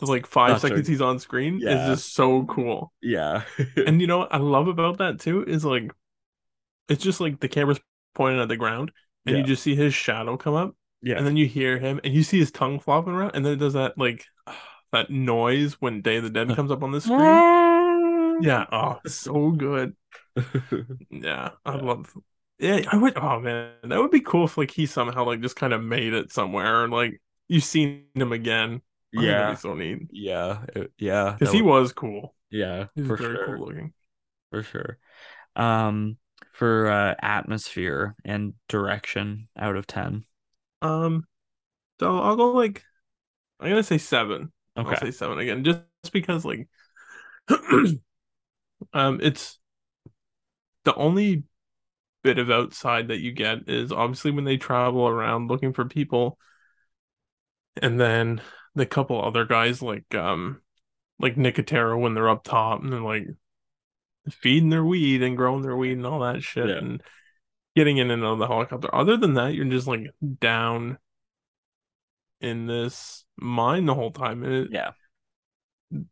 The 0.00 0.06
like 0.06 0.26
five 0.26 0.50
Not 0.52 0.60
seconds 0.60 0.88
he's 0.88 1.00
on 1.02 1.18
screen 1.18 1.58
Yeah. 1.60 1.90
is 1.92 1.98
just 2.00 2.14
so 2.14 2.44
cool. 2.46 2.92
yeah 3.02 3.42
And 3.86 4.00
you 4.00 4.06
know 4.06 4.18
what 4.18 4.34
I 4.34 4.38
love 4.38 4.68
about 4.68 4.98
that 4.98 5.20
too 5.20 5.44
is 5.44 5.64
like 5.64 5.90
it's 6.88 7.02
just 7.02 7.20
like 7.20 7.40
the 7.40 7.48
camera's 7.48 7.80
pointing 8.14 8.40
at 8.40 8.48
the 8.48 8.56
ground 8.56 8.92
and 9.26 9.36
you 9.36 9.42
just 9.44 9.62
see 9.62 9.74
his 9.74 9.94
shadow 9.94 10.36
come 10.36 10.54
up 10.54 10.74
yeah 11.04 11.16
and 11.18 11.26
then 11.26 11.36
you 11.36 11.46
hear 11.46 11.78
him 11.78 12.00
and 12.04 12.12
you 12.14 12.22
see 12.24 12.38
his 12.40 12.50
tongue 12.50 12.80
flopping 12.80 13.12
around 13.14 13.32
and 13.34 13.44
then 13.46 13.52
it 13.54 13.56
does 13.62 13.74
that 13.74 13.96
like 13.98 14.24
that 14.92 15.10
noise 15.10 15.74
when 15.80 16.02
Day 16.02 16.16
of 16.16 16.24
the 16.24 16.30
Dead 16.30 16.54
comes 16.56 16.70
up 16.70 16.82
on 16.82 16.92
the 16.92 17.00
screen. 17.06 18.42
Yeah, 18.42 18.66
oh 18.72 19.00
so 19.06 19.50
good. 19.52 19.94
Yeah, 21.10 21.50
I 21.64 21.76
love 21.76 22.12
Yeah, 22.58 22.80
I 22.90 22.96
would 22.96 23.16
oh 23.16 23.40
man, 23.40 23.72
that 23.84 24.00
would 24.00 24.10
be 24.10 24.20
cool 24.20 24.44
if 24.46 24.56
like 24.58 24.70
he 24.72 24.86
somehow 24.86 25.24
like 25.24 25.40
just 25.40 25.56
kind 25.56 25.72
of 25.72 25.82
made 25.82 26.12
it 26.14 26.32
somewhere 26.32 26.84
and 26.84 26.92
like 26.92 27.20
you've 27.48 27.64
seen 27.64 28.06
him 28.14 28.32
again. 28.32 28.82
I 29.16 29.22
think 29.22 29.36
that'd 29.36 29.48
yeah 29.50 29.54
so 29.54 29.74
neat. 29.74 30.08
yeah 30.10 30.64
it- 30.74 30.92
yeah 30.98 31.36
Because 31.38 31.52
he 31.54 31.62
would- 31.62 31.70
was 31.70 31.92
cool. 31.92 32.34
yeah 32.50 32.86
He 32.94 33.02
was 33.02 33.08
for 33.08 33.16
very 33.16 33.36
sure 33.36 33.46
cool 33.46 33.66
looking. 33.66 33.92
for 34.50 34.62
sure 34.64 34.98
um 35.56 36.16
for 36.52 36.88
uh 36.90 37.14
atmosphere 37.22 38.16
and 38.24 38.54
direction 38.68 39.48
out 39.56 39.76
of 39.76 39.86
10 39.86 40.24
Um, 40.84 41.24
so 42.00 42.18
I'll 42.18 42.36
go 42.36 42.52
like 42.52 42.82
I'm 43.60 43.70
gonna 43.70 43.82
say 43.82 43.98
seven. 43.98 44.52
I'll 44.76 44.86
okay 44.86 45.06
say 45.06 45.10
seven 45.10 45.38
again, 45.38 45.64
just 45.64 45.80
because 46.12 46.44
like, 46.44 46.68
um, 48.92 49.20
it's 49.22 49.58
the 50.84 50.94
only 50.94 51.44
bit 52.22 52.38
of 52.38 52.50
outside 52.50 53.08
that 53.08 53.20
you 53.20 53.32
get 53.32 53.68
is 53.68 53.92
obviously 53.92 54.30
when 54.30 54.44
they 54.44 54.56
travel 54.56 55.06
around 55.06 55.48
looking 55.48 55.72
for 55.72 55.84
people, 55.84 56.38
and 57.80 58.00
then 58.00 58.40
the 58.74 58.86
couple 58.86 59.22
other 59.22 59.44
guys 59.44 59.82
like 59.82 60.14
um, 60.14 60.60
like 61.18 61.36
Nicotero 61.36 62.00
when 62.00 62.14
they're 62.14 62.28
up 62.28 62.44
top 62.44 62.82
and 62.82 62.92
they're 62.92 63.00
like 63.00 63.26
feeding 64.30 64.70
their 64.70 64.84
weed 64.84 65.22
and 65.22 65.36
growing 65.36 65.62
their 65.62 65.76
weed 65.76 65.92
and 65.92 66.06
all 66.06 66.20
that 66.20 66.42
shit 66.42 66.68
Yeah. 66.68 66.78
and 66.78 67.02
getting 67.76 67.98
in 67.98 68.10
and 68.10 68.22
out 68.24 68.34
of 68.34 68.38
the 68.38 68.46
helicopter. 68.46 68.94
Other 68.94 69.16
than 69.16 69.34
that, 69.34 69.54
you're 69.54 69.64
just 69.66 69.86
like 69.86 70.10
down 70.40 70.98
in 72.40 72.66
this 72.66 73.24
mine 73.36 73.86
the 73.86 73.94
whole 73.94 74.10
time. 74.10 74.42
And 74.42 74.52
it, 74.52 74.68
yeah 74.72 74.92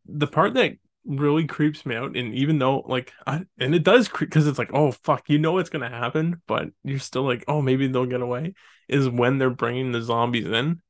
the 0.05 0.27
part 0.27 0.53
that 0.55 0.73
really 1.05 1.45
creeps 1.45 1.85
me 1.85 1.95
out, 1.95 2.15
and 2.15 2.33
even 2.33 2.59
though 2.59 2.79
like 2.87 3.11
I 3.27 3.45
and 3.57 3.75
it 3.75 3.83
does 3.83 4.07
creep 4.07 4.29
because 4.29 4.47
it's 4.47 4.59
like, 4.59 4.71
oh 4.73 4.91
fuck, 4.91 5.29
you 5.29 5.37
know 5.39 5.57
it's 5.57 5.69
gonna 5.69 5.89
happen, 5.89 6.41
but 6.47 6.69
you're 6.83 6.99
still 6.99 7.23
like, 7.23 7.43
oh 7.47 7.61
maybe 7.61 7.87
they'll 7.87 8.05
get 8.05 8.21
away. 8.21 8.53
Is 8.87 9.09
when 9.09 9.37
they're 9.37 9.49
bringing 9.49 9.91
the 9.91 10.01
zombies 10.01 10.47
in, 10.47 10.81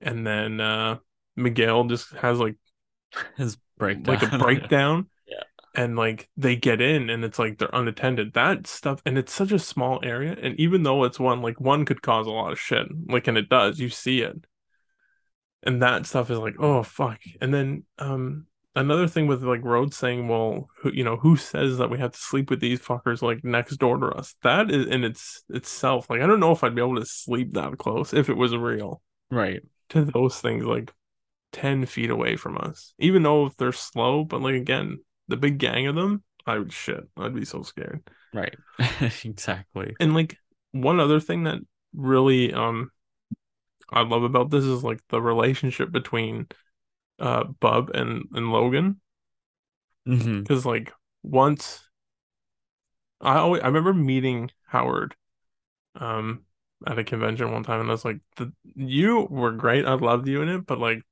and 0.00 0.26
then 0.26 0.60
uh 0.60 0.98
Miguel 1.36 1.84
just 1.84 2.12
has 2.14 2.38
like 2.38 2.56
his 3.36 3.56
breakdown 3.78 4.14
like 4.14 4.32
a 4.32 4.38
breakdown. 4.38 5.06
And 5.74 5.96
like 5.96 6.28
they 6.36 6.54
get 6.54 6.80
in 6.80 7.08
and 7.08 7.24
it's 7.24 7.38
like 7.38 7.58
they're 7.58 7.70
unattended. 7.72 8.34
That 8.34 8.66
stuff 8.66 9.00
and 9.06 9.16
it's 9.16 9.32
such 9.32 9.52
a 9.52 9.58
small 9.58 10.00
area. 10.02 10.36
And 10.40 10.58
even 10.60 10.82
though 10.82 11.04
it's 11.04 11.18
one, 11.18 11.40
like 11.40 11.60
one 11.60 11.84
could 11.84 12.02
cause 12.02 12.26
a 12.26 12.30
lot 12.30 12.52
of 12.52 12.60
shit. 12.60 12.86
Like 13.08 13.26
and 13.26 13.38
it 13.38 13.48
does, 13.48 13.80
you 13.80 13.88
see 13.88 14.20
it. 14.20 14.44
And 15.62 15.80
that 15.82 16.06
stuff 16.06 16.30
is 16.30 16.38
like, 16.38 16.56
oh 16.58 16.82
fuck. 16.82 17.20
And 17.40 17.54
then 17.54 17.84
um 17.98 18.46
another 18.74 19.08
thing 19.08 19.26
with 19.26 19.42
like 19.42 19.64
Rhodes 19.64 19.96
saying, 19.96 20.28
well, 20.28 20.68
who 20.78 20.92
you 20.92 21.04
know, 21.04 21.16
who 21.16 21.36
says 21.36 21.78
that 21.78 21.90
we 21.90 21.98
have 21.98 22.12
to 22.12 22.20
sleep 22.20 22.50
with 22.50 22.60
these 22.60 22.80
fuckers 22.80 23.22
like 23.22 23.42
next 23.42 23.76
door 23.76 23.96
to 23.98 24.08
us? 24.08 24.34
That 24.42 24.70
is 24.70 24.86
in 24.86 25.04
its 25.04 25.42
itself, 25.48 26.10
like 26.10 26.20
I 26.20 26.26
don't 26.26 26.40
know 26.40 26.52
if 26.52 26.62
I'd 26.62 26.74
be 26.74 26.82
able 26.82 26.96
to 26.96 27.06
sleep 27.06 27.52
that 27.54 27.78
close 27.78 28.12
if 28.12 28.28
it 28.28 28.36
was 28.36 28.54
real 28.54 29.02
right 29.30 29.62
to 29.90 30.04
those 30.04 30.38
things 30.40 30.64
like 30.64 30.92
10 31.52 31.86
feet 31.86 32.10
away 32.10 32.36
from 32.36 32.58
us. 32.58 32.94
Even 32.98 33.22
though 33.22 33.46
if 33.46 33.56
they're 33.56 33.72
slow, 33.72 34.24
but 34.24 34.40
like 34.40 34.54
again, 34.54 34.98
the 35.28 35.36
big 35.36 35.58
gang 35.58 35.86
of 35.86 35.94
them, 35.94 36.22
I 36.46 36.58
would 36.58 36.72
shit. 36.72 37.04
I'd 37.16 37.34
be 37.34 37.44
so 37.44 37.62
scared. 37.62 38.02
right 38.32 38.54
exactly 39.24 39.94
And 40.00 40.14
like 40.14 40.36
one 40.72 41.00
other 41.00 41.20
thing 41.20 41.44
that 41.44 41.60
really 41.94 42.52
um 42.52 42.90
I 43.90 44.02
love 44.02 44.22
about 44.22 44.50
this 44.50 44.64
is 44.64 44.82
like 44.82 45.00
the 45.08 45.20
relationship 45.20 45.92
between 45.92 46.48
uh 47.18 47.44
Bub 47.44 47.90
and 47.94 48.24
and 48.32 48.52
Logan. 48.52 49.00
because 50.42 50.66
like 50.66 50.92
once 51.22 51.88
I 53.20 53.36
always 53.36 53.62
I 53.62 53.66
remember 53.66 53.94
meeting 53.94 54.50
Howard 54.66 55.14
um 55.96 56.44
at 56.86 56.98
a 56.98 57.04
convention 57.04 57.52
one 57.52 57.64
time 57.64 57.80
and 57.80 57.90
I 57.90 57.92
was 57.92 58.04
like 58.06 58.20
the 58.36 58.52
you 58.64 59.22
were 59.30 59.52
great 59.52 59.86
I 59.86 59.94
loved 59.94 60.28
you 60.28 60.42
in 60.42 60.50
it 60.50 60.66
but 60.66 60.78
like 60.78 61.02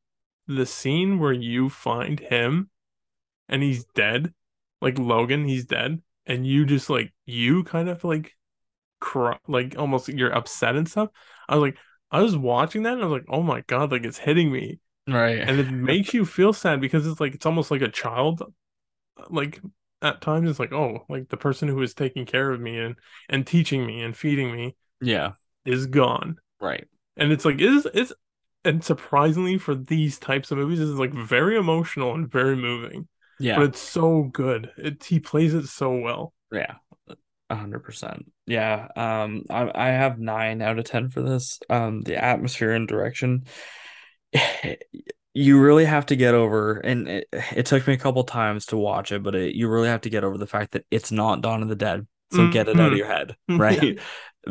the 0.49 0.67
scene 0.67 1.19
where 1.21 1.33
you 1.35 1.71
find 1.71 2.21
him 2.21 2.70
and 3.51 3.63
he's 3.63 3.85
dead 3.97 4.35
like 4.83 4.99
Logan 4.99 5.47
he's 5.49 5.67
dead 5.67 6.03
and 6.27 6.47
you 6.47 6.67
just 6.67 6.91
like 6.91 7.13
you 7.27 7.65
kind 7.65 7.91
of 7.91 8.05
like 8.05 8.35
cry 9.01 9.39
like 9.49 9.77
almost 9.79 10.09
you're 10.09 10.35
upset 10.35 10.77
and 10.77 10.89
stuff 10.89 11.11
I 11.49 11.57
was 11.57 11.63
like 11.63 11.79
I 12.11 12.23
was 12.23 12.37
watching 12.37 12.85
that 12.85 12.95
and 12.95 13.03
I 13.03 13.07
was 13.07 13.21
like 13.21 13.29
oh 13.31 13.43
my 13.43 13.63
God 13.63 13.93
like 13.93 14.05
it's 14.05 14.19
hitting 14.19 14.53
me 14.53 14.81
Right. 15.07 15.49
and 15.49 15.61
it 15.61 15.71
makes 15.71 16.15
you 16.15 16.27
feel 16.27 16.53
sad 16.53 16.81
because 16.81 17.07
it's 17.07 17.21
like 17.21 17.35
it's 17.35 17.47
almost 17.47 17.71
like 17.71 17.83
a 17.83 17.89
child 17.91 18.43
like 19.31 19.61
at 20.03 20.21
times 20.21 20.49
it's 20.49 20.59
like 20.59 20.73
oh 20.73 21.05
like 21.09 21.29
the 21.29 21.37
person 21.37 21.69
who 21.69 21.81
is 21.83 21.95
taking 21.95 22.27
care 22.27 22.51
of 22.51 22.61
me 22.61 22.79
and 22.79 22.97
and 23.29 23.47
teaching 23.47 23.87
me 23.87 24.03
and 24.03 24.17
feeding 24.17 24.53
me 24.53 24.75
Yeah. 25.01 25.33
is 25.65 25.87
gone 25.87 26.39
Right. 26.61 26.87
and 27.17 27.33
it's 27.33 27.45
like 27.45 27.61
is 27.61 27.87
it's 27.95 28.13
and 28.65 28.85
surprisingly 28.85 29.59
for 29.59 29.75
these 29.75 30.19
types 30.19 30.51
of 30.51 30.59
movies 30.59 30.81
it's 30.81 30.91
like 30.99 31.13
very 31.15 31.57
emotional 31.57 32.15
and 32.15 32.31
very 32.31 32.57
moving 32.57 33.09
but 33.57 33.65
it's 33.65 33.81
so 33.81 34.25
good 34.25 34.71
it 34.77 35.03
he 35.05 35.21
plays 35.21 35.55
it 35.55 35.67
so 35.67 35.97
well 35.97 36.33
Yeah. 36.53 36.75
A 37.49 37.57
hundred 37.57 37.81
percent. 37.81 38.31
Yeah. 38.47 38.87
Um, 38.95 39.43
I 39.51 39.71
I 39.75 39.89
have 39.89 40.21
nine 40.21 40.63
out 40.63 40.79
of 40.79 40.85
ten 40.85 41.11
for 41.11 41.21
this. 41.21 41.59
Um, 41.69 42.01
the 42.03 42.17
atmosphere 42.17 42.71
and 42.73 42.87
direction. 42.87 43.45
You 45.33 45.61
really 45.61 45.85
have 45.85 46.07
to 46.07 46.17
get 46.17 46.35
over, 46.35 46.79
and 46.79 47.07
it, 47.09 47.29
it 47.55 47.67
took 47.67 47.87
me 47.87 47.95
a 47.95 47.99
couple 47.99 48.25
times 48.25 48.67
to 48.67 48.77
watch 48.77 49.13
it, 49.13 49.23
but 49.23 49.37
it, 49.37 49.55
you 49.55 49.69
really 49.69 49.89
have 49.89 50.01
to 50.01 50.11
get 50.11 50.25
over 50.25 50.37
the 50.37 50.47
fact 50.47 50.73
that 50.73 50.85
it's 50.91 51.13
not 51.13 51.41
Dawn 51.41 51.63
of 51.63 51.69
the 51.69 51.77
Dead. 51.77 52.05
So 52.33 52.49
get 52.51 52.69
it 52.69 52.79
out 52.79 52.89
of 52.89 52.95
Mhm. 52.95 52.99
your 52.99 53.07
head, 53.07 53.37
Yeah. 53.49 53.57
right? 53.57 53.99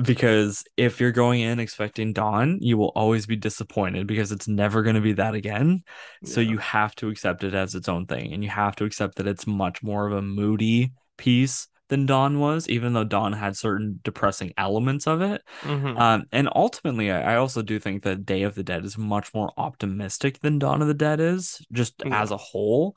Because 0.04 0.64
if 0.78 1.00
you're 1.00 1.12
going 1.12 1.42
in 1.42 1.60
expecting 1.60 2.14
Dawn, 2.14 2.58
you 2.62 2.78
will 2.78 2.92
always 2.96 3.26
be 3.26 3.36
disappointed 3.36 4.06
because 4.06 4.32
it's 4.32 4.48
never 4.48 4.84
going 4.84 4.96
to 4.96 5.02
be 5.02 5.14
that 5.14 5.34
again. 5.34 5.84
So 6.24 6.42
you 6.42 6.58
have 6.60 6.94
to 6.96 7.10
accept 7.10 7.44
it 7.44 7.54
as 7.56 7.74
its 7.74 7.90
own 7.90 8.06
thing, 8.06 8.34
and 8.34 8.44
you 8.44 8.50
have 8.50 8.76
to 8.78 8.84
accept 8.86 9.16
that 9.16 9.28
it's 9.28 9.48
much 9.48 9.82
more 9.82 10.06
of 10.06 10.14
a 10.14 10.22
moody 10.22 10.92
piece 11.18 11.68
than 11.88 12.06
Dawn 12.06 12.38
was, 12.40 12.70
even 12.70 12.94
though 12.94 13.04
Dawn 13.04 13.34
had 13.34 13.58
certain 13.58 14.00
depressing 14.04 14.54
elements 14.58 15.08
of 15.08 15.24
it. 15.24 15.42
Mhm. 15.64 15.98
Um, 16.00 16.26
and 16.32 16.48
ultimately, 16.54 17.10
I, 17.10 17.34
I 17.34 17.36
also 17.38 17.64
do 17.64 17.80
think 17.80 18.04
that 18.04 18.28
Day 18.28 18.44
of 18.44 18.54
the 18.54 18.62
Dead 18.64 18.86
is 18.86 18.96
much 18.96 19.34
more 19.34 19.52
optimistic 19.58 20.40
than 20.42 20.60
Dawn 20.60 20.84
of 20.84 20.88
the 20.88 20.94
Dead 20.94 21.20
is, 21.20 21.66
just 21.72 21.96
Yeah. 22.06 22.22
as 22.22 22.30
a 22.30 22.38
whole. 22.38 22.96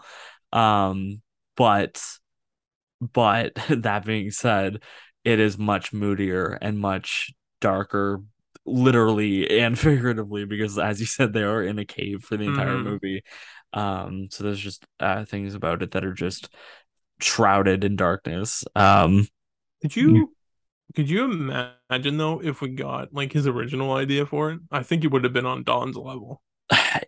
Um, 0.53 1.22
but 1.57 2.03
but 3.12 3.55
that 3.70 4.05
being 4.07 4.30
said, 4.30 4.82
it 5.24 5.40
is 5.40 5.59
much 5.59 5.92
moodier 5.92 6.59
and 6.61 6.78
much 6.78 7.32
darker, 7.61 8.20
literally 8.66 9.61
and 9.61 9.78
figuratively, 9.80 10.44
because 10.44 10.78
as 10.78 11.00
you 11.00 11.07
said, 11.07 11.32
they 11.32 11.42
are 11.44 11.62
in 11.62 11.78
a 11.78 11.84
cave 11.84 12.24
for 12.24 12.36
the 12.36 12.44
entire 12.46 12.78
Mhm. 12.78 12.80
movie. 12.80 13.22
Um, 13.72 14.28
so 14.30 14.44
there's 14.44 14.61
just 14.61 14.86
uh, 15.00 15.24
things 15.24 15.55
about 15.55 15.82
it 15.82 15.92
that 15.92 16.05
are 16.05 16.14
just 16.14 16.50
shrouded 17.20 17.84
in 17.84 17.96
darkness. 17.96 18.64
Um, 18.76 19.26
could 19.80 19.96
you 19.96 20.34
could 20.94 21.11
you 21.11 21.24
imagine 21.24 22.18
though 22.18 22.40
if 22.42 22.61
we 22.61 22.68
got 22.70 23.12
like 23.14 23.32
his 23.32 23.46
original 23.46 23.94
idea 23.94 24.26
for 24.26 24.53
it 24.53 24.61
I 24.70 24.82
think 24.82 25.05
it 25.05 25.12
would 25.12 25.24
have 25.24 25.32
been 25.32 25.46
on 25.46 25.64
Dawn's 25.64 25.96
level 25.96 26.42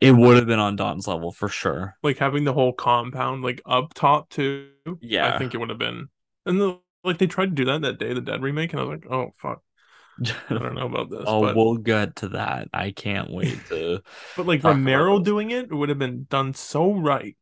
it 0.01 0.13
would 0.13 0.37
have 0.37 0.47
been 0.47 0.59
on 0.59 0.77
Dawn's 0.77 1.07
level 1.09 1.33
for 1.33 1.49
sure. 1.49 1.97
like 2.03 2.19
having 2.19 2.45
the 2.45 2.53
whole 2.53 2.73
compound 2.73 3.43
like 3.43 3.61
up 3.67 3.95
top 3.95 4.29
too. 4.31 4.69
Yeah. 5.01 5.35
I 5.35 5.39
think 5.39 5.55
it 5.55 5.59
would 5.59 5.71
have 5.71 5.79
been. 5.79 6.09
And 6.47 6.61
the, 6.61 6.79
like 7.03 7.19
they 7.19 7.27
tried 7.27 7.47
to 7.47 7.53
do 7.53 7.65
that 7.67 7.83
that 7.83 7.99
Day 7.99 8.13
the 8.15 8.21
Dead 8.21 8.43
remake, 8.43 8.73
and 8.73 8.81
I 8.81 8.85
was 8.85 8.99
like, 9.01 9.11
oh 9.11 9.33
fuck, 9.37 9.63
I 10.51 10.55
don't 10.55 10.75
know 10.75 10.87
about 10.87 11.11
this. 11.11 11.25
Oh, 11.27 11.41
but 11.43 11.57
we'll 11.57 11.77
get 11.77 12.17
to 12.17 12.29
that. 12.31 12.69
I 12.73 12.91
can't 12.93 13.31
wait 13.31 13.65
to. 13.67 14.01
but 14.37 14.47
like 14.47 14.63
Romero 14.65 15.19
doing 15.19 15.51
it, 15.51 15.67
it 15.67 15.75
would 15.75 15.89
have 15.89 15.99
been 15.99 16.27
done 16.31 16.55
so 16.55 16.93
right. 16.93 17.37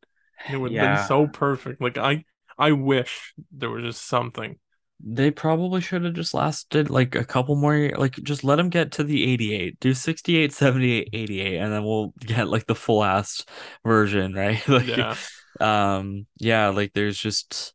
It 0.50 0.56
would 0.56 0.72
have 0.72 0.76
Yeah. 0.76 0.96
been 0.96 1.06
so 1.06 1.26
perfect. 1.26 1.80
Like 1.80 1.98
I 1.98 2.24
I 2.58 2.72
wish 2.72 3.34
there 3.50 3.70
was 3.70 3.84
just 3.84 4.06
something. 4.06 4.58
They 5.04 5.30
probably 5.32 5.80
should 5.80 6.04
have 6.04 6.14
just 6.14 6.32
lasted 6.34 6.88
like 6.88 7.14
a 7.16 7.24
couple 7.24 7.56
more 7.56 7.74
years. 7.74 7.98
Like, 7.98 8.14
just 8.22 8.44
let 8.44 8.56
them 8.56 8.68
get 8.70 8.92
to 8.92 9.04
the 9.04 9.32
88, 9.32 9.80
do 9.80 9.94
68, 9.94 10.52
78, 10.52 11.08
88, 11.12 11.56
and 11.58 11.72
then 11.72 11.84
we'll 11.84 12.14
get 12.20 12.48
like 12.48 12.66
the 12.66 12.74
full 12.76 13.02
ass 13.02 13.44
version, 13.84 14.32
right? 14.36 14.66
Like, 14.68 14.86
Yeah. 14.86 15.16
um, 15.60 16.26
yeah, 16.38 16.68
like 16.68 16.92
there's 16.92 17.18
just 17.18 17.74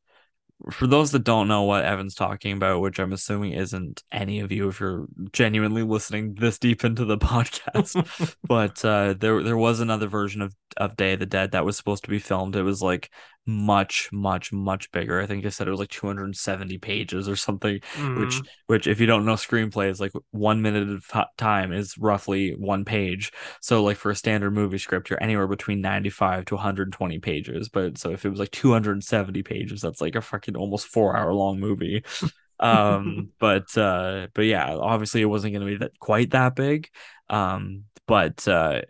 for 0.71 0.87
those 0.87 1.11
that 1.11 1.23
don't 1.23 1.47
know 1.47 1.63
what 1.63 1.85
Evan's 1.85 2.15
talking 2.15 2.53
about, 2.53 2.81
which 2.81 2.99
I'm 2.99 3.13
assuming 3.13 3.53
isn't 3.53 4.03
any 4.11 4.39
of 4.39 4.51
you 4.51 4.69
if 4.69 4.79
you're 4.79 5.05
genuinely 5.31 5.83
listening 5.83 6.33
this 6.35 6.57
deep 6.57 6.83
into 6.83 7.05
the 7.05 7.17
podcast. 7.19 8.35
but 8.43 8.83
uh 8.83 9.13
there 9.19 9.43
there 9.43 9.57
was 9.57 9.79
another 9.81 10.07
version 10.07 10.41
of 10.41 10.55
of 10.77 10.95
Day 10.97 11.13
of 11.13 11.19
the 11.19 11.25
Dead 11.27 11.51
that 11.51 11.65
was 11.65 11.77
supposed 11.77 12.03
to 12.05 12.09
be 12.09 12.19
filmed. 12.19 12.55
It 12.55 12.63
was 12.63 12.81
like 12.81 13.11
much, 13.47 14.09
much, 14.11 14.51
much 14.53 14.91
bigger. 14.91 15.21
I 15.21 15.25
think 15.25 15.45
I 15.45 15.49
said 15.49 15.67
it 15.67 15.71
was 15.71 15.79
like 15.79 15.89
270 15.89 16.77
pages 16.77 17.27
or 17.29 17.35
something, 17.35 17.79
which 18.13 18.41
Mhm. 18.41 18.47
which 18.67 18.87
if 18.87 18.99
you 18.99 19.05
don't 19.07 19.25
know 19.25 19.33
screenplay 19.33 19.89
is 19.89 19.99
like 19.99 20.11
one 20.31 20.61
minute 20.61 20.89
of 20.89 21.05
time 21.37 21.71
is 21.73 21.97
roughly 21.97 22.51
one 22.55 22.85
page. 22.85 23.31
So 23.61 23.83
like 23.83 23.97
for 23.97 24.11
a 24.11 24.15
standard 24.15 24.51
movie 24.51 24.77
script, 24.77 25.09
you're 25.09 25.23
anywhere 25.23 25.47
between 25.47 25.81
95 25.81 26.45
to 26.45 26.55
120 26.55 27.19
pages. 27.19 27.69
But 27.69 27.97
so 27.97 28.11
if 28.11 28.25
it 28.25 28.29
was 28.29 28.39
like 28.39 28.51
270 28.51 29.43
pages, 29.43 29.81
that's 29.81 30.01
like 30.01 30.15
a 30.15 30.21
fucking 30.21 30.55
almost 30.55 30.87
four 30.87 31.15
hour 31.15 31.33
long 31.33 31.59
movie. 31.59 32.03
um 32.59 33.29
but 33.39 33.77
uh 33.77 34.27
but 34.33 34.45
yeah 34.45 34.75
obviously 34.75 35.21
it 35.21 35.25
wasn't 35.25 35.53
going 35.53 35.65
to 35.65 35.71
be 35.73 35.77
that 35.77 35.91
quite 35.99 36.31
that 36.31 36.55
big 36.55 36.89
um 37.29 37.83
but 38.07 38.47
uh 38.47 38.81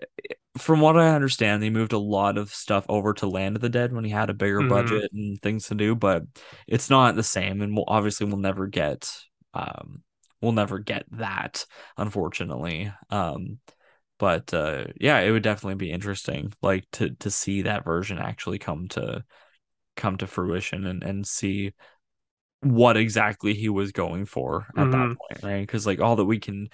from 0.58 0.80
what 0.82 0.98
i 0.98 1.10
understand 1.10 1.62
they 1.62 1.70
moved 1.70 1.94
a 1.94 1.98
lot 1.98 2.38
of 2.38 2.54
stuff 2.54 2.86
over 2.90 3.14
to 3.14 3.28
land 3.28 3.56
of 3.56 3.62
the 3.62 3.70
dead 3.70 3.94
when 3.94 4.04
he 4.04 4.12
had 4.12 4.30
a 4.30 4.34
bigger 4.34 4.62
Mhm. 4.62 4.64
budget 4.64 5.12
and 5.14 5.42
things 5.42 5.68
to 5.68 5.76
do 5.76 5.96
but 5.96 6.24
it's 6.68 6.90
not 6.90 7.16
the 7.16 7.24
same 7.24 7.62
and 7.62 7.76
we'll 7.76 7.86
obviously 7.88 8.26
we'll 8.26 8.38
never 8.38 8.68
get 8.68 9.12
um 9.54 10.02
we'll 10.42 10.52
never 10.52 10.80
get 10.80 11.06
that 11.12 11.66
unfortunately 11.98 12.92
um 13.10 13.60
but 14.20 14.54
uh 14.54 14.86
yeah 15.00 15.20
it 15.20 15.32
would 15.32 15.44
definitely 15.44 15.76
be 15.76 15.92
interesting 15.92 16.54
like 16.62 16.86
to 16.92 17.12
to 17.16 17.30
see 17.32 17.64
that 17.64 17.86
version 17.86 18.18
actually 18.18 18.60
come 18.60 18.88
to 18.88 19.24
come 19.96 20.18
to 20.18 20.28
fruition 20.28 20.86
and 20.86 21.04
and 21.04 21.26
see 21.28 21.74
what 22.62 22.98
exactly 22.98 23.54
he 23.54 23.70
was 23.70 23.92
going 23.92 24.26
for 24.26 24.68
at 24.76 24.92
that 24.92 25.08
Mhm. 25.08 25.18
point 25.18 25.44
right 25.44 25.62
because 25.62 25.86
like 25.86 26.00
all 26.00 26.16
that 26.16 26.26
we 26.26 26.40
can 26.40 26.70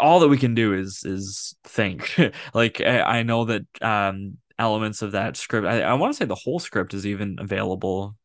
all 0.00 0.20
that 0.20 0.28
we 0.28 0.38
can 0.38 0.54
do 0.54 0.74
is 0.74 1.02
is 1.04 1.56
think. 1.64 2.18
Like 2.54 2.80
I, 2.80 3.00
I 3.00 3.22
know 3.22 3.44
that 3.46 3.66
um 3.82 4.38
elements 4.58 5.02
of 5.02 5.12
that 5.12 5.36
script 5.36 5.66
I, 5.66 5.82
I 5.82 5.94
want 5.94 6.12
to 6.12 6.16
say 6.16 6.24
the 6.24 6.34
whole 6.34 6.58
script 6.58 6.92
is 6.94 7.06
even 7.06 7.36
available 7.38 8.16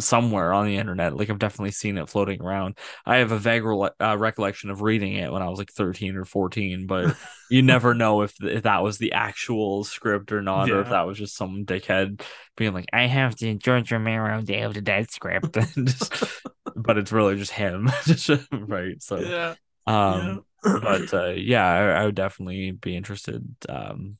somewhere 0.00 0.52
on 0.54 0.66
the 0.66 0.76
internet. 0.78 1.14
Like 1.16 1.28
I've 1.28 1.38
definitely 1.38 1.70
seen 1.72 1.98
it 1.98 2.08
floating 2.08 2.40
around. 2.40 2.78
I 3.04 3.16
have 3.18 3.30
a 3.30 3.38
vague 3.38 3.62
rele- 3.62 3.90
uh, 4.00 4.16
recollection 4.18 4.70
of 4.70 4.80
reading 4.80 5.12
it 5.14 5.30
when 5.30 5.42
I 5.42 5.48
was 5.48 5.58
like 5.58 5.70
13 5.70 6.16
or 6.16 6.24
14 6.24 6.86
but 6.86 7.14
you 7.50 7.62
never 7.74 7.92
know 7.94 8.22
if 8.22 8.34
if 8.42 8.62
that 8.62 8.82
was 8.82 8.98
the 8.98 9.12
actual 9.12 9.84
script 9.84 10.32
or 10.32 10.40
not 10.40 10.70
or 10.70 10.80
if 10.80 10.88
that 10.88 11.06
was 11.06 11.18
just 11.18 11.36
some 11.36 11.64
dickhead 11.66 12.22
being 12.56 12.72
like 12.72 12.86
I 12.92 13.06
have 13.06 13.36
the 13.36 13.54
George 13.54 13.92
Romero 13.92 14.40
Day 14.40 14.62
of 14.62 14.74
the 14.74 14.80
Dead 14.80 15.10
script. 15.10 15.56
And 15.56 15.86
just, 15.86 16.42
but 16.74 16.96
it's 16.98 17.12
really 17.12 17.36
just 17.36 17.52
him. 17.52 17.90
Just 18.04 18.30
right 18.50 19.00
so 19.02 19.18
Yeah. 19.18 19.54
um 19.86 20.26
yeah. 20.26 20.36
But 20.80 21.12
uh, 21.14 21.28
yeah, 21.30 21.64
I, 21.66 22.02
I 22.02 22.04
would 22.06 22.14
definitely 22.14 22.72
be 22.72 22.96
interested 22.96 23.44
um 23.68 24.18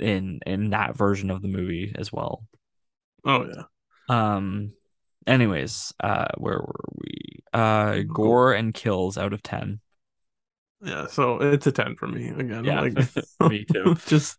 in 0.00 0.40
in 0.46 0.70
that 0.70 0.96
version 0.96 1.30
of 1.30 1.42
the 1.42 1.48
movie 1.48 1.92
as 1.96 2.12
well. 2.12 2.44
oh 3.24 3.44
yeah. 3.46 3.64
Um 4.08 4.74
anyways, 5.26 5.92
uh 6.00 6.26
where 6.38 6.58
were 6.58 6.84
we? 6.96 7.40
Uh 7.52 8.00
gore 8.12 8.52
and 8.52 8.74
kills 8.74 9.16
out 9.18 9.32
of 9.32 9.42
10. 9.42 9.80
Yeah, 10.82 11.06
so 11.06 11.40
it's 11.42 11.66
a 11.66 11.72
10 11.72 11.96
for 11.96 12.08
me 12.08 12.28
again. 12.28 12.64
Yeah, 12.64 12.80
Like 12.80 12.94
me 13.40 13.64
too. 13.64 13.94
just 14.06 14.38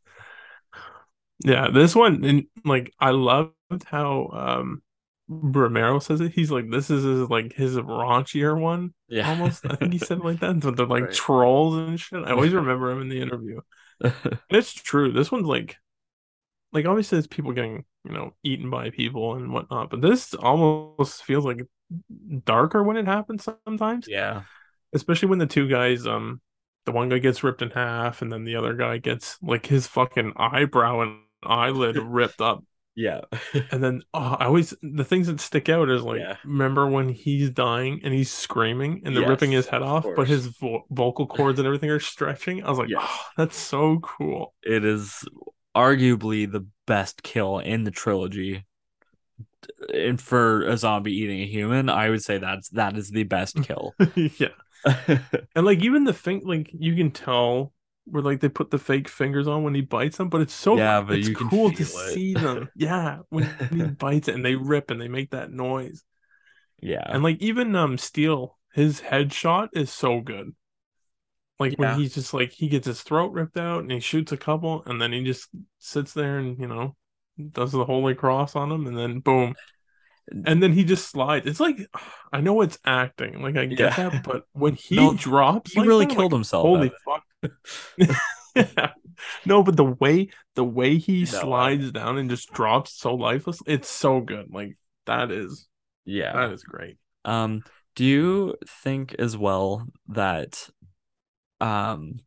yeah, 1.44 1.70
this 1.72 1.96
one 1.96 2.24
and 2.24 2.46
like 2.66 2.94
I 3.00 3.12
loved 3.12 3.54
how 3.86 4.30
um 4.34 4.82
Romero 5.32 6.00
says 6.00 6.22
it. 6.22 6.34
He's 6.34 6.52
like 6.52 6.70
this 6.70 6.90
is 6.90 7.04
his, 7.04 7.30
like 7.30 7.54
his 7.54 7.76
raunchier 7.78 8.60
one 8.60 8.94
Yeah. 9.08 9.30
almost. 9.30 9.66
I 9.70 9.76
think 9.76 9.94
he 9.94 10.00
said 10.00 10.20
it 10.20 10.26
like 10.26 10.40
that. 10.42 10.62
So 10.62 10.72
they're 10.72 10.86
like 10.86 11.04
Right. 11.04 11.14
trolls 11.14 11.76
and 11.78 12.00
shit. 12.00 12.24
I 12.26 12.32
always 12.32 12.54
remember 12.54 12.92
him 12.92 13.02
in 13.02 13.10
the 13.10 13.22
interview. 13.22 13.62
And 14.04 14.58
it's 14.58 14.74
true. 14.74 15.12
This 15.12 15.32
one's 15.32 15.46
like 15.48 15.78
like 16.74 16.86
obviously 16.86 17.18
it's 17.18 17.28
people 17.28 17.54
getting, 17.54 17.86
you 18.06 18.12
know, 18.14 18.34
eaten 18.44 18.70
by 18.70 18.90
people 18.90 19.36
and 19.36 19.52
whatnot, 19.54 19.90
but 19.90 20.02
this 20.02 20.34
almost 20.34 21.24
feels 21.24 21.46
like 21.46 21.62
darker 22.46 22.84
when 22.84 22.98
it 22.98 23.06
happens 23.06 23.48
sometimes 23.66 24.08
yeah. 24.08 24.44
especially 24.94 25.30
when 25.30 25.40
the 25.40 25.46
two 25.48 25.68
guys 25.68 26.08
um 26.08 26.42
the 26.86 26.92
one 26.92 27.10
guy 27.10 27.20
gets 27.20 27.44
ripped 27.44 27.62
in 27.62 27.70
half 27.72 28.22
and 28.22 28.32
then 28.32 28.44
the 28.44 28.56
other 28.56 28.74
guy 28.76 28.98
gets 28.98 29.38
like 29.42 29.66
his 29.66 29.88
fucking 29.88 30.34
eyebrow 30.38 31.02
and 31.02 31.20
eyelid 31.44 31.98
ripped 32.02 32.42
up 32.42 32.64
Yeah. 32.96 33.22
And 33.72 33.84
then 33.84 34.02
oh, 34.14 34.36
I 34.40 34.46
always 34.46 34.74
the 34.82 35.06
things 35.06 35.28
that 35.28 35.40
stick 35.40 35.70
out 35.70 35.90
is 35.90 36.04
like 36.04 36.20
Yeah. 36.20 36.38
remember 36.44 36.88
when 36.88 37.10
he's 37.10 37.50
dying 37.50 38.02
and 38.04 38.14
he's 38.14 38.32
screaming 38.32 39.02
and 39.06 39.16
they're 39.16 39.24
Yes, 39.24 39.30
ripping 39.32 39.52
his 39.52 39.68
head 39.68 39.82
of 39.82 39.88
off, 39.88 40.06
but 40.16 40.28
his 40.28 40.48
vo 40.48 40.86
vocal 40.90 41.26
cords 41.28 41.60
and 41.60 41.66
everything 41.66 41.90
are 41.90 42.00
stretching. 42.00 42.64
I 42.64 42.70
was 42.70 42.80
like, 42.80 42.90
oh, 42.96 43.00
Yes. 43.00 43.02
oh, 43.02 43.26
that's 43.38 43.58
so 43.58 44.00
cool. 44.00 44.54
It 44.64 44.84
is 44.86 45.24
arguably 45.76 46.52
the 46.52 46.68
best 46.86 47.24
kill 47.24 47.60
in 47.60 47.84
the 47.84 47.92
trilogy. 47.92 48.66
And 49.94 50.20
for 50.20 50.64
a 50.64 50.78
zombie 50.78 51.14
eating 51.14 51.42
a 51.42 51.46
human, 51.48 51.90
I 51.90 52.10
would 52.10 52.24
say 52.24 52.38
that's 52.38 52.70
that 52.70 52.98
is 52.98 53.10
the 53.10 53.24
best 53.24 53.62
kill. 53.62 53.96
yeah. 54.16 54.50
And 55.56 55.66
like 55.66 55.80
even 55.80 56.04
the 56.06 56.14
thing 56.14 56.42
like 56.46 56.70
you 56.74 56.96
can 56.96 57.12
tell 57.12 57.74
where 58.12 58.24
like 58.24 58.40
they 58.42 58.50
put 58.50 58.72
the 58.72 58.78
fake 58.80 59.08
fingers 59.10 59.48
on 59.48 59.64
when 59.64 59.76
he 59.76 59.82
bites 59.82 60.18
them, 60.18 60.30
but 60.30 60.42
it's 60.42 60.54
so 60.54 60.78
Yeah, 60.78 61.02
but 61.02 61.16
it's 61.18 61.30
cool 61.30 61.72
to 61.74 61.86
it. 61.96 62.22
see 62.24 62.36
them. 62.36 62.70
Yeah, 62.76 63.20
when 63.30 63.52
he 63.70 63.84
bites 64.00 64.28
it 64.28 64.36
and 64.36 64.46
they 64.46 64.56
rip 64.56 64.92
and 64.92 65.02
they 65.02 65.08
make 65.10 65.32
that 65.32 65.52
noise. 65.52 66.04
yeah. 66.82 67.12
And 67.12 67.22
like 67.22 67.40
even 67.42 67.76
um 67.76 68.00
Steel, 68.00 68.58
his 68.74 69.02
headshot 69.02 69.70
is 69.74 69.92
so 69.94 70.20
good. 70.20 70.56
Like 71.60 71.78
Yeah. 71.78 71.78
when 71.78 71.92
he's 71.92 72.16
just 72.16 72.34
like 72.34 72.52
he 72.52 72.68
gets 72.68 72.88
his 72.88 73.04
throat 73.04 73.32
ripped 73.34 73.58
out 73.58 73.82
and 73.82 73.92
he 73.92 74.00
shoots 74.00 74.32
a 74.32 74.38
couple 74.38 74.84
and 74.86 75.00
then 75.02 75.12
he 75.14 75.24
just 75.24 75.50
sits 75.80 76.14
there 76.14 76.40
and 76.40 76.60
you 76.60 76.68
know 76.68 76.96
does 77.52 77.72
the 77.72 77.86
holy 77.86 78.16
cross 78.16 78.56
on 78.56 78.72
him 78.72 78.88
and 78.88 78.98
then 78.98 79.20
boom. 79.20 79.56
And 80.46 80.62
then 80.62 80.74
he 80.74 80.84
just 80.84 81.10
slides. 81.10 81.46
It's 81.48 81.60
like 81.60 81.88
I 82.34 82.42
know 82.42 82.62
it's 82.62 82.80
acting, 82.86 83.42
like 83.42 83.58
I 83.58 83.66
get 83.66 83.96
Yeah. 83.96 83.96
that, 83.96 84.22
but 84.22 84.46
when 84.54 84.76
he 84.76 85.10
No, 85.10 85.12
drops, 85.12 85.76
he 85.76 85.82
like 85.82 85.88
really 85.88 86.06
killed 86.06 86.32
like, 86.32 86.34
himself. 86.34 86.72
Holy 86.72 86.90
fuck! 87.06 87.24
No, 89.46 89.64
but 89.64 89.78
the 89.78 89.86
way 89.86 90.30
the 90.56 90.64
way 90.64 90.98
he 90.98 91.26
No, 91.32 91.40
slides 91.40 91.92
down 91.92 92.18
and 92.18 92.30
just 92.30 92.52
drops 92.52 92.94
so 92.94 93.14
lifeless, 93.16 93.60
it's 93.66 93.90
so 93.90 94.20
good. 94.22 94.52
Like 94.52 94.78
that 95.06 95.32
is 95.32 95.68
yeah. 96.06 96.34
that 96.34 96.52
is 96.52 96.64
great. 96.64 96.98
Um, 97.26 97.64
do 97.96 98.06
you 98.06 98.56
think 98.68 99.16
as 99.20 99.38
well 99.38 99.86
that 100.10 100.70
um 101.60 102.20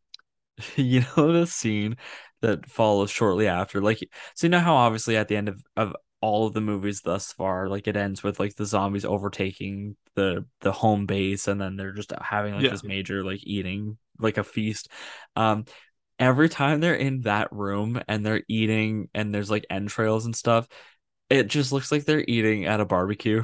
you 0.76 1.02
know 1.16 1.32
the 1.32 1.46
scene 1.46 1.96
that 2.42 2.68
follows 2.70 3.10
shortly 3.10 3.48
after 3.48 3.80
like 3.80 4.00
so 4.34 4.46
you 4.46 4.50
know 4.50 4.60
how 4.60 4.74
obviously 4.76 5.16
at 5.16 5.28
the 5.28 5.36
end 5.36 5.48
of, 5.48 5.62
of 5.76 5.96
all 6.20 6.46
of 6.46 6.54
the 6.54 6.60
movies 6.60 7.02
thus 7.02 7.32
far 7.32 7.68
like 7.68 7.88
it 7.88 7.96
ends 7.96 8.22
with 8.22 8.40
like 8.40 8.54
the 8.56 8.66
zombies 8.66 9.04
overtaking 9.04 9.96
the 10.16 10.44
the 10.60 10.72
home 10.72 11.06
base 11.06 11.48
and 11.48 11.60
then 11.60 11.76
they're 11.76 11.92
just 11.92 12.12
having 12.22 12.54
like 12.54 12.66
Yeah. 12.66 12.70
this 12.70 12.84
major 12.84 13.24
like 13.24 13.40
eating 13.44 13.98
like 14.18 14.38
a 14.38 14.44
feast. 14.44 14.88
Um 15.36 15.64
every 16.18 16.48
time 16.48 16.80
they're 16.80 16.94
in 16.94 17.22
that 17.22 17.52
room 17.52 18.00
and 18.08 18.24
they're 18.24 18.42
eating 18.48 19.08
and 19.14 19.34
there's 19.34 19.50
like 19.50 19.66
entrails 19.70 20.26
and 20.26 20.36
stuff 20.36 20.68
it 21.30 21.48
just 21.48 21.72
looks 21.72 21.90
like 21.90 22.04
they're 22.04 22.24
eating 22.28 22.66
at 22.66 22.80
a 22.80 22.84
barbecue. 22.84 23.42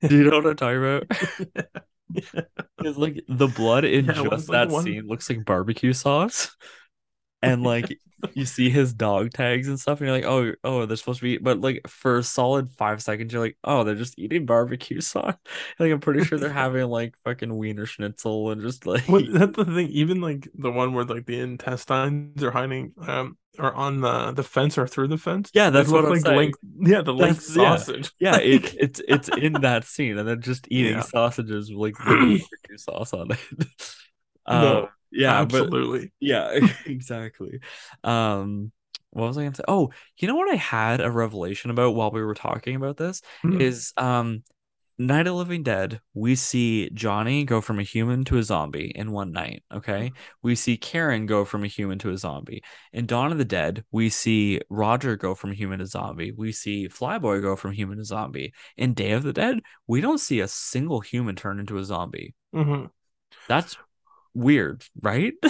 Do 0.06 0.16
you 0.18 0.24
know 0.30 0.36
what 0.38 0.46
I'm 0.46 0.56
talking 0.56 0.78
about? 0.78 1.76
Because 2.76 2.96
like 2.98 3.24
the 3.28 3.48
blood 3.48 3.84
in 3.84 4.04
Yeah, 4.06 4.12
just 4.24 4.48
that 4.50 4.68
one- 4.68 4.84
scene 4.84 5.06
looks 5.06 5.28
like 5.30 5.44
barbecue 5.44 5.92
sauce, 5.92 6.54
and 7.44 7.62
like 7.62 7.98
you 8.32 8.46
see 8.46 8.70
his 8.70 8.94
dog 8.94 9.30
tags 9.32 9.68
and 9.68 9.78
stuff, 9.78 10.00
and 10.00 10.08
you're 10.08 10.16
like, 10.16 10.24
oh, 10.24 10.52
oh, 10.64 10.86
they're 10.86 10.96
supposed 10.96 11.20
to 11.20 11.24
be, 11.24 11.36
but 11.36 11.60
like 11.60 11.86
for 11.86 12.16
a 12.18 12.22
solid 12.22 12.70
five 12.72 13.02
seconds, 13.02 13.32
you're 13.32 13.42
like, 13.42 13.58
oh, 13.64 13.84
they're 13.84 13.94
just 13.94 14.18
eating 14.18 14.46
barbecue 14.46 15.00
sauce. 15.02 15.34
Like 15.78 15.92
I'm 15.92 16.00
pretty 16.00 16.24
sure 16.24 16.38
they're 16.38 16.48
having 16.66 16.86
like 16.88 17.14
fucking 17.24 17.54
wiener 17.54 17.84
schnitzel 17.86 18.50
and 18.50 18.62
just 18.62 18.86
like 18.86 19.06
Well, 19.08 19.22
that's 19.30 19.56
the 19.56 19.64
thing. 19.66 19.88
Even 19.88 20.20
like 20.22 20.48
the 20.54 20.70
one 20.70 20.94
where 20.94 21.04
like 21.04 21.26
the 21.26 21.38
intestines 21.40 22.42
are 22.42 22.50
hiding, 22.50 22.92
um, 23.06 23.36
or 23.58 23.72
on 23.74 24.00
the 24.00 24.32
the 24.32 24.42
fence 24.42 24.78
or 24.78 24.86
through 24.86 25.08
the 25.08 25.18
fence. 25.18 25.50
yeah, 25.54 25.68
that's 25.70 25.90
what 25.90 26.04
I'm 26.04 26.10
like 26.10 26.22
saying. 26.22 26.36
link, 26.36 26.54
yeah, 26.80 27.02
the 27.02 27.12
link 27.12 27.36
That's- 27.36 27.54
yeah. 27.56 27.76
sausage. 27.76 28.10
Yeah, 28.18 28.36
it, 28.42 28.74
it's 28.80 29.02
it's 29.06 29.28
in 29.28 29.52
that 29.60 29.84
scene, 29.84 30.16
and 30.18 30.26
then 30.26 30.40
just 30.40 30.66
eating 30.70 30.94
Yeah. 30.94 31.02
sausages 31.02 31.70
with 31.70 31.78
like 31.78 31.94
barbecue 32.04 32.78
sauce 32.78 33.12
on 33.12 33.32
it. 33.32 33.38
No, 34.48 34.88
Yeah, 35.14 35.44
but 35.44 35.70
absolutely. 35.70 36.12
Yeah, 36.20 36.50
exactly. 36.86 37.60
Um, 38.02 38.72
what 39.10 39.28
was 39.28 39.38
I 39.38 39.44
gonna 39.44 39.54
say? 39.54 39.64
Oh, 39.68 39.90
you 40.18 40.28
know 40.28 40.34
what 40.36 40.52
I 40.52 40.56
had 40.56 41.00
a 41.00 41.10
revelation 41.10 41.70
about 41.70 41.94
while 41.94 42.10
we 42.10 42.22
were 42.22 42.34
talking 42.34 42.76
about 42.76 42.96
this 42.96 43.22
Hmm. 43.42 43.58
is 43.60 43.92
um 43.96 44.42
Night 44.96 45.20
of 45.20 45.26
the 45.26 45.34
Living 45.34 45.64
Dead, 45.64 46.00
we 46.14 46.36
see 46.36 46.88
Johnny 46.90 47.44
go 47.44 47.60
from 47.60 47.80
a 47.80 47.82
human 47.82 48.24
to 48.26 48.38
a 48.38 48.44
zombie 48.44 48.92
in 48.94 49.10
one 49.10 49.32
night. 49.32 49.64
Okay. 49.72 50.12
We 50.42 50.54
see 50.54 50.76
Karen 50.76 51.26
go 51.26 51.44
from 51.44 51.64
a 51.64 51.66
human 51.68 51.98
to 52.00 52.10
a 52.10 52.16
zombie. 52.16 52.62
In 52.92 53.06
Dawn 53.06 53.32
of 53.32 53.38
the 53.38 53.44
Dead, 53.44 53.84
we 53.90 54.08
see 54.08 54.60
Roger 54.70 55.16
go 55.16 55.34
from 55.34 55.50
human 55.52 55.80
to 55.80 55.86
zombie. 55.86 56.30
We 56.30 56.52
see 56.52 56.88
Flyboy 56.88 57.42
go 57.42 57.56
from 57.56 57.72
human 57.72 57.98
to 57.98 58.04
zombie. 58.04 58.54
In 58.76 58.94
Day 58.94 59.12
of 59.12 59.24
the 59.24 59.32
Dead, 59.32 59.60
we 59.88 60.00
don't 60.00 60.18
see 60.18 60.38
a 60.40 60.48
single 60.48 61.00
human 61.00 61.34
turn 61.34 61.58
into 61.58 61.78
a 61.78 61.84
zombie. 61.84 62.34
Mhm. 62.52 62.90
That's 63.48 63.76
weird, 64.34 64.84
right? 65.00 65.34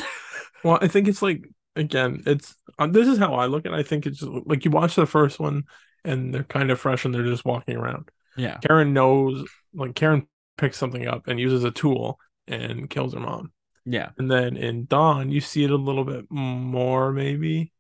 Well, 0.65 0.79
I 0.81 0.89
think 0.89 1.09
it's 1.09 1.21
like 1.21 1.47
again, 1.77 2.23
it's 2.25 2.57
uh, 2.79 2.87
this 2.87 3.07
is 3.07 3.19
how 3.19 3.35
I 3.35 3.47
look 3.47 3.67
at. 3.67 3.73
it. 3.73 3.77
I 3.77 3.83
think 3.83 4.07
it's 4.07 4.21
just, 4.21 4.33
like 4.47 4.65
you 4.65 4.71
watch 4.71 4.95
the 4.95 5.05
first 5.05 5.39
one 5.39 5.65
and 6.05 6.33
they're 6.33 6.43
kind 6.45 6.71
of 6.71 6.81
fresh 6.81 7.05
and 7.05 7.15
they're 7.15 7.23
just 7.23 7.45
walking 7.45 7.77
around. 7.77 8.09
yeah. 8.37 8.57
Karen 8.59 8.95
knows, 8.95 9.47
like 9.75 9.95
Karen 9.95 10.27
picks 10.57 10.79
something 10.79 11.07
up 11.07 11.29
and 11.29 11.39
uses 11.39 11.65
a 11.65 11.71
tool 11.71 12.19
and 12.49 12.89
kills 12.89 13.13
her 13.13 13.21
mom. 13.21 13.53
Yeah. 13.85 14.11
And 14.17 14.31
then 14.31 14.57
in 14.57 14.87
Dawn, 14.87 15.31
you 15.31 15.43
see 15.43 15.65
it 15.65 15.71
a 15.71 15.77
little 15.77 16.05
bit 16.05 16.25
more, 16.31 17.13
maybe 17.13 17.71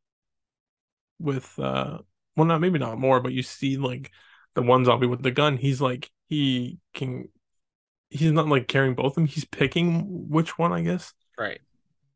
with 1.18 1.58
uh 1.58 1.98
well 2.36 2.46
not 2.46 2.60
maybe 2.60 2.78
not 2.78 2.98
more, 2.98 3.20
but 3.20 3.32
you 3.32 3.42
see 3.42 3.78
like 3.78 4.10
the 4.54 4.62
one 4.62 4.84
zombie 4.84 5.06
with 5.06 5.22
the 5.22 5.30
gun, 5.30 5.56
he's 5.56 5.80
like 5.80 6.10
he 6.28 6.78
can 6.92 7.28
he's 8.14 8.32
not 8.32 8.48
like 8.48 8.68
carrying 8.68 8.94
both 8.94 9.12
of 9.12 9.14
them, 9.14 9.26
he's 9.26 9.44
picking 9.44 10.28
which 10.28 10.56
one, 10.56 10.72
I 10.72 10.82
guess. 10.82 11.12
Right. 11.38 11.60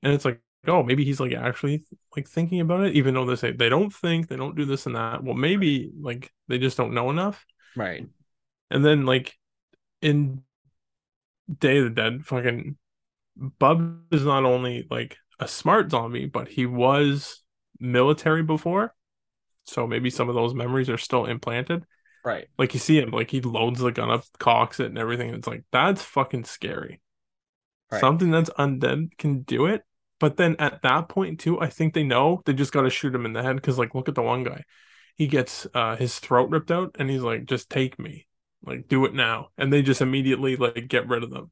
And 0.03 0.13
it's 0.13 0.25
like, 0.25 0.41
oh, 0.67 0.83
maybe 0.83 1.05
he's 1.05 1.19
like 1.19 1.35
actually 1.35 1.85
like 2.17 2.29
thinking 2.29 2.61
about 2.61 2.85
it, 2.87 2.95
even 2.95 3.15
though 3.15 3.27
they 3.27 3.35
say 3.35 3.53
they 3.53 3.69
don't 3.69 3.93
think, 3.93 4.29
they 4.29 4.37
don't 4.37 4.57
do 4.57 4.65
this 4.65 4.87
and 4.87 4.95
that. 4.95 5.25
Well, 5.25 5.35
maybe 5.35 5.91
like 6.01 6.33
they 6.47 6.59
just 6.59 6.77
don't 6.77 6.95
know 6.95 7.11
enough. 7.11 7.45
Right. 7.77 8.07
And 8.71 8.85
then 8.85 9.07
like 9.07 9.35
in 10.01 10.43
Day 11.59 11.79
of 11.79 11.85
the 11.85 11.91
Dead, 11.91 12.25
fucking 12.25 12.77
Bub 13.37 14.01
is 14.13 14.25
not 14.25 14.45
only 14.45 14.87
like 14.89 15.17
a 15.41 15.49
smart 15.49 15.91
zombie, 15.91 16.27
but 16.27 16.47
he 16.47 16.65
was 16.65 17.43
military 17.81 18.45
before. 18.45 18.95
So 19.65 19.87
maybe 19.87 20.11
some 20.11 20.29
of 20.29 20.37
those 20.37 20.55
memories 20.55 20.89
are 20.89 20.99
still 20.99 21.27
implanted. 21.27 21.85
Right. 22.29 22.47
Like 22.59 22.75
you 22.75 22.81
see 22.81 23.01
him, 23.01 23.11
like 23.11 23.31
he 23.31 23.41
loads 23.41 23.81
the 23.81 23.91
gun 23.91 24.11
up, 24.11 24.23
cocks 24.39 24.81
it, 24.81 24.87
and 24.89 24.99
everything. 24.99 25.31
And 25.31 25.39
it's 25.39 25.49
like 25.49 25.65
that's 25.73 26.03
fucking 26.03 26.45
scary. 26.45 27.01
Right. 27.91 28.03
Something 28.03 28.31
that's 28.31 28.51
undead 28.51 29.17
can 29.17 29.41
do 29.45 29.65
it. 29.65 29.83
But 30.21 30.37
then 30.37 30.55
at 30.59 30.83
that 30.83 31.09
point 31.09 31.41
too, 31.41 31.59
I 31.59 31.69
think 31.69 31.95
they 31.95 32.03
know 32.03 32.43
they 32.45 32.53
just 32.53 32.71
got 32.71 32.83
to 32.83 32.91
shoot 32.91 33.15
him 33.15 33.25
in 33.25 33.33
the 33.33 33.43
head 33.43 33.57
because 33.57 33.79
like 33.79 33.95
look 33.95 34.11
at 34.11 34.15
the 34.15 34.21
one 34.21 34.45
guy, 34.45 34.65
he 35.17 35.27
gets 35.27 35.67
uh 35.73 35.97
his 35.97 36.19
throat 36.19 36.51
ripped 36.51 36.71
out, 36.71 36.97
and 36.99 37.09
he's 37.09 37.23
like, 37.23 37.47
just 37.47 37.71
take 37.71 37.99
me, 37.99 38.27
like 38.63 38.89
do 38.89 39.07
it 39.07 39.15
now, 39.15 39.49
and 39.57 39.73
they 39.73 39.81
just 39.81 40.03
immediately 40.03 40.55
like 40.57 40.87
get 40.87 41.09
rid 41.09 41.23
of 41.23 41.31
them. 41.31 41.51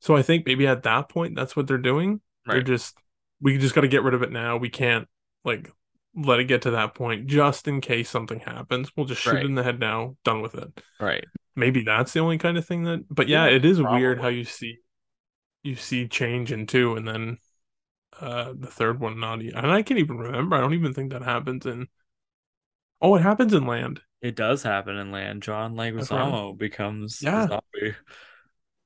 So 0.00 0.16
I 0.16 0.22
think 0.22 0.46
maybe 0.46 0.66
at 0.66 0.82
that 0.82 1.08
point 1.08 1.36
that's 1.36 1.54
what 1.54 1.68
they're 1.68 1.78
doing. 1.78 2.20
They're 2.44 2.60
just 2.62 2.98
we 3.40 3.56
just 3.56 3.76
got 3.76 3.82
to 3.82 3.88
get 3.88 4.02
rid 4.02 4.14
of 4.14 4.22
it 4.24 4.32
now. 4.32 4.56
We 4.56 4.68
can't 4.68 5.06
like 5.44 5.70
let 6.14 6.40
it 6.40 6.44
get 6.44 6.62
to 6.62 6.72
that 6.72 6.94
point 6.94 7.26
just 7.26 7.68
in 7.68 7.80
case 7.80 8.10
something 8.10 8.40
happens. 8.40 8.90
We'll 8.96 9.06
just 9.06 9.20
shoot 9.22 9.34
Right. 9.34 9.44
it 9.44 9.46
in 9.48 9.54
the 9.54 9.62
head 9.62 9.78
now, 9.80 10.16
done 10.24 10.42
with 10.42 10.54
it. 10.54 10.82
Right. 10.98 11.24
Maybe 11.56 11.82
that's 11.82 12.12
the 12.12 12.20
only 12.20 12.38
kind 12.38 12.56
of 12.56 12.66
thing 12.66 12.84
that 12.84 13.04
but 13.10 13.28
yeah, 13.28 13.46
Yeah, 13.46 13.56
it 13.56 13.64
is 13.64 13.80
weird 13.80 14.20
how 14.20 14.28
you 14.28 14.44
see 14.44 14.78
you 15.62 15.74
see 15.76 16.08
change 16.08 16.52
in 16.52 16.66
two 16.66 16.96
and 16.96 17.06
then 17.06 17.36
uh 18.20 18.52
the 18.58 18.66
third 18.66 18.98
one 18.98 19.20
not 19.20 19.42
e- 19.42 19.52
and 19.54 19.70
I 19.70 19.82
can't 19.82 20.00
even 20.00 20.16
remember. 20.18 20.56
I 20.56 20.60
don't 20.60 20.74
even 20.74 20.94
think 20.94 21.12
that 21.12 21.22
happens 21.22 21.66
in 21.66 21.86
Oh, 23.02 23.14
it 23.16 23.22
happens 23.22 23.54
in 23.54 23.66
land. 23.66 24.00
It 24.20 24.36
does 24.36 24.62
happen 24.62 24.96
in 24.96 25.10
land. 25.10 25.42
John 25.42 25.74
Leguizamo 25.74 26.56
becomes 26.58 27.20
Yeah. 27.22 27.46
zombie. 27.48 27.94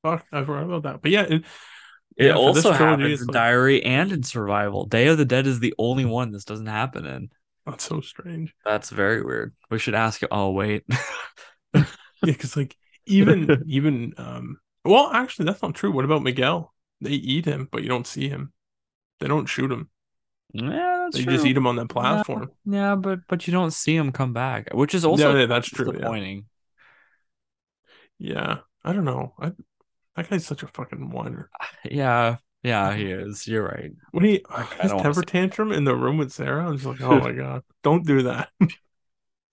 Fuck, 0.03 0.27
I 0.31 0.45
forgot 0.45 0.65
about 0.65 0.83
that. 0.85 1.03
But 1.03 1.11
yeah, 1.11 1.23
it, 1.23 1.45
It 2.17 2.27
yeah, 2.27 2.35
also 2.35 2.71
happens 2.73 3.21
in 3.23 3.27
like- 3.27 3.35
Diary 3.35 3.83
and 3.85 4.13
in 4.13 4.23
Survival. 4.23 4.87
Day 4.87 5.09
of 5.09 5.19
the 5.19 5.25
Dead 5.25 5.47
is 5.47 5.59
the 5.61 5.75
only 5.79 6.05
one 6.05 6.31
this 6.31 6.45
doesn't 6.45 6.67
happen 6.67 7.05
in. 7.07 7.31
that's 7.67 7.85
so 7.85 8.01
strange. 8.01 8.55
That's 8.65 8.91
very 8.91 9.23
weird. 9.23 9.55
We 9.71 9.79
should 9.79 9.95
ask. 9.95 10.23
Oh 10.31 10.51
wait. 10.51 10.85
Yeah, 11.75 12.33
because 12.33 12.57
like 12.57 12.75
even 13.07 13.65
even 13.67 14.15
um 14.17 14.57
well 14.85 15.11
actually 15.13 15.45
that's 15.47 15.61
not 15.61 15.75
true. 15.75 15.93
What 15.93 16.07
about 16.07 16.23
Miguel? 16.23 16.73
They 17.03 17.11
eat 17.11 17.45
him, 17.45 17.69
but 17.71 17.83
you 17.83 17.89
don't 17.89 18.07
see 18.07 18.29
him. 18.31 18.53
They 19.21 19.27
don't 19.29 19.45
shoot 19.47 19.71
him. 19.71 19.91
yeah, 20.55 21.03
that's 21.05 21.17
They 21.19 21.25
true. 21.25 21.35
just 21.35 21.45
eat 21.45 21.57
him 21.57 21.67
on 21.67 21.77
that 21.77 21.89
platform. 21.91 22.51
Yeah, 22.65 22.95
but 22.95 23.21
but 23.29 23.47
you 23.47 23.53
don't 23.53 23.73
see 23.73 23.95
him 23.95 24.11
come 24.13 24.33
back, 24.33 24.73
which 24.73 24.95
is 24.95 25.05
also 25.05 25.33
yeah, 25.35 25.41
yeah, 25.41 25.47
that's 25.47 25.69
true. 25.69 25.87
Yeah. 25.87 25.93
disappointing. 25.99 26.47
yeah. 28.19 28.59
I 28.85 28.93
don't 28.93 29.05
know. 29.05 29.35
I 29.39 29.53
that 30.17 30.31
guy's 30.31 30.47
such 30.47 30.63
a 30.63 30.67
fucking 30.69 31.11
whiner. 31.11 31.51
Yeah. 31.85 32.37
Yeah, 32.63 32.95
he 32.95 33.05
is. 33.11 33.47
You're 33.47 33.65
right. 33.65 33.93
When 34.13 34.25
he 34.25 34.45
I 34.49 34.63
his 34.83 34.93
temper 34.93 35.23
tantrum 35.23 35.71
in 35.73 35.85
the 35.85 35.95
room 35.95 36.17
with 36.17 36.33
Sarah, 36.33 36.67
I'm 36.67 36.75
just 36.79 36.87
like, 36.87 37.01
oh 37.03 37.21
my 37.21 37.33
god, 37.43 37.63
don't 37.83 38.07
do 38.07 38.23
that. 38.23 38.49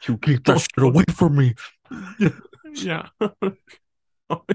You 0.08 0.18
keep 0.18 0.46
that 0.46 0.60
shit 0.62 0.84
away 0.84 1.04
from 1.14 1.38
me. 1.38 1.54
yeah. 2.74 3.10
Oh, 4.30 4.46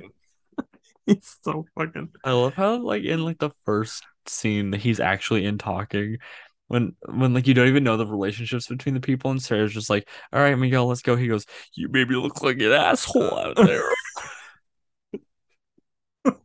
he's 1.05 1.37
so 1.45 1.67
fucking 1.79 2.09
I 2.25 2.33
love 2.33 2.55
how 2.55 2.79
like 2.79 3.05
in 3.05 3.25
like 3.25 3.39
the 3.39 3.51
first 3.65 4.05
scene 4.27 4.71
that 4.71 4.81
he's 4.81 4.99
actually 4.99 5.45
in 5.45 5.59
talking 5.59 6.17
when 6.69 6.97
when 7.09 7.33
like 7.35 7.47
you 7.47 7.55
don't 7.55 7.69
even 7.69 7.85
know 7.85 7.97
the 7.97 8.07
relationships 8.07 8.67
between 8.67 8.95
the 8.95 9.01
people 9.01 9.31
and 9.31 9.41
Sarah's 9.41 9.73
just 9.73 9.91
like, 9.91 10.09
all 10.33 10.41
right, 10.41 10.57
Miguel, 10.57 10.87
let's 10.87 11.03
go. 11.03 11.15
He 11.15 11.29
goes, 11.29 11.47
You 11.75 11.89
made 11.89 12.09
me 12.09 12.17
look 12.17 12.43
like 12.43 12.57
an 12.57 12.73
asshole 12.73 13.39
out 13.39 13.57
there. 13.57 13.83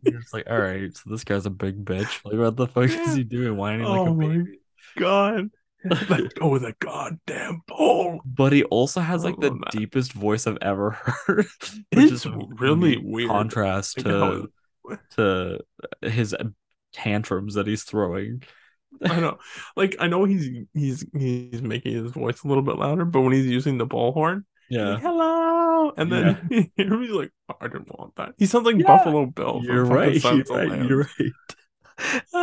You're 0.03 0.19
just 0.21 0.33
like, 0.33 0.47
all 0.49 0.59
right, 0.59 0.95
so 0.95 1.09
this 1.09 1.23
guy's 1.23 1.45
a 1.45 1.49
big 1.49 1.83
bitch. 1.85 2.23
Like, 2.25 2.35
what 2.39 2.55
the 2.57 2.67
fuck 2.67 2.89
is 2.89 3.13
he 3.13 3.23
doing? 3.23 3.55
Whining 3.57 3.89
like 3.89 4.05
Oh 4.05 4.07
a 4.07 4.11
my 4.13 4.27
baby. 4.27 4.59
god. 4.97 5.49
Let 6.09 6.33
go 6.35 6.55
of 6.55 6.61
the 6.61 6.75
goddamn 6.79 7.61
pole. 7.67 8.21
But 8.23 8.53
he 8.53 8.63
also 8.65 9.01
has 9.01 9.23
like 9.23 9.39
the 9.39 9.51
oh, 9.51 9.59
that. 9.65 9.71
deepest 9.71 10.13
voice 10.13 10.45
I've 10.45 10.57
ever 10.61 10.91
heard, 11.25 11.47
which 11.91 12.11
It's 12.11 12.11
is 12.11 12.27
really 12.27 12.97
weird. 12.97 13.29
contrast 13.29 13.99
to 13.99 14.51
to 15.11 15.59
his 16.01 16.35
tantrums 16.93 17.55
that 17.55 17.67
he's 17.67 17.83
throwing. 17.83 18.43
I 19.05 19.19
know. 19.19 19.37
Like 19.75 19.95
I 19.99 20.07
know 20.07 20.25
he's 20.25 20.47
he's 20.73 21.05
he's 21.17 21.61
making 21.61 21.93
his 21.95 22.11
voice 22.11 22.43
a 22.43 22.47
little 22.47 22.63
bit 22.63 22.77
louder, 22.77 23.05
but 23.05 23.21
when 23.21 23.33
he's 23.33 23.45
using 23.47 23.77
the 23.77 23.87
bullhorn, 23.87 24.43
he's 24.75 24.83
Yeah, 24.83 24.89
like, 24.89 24.99
hello, 24.99 25.60
and 25.97 26.11
then 26.11 26.47
he's 26.49 26.67
like, 27.11 27.31
"Oh, 27.49 27.55
I 27.61 27.67
didn't 27.67 27.89
want 27.97 28.15
that. 28.15 28.33
He 28.37 28.45
sounds 28.45 28.65
like 28.65 28.75
Yeah. 28.77 28.87
Buffalo 28.87 29.25
Bill. 29.25 29.61
you're 29.63 29.85
right. 29.85 30.11
You're 30.21 30.21
Silence 30.21 30.49
of 30.49 30.57
the 30.57 30.67
right. 30.67 30.85
You're 30.89 31.07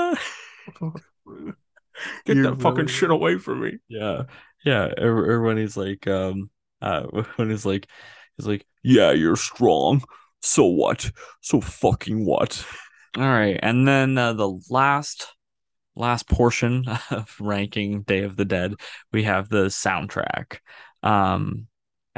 right. 0.05 0.19
Get 2.27 2.37
You're 2.37 2.51
that 2.55 2.62
fucking 2.62 2.87
shit 2.87 3.11
away 3.11 3.39
from 3.39 3.61
me. 3.62 3.79
Yeah, 3.89 4.25
yeah. 4.65 4.93
Or, 4.99 5.33
or 5.33 5.43
when 5.43 5.57
he's 5.57 5.77
like, 5.77 6.07
um, 6.07 6.51
uh, 6.81 7.03
when 7.37 7.51
he's 7.51 7.66
like, 7.66 7.89
he's 8.37 8.47
like, 8.47 8.65
yeah, 8.85 9.11
you're 9.11 9.37
strong. 9.37 10.03
So 10.41 10.65
what? 10.66 11.11
So 11.41 11.61
fucking 11.61 12.25
what? 12.25 12.65
All 13.16 13.25
right, 13.25 13.59
and 13.62 13.89
then 13.89 14.16
uh, 14.16 14.35
the 14.35 14.61
last, 14.70 15.35
last 15.97 16.29
portion 16.29 16.85
of 17.11 17.35
ranking 17.41 18.03
Day 18.03 18.23
of 18.23 18.37
the 18.37 18.45
Dead, 18.45 18.75
we 19.12 19.25
have 19.25 19.49
the 19.49 19.65
soundtrack. 19.66 20.59
Um, 21.03 21.66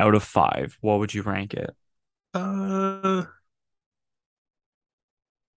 out 0.01 0.15
of 0.17 0.25
five, 0.25 0.77
what 0.83 0.99
would 1.01 1.15
you 1.15 1.23
rank 1.23 1.55
it? 1.55 1.71
Uh, 2.35 3.25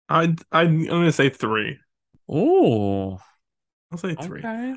I 0.10 0.36
I 0.52 0.62
I'm 0.62 0.86
gonna 0.86 1.12
say 1.12 1.30
three. 1.30 1.80
Oh, 2.28 3.20
I'll 3.92 3.98
say 3.98 4.16
three. 4.16 4.46
okay. 4.46 4.76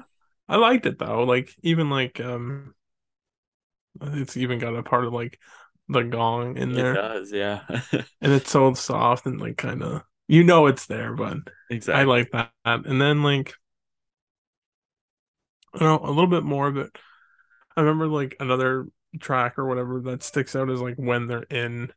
I 0.48 0.56
liked 0.56 0.86
it 0.86 0.98
though. 0.98 1.24
Like 1.24 1.54
even 1.62 1.90
like 1.90 2.20
um, 2.20 2.74
it's 4.00 4.36
even 4.36 4.58
got 4.58 4.76
a 4.76 4.82
part 4.82 5.04
of 5.04 5.12
like 5.12 5.38
the 5.88 6.02
gong 6.02 6.56
in 6.56 6.74
It 6.74 6.74
there, 6.74 6.94
does, 6.94 7.32
yeah. 7.32 7.64
and 8.20 8.32
it's 8.32 8.50
so 8.50 8.74
soft 8.74 9.26
and 9.26 9.40
like 9.40 9.56
kind 9.56 9.82
of 9.82 10.02
you 10.28 10.44
know 10.44 10.66
it's 10.66 10.86
there, 10.86 11.14
but 11.14 11.38
exactly. 11.70 12.00
I 12.00 12.04
like 12.04 12.30
that. 12.32 12.50
And 12.64 13.00
then 13.00 13.22
like 13.22 13.54
I 15.74 15.78
don't 15.78 16.02
know 16.02 16.08
a 16.08 16.10
little 16.10 16.26
bit 16.26 16.42
more 16.44 16.68
of 16.68 16.76
it. 16.76 16.90
I 17.76 17.82
remember 17.82 18.08
like 18.08 18.36
another 18.40 18.86
track 19.20 19.58
or 19.58 19.66
whatever 19.66 20.00
that 20.02 20.22
sticks 20.22 20.54
out 20.56 20.70
is 20.70 20.80
like 20.80 20.96
when 20.96 21.26
they're 21.26 21.42
in 21.44 21.92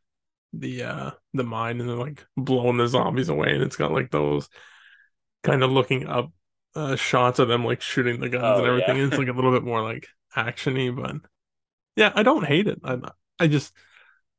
the 0.52 0.82
uh 0.82 1.10
the 1.34 1.44
mine 1.44 1.80
and 1.80 1.88
they're 1.88 1.96
like 1.96 2.26
blowing 2.36 2.76
the 2.76 2.88
zombies 2.88 3.28
away, 3.28 3.52
and 3.54 3.62
it's 3.62 3.76
got 3.76 3.92
like 3.92 4.10
those 4.10 4.48
kind 5.42 5.62
of 5.62 5.70
looking 5.70 6.06
up 6.06 6.32
uh 6.74 6.96
shots 6.96 7.38
of 7.38 7.48
them 7.48 7.64
like 7.64 7.80
shooting 7.80 8.20
the 8.20 8.28
guns 8.28 8.44
Oh, 8.44 8.58
and 8.58 8.66
everything. 8.66 8.96
yeah. 8.96 9.06
It's 9.06 9.18
like 9.18 9.28
a 9.28 9.32
little 9.32 9.52
bit 9.52 9.64
more 9.64 9.82
like 9.82 10.06
actiony, 10.36 10.94
but 10.94 11.16
yeah, 11.96 12.12
I 12.14 12.22
don't 12.22 12.46
hate 12.46 12.68
it. 12.68 12.80
I 12.84 12.98
I 13.38 13.46
just 13.48 13.72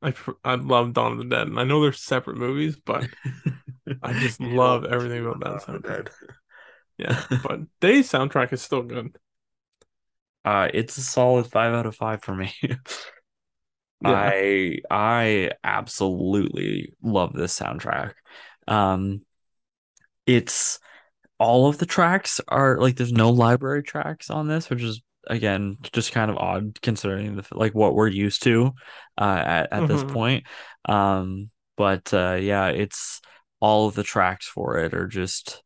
I 0.02 0.14
I 0.44 0.56
love 0.56 0.94
Dawn 0.94 1.14
of 1.14 1.18
the 1.20 1.26
Dead, 1.26 1.48
and 1.48 1.60
I 1.60 1.64
know 1.64 1.82
they're 1.82 1.94
separate 1.94 2.38
movies, 2.38 2.78
but 2.86 3.08
I 4.04 4.14
just 4.14 4.40
love 4.42 4.86
everything 4.86 5.26
about 5.26 5.40
that 5.42 5.62
soundtrack. 5.68 6.10
Yeah, 6.98 7.24
but 7.44 7.62
Day's 7.80 8.12
soundtrack 8.12 8.54
is 8.54 8.62
still 8.62 8.84
good. 8.84 9.18
Uh, 10.44 10.70
it's 10.74 10.98
a 10.98 11.02
solid 11.02 11.48
five 11.48 11.74
out 11.74 11.86
of 11.86 11.96
five 11.96 12.24
for 12.24 12.36
me. 12.36 12.54
Yeah. 14.02 14.32
I 14.32 14.80
I 14.90 15.52
absolutely 15.64 16.94
love 17.02 17.34
this 17.34 17.58
soundtrack. 17.60 18.14
Um, 18.68 19.22
it's 20.26 20.80
all 21.40 21.68
of 21.68 21.78
the 21.80 21.86
tracks 21.86 22.42
are 22.50 22.80
like 22.80 22.98
there's 22.98 23.14
no 23.14 23.32
library 23.32 23.84
tracks 23.84 24.30
on 24.30 24.48
this, 24.48 24.70
which 24.70 24.84
is 24.84 25.02
again 25.28 25.78
just 25.94 26.12
kind 26.14 26.32
of 26.32 26.38
odd 26.38 26.82
considering 26.82 27.36
the 27.38 27.46
like 27.54 27.76
what 27.76 27.96
we're 27.96 28.08
used 28.08 28.44
to 28.44 28.72
uh 29.18 29.44
at, 29.46 29.74
at 29.74 29.88
this 29.88 30.04
Mhm. 30.04 30.06
point. 30.06 30.46
Um, 30.86 31.52
but 31.78 32.14
uh 32.14 32.38
yeah, 32.42 32.70
it's 32.70 33.22
all 33.60 33.88
of 33.88 33.96
the 33.96 34.04
tracks 34.04 34.48
for 34.48 34.80
it 34.80 34.94
are 34.94 35.08
just 35.08 35.64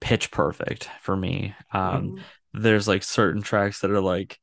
pitch 0.00 0.30
perfect 0.30 0.88
for 1.02 1.16
me. 1.16 1.54
Um, 1.72 2.12
Mhm. 2.12 2.24
There's 2.54 2.88
like 2.88 3.02
certain 3.02 3.42
tracks 3.42 3.80
that 3.80 3.90
are 3.90 4.00
like 4.00 4.38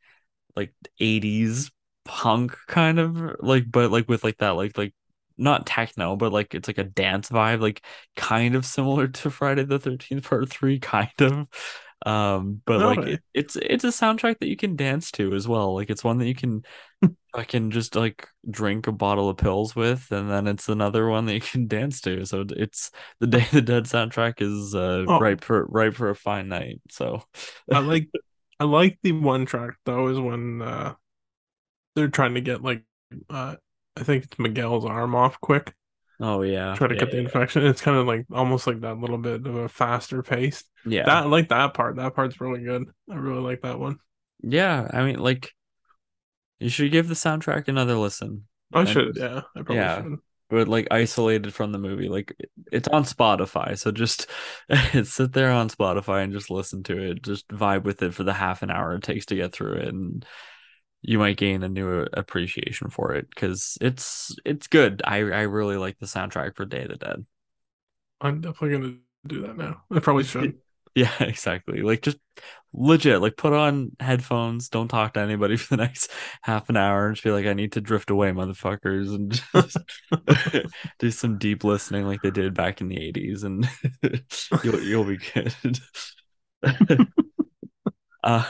like 0.56 0.74
80s 1.00 1.72
punk 2.06 2.58
kind 2.68 3.00
of 3.00 3.38
like 3.42 3.66
but 3.72 3.92
like 3.92 4.08
with 4.10 4.24
like 4.24 4.38
that 4.40 4.52
like 4.52 4.78
like 4.78 4.94
not 5.38 5.66
techno 5.66 6.16
but 6.16 6.32
like 6.32 6.54
it's 6.56 6.68
like 6.68 6.78
a 6.78 6.84
dance 6.84 7.30
vibe 7.30 7.62
like 7.62 7.84
kind 8.16 8.56
of 8.56 8.66
similar 8.66 9.08
to 9.08 9.30
Friday 9.32 9.64
the 9.64 9.80
13th 9.80 10.24
part 10.30 10.50
3 10.50 10.80
kind 10.80 11.10
of 11.22 11.48
um 12.06 12.61
but 12.65 12.82
like 12.82 13.06
it, 13.06 13.22
it's 13.34 13.56
it's 13.57 13.84
a 13.84 13.88
soundtrack 13.90 14.40
that 14.40 14.48
you 14.49 14.57
can 14.57 14.76
dance 14.76 15.11
to 15.11 15.34
as 15.34 15.48
well. 15.48 15.76
Like 15.76 15.90
it's 15.90 16.03
one 16.03 16.18
that 16.19 16.28
you 16.28 16.36
can 16.36 16.64
I 17.34 17.44
can 17.44 17.72
just 17.72 17.95
like 17.95 18.28
drink 18.49 18.88
a 18.88 18.91
bottle 18.91 19.30
of 19.30 19.38
pills 19.38 19.76
with 19.76 20.11
and 20.11 20.30
then 20.30 20.48
it's 20.48 20.69
another 20.69 21.07
one 21.10 21.26
that 21.26 21.34
you 21.36 21.41
can 21.41 21.68
dance 21.68 22.02
to. 22.02 22.26
So 22.26 22.45
it's 22.49 22.91
the 23.19 23.28
Day 23.28 23.41
of 23.44 23.52
the 23.52 23.61
Dead 23.61 23.86
soundtrack 23.86 24.41
is 24.41 24.76
uh 24.76 25.07
Oh. 25.07 25.19
ripe 25.19 25.44
for 25.44 25.65
ripe 25.68 25.95
for 25.95 26.10
a 26.10 26.15
fine 26.15 26.49
night 26.49 26.82
so. 26.90 27.23
I 27.72 27.80
like 27.80 28.10
I 28.60 28.65
like 28.65 28.99
the 29.03 29.11
one 29.14 29.45
track 29.45 29.76
though 29.86 30.07
is 30.07 30.19
when 30.19 30.61
uh 30.61 30.95
they're 31.95 32.07
trying 32.10 32.36
to 32.36 32.41
get 32.41 32.61
like 32.61 32.84
uh 33.30 33.56
I 33.98 34.03
think 34.03 34.23
it's 34.26 34.40
Miguel's 34.40 34.86
arm 34.86 35.15
off 35.15 35.40
quick, 35.41 35.73
oh 36.22 36.41
yeah 36.43 36.76
try 36.76 36.88
to 36.88 36.93
yeah, 36.93 36.99
get 37.02 37.11
the 37.11 37.18
infection. 37.18 37.65
It's 37.65 37.81
kind 37.81 37.98
of 37.98 38.07
like 38.07 38.26
almost 38.31 38.68
like 38.68 38.81
that 38.81 38.98
little 38.98 39.18
bit 39.18 39.45
of 39.45 39.56
a 39.56 39.68
faster 39.68 40.23
pace. 40.23 40.64
yeah 40.85 41.03
That 41.06 41.23
I 41.23 41.26
like 41.26 41.49
that 41.49 41.73
part. 41.73 41.98
That 41.98 42.15
part's 42.15 42.39
really 42.39 42.61
good. 42.61 42.85
I 43.10 43.15
really 43.15 43.41
like 43.41 43.61
that 43.61 43.80
one. 43.80 43.98
Yeah, 44.43 44.88
I 44.91 45.03
mean, 45.03 45.19
like, 45.19 45.53
you 46.60 46.69
should 46.69 46.91
give 46.91 47.07
the 47.07 47.14
soundtrack 47.14 47.68
another 47.68 47.95
listen. 47.95 48.48
I 48.73 48.80
And 48.80 48.89
should, 48.89 49.18
yeah. 49.18 49.41
I 49.56 49.61
probably 49.61 49.76
yeah. 49.76 50.02
should. 50.02 50.19
But 50.49 50.68
like 50.68 50.88
isolated 50.91 51.53
from 51.53 51.72
the 51.72 51.77
movie, 51.77 52.10
like 52.10 52.35
it's 52.73 52.89
on 52.89 53.06
Spotify, 53.06 53.77
so 53.77 53.89
just 53.89 54.27
sit 55.03 55.31
there 55.31 55.52
on 55.52 55.69
Spotify 55.69 56.23
and 56.23 56.34
just 56.34 56.49
listen 56.49 56.84
to 56.84 57.11
it. 57.11 57.23
Just 57.23 57.48
vibe 57.48 57.84
with 57.84 58.03
it 58.03 58.14
for 58.14 58.23
the 58.23 58.34
half 58.34 58.61
an 58.61 58.69
hour 58.69 58.93
it 58.95 59.03
takes 59.03 59.27
to 59.27 59.35
get 59.35 59.53
through 59.53 59.76
it, 59.76 59.88
and 59.88 60.26
you 61.02 61.19
might 61.19 61.38
gain 61.38 61.64
a 61.64 61.69
new 61.69 62.07
appreciation 62.14 62.90
for 62.90 63.14
it 63.15 63.30
because 63.30 63.78
it's 63.82 64.36
it's 64.45 64.68
good. 64.68 65.02
I 65.06 65.18
I 65.18 65.41
really 65.41 65.78
like 65.78 65.99
the 65.99 66.06
soundtrack 66.06 66.56
for 66.56 66.65
Day 66.65 66.84
of 66.84 66.90
the 66.90 66.95
Dead. 66.98 67.26
I'm 68.19 68.41
definitely 68.41 68.78
gonna 68.78 68.98
do 69.28 69.41
that 69.41 69.57
now. 69.57 69.84
I 69.91 69.99
probably 69.99 70.23
should. 70.23 70.60
Yeah, 70.94 71.11
exactly. 71.23 71.84
Like 71.84 72.02
just 72.02 72.18
legit, 72.73 73.22
like 73.22 73.38
put 73.38 73.53
on 73.53 73.91
headphones, 74.02 74.68
don't 74.68 74.90
talk 74.90 75.14
to 75.14 75.22
anybody 75.22 75.56
for 75.57 75.78
the 75.78 75.84
next 75.84 76.11
half 76.41 76.68
an 76.69 76.76
hour 76.76 77.07
and 77.07 77.15
just 77.15 77.23
be 77.23 77.32
like, 77.32 77.45
I 77.45 77.53
need 77.53 77.72
to 77.73 77.82
drift 77.82 78.10
away, 78.10 78.32
motherfuckers, 78.32 79.15
and 79.15 79.32
just 79.32 79.78
do 80.99 81.11
some 81.11 81.38
deep 81.38 81.64
listening 81.64 82.06
like 82.06 82.22
they 82.22 82.32
did 82.32 82.53
back 82.53 82.82
in 82.82 82.90
the 82.90 82.98
80s 82.98 83.44
and 83.45 83.69
you'll 84.64 84.82
you'll 84.82 85.06
be 85.06 85.18
good. 85.18 85.80
uh, 88.23 88.44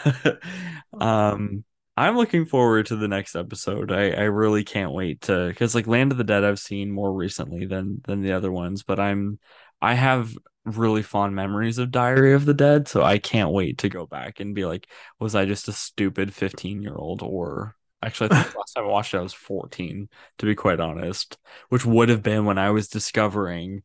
um 0.99 1.64
I'm 1.98 2.16
looking 2.16 2.46
forward 2.46 2.88
to 2.88 2.96
the 2.96 3.08
next 3.08 3.36
episode. 3.36 3.92
I, 3.92 4.12
I 4.12 4.24
really 4.24 4.64
can't 4.64 4.94
wait 4.94 5.22
to 5.22 5.50
because 5.50 5.76
like 5.76 5.88
Land 5.88 6.12
of 6.12 6.18
the 6.18 6.24
Dead 6.24 6.44
I've 6.44 6.60
seen 6.60 6.92
more 6.92 7.14
recently 7.14 7.66
than 7.66 8.02
than 8.06 8.22
the 8.22 8.32
other 8.34 8.52
ones, 8.52 8.84
but 8.84 9.00
I'm 9.00 9.40
I 9.82 9.94
have 9.96 10.34
really 10.64 11.02
fond 11.04 11.36
memories 11.36 11.78
of 11.78 11.92
Diary 11.92 12.34
of 12.34 12.46
the 12.46 12.54
Dead, 12.54 12.88
so 12.88 13.04
I 13.04 13.18
can't 13.18 13.52
wait 13.52 13.80
to 13.80 13.90
go 13.90 14.06
back 14.06 14.40
and 14.40 14.56
be 14.56 14.66
like, 14.66 14.88
was 15.20 15.36
I 15.36 15.46
just 15.46 15.68
a 15.68 15.74
stupid 15.74 16.34
15 16.34 16.82
year 16.82 16.96
old? 16.96 17.22
Or 17.24 17.76
actually, 18.02 18.32
I 18.32 18.44
think 18.44 18.56
last 18.56 18.74
time 18.74 18.86
I 18.86 18.88
watched 18.88 19.14
it, 19.14 19.18
I 19.18 19.22
was 19.22 19.34
14, 19.34 20.08
to 20.40 20.46
be 20.46 20.56
quite 20.56 20.80
honest, 20.80 21.38
which 21.70 21.86
would 21.86 22.10
have 22.10 22.24
been 22.24 22.46
when 22.46 22.58
I 22.58 22.72
was 22.72 22.88
discovering 22.88 23.84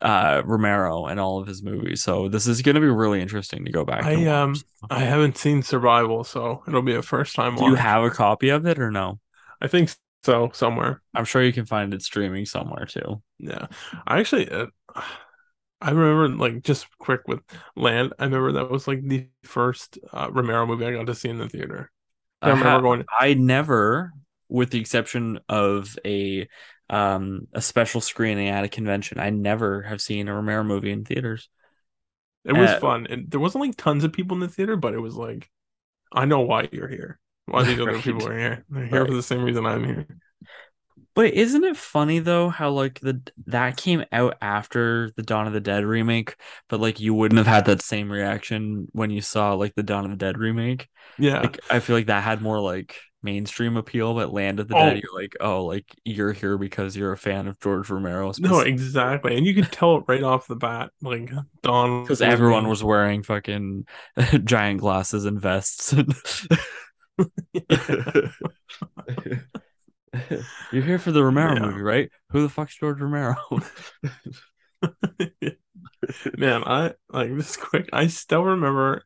uh 0.00 0.42
Romero 0.44 1.06
and 1.06 1.18
all 1.18 1.38
of 1.38 1.46
his 1.46 1.62
movies. 1.62 2.02
So 2.02 2.28
this 2.28 2.46
is 2.46 2.62
gonna 2.62 2.80
be 2.80 2.86
really 2.86 3.20
interesting 3.20 3.64
to 3.64 3.72
go 3.72 3.84
back. 3.84 4.04
I 4.04 4.16
watch. 4.16 4.26
um 4.26 4.54
I 4.90 5.00
haven't 5.00 5.36
seen 5.36 5.62
Survival, 5.62 6.24
so 6.24 6.62
it'll 6.68 6.82
be 6.82 6.94
a 6.94 7.02
first 7.02 7.34
time 7.34 7.56
Do 7.56 7.64
you 7.64 7.74
have 7.74 8.04
a 8.04 8.10
copy 8.10 8.48
of 8.50 8.66
it 8.66 8.78
or 8.78 8.90
no? 8.90 9.18
I 9.60 9.66
think 9.68 9.90
so 10.22 10.50
somewhere. 10.52 11.02
I'm 11.14 11.24
sure 11.24 11.42
you 11.42 11.52
can 11.52 11.66
find 11.66 11.92
it 11.94 12.02
streaming 12.02 12.46
somewhere 12.46 12.86
too. 12.86 13.22
Yeah. 13.38 13.66
I 14.06 14.20
actually 14.20 14.48
uh, 14.50 14.66
I 15.80 15.90
remember 15.90 16.28
like 16.36 16.62
just 16.62 16.86
quick 16.98 17.28
with 17.28 17.40
Land. 17.76 18.12
I 18.18 18.24
remember 18.24 18.52
that 18.52 18.70
was 18.70 18.88
like 18.88 19.02
the 19.02 19.28
first 19.44 19.98
uh, 20.12 20.28
Romero 20.30 20.66
movie 20.66 20.86
I 20.86 20.92
got 20.92 21.06
to 21.06 21.14
see 21.14 21.28
in 21.28 21.38
the 21.38 21.48
theater. 21.48 21.90
I 22.42 22.50
remember 22.50 22.82
going. 22.82 23.04
I 23.18 23.34
never, 23.34 24.12
with 24.48 24.70
the 24.70 24.80
exception 24.80 25.38
of 25.48 25.96
a 26.04 26.48
um 26.90 27.48
a 27.52 27.60
special 27.62 28.00
screening 28.00 28.48
at 28.48 28.64
a 28.64 28.68
convention, 28.68 29.18
I 29.20 29.30
never 29.30 29.82
have 29.82 30.00
seen 30.00 30.28
a 30.28 30.34
Romero 30.34 30.64
movie 30.64 30.90
in 30.92 31.04
theaters. 31.04 31.48
It 32.44 32.54
was 32.54 32.72
Uh, 32.72 32.74
fun, 32.74 33.06
and 33.08 33.30
there 33.30 33.40
wasn't 33.40 33.64
like 33.64 33.76
tons 33.76 34.04
of 34.04 34.12
people 34.12 34.34
in 34.36 34.40
the 34.40 34.48
theater, 34.48 34.76
but 34.76 34.94
it 34.94 34.98
was 35.00 35.16
like, 35.16 35.50
I 36.12 36.26
know 36.26 36.40
why 36.42 36.68
you're 36.72 36.88
here. 36.88 37.20
Why 37.46 37.64
these 37.64 37.80
other 37.80 38.00
people 38.00 38.26
are 38.28 38.38
here? 38.38 38.66
They're 38.70 38.86
here 38.86 39.06
Right. 39.06 39.06
for 39.06 39.14
the 39.14 39.22
same 39.24 39.42
reason 39.44 39.66
I'm 39.66 39.84
here. 39.84 40.06
But 41.14 41.34
isn't 41.34 41.64
it 41.64 41.76
funny 41.76 42.20
though 42.20 42.48
how 42.48 42.70
like 42.70 43.00
the 43.00 43.20
that 43.46 43.76
came 43.76 44.04
out 44.12 44.36
after 44.40 45.10
the 45.16 45.22
Dawn 45.22 45.46
of 45.48 45.52
the 45.52 45.60
Dead 45.60 45.84
remake, 45.84 46.36
but 46.68 46.80
like 46.80 47.00
you 47.00 47.12
wouldn't 47.14 47.38
have 47.38 47.46
had 47.46 47.64
that 47.66 47.82
same 47.82 48.10
reaction 48.10 48.86
when 48.92 49.10
you 49.10 49.20
saw 49.20 49.54
like 49.54 49.74
the 49.74 49.82
Dawn 49.82 50.04
of 50.04 50.10
the 50.10 50.16
Dead 50.16 50.38
remake? 50.38 50.88
Yeah. 51.18 51.42
Like 51.42 51.58
I 51.70 51.80
feel 51.80 51.96
like 51.96 52.06
that 52.06 52.22
had 52.24 52.42
more 52.42 52.60
like 52.60 52.96
mainstream 53.22 53.76
appeal, 53.76 54.14
that 54.16 54.32
Land 54.32 54.60
of 54.60 54.68
the 54.68 54.76
Oh. 54.76 54.78
Dead, 54.90 55.02
you're 55.02 55.20
like, 55.20 55.36
oh, 55.40 55.64
like 55.64 55.84
you're 56.04 56.32
here 56.32 56.56
because 56.58 56.96
you're 56.96 57.12
a 57.12 57.18
fan 57.18 57.48
of 57.48 57.58
George 57.60 57.90
Romero, 57.90 58.32
No, 58.38 58.60
exactly. 58.60 59.36
And 59.36 59.44
you 59.46 59.54
could 59.54 59.72
tell 59.72 59.96
it 59.96 60.04
right 60.06 60.22
off 60.22 60.46
the 60.46 60.56
bat. 60.56 60.90
Like 61.02 61.30
Dawn 61.62 62.02
because 62.04 62.22
everyone 62.22 62.68
was 62.68 62.82
wearing 62.84 63.22
fucking 63.22 63.86
giant 64.44 64.80
glasses 64.80 65.24
and 65.24 65.40
vests. 65.40 65.94
You're 70.72 70.82
here 70.82 70.98
for 70.98 71.12
the 71.12 71.22
Romero 71.24 71.54
Yeah. 71.54 71.60
movie, 71.60 71.82
right? 71.82 72.10
Who 72.30 72.42
the 72.42 72.48
fuck's 72.48 72.76
George 72.76 73.00
Romero? 73.00 73.36
Man, 76.36 76.62
I 76.64 76.94
like 77.10 77.34
this 77.36 77.56
quick. 77.56 77.88
I 77.92 78.06
still 78.06 78.44
remember. 78.44 79.02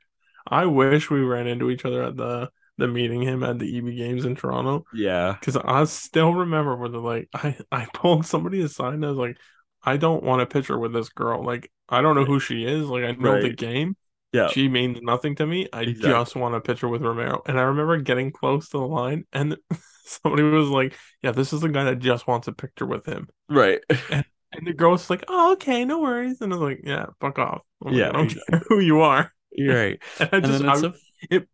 I 0.47 0.66
wish 0.66 1.10
we 1.10 1.20
ran 1.20 1.47
into 1.47 1.70
each 1.70 1.84
other 1.84 2.02
at 2.02 2.16
the 2.16 2.51
the 2.78 2.88
meeting 2.88 3.22
him 3.22 3.42
at 3.42 3.58
the 3.58 3.66
EB 3.76 3.94
Games 3.94 4.24
in 4.24 4.34
Toronto 4.36 4.84
yeah, 4.92 5.38
because 5.40 5.56
I 5.56 5.84
still 5.84 6.32
remember 6.34 6.76
where 6.76 6.88
they're 6.88 7.00
like, 7.00 7.28
I 7.34 7.56
I 7.72 7.86
pulled 7.94 8.26
somebody 8.26 8.62
aside 8.62 8.94
and 8.94 9.04
I 9.04 9.08
was 9.08 9.18
like, 9.18 9.38
I 9.82 9.96
don't 9.96 10.22
want 10.22 10.42
a 10.42 10.46
picture 10.46 10.78
with 10.78 10.92
this 10.92 11.08
girl. 11.10 11.44
Like 11.44 11.70
I 11.88 12.00
don't 12.02 12.16
know 12.16 12.24
who 12.24 12.40
she 12.40 12.64
is. 12.64 12.86
Like 12.88 13.04
I 13.04 13.12
know 13.12 13.38
the 13.38 13.50
game. 13.50 13.96
yeah, 14.32 14.52
She 14.52 14.68
means 14.68 14.98
nothing 15.02 15.36
to 15.36 15.46
me. 15.46 15.68
I 15.72 15.84
Exactly. 15.84 16.24
just 16.24 16.34
want 16.36 16.54
a 16.54 16.60
picture 16.60 16.88
with 16.88 17.02
Romero. 17.02 17.42
And 17.46 17.58
I 17.58 17.62
remember 17.62 17.98
getting 17.98 18.32
close 18.32 18.68
to 18.70 18.78
the 18.78 18.86
line 18.86 19.24
and 19.32 19.56
somebody 20.04 20.42
was 20.44 20.68
like, 20.68 20.94
Yeah, 21.22 21.32
this 21.32 21.52
is 21.52 21.60
the 21.60 21.68
guy 21.68 21.84
that 21.84 21.98
just 22.00 22.26
wants 22.26 22.48
a 22.48 22.52
picture 22.52 22.86
with 22.86 23.06
him. 23.06 23.28
right. 23.48 23.80
And 24.52 24.66
the 24.66 24.72
girl 24.74 24.90
was 24.92 25.08
like, 25.10 25.24
"Oh, 25.28 25.52
okay, 25.54 25.84
no 25.84 26.00
worries." 26.00 26.40
And 26.40 26.52
I 26.52 26.56
was 26.56 26.62
like, 26.70 26.80
"Yeah, 26.84 27.06
fuck 27.20 27.38
off. 27.38 27.62
I'm 27.84 27.94
like, 27.94 27.96
Yeah, 27.96 28.10
I 28.10 28.12
don't 28.12 28.28
care 28.28 28.62
who 28.68 28.80
you 28.80 29.00
are." 29.00 29.32
You're 29.52 29.76
right. 29.76 30.02
And 30.18 30.28
I 30.32 30.40
And 30.42 30.52
just, 30.52 30.64
I, 30.66 30.82
a, 30.84 30.94
it, 31.30 31.48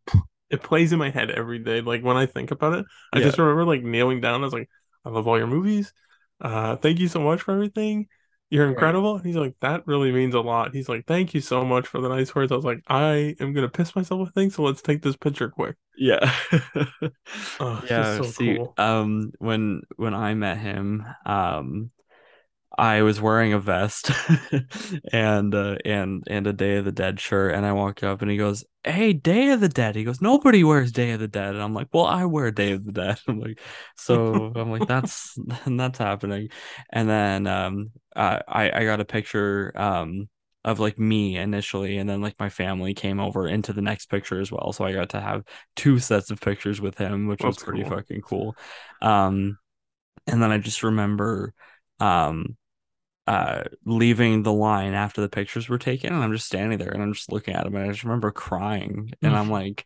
it 0.51 0.63
plays 0.63 0.93
in 0.93 0.99
my 0.99 1.11
head 1.11 1.31
every 1.31 1.59
day. 1.59 1.81
Like 1.81 2.03
when 2.03 2.17
I 2.17 2.27
think 2.27 2.51
about 2.51 2.75
it, 2.75 2.87
I 3.13 3.21
Yeah. 3.21 3.25
just 3.27 3.39
remember 3.39 3.65
like 3.65 3.83
kneeling 3.83 4.21
down. 4.21 4.41
I 4.43 4.45
was 4.45 4.53
like, 4.53 4.69
"I 5.05 5.11
love 5.11 5.29
all 5.29 5.39
your 5.39 5.47
movies. 5.47 5.93
Uh, 6.41 6.77
thank 6.77 6.99
you 7.01 7.09
so 7.09 7.21
much 7.21 7.43
for 7.43 7.53
everything. 7.55 8.09
You're 8.51 8.69
incredible." 8.69 9.17
And 9.17 9.27
he's 9.27 9.37
like, 9.37 9.55
"That 9.61 9.87
really 9.87 10.13
means 10.13 10.35
a 10.35 10.41
lot." 10.41 10.73
He's 10.75 10.89
like, 10.89 11.07
"Thank 11.07 11.35
you 11.35 11.41
so 11.41 11.65
much 11.65 11.87
for 11.87 12.01
the 12.01 12.09
nice 12.09 12.35
words." 12.35 12.53
I 12.53 12.57
was 12.57 12.65
like, 12.65 12.83
"I 12.89 13.37
am 13.41 13.53
gonna 13.53 13.69
piss 13.69 13.95
myself. 13.97 14.21
with 14.21 14.35
things, 14.35 14.55
so. 14.57 14.63
Let's 14.63 14.83
take 14.83 15.03
this 15.03 15.17
picture 15.17 15.49
quick." 15.51 15.77
yeah. 15.97 16.33
Oh, 17.61 17.85
yeah, 17.89 18.03
so 18.05 18.23
see, 18.23 18.33
cool. 18.33 18.77
um, 18.77 19.33
when 19.39 19.83
when 19.97 20.15
I 20.15 20.35
met 20.35 20.59
him, 20.59 21.05
um, 21.27 21.91
I 22.79 23.03
was 23.03 23.21
wearing 23.21 23.53
a 23.53 23.59
vest 23.59 24.13
and 25.13 25.53
uh, 25.53 25.79
and 25.85 26.23
and 26.29 26.47
a 26.47 26.53
Day 26.53 26.77
of 26.77 26.85
the 26.85 26.93
Dead 26.93 27.19
shirt, 27.19 27.55
and 27.55 27.67
I 27.67 27.73
walked 27.73 28.05
up 28.05 28.23
and 28.23 28.31
he 28.31 28.37
goes, 28.37 28.65
"Hey, 28.85 29.13
Day 29.13 29.51
of 29.51 29.61
the 29.61 29.69
Dead." 29.69 29.97
He 29.97 30.05
goes, 30.05 30.21
"Nobody 30.21 30.63
wears 30.63 30.93
Day 30.93 31.11
of 31.11 31.19
the 31.19 31.27
Dead," 31.27 31.55
and 31.55 31.63
I'm 31.63 31.75
like, 31.75 31.89
"Well, 31.93 32.07
I 32.07 32.25
wear 32.27 32.53
Day 32.53 32.73
of 32.73 32.85
the 32.85 32.93
Dead." 32.93 33.19
I'm 33.29 33.41
like, 33.41 33.59
so 33.97 34.53
I'm 34.57 34.71
like, 34.71 34.87
"That's 34.87 35.37
that's 35.67 35.99
happening," 35.99 36.51
and 36.91 37.09
then 37.09 37.49
um, 37.49 37.91
uh, 38.15 38.41
I 38.47 38.71
I 38.71 38.85
got 38.85 39.01
a 39.01 39.05
picture 39.05 39.73
um 39.75 40.29
of 40.65 40.79
like 40.79 40.99
me 41.01 41.37
initially, 41.37 41.99
and 41.99 42.09
then 42.09 42.21
like 42.21 42.37
my 42.39 42.49
family 42.49 42.95
came 42.95 43.19
over 43.19 43.49
into 43.49 43.73
the 43.73 43.83
next 43.83 44.07
picture 44.07 44.41
as 44.41 44.53
well, 44.53 44.73
so 44.73 44.85
I 44.85 44.93
got 44.93 45.11
to 45.11 45.21
have 45.21 45.43
two 45.75 45.99
sets 45.99 46.31
of 46.31 46.41
pictures 46.41 46.81
with 46.81 46.97
him, 46.97 47.27
which 47.27 47.43
was 47.43 47.59
pretty 47.59 47.83
cool. 47.83 47.91
fucking 47.91 48.21
cool. 48.23 48.57
Um, 49.03 49.59
and 50.29 50.43
then 50.43 50.53
I 50.53 50.59
just 50.59 50.83
remember 50.85 51.55
um 52.01 52.57
uh 53.29 53.63
leaving 53.85 54.43
the 54.43 54.53
line 54.53 54.95
after 54.95 55.21
the 55.21 55.29
pictures 55.29 55.69
were 55.69 55.77
taken 55.77 56.15
and 56.15 56.25
I'm 56.25 56.33
just 56.33 56.47
standing 56.47 56.79
there 56.79 56.89
and 56.89 57.03
I'm 57.03 57.13
just 57.13 57.31
looking 57.31 57.55
at 57.55 57.67
him 57.67 57.77
and 57.77 57.85
I 57.85 57.89
just 57.89 58.03
remember 58.03 58.31
crying 58.31 59.13
and 59.21 59.37
I'm 59.37 59.51
like 59.51 59.85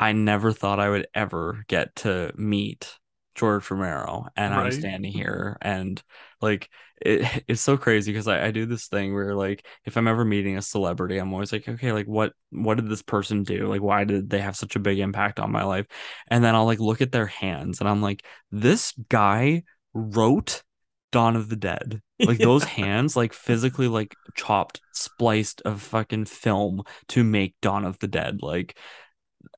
I 0.00 0.10
never 0.10 0.50
thought 0.50 0.80
I 0.80 0.90
would 0.90 1.06
ever 1.14 1.64
get 1.68 1.94
to 1.96 2.32
meet 2.34 2.98
George 3.36 3.70
Romero 3.70 4.26
and 4.34 4.52
I'm 4.52 4.72
standing 4.72 5.12
here 5.12 5.56
and 5.62 6.02
like 6.40 6.68
it, 7.00 7.44
it's 7.48 7.60
so 7.60 7.76
crazy 7.76 8.10
because 8.10 8.26
I, 8.26 8.46
I 8.46 8.50
do 8.50 8.66
this 8.66 8.88
thing 8.88 9.14
where 9.14 9.36
like 9.36 9.64
if 9.84 9.96
I'm 9.96 10.08
ever 10.08 10.24
meeting 10.24 10.56
a 10.56 10.62
celebrity 10.62 11.18
I'm 11.18 11.32
always 11.32 11.52
like 11.52 11.68
okay 11.68 11.92
like 11.92 12.06
what 12.06 12.32
what 12.50 12.74
did 12.74 12.88
this 12.88 13.02
person 13.02 13.44
do? 13.44 13.68
Like 13.68 13.82
why 13.82 14.02
did 14.02 14.30
they 14.30 14.40
have 14.40 14.56
such 14.56 14.74
a 14.74 14.80
big 14.80 14.98
impact 14.98 15.38
on 15.38 15.52
my 15.52 15.62
life? 15.62 15.86
And 16.26 16.42
then 16.42 16.56
I'll 16.56 16.66
like 16.66 16.80
look 16.80 17.02
at 17.02 17.12
their 17.12 17.26
hands 17.26 17.78
and 17.78 17.88
I'm 17.88 18.02
like 18.02 18.24
this 18.50 18.94
guy 19.08 19.62
wrote 19.94 20.64
Dawn 21.12 21.36
of 21.36 21.48
the 21.48 21.56
Dead. 21.56 22.00
Like 22.18 22.38
those 22.40 22.64
hands, 22.64 23.16
like 23.16 23.32
physically 23.32 23.88
like 23.88 24.14
chopped, 24.36 24.80
spliced 24.92 25.62
of 25.64 25.82
fucking 25.82 26.26
film 26.26 26.82
to 27.08 27.24
make 27.24 27.54
Dawn 27.60 27.84
of 27.84 27.98
the 27.98 28.08
Dead. 28.08 28.42
Like 28.42 28.78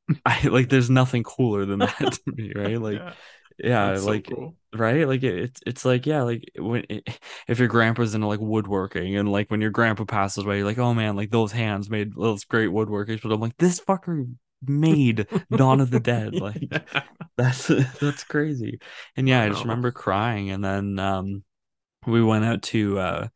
I 0.26 0.48
like 0.48 0.68
there's 0.68 0.90
nothing 0.90 1.22
cooler 1.22 1.64
than 1.64 1.80
that 1.80 1.96
to 1.98 2.20
me, 2.26 2.52
right? 2.56 2.80
Like 2.80 2.98
yeah, 2.98 3.12
yeah, 3.58 3.90
that's 3.90 4.02
so 4.02 4.08
like 4.10 4.28
cool. 4.28 4.56
right? 4.74 5.06
Like 5.06 5.22
it, 5.22 5.38
it's 5.38 5.60
it's 5.66 5.84
like 5.84 6.06
yeah, 6.06 6.22
like 6.22 6.44
when 6.56 6.84
if 7.48 7.58
your 7.58 7.68
grandpa's 7.68 8.14
into 8.14 8.26
like 8.26 8.40
woodworking 8.40 9.16
and 9.16 9.30
like 9.30 9.50
when 9.50 9.60
your 9.60 9.70
grandpa 9.70 10.04
passes 10.04 10.44
away, 10.44 10.58
you're 10.58 10.66
like, 10.66 10.78
oh 10.78 10.94
man, 10.94 11.16
like 11.16 11.30
those 11.30 11.52
hands 11.52 11.90
made 11.90 12.14
those 12.14 12.44
great 12.44 12.70
woodworkers. 12.70 13.22
But 13.22 13.32
I'm 13.32 13.40
like, 13.40 13.56
this 13.58 13.80
fucker 13.80 14.34
made 14.66 15.26
Dawn 15.55 15.80
of 15.80 15.90
the 15.90 16.01
Dead. 16.01 16.39
Like 16.40 16.70
Yeah. 16.70 17.02
that's 17.36 17.68
that's 18.01 18.24
crazy. 18.24 18.78
And 19.16 19.28
yeah, 19.28 19.43
I 19.43 19.43
I 19.43 19.48
just 19.48 19.64
remember 19.64 19.90
crying 19.93 20.51
and 20.51 20.64
then 20.64 20.98
um 20.98 21.44
we 22.06 22.22
went 22.22 22.44
out 22.44 22.62
to 22.62 22.98
uh 22.98 23.28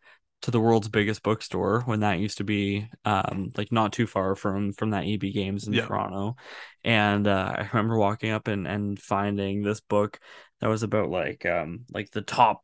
to 0.43 0.51
the 0.51 0.61
world's 0.61 0.89
biggest 0.89 1.23
bookstore 1.23 1.83
when 1.87 2.01
that 2.01 2.19
used 2.19 2.39
to 2.39 2.45
be 2.45 2.89
um 3.05 3.51
like 3.57 3.73
not 3.73 3.93
too 3.93 4.07
far 4.07 4.35
from 4.37 4.73
from 4.73 4.91
that 4.91 5.05
EB 5.05 5.33
Games 5.33 5.67
in 5.69 5.75
Yeah. 5.75 5.87
Toronto. 5.87 6.37
And 6.85 7.27
uh 7.27 7.55
I 7.57 7.69
remember 7.73 7.99
walking 7.99 8.31
up 8.31 8.49
and 8.49 8.67
and 8.67 8.99
finding 9.01 9.63
this 9.63 9.81
book 9.81 10.21
that 10.61 10.69
was 10.69 10.83
about 10.83 11.11
like 11.11 11.47
um 11.47 11.87
like 11.93 12.11
the 12.11 12.23
top 12.23 12.63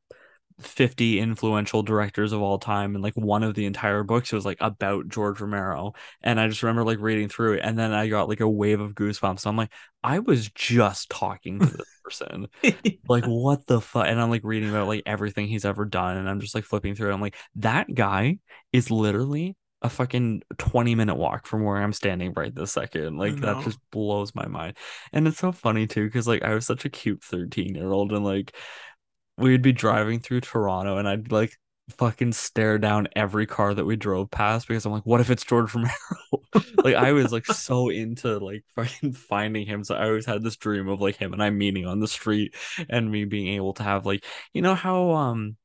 50 0.66 1.18
influential 1.20 1.82
directors 1.82 2.32
of 2.32 2.42
all 2.42 2.58
time 2.58 2.94
and 2.94 3.02
like 3.02 3.14
one 3.14 3.42
of 3.42 3.54
the 3.54 3.66
entire 3.66 4.02
books 4.02 4.32
was 4.32 4.44
like 4.44 4.58
about 4.60 5.08
George 5.08 5.40
Romero. 5.40 5.92
And 6.22 6.40
I 6.40 6.48
just 6.48 6.62
remember 6.62 6.84
like 6.84 7.00
reading 7.00 7.28
through 7.28 7.54
it 7.54 7.60
and 7.64 7.78
then 7.78 7.92
I 7.92 8.08
got 8.08 8.28
like 8.28 8.40
a 8.40 8.48
wave 8.48 8.80
of 8.80 8.94
goosebumps. 8.94 9.46
I'm 9.46 9.56
like 9.56 9.72
I 10.02 10.18
was 10.18 10.50
just 10.50 11.10
talking 11.10 11.60
to 11.60 11.66
this 11.66 12.00
person. 12.04 12.48
Like 13.08 13.24
what 13.24 13.66
the 13.66 13.80
fuck 13.80 14.06
and 14.06 14.20
i'm 14.20 14.30
like 14.30 14.44
reading 14.44 14.70
about 14.70 14.86
like 14.86 15.02
everything 15.06 15.46
he's 15.46 15.64
ever 15.64 15.84
done 15.84 16.16
and 16.16 16.30
i'm 16.30 16.40
just 16.40 16.54
like 16.54 16.64
flipping 16.64 16.94
through 16.94 17.10
it. 17.10 17.14
i'm 17.14 17.20
like 17.20 17.36
that 17.56 17.92
guy 17.92 18.38
is 18.72 18.90
literally 18.90 19.56
a 19.82 19.90
fucking 19.90 20.42
20 20.58 20.94
minute 20.94 21.16
walk 21.16 21.46
from 21.46 21.64
where 21.64 21.76
i'm 21.76 21.92
standing 21.92 22.32
right 22.34 22.54
this 22.54 22.72
second. 22.72 23.18
Like 23.18 23.36
that 23.40 23.64
just 23.64 23.78
blows 23.90 24.34
my 24.34 24.46
mind. 24.46 24.76
And 25.12 25.26
it's 25.26 25.38
so 25.38 25.52
funny 25.52 25.86
too 25.86 26.04
because 26.06 26.28
like 26.28 26.42
i 26.42 26.54
was 26.54 26.66
such 26.66 26.84
a 26.84 26.90
cute 26.90 27.22
13 27.24 27.74
year 27.74 27.90
old 27.90 28.12
and 28.12 28.24
like 28.24 28.54
we'd 29.36 29.62
be 29.62 29.72
driving 29.72 30.20
through 30.20 30.40
toronto 30.40 30.98
and 30.98 31.08
i'd 31.08 31.32
like 31.32 31.56
fucking 31.90 32.32
stare 32.32 32.78
down 32.78 33.08
every 33.16 33.46
car 33.46 33.74
that 33.74 33.84
we 33.84 33.96
drove 33.96 34.30
past 34.30 34.68
because 34.68 34.86
i'm 34.86 34.92
like 34.92 35.04
what 35.04 35.20
if 35.20 35.30
it's 35.30 35.44
george 35.44 35.74
romero 35.74 35.90
like 36.84 36.94
I 36.94 37.12
was 37.12 37.32
like 37.32 37.46
so 37.46 37.88
into 37.88 38.38
like 38.38 38.64
fucking 38.74 39.12
finding 39.28 39.66
him. 39.66 39.84
So 39.84 39.94
I 39.94 40.06
always 40.06 40.26
had 40.26 40.42
this 40.42 40.56
dream 40.56 40.88
of 40.88 41.00
like 41.00 41.16
him 41.16 41.32
and 41.32 41.42
I 41.42 41.50
meeting 41.50 41.86
on 41.86 42.00
the 42.00 42.08
street 42.08 42.54
and 42.88 43.10
me 43.10 43.24
being 43.24 43.48
able 43.54 43.72
to 43.74 43.82
have 43.82 44.06
like 44.06 44.24
you 44.52 44.62
know 44.62 44.74
how 44.74 45.12
um 45.12 45.56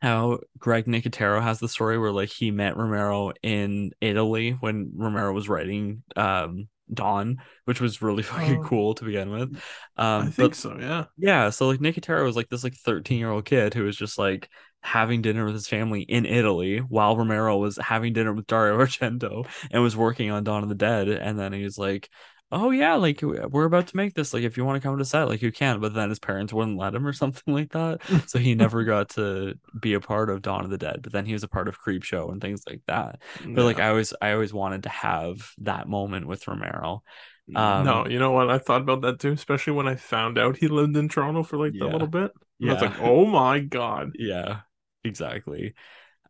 how 0.00 0.38
Greg 0.58 0.86
Nicotero 0.86 1.42
has 1.42 1.58
the 1.58 1.68
story 1.68 1.98
where 1.98 2.12
like 2.12 2.30
he 2.30 2.50
met 2.50 2.76
Romero 2.76 3.32
in 3.42 3.90
Italy 4.00 4.52
when 4.52 4.92
Romero 4.94 5.32
was 5.32 5.48
writing 5.48 6.02
um 6.16 6.68
Dawn, 6.92 7.38
which 7.64 7.80
was 7.80 8.02
really 8.02 8.22
fucking 8.24 8.58
Oh. 8.58 8.64
cool 8.64 8.94
to 8.94 9.04
begin 9.04 9.30
with. 9.30 9.56
Um, 9.96 10.26
I 10.26 10.30
think 10.30 10.36
but 10.36 10.54
so, 10.54 10.76
yeah. 10.78 11.04
yeah, 11.16 11.50
so 11.50 11.68
like 11.68 11.80
Nicotero 11.80 12.24
was 12.24 12.36
like 12.36 12.48
this 12.48 12.64
like 12.64 12.74
13 12.74 13.18
year 13.18 13.30
old 13.30 13.44
kid 13.44 13.74
who 13.74 13.84
was 13.84 13.96
just 13.96 14.18
like 14.18 14.48
having 14.82 15.20
dinner 15.22 15.44
with 15.44 15.54
his 15.54 15.68
family 15.68 16.02
in 16.02 16.24
Italy 16.24 16.78
while 16.78 17.16
Romero 17.16 17.58
was 17.58 17.76
having 17.76 18.12
dinner 18.12 18.32
with 18.32 18.46
Dario 18.46 18.78
Argento 18.84 19.46
and 19.70 19.82
was 19.82 19.96
working 19.96 20.30
on 20.30 20.44
Dawn 20.44 20.62
of 20.62 20.68
the 20.68 20.74
Dead. 20.74 21.08
And 21.08 21.38
then 21.38 21.52
he 21.52 21.62
was 21.64 21.78
like, 21.78 22.08
oh 22.52 22.70
yeah, 22.70 22.94
like 22.96 23.20
we're 23.22 23.64
about 23.64 23.88
to 23.88 23.96
make 23.96 24.14
this. 24.14 24.34
Like 24.34 24.42
if 24.42 24.56
you 24.56 24.64
want 24.64 24.80
to 24.82 24.86
come 24.86 24.98
to 24.98 25.04
set, 25.04 25.28
like 25.28 25.42
you 25.42 25.52
can. 25.52 25.80
But 25.80 25.94
then 25.94 26.08
his 26.08 26.18
parents 26.18 26.52
wouldn't 26.52 26.78
let 26.78 26.94
him 26.94 27.06
or 27.06 27.12
something 27.14 27.52
like 27.54 27.72
that. 27.72 28.00
So 28.28 28.38
he 28.38 28.54
never 28.54 28.84
got 28.84 29.10
to 29.10 29.54
be 29.78 29.94
a 29.94 30.00
part 30.00 30.30
of 30.30 30.42
Dawn 30.42 30.64
of 30.64 30.70
the 30.70 30.78
Dead. 30.78 31.00
But 31.02 31.12
then 31.12 31.26
he 31.26 31.32
was 31.32 31.42
a 31.44 31.48
part 31.48 31.68
of 31.68 31.80
Creepshow 31.80 32.30
and 32.32 32.40
things 32.40 32.62
like 32.68 32.82
that. 32.86 33.20
But 33.54 33.64
like 33.64 33.78
I 33.78 33.88
always 33.88 34.12
I 34.20 34.32
always 34.32 34.52
wanted 34.52 34.84
to 34.84 34.88
have 34.88 35.52
that 35.58 35.88
moment 35.88 36.26
with 36.26 36.46
Romero. 36.48 37.02
No, 37.46 38.06
Um 38.06 38.06
you 38.06 38.18
know 38.18 38.30
what? 38.30 38.48
I 38.50 38.58
thought 38.58 38.82
about 38.82 39.00
that 39.02 39.18
too, 39.18 39.32
especially 39.32 39.72
when 39.72 39.88
I 39.88 39.96
found 39.96 40.38
out 40.38 40.56
he 40.58 40.68
lived 40.68 40.96
in 40.96 41.08
Toronto 41.08 41.42
for 41.42 41.56
like 41.58 41.78
that 41.78 41.86
yeah. 41.86 41.90
little 41.90 42.06
bit. 42.06 42.30
And 42.62 42.70
I 42.70 42.74
was 42.74 42.80
Yeah. 42.80 42.82
like, 42.82 42.98
oh 43.00 43.26
my 43.26 43.60
God. 43.60 44.12
Yeah. 44.18 44.62
Exactly. 45.04 45.74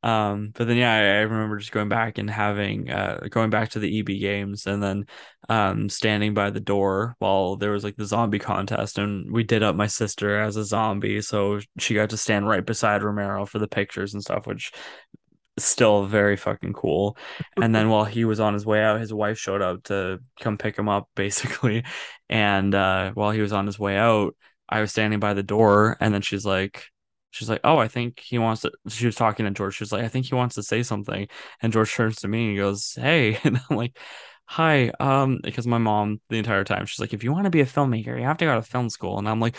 Um, 0.02 0.52
but 0.54 0.66
then 0.66 0.78
yeah, 0.78 0.92
I, 0.94 0.98
I 0.98 1.20
remember 1.20 1.58
just 1.58 1.72
going 1.72 1.90
back 1.90 2.16
and 2.16 2.30
having 2.30 2.90
uh 2.90 3.20
going 3.30 3.50
back 3.50 3.70
to 3.70 3.78
the 3.78 3.98
EB 3.98 4.06
games 4.18 4.66
and 4.66 4.82
then 4.82 5.04
um 5.48 5.90
standing 5.90 6.32
by 6.32 6.50
the 6.50 6.60
door 6.60 7.16
while 7.18 7.56
there 7.56 7.72
was 7.72 7.84
like 7.84 7.96
the 7.96 8.06
zombie 8.06 8.38
contest 8.38 8.96
and 8.96 9.30
we 9.30 9.42
did 9.44 9.62
up 9.62 9.76
my 9.76 9.86
sister 9.86 10.40
as 10.40 10.56
a 10.56 10.64
zombie, 10.64 11.20
so 11.20 11.60
she 11.78 11.94
got 11.94 12.10
to 12.10 12.16
stand 12.16 12.48
right 12.48 12.64
beside 12.64 13.02
Romero 13.02 13.44
for 13.44 13.58
the 13.58 13.68
pictures 13.68 14.14
and 14.14 14.22
stuff, 14.22 14.46
which 14.46 14.72
still 15.58 16.06
very 16.06 16.36
fucking 16.36 16.72
cool. 16.72 17.16
And 17.60 17.74
then 17.74 17.88
while 17.90 18.04
he 18.04 18.24
was 18.24 18.40
on 18.40 18.54
his 18.54 18.64
way 18.64 18.82
out, 18.82 19.00
his 19.00 19.12
wife 19.12 19.38
showed 19.38 19.62
up 19.62 19.84
to 19.84 20.20
come 20.40 20.56
pick 20.58 20.78
him 20.78 20.88
up 20.88 21.08
basically. 21.14 21.84
And 22.28 22.74
uh 22.74 23.12
while 23.12 23.32
he 23.32 23.40
was 23.42 23.52
on 23.52 23.66
his 23.66 23.78
way 23.78 23.96
out, 23.96 24.34
I 24.68 24.80
was 24.80 24.92
standing 24.92 25.20
by 25.20 25.34
the 25.34 25.42
door 25.42 25.96
and 26.00 26.14
then 26.14 26.22
she's 26.22 26.46
like 26.46 26.84
She's 27.30 27.48
like, 27.48 27.60
oh, 27.64 27.78
I 27.78 27.88
think 27.88 28.20
he 28.20 28.38
wants 28.38 28.62
to. 28.62 28.72
She 28.88 29.06
was 29.06 29.14
talking 29.16 29.46
to 29.46 29.52
George. 29.52 29.76
She's 29.76 29.92
like, 29.92 30.04
I 30.04 30.08
think 30.08 30.26
he 30.26 30.34
wants 30.34 30.56
to 30.56 30.62
say 30.62 30.82
something. 30.82 31.28
And 31.62 31.72
George 31.72 31.92
turns 31.94 32.16
to 32.20 32.28
me 32.28 32.42
and 32.42 32.50
he 32.52 32.56
goes, 32.56 32.94
hey. 32.94 33.38
And 33.44 33.60
I'm 33.70 33.76
like, 33.76 33.98
hi. 34.46 34.90
Um, 35.00 35.38
because 35.42 35.66
my 35.66 35.78
mom, 35.78 36.20
the 36.28 36.38
entire 36.38 36.64
time, 36.64 36.86
she's 36.86 37.00
like, 37.00 37.12
if 37.14 37.22
you 37.24 37.32
want 37.32 37.44
to 37.44 37.50
be 37.50 37.60
a 37.60 37.66
filmmaker, 37.66 38.18
you 38.18 38.24
have 38.24 38.38
to 38.38 38.44
go 38.44 38.54
to 38.56 38.62
film 38.62 38.90
school. 38.90 39.18
And 39.18 39.28
I'm 39.28 39.40
like, 39.40 39.56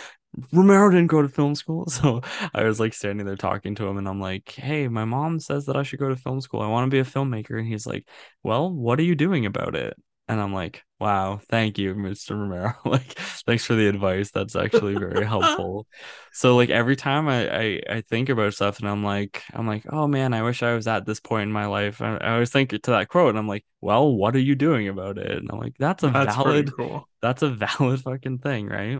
Romero 0.53 0.89
didn't 0.89 1.07
go 1.07 1.21
to 1.21 1.29
film 1.29 1.55
school. 1.55 1.85
So 1.89 2.21
I 2.53 2.63
was 2.63 2.79
like 2.79 2.93
standing 2.93 3.25
there 3.25 3.35
talking 3.35 3.75
to 3.75 3.87
him 3.87 3.97
and 3.97 4.07
I'm 4.07 4.19
like, 4.19 4.51
hey, 4.51 4.87
my 4.87 5.05
mom 5.05 5.39
says 5.39 5.65
that 5.65 5.75
I 5.75 5.83
should 5.83 5.99
go 5.99 6.09
to 6.09 6.15
film 6.15 6.41
school. 6.41 6.61
I 6.61 6.67
want 6.67 6.85
to 6.89 6.93
be 6.95 6.99
a 6.99 7.03
filmmaker. 7.03 7.57
And 7.59 7.67
he's 7.67 7.85
like, 7.85 8.07
well, 8.43 8.71
what 8.71 8.99
are 8.99 9.03
you 9.03 9.15
doing 9.15 9.45
about 9.45 9.75
it? 9.75 9.95
And 10.31 10.39
I'm 10.41 10.53
like, 10.53 10.83
wow, 10.99 11.41
thank 11.49 11.77
you, 11.77 11.93
Mr. 11.95 12.35
Romero. 12.35 12.73
Like, 12.85 13.13
thanks 13.45 13.65
for 13.65 13.75
the 13.75 13.87
advice. 13.87 14.31
That's 14.31 14.55
actually 14.55 14.95
very 14.95 15.25
helpful. 15.27 15.87
So 16.31 16.55
like 16.55 16.69
every 16.69 16.95
time 16.95 17.27
I, 17.27 17.49
I 17.49 17.81
I 17.97 18.01
think 18.01 18.29
about 18.29 18.53
stuff 18.53 18.79
and 18.79 18.87
I'm 18.89 19.03
like 19.03 19.43
I'm 19.53 19.67
like 19.67 19.85
oh 19.91 20.07
man 20.07 20.33
I 20.33 20.43
wish 20.43 20.63
I 20.63 20.73
was 20.75 20.87
at 20.87 21.05
this 21.05 21.19
point 21.19 21.43
in 21.43 21.51
my 21.51 21.65
life 21.67 22.01
I, 22.01 22.17
I 22.17 22.33
always 22.33 22.51
think 22.51 22.69
to 22.71 22.91
that 22.91 23.09
quote 23.09 23.29
and 23.29 23.39
I'm 23.39 23.47
like 23.47 23.65
well 23.81 24.15
what 24.15 24.35
are 24.35 24.39
you 24.39 24.55
doing 24.55 24.87
about 24.87 25.17
it 25.17 25.31
and 25.37 25.49
I'm 25.51 25.59
like 25.59 25.75
that's 25.77 26.03
a 26.03 26.11
That's 26.11 26.35
valid 26.35 26.71
cool. 26.77 27.07
that's 27.21 27.41
a 27.41 27.49
valid 27.49 28.01
fucking 28.01 28.39
thing 28.39 28.67
right 28.67 28.99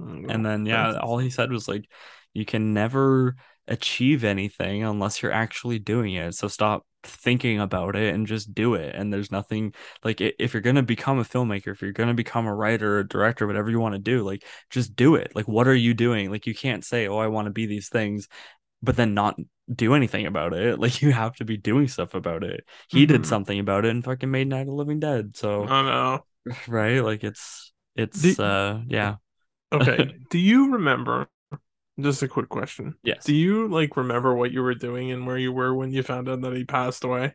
oh, 0.00 0.04
and 0.28 0.44
Oh, 0.44 0.46
then 0.46 0.66
yeah 0.66 0.98
all 0.98 1.18
he 1.18 1.30
said 1.30 1.50
was 1.52 1.68
like 1.68 1.86
you 2.34 2.44
can 2.44 2.72
never 2.74 3.36
achieve 3.68 4.24
anything 4.24 4.84
unless 4.84 5.22
you're 5.22 5.32
actually 5.32 5.78
doing 5.78 6.14
it. 6.14 6.34
So 6.34 6.48
stop 6.48 6.84
thinking 7.04 7.60
about 7.60 7.96
it 7.96 8.14
and 8.14 8.26
just 8.26 8.54
do 8.54 8.74
it. 8.74 8.94
And 8.94 9.12
there's 9.12 9.30
nothing 9.32 9.74
like 10.04 10.20
if 10.20 10.52
you're 10.54 10.60
going 10.62 10.76
to 10.76 10.82
become 10.82 11.18
a 11.18 11.24
filmmaker 11.24 11.68
if 11.72 11.82
you're 11.82 11.92
going 11.92 12.08
to 12.08 12.14
become 12.14 12.46
a 12.46 12.54
writer 12.54 12.98
or 12.98 13.04
director 13.04 13.46
whatever 13.46 13.70
you 13.70 13.80
want 13.80 13.94
to 13.94 13.98
do 14.00 14.22
like 14.22 14.44
just 14.70 14.94
do 14.96 15.16
it. 15.16 15.32
Like 15.34 15.48
what 15.48 15.66
are 15.68 15.74
you 15.74 15.94
doing? 15.94 16.30
Like 16.30 16.46
you 16.46 16.54
can't 16.54 16.84
say 16.84 17.08
oh 17.08 17.18
I 17.18 17.26
want 17.28 17.46
to 17.46 17.50
be 17.52 17.66
these 17.66 17.88
things 17.88 18.28
but 18.82 18.96
then 18.96 19.14
not 19.14 19.38
do 19.74 19.94
anything 19.94 20.26
about 20.26 20.54
it. 20.54 20.78
Like 20.80 21.02
you 21.02 21.12
have 21.12 21.36
to 21.36 21.44
be 21.44 21.56
doing 21.56 21.88
stuff 21.88 22.14
about 22.14 22.44
it. 22.44 22.64
He 22.88 23.06
did 23.06 23.24
hmm 23.24 23.26
something 23.26 23.58
about 23.58 23.84
it 23.86 23.90
and 23.90 24.04
fucking 24.04 24.30
made 24.30 24.48
Night 24.48 24.68
of 24.68 24.74
Living 24.74 25.00
Dead. 25.00 25.36
So 25.36 25.70
I 25.70 25.82
know. 25.82 26.24
right? 26.68 27.00
Like 27.00 27.24
it's 27.24 27.72
Do, 28.18 28.36
it's 28.36 28.38
uh 28.38 28.82
yeah. 28.86 29.16
Okay. 29.72 30.06
Do 30.30 30.38
you 30.38 30.72
remember? 30.72 31.28
Just 32.02 32.22
a 32.22 32.28
quick 32.28 32.48
question. 32.48 32.96
yes 33.04 33.24
Do 33.24 33.34
you 33.34 33.68
like 33.68 33.96
remember 33.96 34.34
what 34.34 34.52
you 34.52 34.62
were 34.62 34.74
doing 34.74 35.10
and 35.10 35.26
where 35.26 35.38
you 35.38 35.52
were 35.52 35.74
when 35.74 35.92
you 35.92 36.02
found 36.02 36.28
out 36.28 36.40
that 36.42 36.54
he 36.56 36.64
passed 36.64 37.04
away? 37.04 37.34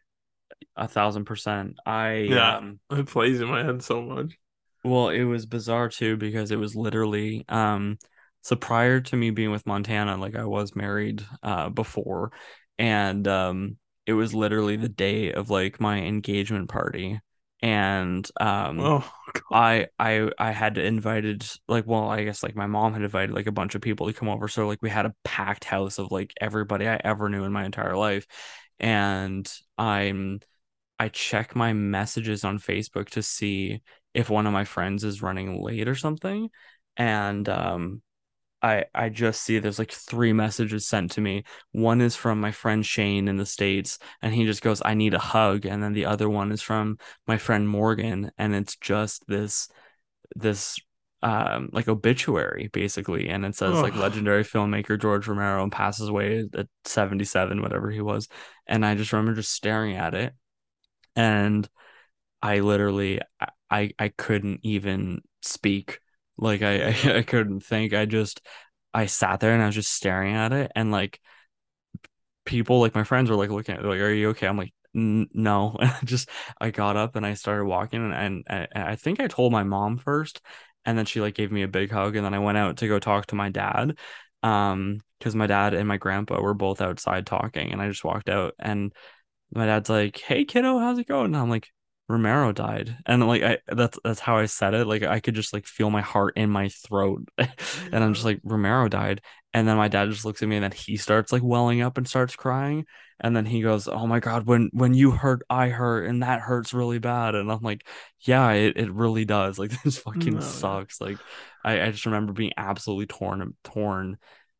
a 0.75 0.87
thousand 0.87 1.25
percent 1.25 1.75
I 1.85 2.29
Yeah. 2.29 2.57
um 2.57 2.79
It 2.91 3.07
plays 3.07 3.41
in 3.41 3.47
my 3.47 3.63
head 3.63 3.81
so 3.83 4.01
much. 4.01 4.37
Well, 4.83 5.09
it 5.09 5.23
was 5.23 5.45
bizarre 5.45 5.89
too 5.89 6.17
because 6.17 6.51
it 6.51 6.57
was 6.57 6.75
literally 6.75 7.45
um 7.49 7.97
so 8.41 8.55
prior 8.55 9.01
to 9.01 9.15
me 9.17 9.31
being 9.31 9.51
with 9.51 9.65
Montana, 9.65 10.15
like 10.17 10.35
I 10.35 10.45
was 10.45 10.75
married 10.75 11.25
uh 11.43 11.69
before 11.69 12.31
and 12.77 13.27
um 13.27 13.77
it 14.05 14.13
was 14.13 14.33
literally 14.33 14.77
the 14.77 14.87
day 14.89 15.33
of 15.33 15.49
like 15.49 15.81
my 15.81 15.99
engagement 16.01 16.69
party 16.69 17.19
and 17.61 18.29
um 18.39 18.79
Oh, 18.79 19.11
I 19.51 19.87
I 19.99 20.29
I 20.37 20.51
had 20.51 20.77
invited 20.77 21.45
like 21.67 21.85
well 21.87 22.09
I 22.09 22.23
guess 22.23 22.43
like 22.43 22.55
my 22.55 22.67
mom 22.67 22.93
had 22.93 23.01
invited 23.03 23.33
like 23.33 23.47
a 23.47 23.51
bunch 23.51 23.75
of 23.75 23.81
people 23.81 24.07
to 24.07 24.13
come 24.13 24.29
over 24.29 24.47
so 24.47 24.67
like 24.67 24.81
we 24.81 24.89
had 24.89 25.05
a 25.05 25.15
packed 25.23 25.63
house 25.63 25.97
of 25.99 26.11
like 26.11 26.33
everybody 26.41 26.87
I 26.87 26.99
ever 27.03 27.29
knew 27.29 27.43
in 27.45 27.51
my 27.51 27.65
entire 27.65 27.95
life 27.97 28.27
and 28.79 29.51
I'm 29.77 30.39
I 30.99 31.09
check 31.09 31.55
my 31.55 31.73
messages 31.73 32.43
on 32.43 32.59
Facebook 32.59 33.09
to 33.11 33.23
see 33.23 33.81
if 34.13 34.29
one 34.29 34.47
of 34.47 34.53
my 34.53 34.65
friends 34.65 35.03
is 35.03 35.21
running 35.21 35.61
late 35.63 35.87
or 35.87 35.95
something. 35.95 36.49
And 36.97 37.47
um 37.49 38.01
I 38.67 38.85
I 38.93 39.09
just 39.09 39.43
see 39.43 39.59
there's 39.59 39.79
like 39.79 39.91
three 39.91 40.33
messages 40.33 40.87
sent 40.87 41.11
to 41.11 41.21
me. 41.21 41.43
One 41.71 42.01
is 42.01 42.15
from 42.15 42.41
my 42.41 42.51
friend 42.51 42.85
Shane 42.85 43.27
in 43.27 43.37
the 43.37 43.45
States, 43.45 43.99
and 44.21 44.33
he 44.33 44.45
just 44.45 44.61
goes, 44.61 44.81
I 44.83 44.93
need 44.93 45.13
a 45.13 45.19
hug. 45.19 45.65
And 45.65 45.81
then 45.81 45.93
the 45.93 46.05
other 46.05 46.29
one 46.29 46.51
is 46.51 46.61
from 46.61 46.97
my 47.27 47.37
friend 47.37 47.67
Morgan, 47.67 48.31
and 48.37 48.55
it's 48.55 48.75
just 48.77 49.23
this 49.27 49.69
this 50.35 50.79
um 51.23 51.69
like 51.73 51.87
obituary 51.87 52.69
basically 52.71 53.27
and 53.27 53.43
it 53.43 53.55
says 53.55 53.81
like 53.81 53.95
legendary 53.95 54.43
filmmaker 54.43 55.01
George 55.01 55.27
Romero 55.27 55.67
passes 55.67 56.09
away 56.09 56.47
at 56.53 56.67
77 56.85 57.59
whatever 57.59 57.89
he 57.89 58.01
was 58.01 58.27
and 58.67 58.85
I 58.85 58.93
just 58.93 59.11
remember 59.11 59.33
just 59.33 59.51
staring 59.51 59.95
at 59.95 60.13
it 60.13 60.33
and 61.15 61.67
I 62.41 62.59
literally 62.59 63.19
I 63.69 63.91
I 63.99 64.09
couldn't 64.09 64.61
even 64.63 65.21
speak. 65.41 65.99
Like 66.37 66.61
I. 66.61 66.89
I, 66.91 67.17
I 67.19 67.23
couldn't 67.23 67.61
think. 67.61 67.93
I 67.93 68.05
just 68.05 68.41
I 68.93 69.05
sat 69.07 69.39
there 69.39 69.53
and 69.53 69.61
I 69.61 69.67
was 69.67 69.75
just 69.75 69.93
staring 69.93 70.35
at 70.35 70.53
it 70.53 70.71
and 70.75 70.91
like 70.91 71.19
people 72.45 72.79
like 72.79 72.95
my 72.95 73.03
friends 73.03 73.29
were 73.29 73.35
like 73.35 73.49
looking 73.49 73.75
at 73.75 73.83
like 73.85 73.99
are 73.99 74.11
you 74.13 74.29
okay? 74.29 74.47
I'm 74.47 74.57
like 74.57 74.73
no. 74.93 75.75
And 75.79 75.89
I 75.91 75.99
just 76.05 76.29
I 76.59 76.71
got 76.71 76.97
up 76.97 77.15
and 77.15 77.25
I 77.25 77.33
started 77.35 77.65
walking 77.65 78.03
and, 78.03 78.13
and, 78.47 78.67
and 78.71 78.83
I 78.83 78.95
think 78.95 79.19
I 79.19 79.27
told 79.27 79.51
my 79.51 79.63
mom 79.63 79.97
first 79.97 80.41
and 80.85 80.97
then 80.97 81.05
she 81.05 81.21
like 81.21 81.35
gave 81.35 81.51
me 81.51 81.63
a 81.63 81.67
big 81.67 81.91
hug 81.91 82.15
and 82.15 82.25
then 82.25 82.33
I 82.33 82.39
went 82.39 82.57
out 82.57 82.77
to 82.77 82.87
go 82.87 82.99
talk 82.99 83.27
to 83.27 83.35
my 83.35 83.49
dad. 83.49 83.97
Um 84.43 84.99
because 85.19 85.33
my 85.35 85.47
dad 85.47 85.73
and 85.73 85.87
my 85.87 85.97
grandpa 85.97 86.39
were 86.39 86.53
both 86.53 86.79
outside 86.81 87.25
talking 87.25 87.71
and 87.71 87.81
I 87.81 87.89
just 87.89 88.03
walked 88.03 88.29
out 88.29 88.53
and 88.59 88.93
my 89.53 89.65
dad's 89.67 89.89
like, 89.89 90.19
"Hey 90.19 90.45
kiddo, 90.45 90.79
how's 90.79 90.99
it 90.99 91.07
going?" 91.07 91.27
And 91.27 91.37
I'm 91.37 91.49
like, 91.49 91.69
"Romero 92.09 92.51
died." 92.53 92.97
And 93.05 93.25
like 93.27 93.43
I 93.43 93.57
that's 93.67 93.99
that's 94.03 94.19
how 94.19 94.37
I 94.37 94.45
said 94.45 94.73
it. 94.73 94.87
Like 94.87 95.03
I 95.03 95.19
could 95.19 95.35
just 95.35 95.53
like 95.53 95.65
feel 95.67 95.89
my 95.89 96.01
heart 96.01 96.35
in 96.37 96.49
my 96.49 96.69
throat. 96.69 97.27
And 97.91 98.03
I'm 98.03 98.13
just 98.13 98.25
like, 98.25 98.39
"Romero 98.43 98.87
died." 98.89 99.21
And 99.53 99.67
then 99.67 99.77
my 99.77 99.87
dad 99.87 100.09
just 100.09 100.25
looks 100.25 100.43
at 100.43 100.49
me 100.49 100.57
and 100.57 100.63
then 100.63 100.71
he 100.71 100.97
starts 100.97 101.31
like 101.31 101.41
welling 101.43 101.81
up 101.81 101.97
and 101.97 102.07
starts 102.07 102.35
crying. 102.35 102.85
And 103.19 103.35
then 103.35 103.45
he 103.45 103.61
goes, 103.61 103.87
"Oh 103.87 104.05
my 104.07 104.19
God, 104.19 104.45
when 104.45 104.69
when 104.73 104.93
you 104.93 105.11
hurt, 105.11 105.41
I 105.49 105.69
hurt, 105.69 106.05
and 106.07 106.21
that 106.23 106.41
hurts 106.41 106.73
really 106.73 106.99
bad." 106.99 107.33
And 107.35 107.51
I'm 107.51 107.61
like, 107.61 107.87
"Yeah, 108.21 108.51
it, 108.51 108.77
it 108.77 108.91
really 108.91 109.25
does. 109.25 109.57
Like 109.59 109.71
this 109.83 109.97
fucking 109.99 110.39
No, 110.39 110.57
yeah. 110.59 110.77
sucks." 110.81 111.01
Like 111.01 111.21
I, 111.63 111.81
I 111.83 111.91
just 111.91 112.05
remember 112.05 112.33
being 112.33 112.53
absolutely 112.57 113.07
torn 113.07 113.55
torn 113.63 114.17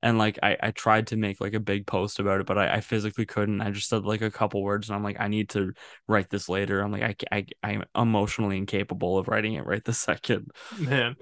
and 0.07 0.17
like 0.17 0.39
I, 0.41 0.55
I 0.63 0.71
tried 0.71 1.07
to 1.07 1.17
make 1.17 1.41
like 1.41 1.53
a 1.53 1.59
big 1.59 1.85
post 1.85 2.19
about 2.19 2.39
it, 2.39 2.47
but 2.47 2.57
I, 2.57 2.75
I 2.75 2.79
physically 2.81 3.25
couldn't. 3.25 3.59
I 3.59 3.71
just 3.71 3.89
said 3.89 4.05
like 4.05 4.21
a 4.21 4.31
couple 4.31 4.63
words, 4.63 4.87
and 4.87 4.95
I'm 4.95 5.03
like, 5.03 5.19
I 5.19 5.27
need 5.27 5.49
to 5.49 5.73
write 6.07 6.29
this 6.29 6.47
later. 6.47 6.79
I'm 6.79 6.93
like, 6.93 7.25
I, 7.29 7.37
I 7.37 7.45
I'm 7.61 7.83
emotionally 7.93 8.57
incapable 8.57 9.17
of 9.17 9.27
writing 9.27 9.55
it 9.55 9.65
right 9.65 9.83
this 9.83 9.99
second. 9.99 10.51
Man. 10.79 11.17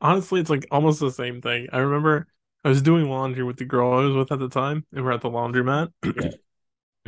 Honestly, 0.00 0.40
it's 0.40 0.50
like 0.50 0.66
almost 0.72 0.98
the 0.98 1.12
same 1.12 1.40
thing. 1.40 1.68
I 1.72 1.78
remember 1.78 2.26
I 2.64 2.70
was 2.70 2.82
doing 2.82 3.08
laundry 3.08 3.44
with 3.44 3.56
the 3.56 3.64
girl 3.64 3.92
I 3.92 4.04
was 4.04 4.16
with 4.16 4.32
at 4.32 4.40
the 4.40 4.48
time, 4.48 4.84
and 4.92 5.04
we're 5.04 5.12
at 5.12 5.20
the 5.20 5.30
laundromat. 5.30 5.92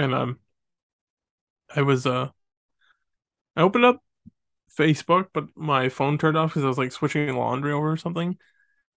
And 0.00 0.14
um 0.14 0.38
I 1.74 1.82
was 1.82 2.06
uh 2.06 2.28
I 3.56 3.62
opened 3.62 3.84
up 3.84 4.00
Facebook, 4.78 5.30
but 5.34 5.46
my 5.56 5.88
phone 5.88 6.18
turned 6.18 6.36
off 6.36 6.50
because 6.50 6.62
I 6.62 6.68
was 6.68 6.78
like 6.78 6.92
switching 6.92 7.34
laundry 7.34 7.72
over 7.72 7.90
or 7.90 7.96
something. 7.96 8.38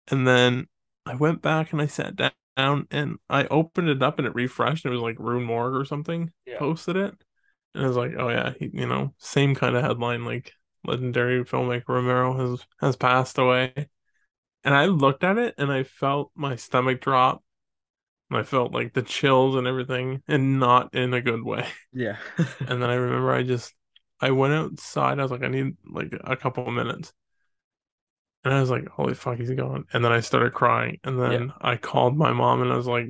And 0.10 0.28
then 0.28 0.68
I 1.06 1.16
went 1.16 1.42
back 1.42 1.72
and 1.74 1.82
I 1.82 1.88
sat 1.88 2.16
down 2.16 2.88
and 2.92 3.18
I 3.30 3.46
opened 3.46 3.90
it 3.90 4.04
up 4.04 4.18
and 4.20 4.28
it 4.28 4.36
refreshed. 4.36 4.86
And 4.86 4.94
it 4.94 4.98
was 4.98 5.04
like 5.04 5.20
Rue 5.20 5.42
Morgue 5.44 5.76
or 5.76 5.86
something 5.86 6.32
Yeah. 6.46 6.60
posted 6.60 6.96
it. 6.96 7.16
And 7.74 7.84
I 7.84 7.88
was 7.88 7.98
like, 7.98 8.14
oh 8.18 8.30
yeah, 8.30 8.54
he, 8.60 8.70
you 8.74 8.88
know, 8.88 9.14
same 9.18 9.56
kind 9.56 9.76
of 9.76 9.84
headline, 9.84 10.26
like 10.26 10.54
legendary 10.86 11.44
filmmaker 11.46 11.88
Romero 11.90 12.34
has 12.38 12.66
has 12.80 12.96
passed 12.96 13.38
away. 13.38 13.74
And 14.64 14.76
I 14.76 14.86
looked 14.88 15.24
at 15.24 15.38
it 15.38 15.56
and 15.58 15.72
I 15.72 15.84
felt 15.84 16.32
my 16.36 16.56
stomach 16.56 17.02
drop. 17.02 17.44
And 18.30 18.40
I 18.40 18.44
felt 18.44 18.74
like 18.74 18.94
the 18.94 19.02
chills 19.04 19.56
and 19.56 19.68
everything, 19.68 20.24
and 20.28 20.60
not 20.60 20.96
in 20.96 21.14
a 21.14 21.22
good 21.22 21.44
way. 21.44 21.68
Yeah. 21.94 22.18
And 22.60 22.82
then 22.82 22.90
I 22.90 22.96
remember 22.96 23.32
I 23.34 23.44
just 23.44 23.74
I 24.20 24.32
went 24.32 24.54
outside. 24.54 25.20
I 25.20 25.24
was 25.24 25.32
like, 25.32 25.44
I 25.44 25.48
need 25.50 25.76
like 25.86 26.14
a 26.24 26.36
couple 26.38 26.68
of 26.68 26.74
minutes. 26.74 27.14
And 28.44 28.54
I 28.54 28.60
was 28.60 28.72
like, 28.72 28.88
holy 28.90 29.14
fuck, 29.14 29.38
he's 29.38 29.52
gone. 29.52 29.86
And 29.94 30.04
then 30.04 30.12
I 30.12 30.20
started 30.20 30.54
crying. 30.54 31.00
And 31.04 31.22
then 31.22 31.32
yeah. 31.32 31.48
I 31.62 31.76
called 31.76 32.18
my 32.18 32.34
mom 32.34 32.62
and 32.62 32.72
I 32.72 32.78
was 32.78 32.88
like, 32.88 33.08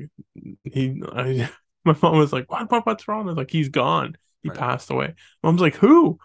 he, 0.64 1.02
I, 1.14 1.50
my 1.86 1.96
mom 2.02 2.18
was 2.18 2.34
like, 2.34 2.52
what, 2.52 2.70
what, 2.70 2.86
what's 2.86 3.08
wrong? 3.08 3.24
I 3.24 3.28
was 3.28 3.38
like, 3.38 3.52
he's 3.52 3.70
gone. 3.70 4.18
He 4.44 4.50
right. 4.50 4.58
passed 4.58 4.90
away. 4.90 5.16
Mom's 5.42 5.62
like, 5.62 5.76
who? 5.76 6.20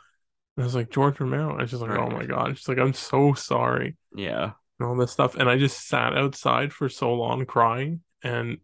And 0.57 0.63
I 0.63 0.65
was 0.65 0.75
like, 0.75 0.91
George 0.91 1.21
Romero. 1.21 1.57
I 1.57 1.63
was 1.63 1.71
just 1.71 1.83
like, 1.83 1.93
oh 1.93 2.03
right. 2.03 2.13
oh 2.13 2.17
my 2.17 2.27
God. 2.27 2.57
She's 2.57 2.69
like, 2.69 2.79
I'm 2.79 2.95
so 2.95 3.35
sorry. 3.35 3.97
Yeah. 4.15 4.53
And 4.81 4.89
all 4.89 4.97
this 4.97 5.13
stuff. 5.13 5.37
And 5.37 5.49
I 5.49 5.57
just 5.57 5.87
sat 5.87 6.17
outside 6.17 6.73
for 6.73 6.89
so 6.89 7.13
long 7.15 7.47
crying. 7.47 8.01
And 8.23 8.59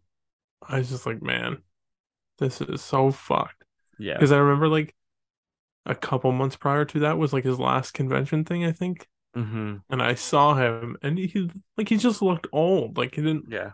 I 0.67 0.79
was 0.79 0.89
just 0.89 1.07
like, 1.07 1.23
man, 1.23 1.59
this 2.39 2.61
is 2.61 2.83
so 2.83 3.13
fucked. 3.13 3.65
Yeah. 3.99 4.15
Because 4.15 4.33
I 4.33 4.39
remember 4.39 4.69
like 4.69 4.95
a 5.87 5.95
couple 5.95 6.33
months 6.33 6.57
prior 6.57 6.85
to 6.87 7.01
that 7.01 7.19
was 7.19 7.33
like 7.33 7.45
his 7.45 7.61
last 7.61 7.95
convention 7.95 8.45
thing, 8.45 8.65
I 8.65 8.73
think. 8.73 9.07
Mm-hmm. 9.37 9.77
And 9.91 10.03
I 10.03 10.15
saw 10.15 10.55
him, 10.55 10.97
and 11.03 11.19
he 11.19 11.51
like 11.77 11.89
he 11.89 11.97
just 11.97 12.23
looked 12.23 12.47
old. 12.53 12.99
Like 12.99 13.15
he 13.15 13.23
didn't 13.23 13.47
yeah 13.49 13.73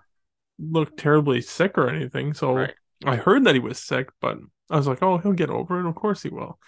look 0.59 0.97
terribly 0.97 1.41
sick 1.41 1.79
or 1.79 1.89
anything. 1.89 2.35
So 2.35 2.55
right. 2.55 2.75
I 3.05 3.17
heard 3.17 3.45
that 3.45 3.55
he 3.55 3.61
was 3.61 3.79
sick, 3.79 4.11
but 4.21 4.39
I 4.71 4.77
was 4.77 4.87
like, 4.87 5.03
oh, 5.03 5.19
he'll 5.19 5.33
get 5.33 5.51
over 5.51 5.81
it. 5.81 5.89
Of 5.89 5.95
course 5.95 6.23
he 6.23 6.29
will. 6.29 6.59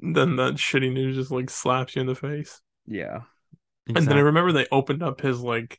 Then 0.00 0.36
that 0.36 0.54
shitty 0.54 0.92
news 0.92 1.16
just 1.16 1.30
like 1.30 1.50
slaps 1.50 1.96
you 1.96 2.00
in 2.00 2.06
the 2.06 2.14
face. 2.14 2.60
Yeah. 2.86 3.22
Exactly. 3.86 3.94
And 3.96 4.06
then 4.06 4.16
I 4.18 4.20
remember 4.20 4.52
they 4.52 4.66
opened 4.72 5.02
up 5.02 5.20
his 5.20 5.40
like, 5.40 5.78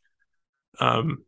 um, 0.80 1.24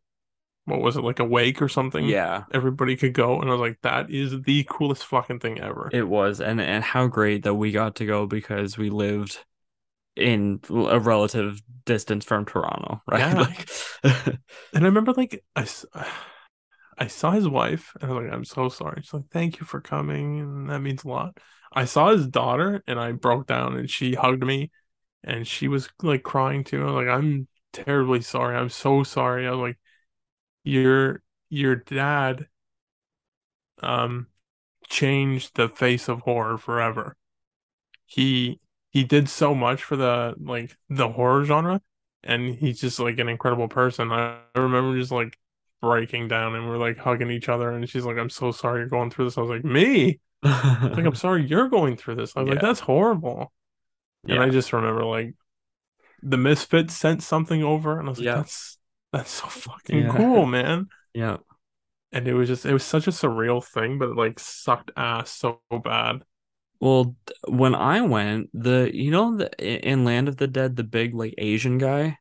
what 0.65 0.81
was 0.81 0.97
it 0.97 1.03
like 1.03 1.19
a 1.19 1.25
wake 1.25 1.61
or 1.61 1.69
something? 1.69 2.05
Yeah. 2.05 2.43
Everybody 2.53 2.95
could 2.97 3.13
go, 3.13 3.39
and 3.39 3.49
I 3.49 3.53
was 3.53 3.61
like, 3.61 3.79
that 3.83 4.11
is 4.11 4.41
the 4.41 4.65
coolest 4.69 5.05
fucking 5.05 5.39
thing 5.39 5.59
ever. 5.59 5.89
It 5.93 6.07
was, 6.07 6.41
and 6.41 6.59
and 6.59 6.83
how 6.83 7.07
great 7.07 7.43
that 7.43 7.55
we 7.55 7.71
got 7.71 7.95
to 7.95 8.05
go 8.05 8.27
because 8.27 8.77
we 8.77 8.89
lived 8.89 9.43
in 10.17 10.59
a 10.69 10.99
relative 10.99 11.61
distance 11.85 12.25
from 12.25 12.45
Toronto, 12.45 13.01
right? 13.07 13.19
Yeah. 13.19 13.41
Like, 13.41 13.69
and 14.73 14.83
I 14.83 14.87
remember 14.87 15.13
like 15.13 15.43
I, 15.55 15.67
I 16.97 17.07
saw 17.07 17.31
his 17.31 17.47
wife 17.47 17.93
and 18.01 18.11
I 18.11 18.13
was 18.13 18.23
like, 18.25 18.33
I'm 18.33 18.45
so 18.45 18.69
sorry. 18.69 19.01
She's 19.01 19.13
like, 19.13 19.29
thank 19.31 19.59
you 19.59 19.65
for 19.65 19.81
coming, 19.81 20.39
and 20.39 20.69
that 20.69 20.79
means 20.79 21.03
a 21.03 21.07
lot. 21.09 21.37
I 21.73 21.85
saw 21.85 22.11
his 22.11 22.27
daughter 22.27 22.83
and 22.87 22.99
I 22.99 23.11
broke 23.11 23.45
down 23.47 23.77
and 23.77 23.89
she 23.89 24.13
hugged 24.15 24.43
me 24.43 24.71
and 25.23 25.47
she 25.47 25.67
was 25.67 25.89
like 26.01 26.23
crying 26.23 26.63
too. 26.63 26.81
I 26.81 26.85
was 26.85 26.93
like, 26.95 27.07
I'm 27.07 27.47
terribly 27.73 28.21
sorry. 28.21 28.55
I'm 28.55 28.69
so 28.69 29.03
sorry. 29.03 29.47
I 29.47 29.51
was 29.51 29.59
like, 29.59 29.79
your 30.63 31.23
your 31.49 31.75
dad 31.77 32.47
um 33.81 34.27
changed 34.89 35.55
the 35.55 35.69
face 35.69 36.07
of 36.09 36.21
horror 36.21 36.57
forever. 36.57 37.15
He 38.05 38.59
he 38.91 39.03
did 39.03 39.29
so 39.29 39.53
much 39.53 39.83
for 39.83 39.95
the 39.95 40.35
like 40.39 40.75
the 40.89 41.09
horror 41.09 41.43
genre 41.45 41.81
and 42.23 42.55
he's 42.55 42.79
just 42.79 42.99
like 42.99 43.19
an 43.19 43.29
incredible 43.29 43.67
person. 43.67 44.11
I, 44.11 44.39
I 44.55 44.59
remember 44.59 44.97
just 44.97 45.11
like 45.11 45.37
breaking 45.81 46.27
down 46.27 46.55
and 46.55 46.67
we're 46.67 46.77
like 46.77 46.97
hugging 46.97 47.31
each 47.31 47.49
other 47.49 47.71
and 47.71 47.87
she's 47.89 48.05
like, 48.05 48.17
I'm 48.17 48.29
so 48.29 48.51
sorry 48.51 48.79
you're 48.79 48.89
going 48.89 49.09
through 49.09 49.25
this. 49.25 49.37
I 49.37 49.41
was 49.41 49.49
like, 49.49 49.63
Me? 49.63 50.19
like, 50.43 50.53
I'm 50.97 51.15
sorry 51.15 51.45
you're 51.45 51.69
going 51.69 51.95
through 51.95 52.15
this. 52.15 52.35
I 52.35 52.41
was 52.41 52.47
yeah. 52.47 52.53
like, 52.53 52.61
that's 52.61 52.79
horrible. 52.79 53.51
Yeah. 54.25 54.35
And 54.35 54.43
I 54.43 54.49
just 54.49 54.73
remember 54.73 55.05
like 55.05 55.35
the 56.21 56.37
Misfits 56.37 56.95
sent 56.95 57.23
something 57.23 57.63
over 57.63 57.99
and 57.99 58.07
I 58.07 58.09
was 58.09 58.19
like, 58.19 58.25
yeah. 58.25 58.35
that's 58.35 58.77
that's 59.13 59.31
so 59.31 59.47
fucking 59.47 60.09
cool, 60.09 60.45
man. 60.47 60.87
Yeah. 61.13 61.37
And 62.11 62.27
it 62.27 62.33
was 62.33 62.47
just 62.47 62.65
it 62.65 62.73
was 62.73 62.83
such 62.83 63.07
a 63.07 63.11
surreal 63.11 63.63
thing, 63.63 63.99
but 63.99 64.09
it 64.09 64.15
like 64.15 64.39
sucked 64.39 64.91
ass 64.95 65.31
so 65.31 65.61
bad. 65.83 66.23
Well, 66.79 67.15
when 67.47 67.73
I 67.73 68.01
went, 68.01 68.49
the 68.53 68.91
you 68.93 69.11
know 69.11 69.37
the 69.37 69.49
in 69.59 70.05
Land 70.05 70.27
of 70.27 70.37
the 70.37 70.47
Dead, 70.47 70.75
the 70.75 70.83
big 70.83 71.15
like 71.15 71.33
Asian 71.37 71.77
guy. 71.77 72.17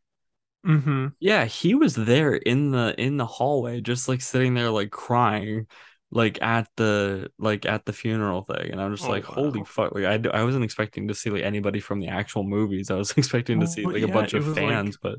Mm-hmm. 0.66 1.08
Yeah, 1.20 1.44
he 1.44 1.74
was 1.74 1.94
there 1.94 2.34
in 2.34 2.70
the 2.70 2.94
in 2.98 3.16
the 3.18 3.26
hallway, 3.26 3.80
just 3.80 4.08
like 4.08 4.20
sitting 4.20 4.54
there 4.54 4.70
like 4.70 4.90
crying, 4.90 5.66
like 6.10 6.40
at 6.42 6.68
the 6.76 7.30
like 7.38 7.66
at 7.66 7.84
the 7.84 7.92
funeral 7.92 8.42
thing, 8.42 8.72
and 8.72 8.80
I'm 8.80 8.94
just 8.94 9.06
oh, 9.06 9.12
like, 9.12 9.28
wow. 9.28 9.34
holy 9.34 9.64
fuck! 9.64 9.94
Like 9.94 10.04
I 10.04 10.38
I 10.38 10.42
wasn't 10.42 10.64
expecting 10.64 11.08
to 11.08 11.14
see 11.14 11.30
like 11.30 11.42
anybody 11.42 11.80
from 11.80 12.00
the 12.00 12.08
actual 12.08 12.42
movies. 12.42 12.90
I 12.90 12.96
was 12.96 13.10
expecting 13.16 13.60
to 13.60 13.66
see 13.66 13.84
like 13.84 14.00
yeah, 14.00 14.08
a 14.08 14.12
bunch 14.12 14.34
of 14.34 14.54
fans, 14.54 14.98
like, 15.02 15.14
but 15.14 15.18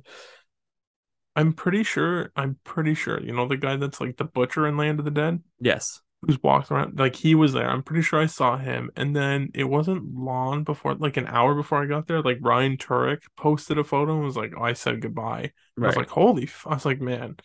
I'm 1.35 1.53
pretty 1.53 1.83
sure. 1.83 2.31
I'm 2.35 2.57
pretty 2.63 2.95
sure. 2.95 3.21
You 3.21 3.33
know 3.33 3.47
the 3.47 3.57
guy 3.57 3.75
that's 3.75 4.01
like 4.01 4.17
the 4.17 4.25
butcher 4.25 4.67
in 4.67 4.77
Land 4.77 4.99
of 4.99 5.05
the 5.05 5.11
Dead. 5.11 5.41
Yes 5.59 6.01
who's 6.21 6.41
walking 6.41 6.75
around 6.75 6.97
like 6.99 7.15
he 7.15 7.35
was 7.35 7.53
there 7.53 7.69
i'm 7.69 7.83
pretty 7.83 8.01
sure 8.01 8.19
i 8.19 8.25
saw 8.25 8.57
him 8.57 8.89
and 8.95 9.15
then 9.15 9.49
it 9.53 9.65
wasn't 9.65 10.15
long 10.15 10.63
before 10.63 10.95
like 10.95 11.17
an 11.17 11.27
hour 11.27 11.53
before 11.53 11.81
i 11.81 11.85
got 11.85 12.07
there 12.07 12.21
like 12.21 12.39
ryan 12.41 12.75
turek 12.75 13.21
posted 13.35 13.77
a 13.77 13.83
photo 13.83 14.13
and 14.13 14.23
was 14.23 14.37
like 14.37 14.53
oh, 14.57 14.63
i 14.63 14.73
said 14.73 15.01
goodbye 15.01 15.51
right. 15.77 15.85
i 15.85 15.87
was 15.87 15.95
like 15.95 16.09
holy 16.09 16.43
f-. 16.43 16.65
i 16.67 16.73
was 16.73 16.85
like 16.85 16.99
man 16.99 17.35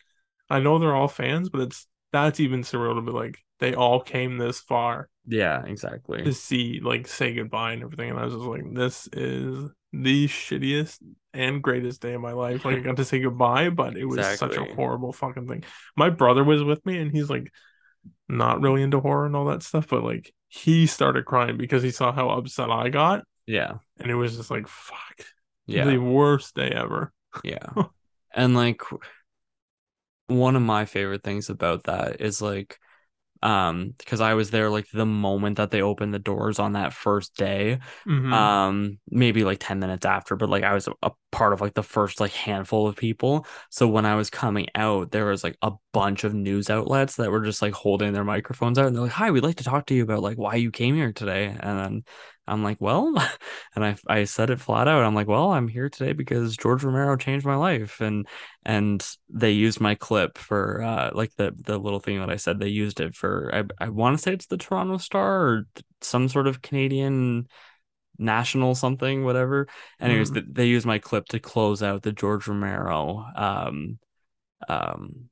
i 0.49 0.59
know 0.59 0.79
they're 0.79 0.95
all 0.95 1.09
fans 1.09 1.51
but 1.51 1.61
it's 1.61 1.87
that's 2.13 2.41
even 2.41 2.63
surreal 2.63 2.95
to 2.95 3.03
be 3.03 3.13
like 3.13 3.39
they 3.61 3.75
all 3.75 4.01
came 4.01 4.39
this 4.39 4.61
far 4.61 5.09
yeah 5.27 5.63
exactly 5.67 6.23
to 6.23 6.33
see 6.33 6.81
like 6.83 7.07
say 7.07 7.35
goodbye 7.35 7.73
and 7.73 7.83
everything 7.83 8.11
and 8.11 8.19
i 8.19 8.25
was 8.25 8.35
just 8.35 8.47
like 8.47 8.65
this 8.73 9.09
is 9.13 9.71
the 9.93 10.27
shittiest 10.27 10.99
and 11.35 11.63
greatest 11.63 12.01
day 12.01 12.15
of 12.15 12.21
my 12.21 12.33
life 12.33 12.65
like 12.65 12.77
i 12.77 12.81
got 12.81 12.97
to 12.97 13.05
say 13.05 13.21
goodbye 13.21 13.69
but 13.69 13.97
it 13.97 14.07
was 14.07 14.19
exactly. 14.19 14.57
such 14.57 14.57
a 14.57 14.75
horrible 14.75 15.13
fucking 15.13 15.47
thing 15.47 15.63
my 15.97 16.09
brother 16.09 16.43
was 16.43 16.65
with 16.65 16.85
me 16.87 16.99
and 16.99 17.13
he's 17.13 17.29
like 17.29 17.53
not 18.29 18.61
really 18.61 18.83
into 18.83 19.01
horror 19.01 19.27
and 19.27 19.37
all 19.37 19.47
that 19.47 19.63
stuff, 19.63 19.89
but 19.89 20.03
like 20.05 20.33
he 20.49 20.87
started 20.87 21.25
crying 21.25 21.57
because 21.57 21.83
he 21.83 21.91
saw 21.91 22.13
how 22.13 22.29
upset 22.31 22.71
I 22.71 22.89
got. 22.89 23.25
Yeah. 23.47 23.75
And 23.99 24.11
it 24.11 24.15
was 24.15 24.37
just 24.37 24.51
like, 24.51 24.69
fuck. 24.69 25.27
Yeah. 25.67 25.85
The 25.85 25.99
worst 25.99 26.55
day 26.55 26.69
ever. 26.69 27.13
Yeah. 27.45 27.69
and 28.35 28.55
like 28.55 28.83
one 30.27 30.57
of 30.57 30.63
my 30.63 30.85
favorite 30.85 31.23
things 31.23 31.51
about 31.51 31.85
that 31.85 32.21
is 32.21 32.41
like 32.41 32.79
um 33.43 33.95
because 33.99 34.21
I 34.21 34.35
was 34.35 34.51
there 34.51 34.71
like 34.71 34.89
the 34.93 35.07
moment 35.07 35.57
that 35.57 35.71
they 35.71 35.83
opened 35.83 36.15
the 36.15 36.19
doors 36.19 36.59
on 36.59 36.73
that 36.73 36.93
first 36.93 37.37
day. 37.37 37.79
Mm-hmm. 38.07 38.33
um 38.33 38.99
maybe 39.11 39.45
like 39.45 39.59
10 39.61 39.79
minutes 39.79 40.07
after 40.07 40.37
but 40.37 40.49
like 40.49 40.65
I 40.65 40.75
was 40.75 40.89
a 41.03 41.11
part 41.31 41.53
of 41.53 41.61
like 41.61 41.75
the 41.75 41.83
first 41.83 42.21
like 42.21 42.33
handful 42.33 42.87
of 42.87 42.97
people. 42.97 43.47
So 43.71 43.89
when 43.89 44.07
I 44.07 44.15
was 44.15 44.31
coming 44.31 44.69
out 44.75 45.11
there 45.11 45.27
was 45.27 45.45
like 45.45 45.57
a 45.63 45.73
bunch 45.93 46.25
of 46.25 46.35
news 46.35 46.71
outlets 46.71 47.17
that 47.17 47.31
were 47.31 47.45
just 47.45 47.63
like 47.63 47.75
holding 47.75 48.13
their 48.13 48.25
microphones 48.25 48.79
out 48.79 48.87
and 48.87 48.95
they're 48.97 49.03
like 49.03 49.13
hi 49.13 49.31
we'd 49.31 49.43
like 49.43 49.57
to 49.57 49.65
talk 49.65 49.87
to 49.87 49.95
you 49.95 50.03
about 50.03 50.23
like 50.23 50.39
why 50.39 50.55
you 50.57 50.71
came 50.71 50.95
here 50.95 51.13
today. 51.13 51.47
And 51.59 51.79
then 51.79 52.05
I'm 52.47 52.63
like, 52.63 52.81
well, 52.81 53.15
and 53.75 53.85
I 53.85 53.97
I 54.09 54.25
said 54.25 54.51
it 54.51 54.61
flat 54.61 54.89
out. 54.89 55.05
I'm 55.05 55.15
like, 55.15 55.29
well, 55.29 55.53
I'm 55.53 55.69
here 55.69 55.89
today 55.89 56.13
because 56.13 56.57
George 56.57 56.83
Romero 56.85 57.17
changed 57.17 57.47
my 57.47 57.55
life, 57.55 58.01
and 58.01 58.27
and 58.65 59.07
they 59.29 59.53
used 59.53 59.81
my 59.81 59.95
clip 59.95 60.39
for 60.39 60.83
uh 60.83 61.11
like 61.15 61.35
the 61.37 61.55
the 61.57 61.79
little 61.79 62.01
thing 62.01 62.19
that 62.21 62.31
I 62.31 62.37
said. 62.37 62.59
They 62.59 62.69
used 62.69 63.01
it 63.01 63.15
for 63.15 63.51
I 63.55 63.85
I 63.85 63.89
want 63.91 64.17
to 64.17 64.23
say 64.23 64.33
it's 64.33 64.47
the 64.47 64.57
Toronto 64.57 64.99
Star 64.99 65.47
or 65.47 65.67
some 66.01 66.29
sort 66.29 66.47
of 66.47 66.63
Canadian 66.63 67.47
national 68.19 68.75
something 68.75 69.25
whatever. 69.25 69.69
Anyways, 70.01 70.31
mm. 70.33 70.45
they 70.53 70.67
used 70.67 70.87
my 70.87 70.99
clip 70.99 71.27
to 71.27 71.41
close 71.41 71.83
out 71.83 72.03
the 72.03 72.13
George 72.13 72.49
Romero 72.49 73.25
um 73.37 73.99
um 74.69 75.31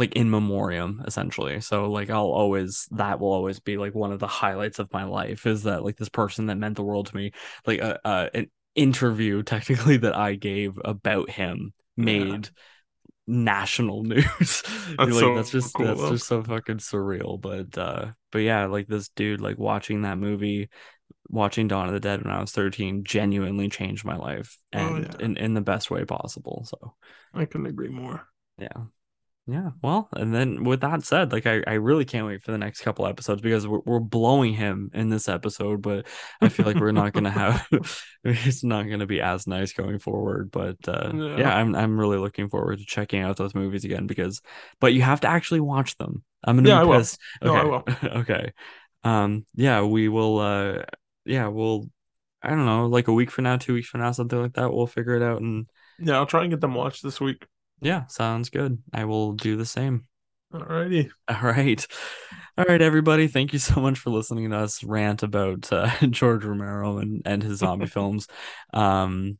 like 0.00 0.16
in 0.16 0.30
memoriam 0.30 1.02
essentially 1.06 1.60
so 1.60 1.90
like 1.90 2.08
i'll 2.08 2.24
always 2.24 2.88
that 2.92 3.20
will 3.20 3.32
always 3.32 3.60
be 3.60 3.76
like 3.76 3.94
one 3.94 4.12
of 4.12 4.18
the 4.18 4.26
highlights 4.26 4.78
of 4.78 4.90
my 4.94 5.04
life 5.04 5.46
is 5.46 5.64
that 5.64 5.84
like 5.84 5.98
this 5.98 6.08
person 6.08 6.46
that 6.46 6.56
meant 6.56 6.74
the 6.74 6.82
world 6.82 7.06
to 7.06 7.14
me 7.14 7.32
like 7.66 7.80
a, 7.80 7.96
uh, 8.06 8.08
uh, 8.08 8.28
an 8.32 8.50
interview 8.74 9.42
technically 9.44 9.98
that 9.98 10.16
i 10.16 10.34
gave 10.34 10.72
about 10.86 11.28
him 11.28 11.74
made 11.98 12.46
yeah. 12.46 12.50
national 13.26 14.02
news 14.04 14.24
that's, 14.26 14.64
like, 14.98 15.12
so 15.12 15.34
that's 15.34 15.50
just 15.50 15.74
cool, 15.74 15.84
that's 15.84 16.08
just 16.08 16.26
so 16.26 16.42
fucking 16.42 16.78
surreal 16.78 17.38
but 17.38 17.76
uh 17.76 18.06
but 18.32 18.38
yeah 18.38 18.64
like 18.64 18.88
this 18.88 19.10
dude 19.10 19.42
like 19.42 19.58
watching 19.58 20.02
that 20.02 20.16
movie 20.16 20.70
watching 21.28 21.68
Dawn 21.68 21.86
of 21.86 21.92
the 21.92 22.00
Dead 22.00 22.24
when 22.24 22.34
I 22.34 22.40
was 22.40 22.50
13 22.50 23.04
genuinely 23.04 23.68
changed 23.68 24.04
my 24.04 24.16
life 24.16 24.58
oh, 24.74 24.78
and 24.78 25.04
oh, 25.04 25.08
yeah. 25.18 25.24
in, 25.24 25.36
in 25.36 25.54
the 25.54 25.60
best 25.60 25.88
way 25.88 26.04
possible. 26.04 26.66
So 26.66 26.94
I 27.32 27.44
couldn't 27.44 27.68
agree 27.68 27.88
more. 27.88 28.26
Yeah. 28.58 28.86
Yeah, 29.50 29.70
well, 29.82 30.08
and 30.12 30.32
then 30.32 30.62
with 30.62 30.82
that 30.82 31.04
said, 31.04 31.32
like 31.32 31.44
I, 31.44 31.62
I 31.66 31.74
really 31.74 32.04
can't 32.04 32.26
wait 32.26 32.42
for 32.42 32.52
the 32.52 32.58
next 32.58 32.82
couple 32.82 33.06
episodes 33.06 33.40
because 33.40 33.66
we're, 33.66 33.80
we're 33.84 33.98
blowing 33.98 34.54
him 34.54 34.90
in 34.94 35.08
this 35.08 35.28
episode, 35.28 35.82
but 35.82 36.06
I 36.40 36.48
feel 36.48 36.66
like 36.66 36.76
we're 36.76 36.92
not 36.92 37.12
gonna 37.12 37.30
have 37.30 37.66
it's 38.24 38.62
not 38.62 38.84
gonna 38.84 39.06
be 39.06 39.20
as 39.20 39.48
nice 39.48 39.72
going 39.72 39.98
forward. 39.98 40.50
But 40.52 40.76
uh, 40.86 41.10
yeah. 41.12 41.36
yeah, 41.38 41.56
I'm 41.56 41.74
I'm 41.74 41.98
really 41.98 42.18
looking 42.18 42.48
forward 42.48 42.78
to 42.78 42.84
checking 42.84 43.22
out 43.22 43.36
those 43.38 43.54
movies 43.54 43.84
again 43.84 44.06
because, 44.06 44.40
but 44.78 44.94
you 44.94 45.02
have 45.02 45.20
to 45.22 45.28
actually 45.28 45.60
watch 45.60 45.96
them. 45.96 46.22
I'm 46.44 46.56
gonna 46.56 46.68
yeah, 46.68 46.84
be 46.84 46.98
pissed. 46.98 47.18
I 47.42 47.50
will. 47.50 47.56
Okay. 47.56 47.64
No, 47.64 47.84
I 48.04 48.12
will. 48.12 48.18
okay, 48.20 48.52
um, 49.02 49.46
yeah, 49.54 49.82
we 49.82 50.08
will. 50.08 50.38
Uh, 50.38 50.82
yeah, 51.24 51.48
we'll. 51.48 51.90
I 52.42 52.50
don't 52.50 52.66
know, 52.66 52.86
like 52.86 53.08
a 53.08 53.12
week 53.12 53.30
from 53.30 53.44
now, 53.44 53.56
two 53.56 53.74
weeks 53.74 53.88
from 53.88 54.00
now, 54.00 54.12
something 54.12 54.40
like 54.40 54.54
that. 54.54 54.72
We'll 54.72 54.86
figure 54.86 55.14
it 55.14 55.22
out 55.22 55.42
and 55.42 55.66
yeah, 55.98 56.14
I'll 56.14 56.26
try 56.26 56.42
and 56.42 56.50
get 56.50 56.60
them 56.60 56.74
watched 56.74 57.02
this 57.02 57.20
week. 57.20 57.46
Yeah, 57.80 58.06
sounds 58.06 58.50
good. 58.50 58.78
I 58.92 59.04
will 59.04 59.32
do 59.32 59.56
the 59.56 59.66
same. 59.66 60.06
Alrighty. 60.52 61.10
All 61.28 61.40
right. 61.40 61.86
All 62.58 62.64
right, 62.68 62.82
everybody. 62.82 63.28
Thank 63.28 63.52
you 63.52 63.58
so 63.58 63.80
much 63.80 63.98
for 63.98 64.10
listening 64.10 64.50
to 64.50 64.56
us 64.58 64.82
rant 64.84 65.22
about 65.22 65.72
uh, 65.72 65.90
George 66.10 66.44
Romero 66.44 66.98
and, 66.98 67.22
and 67.24 67.42
his 67.42 67.58
zombie 67.58 67.86
films. 67.86 68.26
Um, 68.74 69.38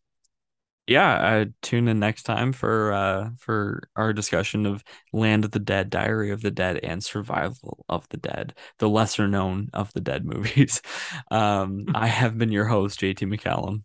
yeah, 0.87 1.13
uh, 1.13 1.45
tune 1.63 1.87
in 1.87 2.01
next 2.01 2.25
time 2.25 2.53
for 2.53 2.93
uh, 2.93 3.31
for 3.39 3.83
our 3.95 4.13
discussion 4.13 4.67
of 4.67 4.83
Land 5.13 5.45
of 5.45 5.53
the 5.53 5.61
Dead, 5.61 5.89
Diary 5.89 6.31
of 6.31 6.43
the 6.43 6.51
Dead, 6.51 6.79
and 6.83 7.05
Survival 7.05 7.85
of 7.89 8.09
the 8.09 8.17
Dead, 8.17 8.55
the 8.79 8.89
lesser 8.89 9.29
known 9.29 9.69
of 9.73 9.93
the 9.93 10.01
Dead 10.01 10.25
movies. 10.25 10.83
Um, 11.31 11.87
I 11.95 12.09
have 12.09 12.39
been 12.39 12.51
your 12.51 12.65
host, 12.65 13.01
JT 13.01 13.33
McCallum. 13.33 13.85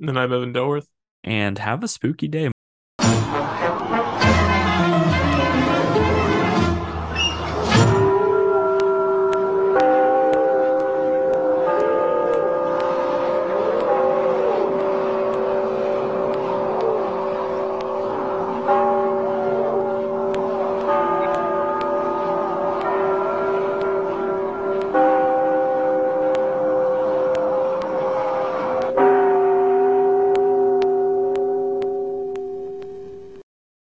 And 0.00 0.18
I'm 0.18 0.32
Evan 0.32 0.54
Dilworth. 0.54 0.86
And 1.22 1.58
have 1.58 1.84
a 1.84 1.88
spooky 1.88 2.28
day. 2.28 2.50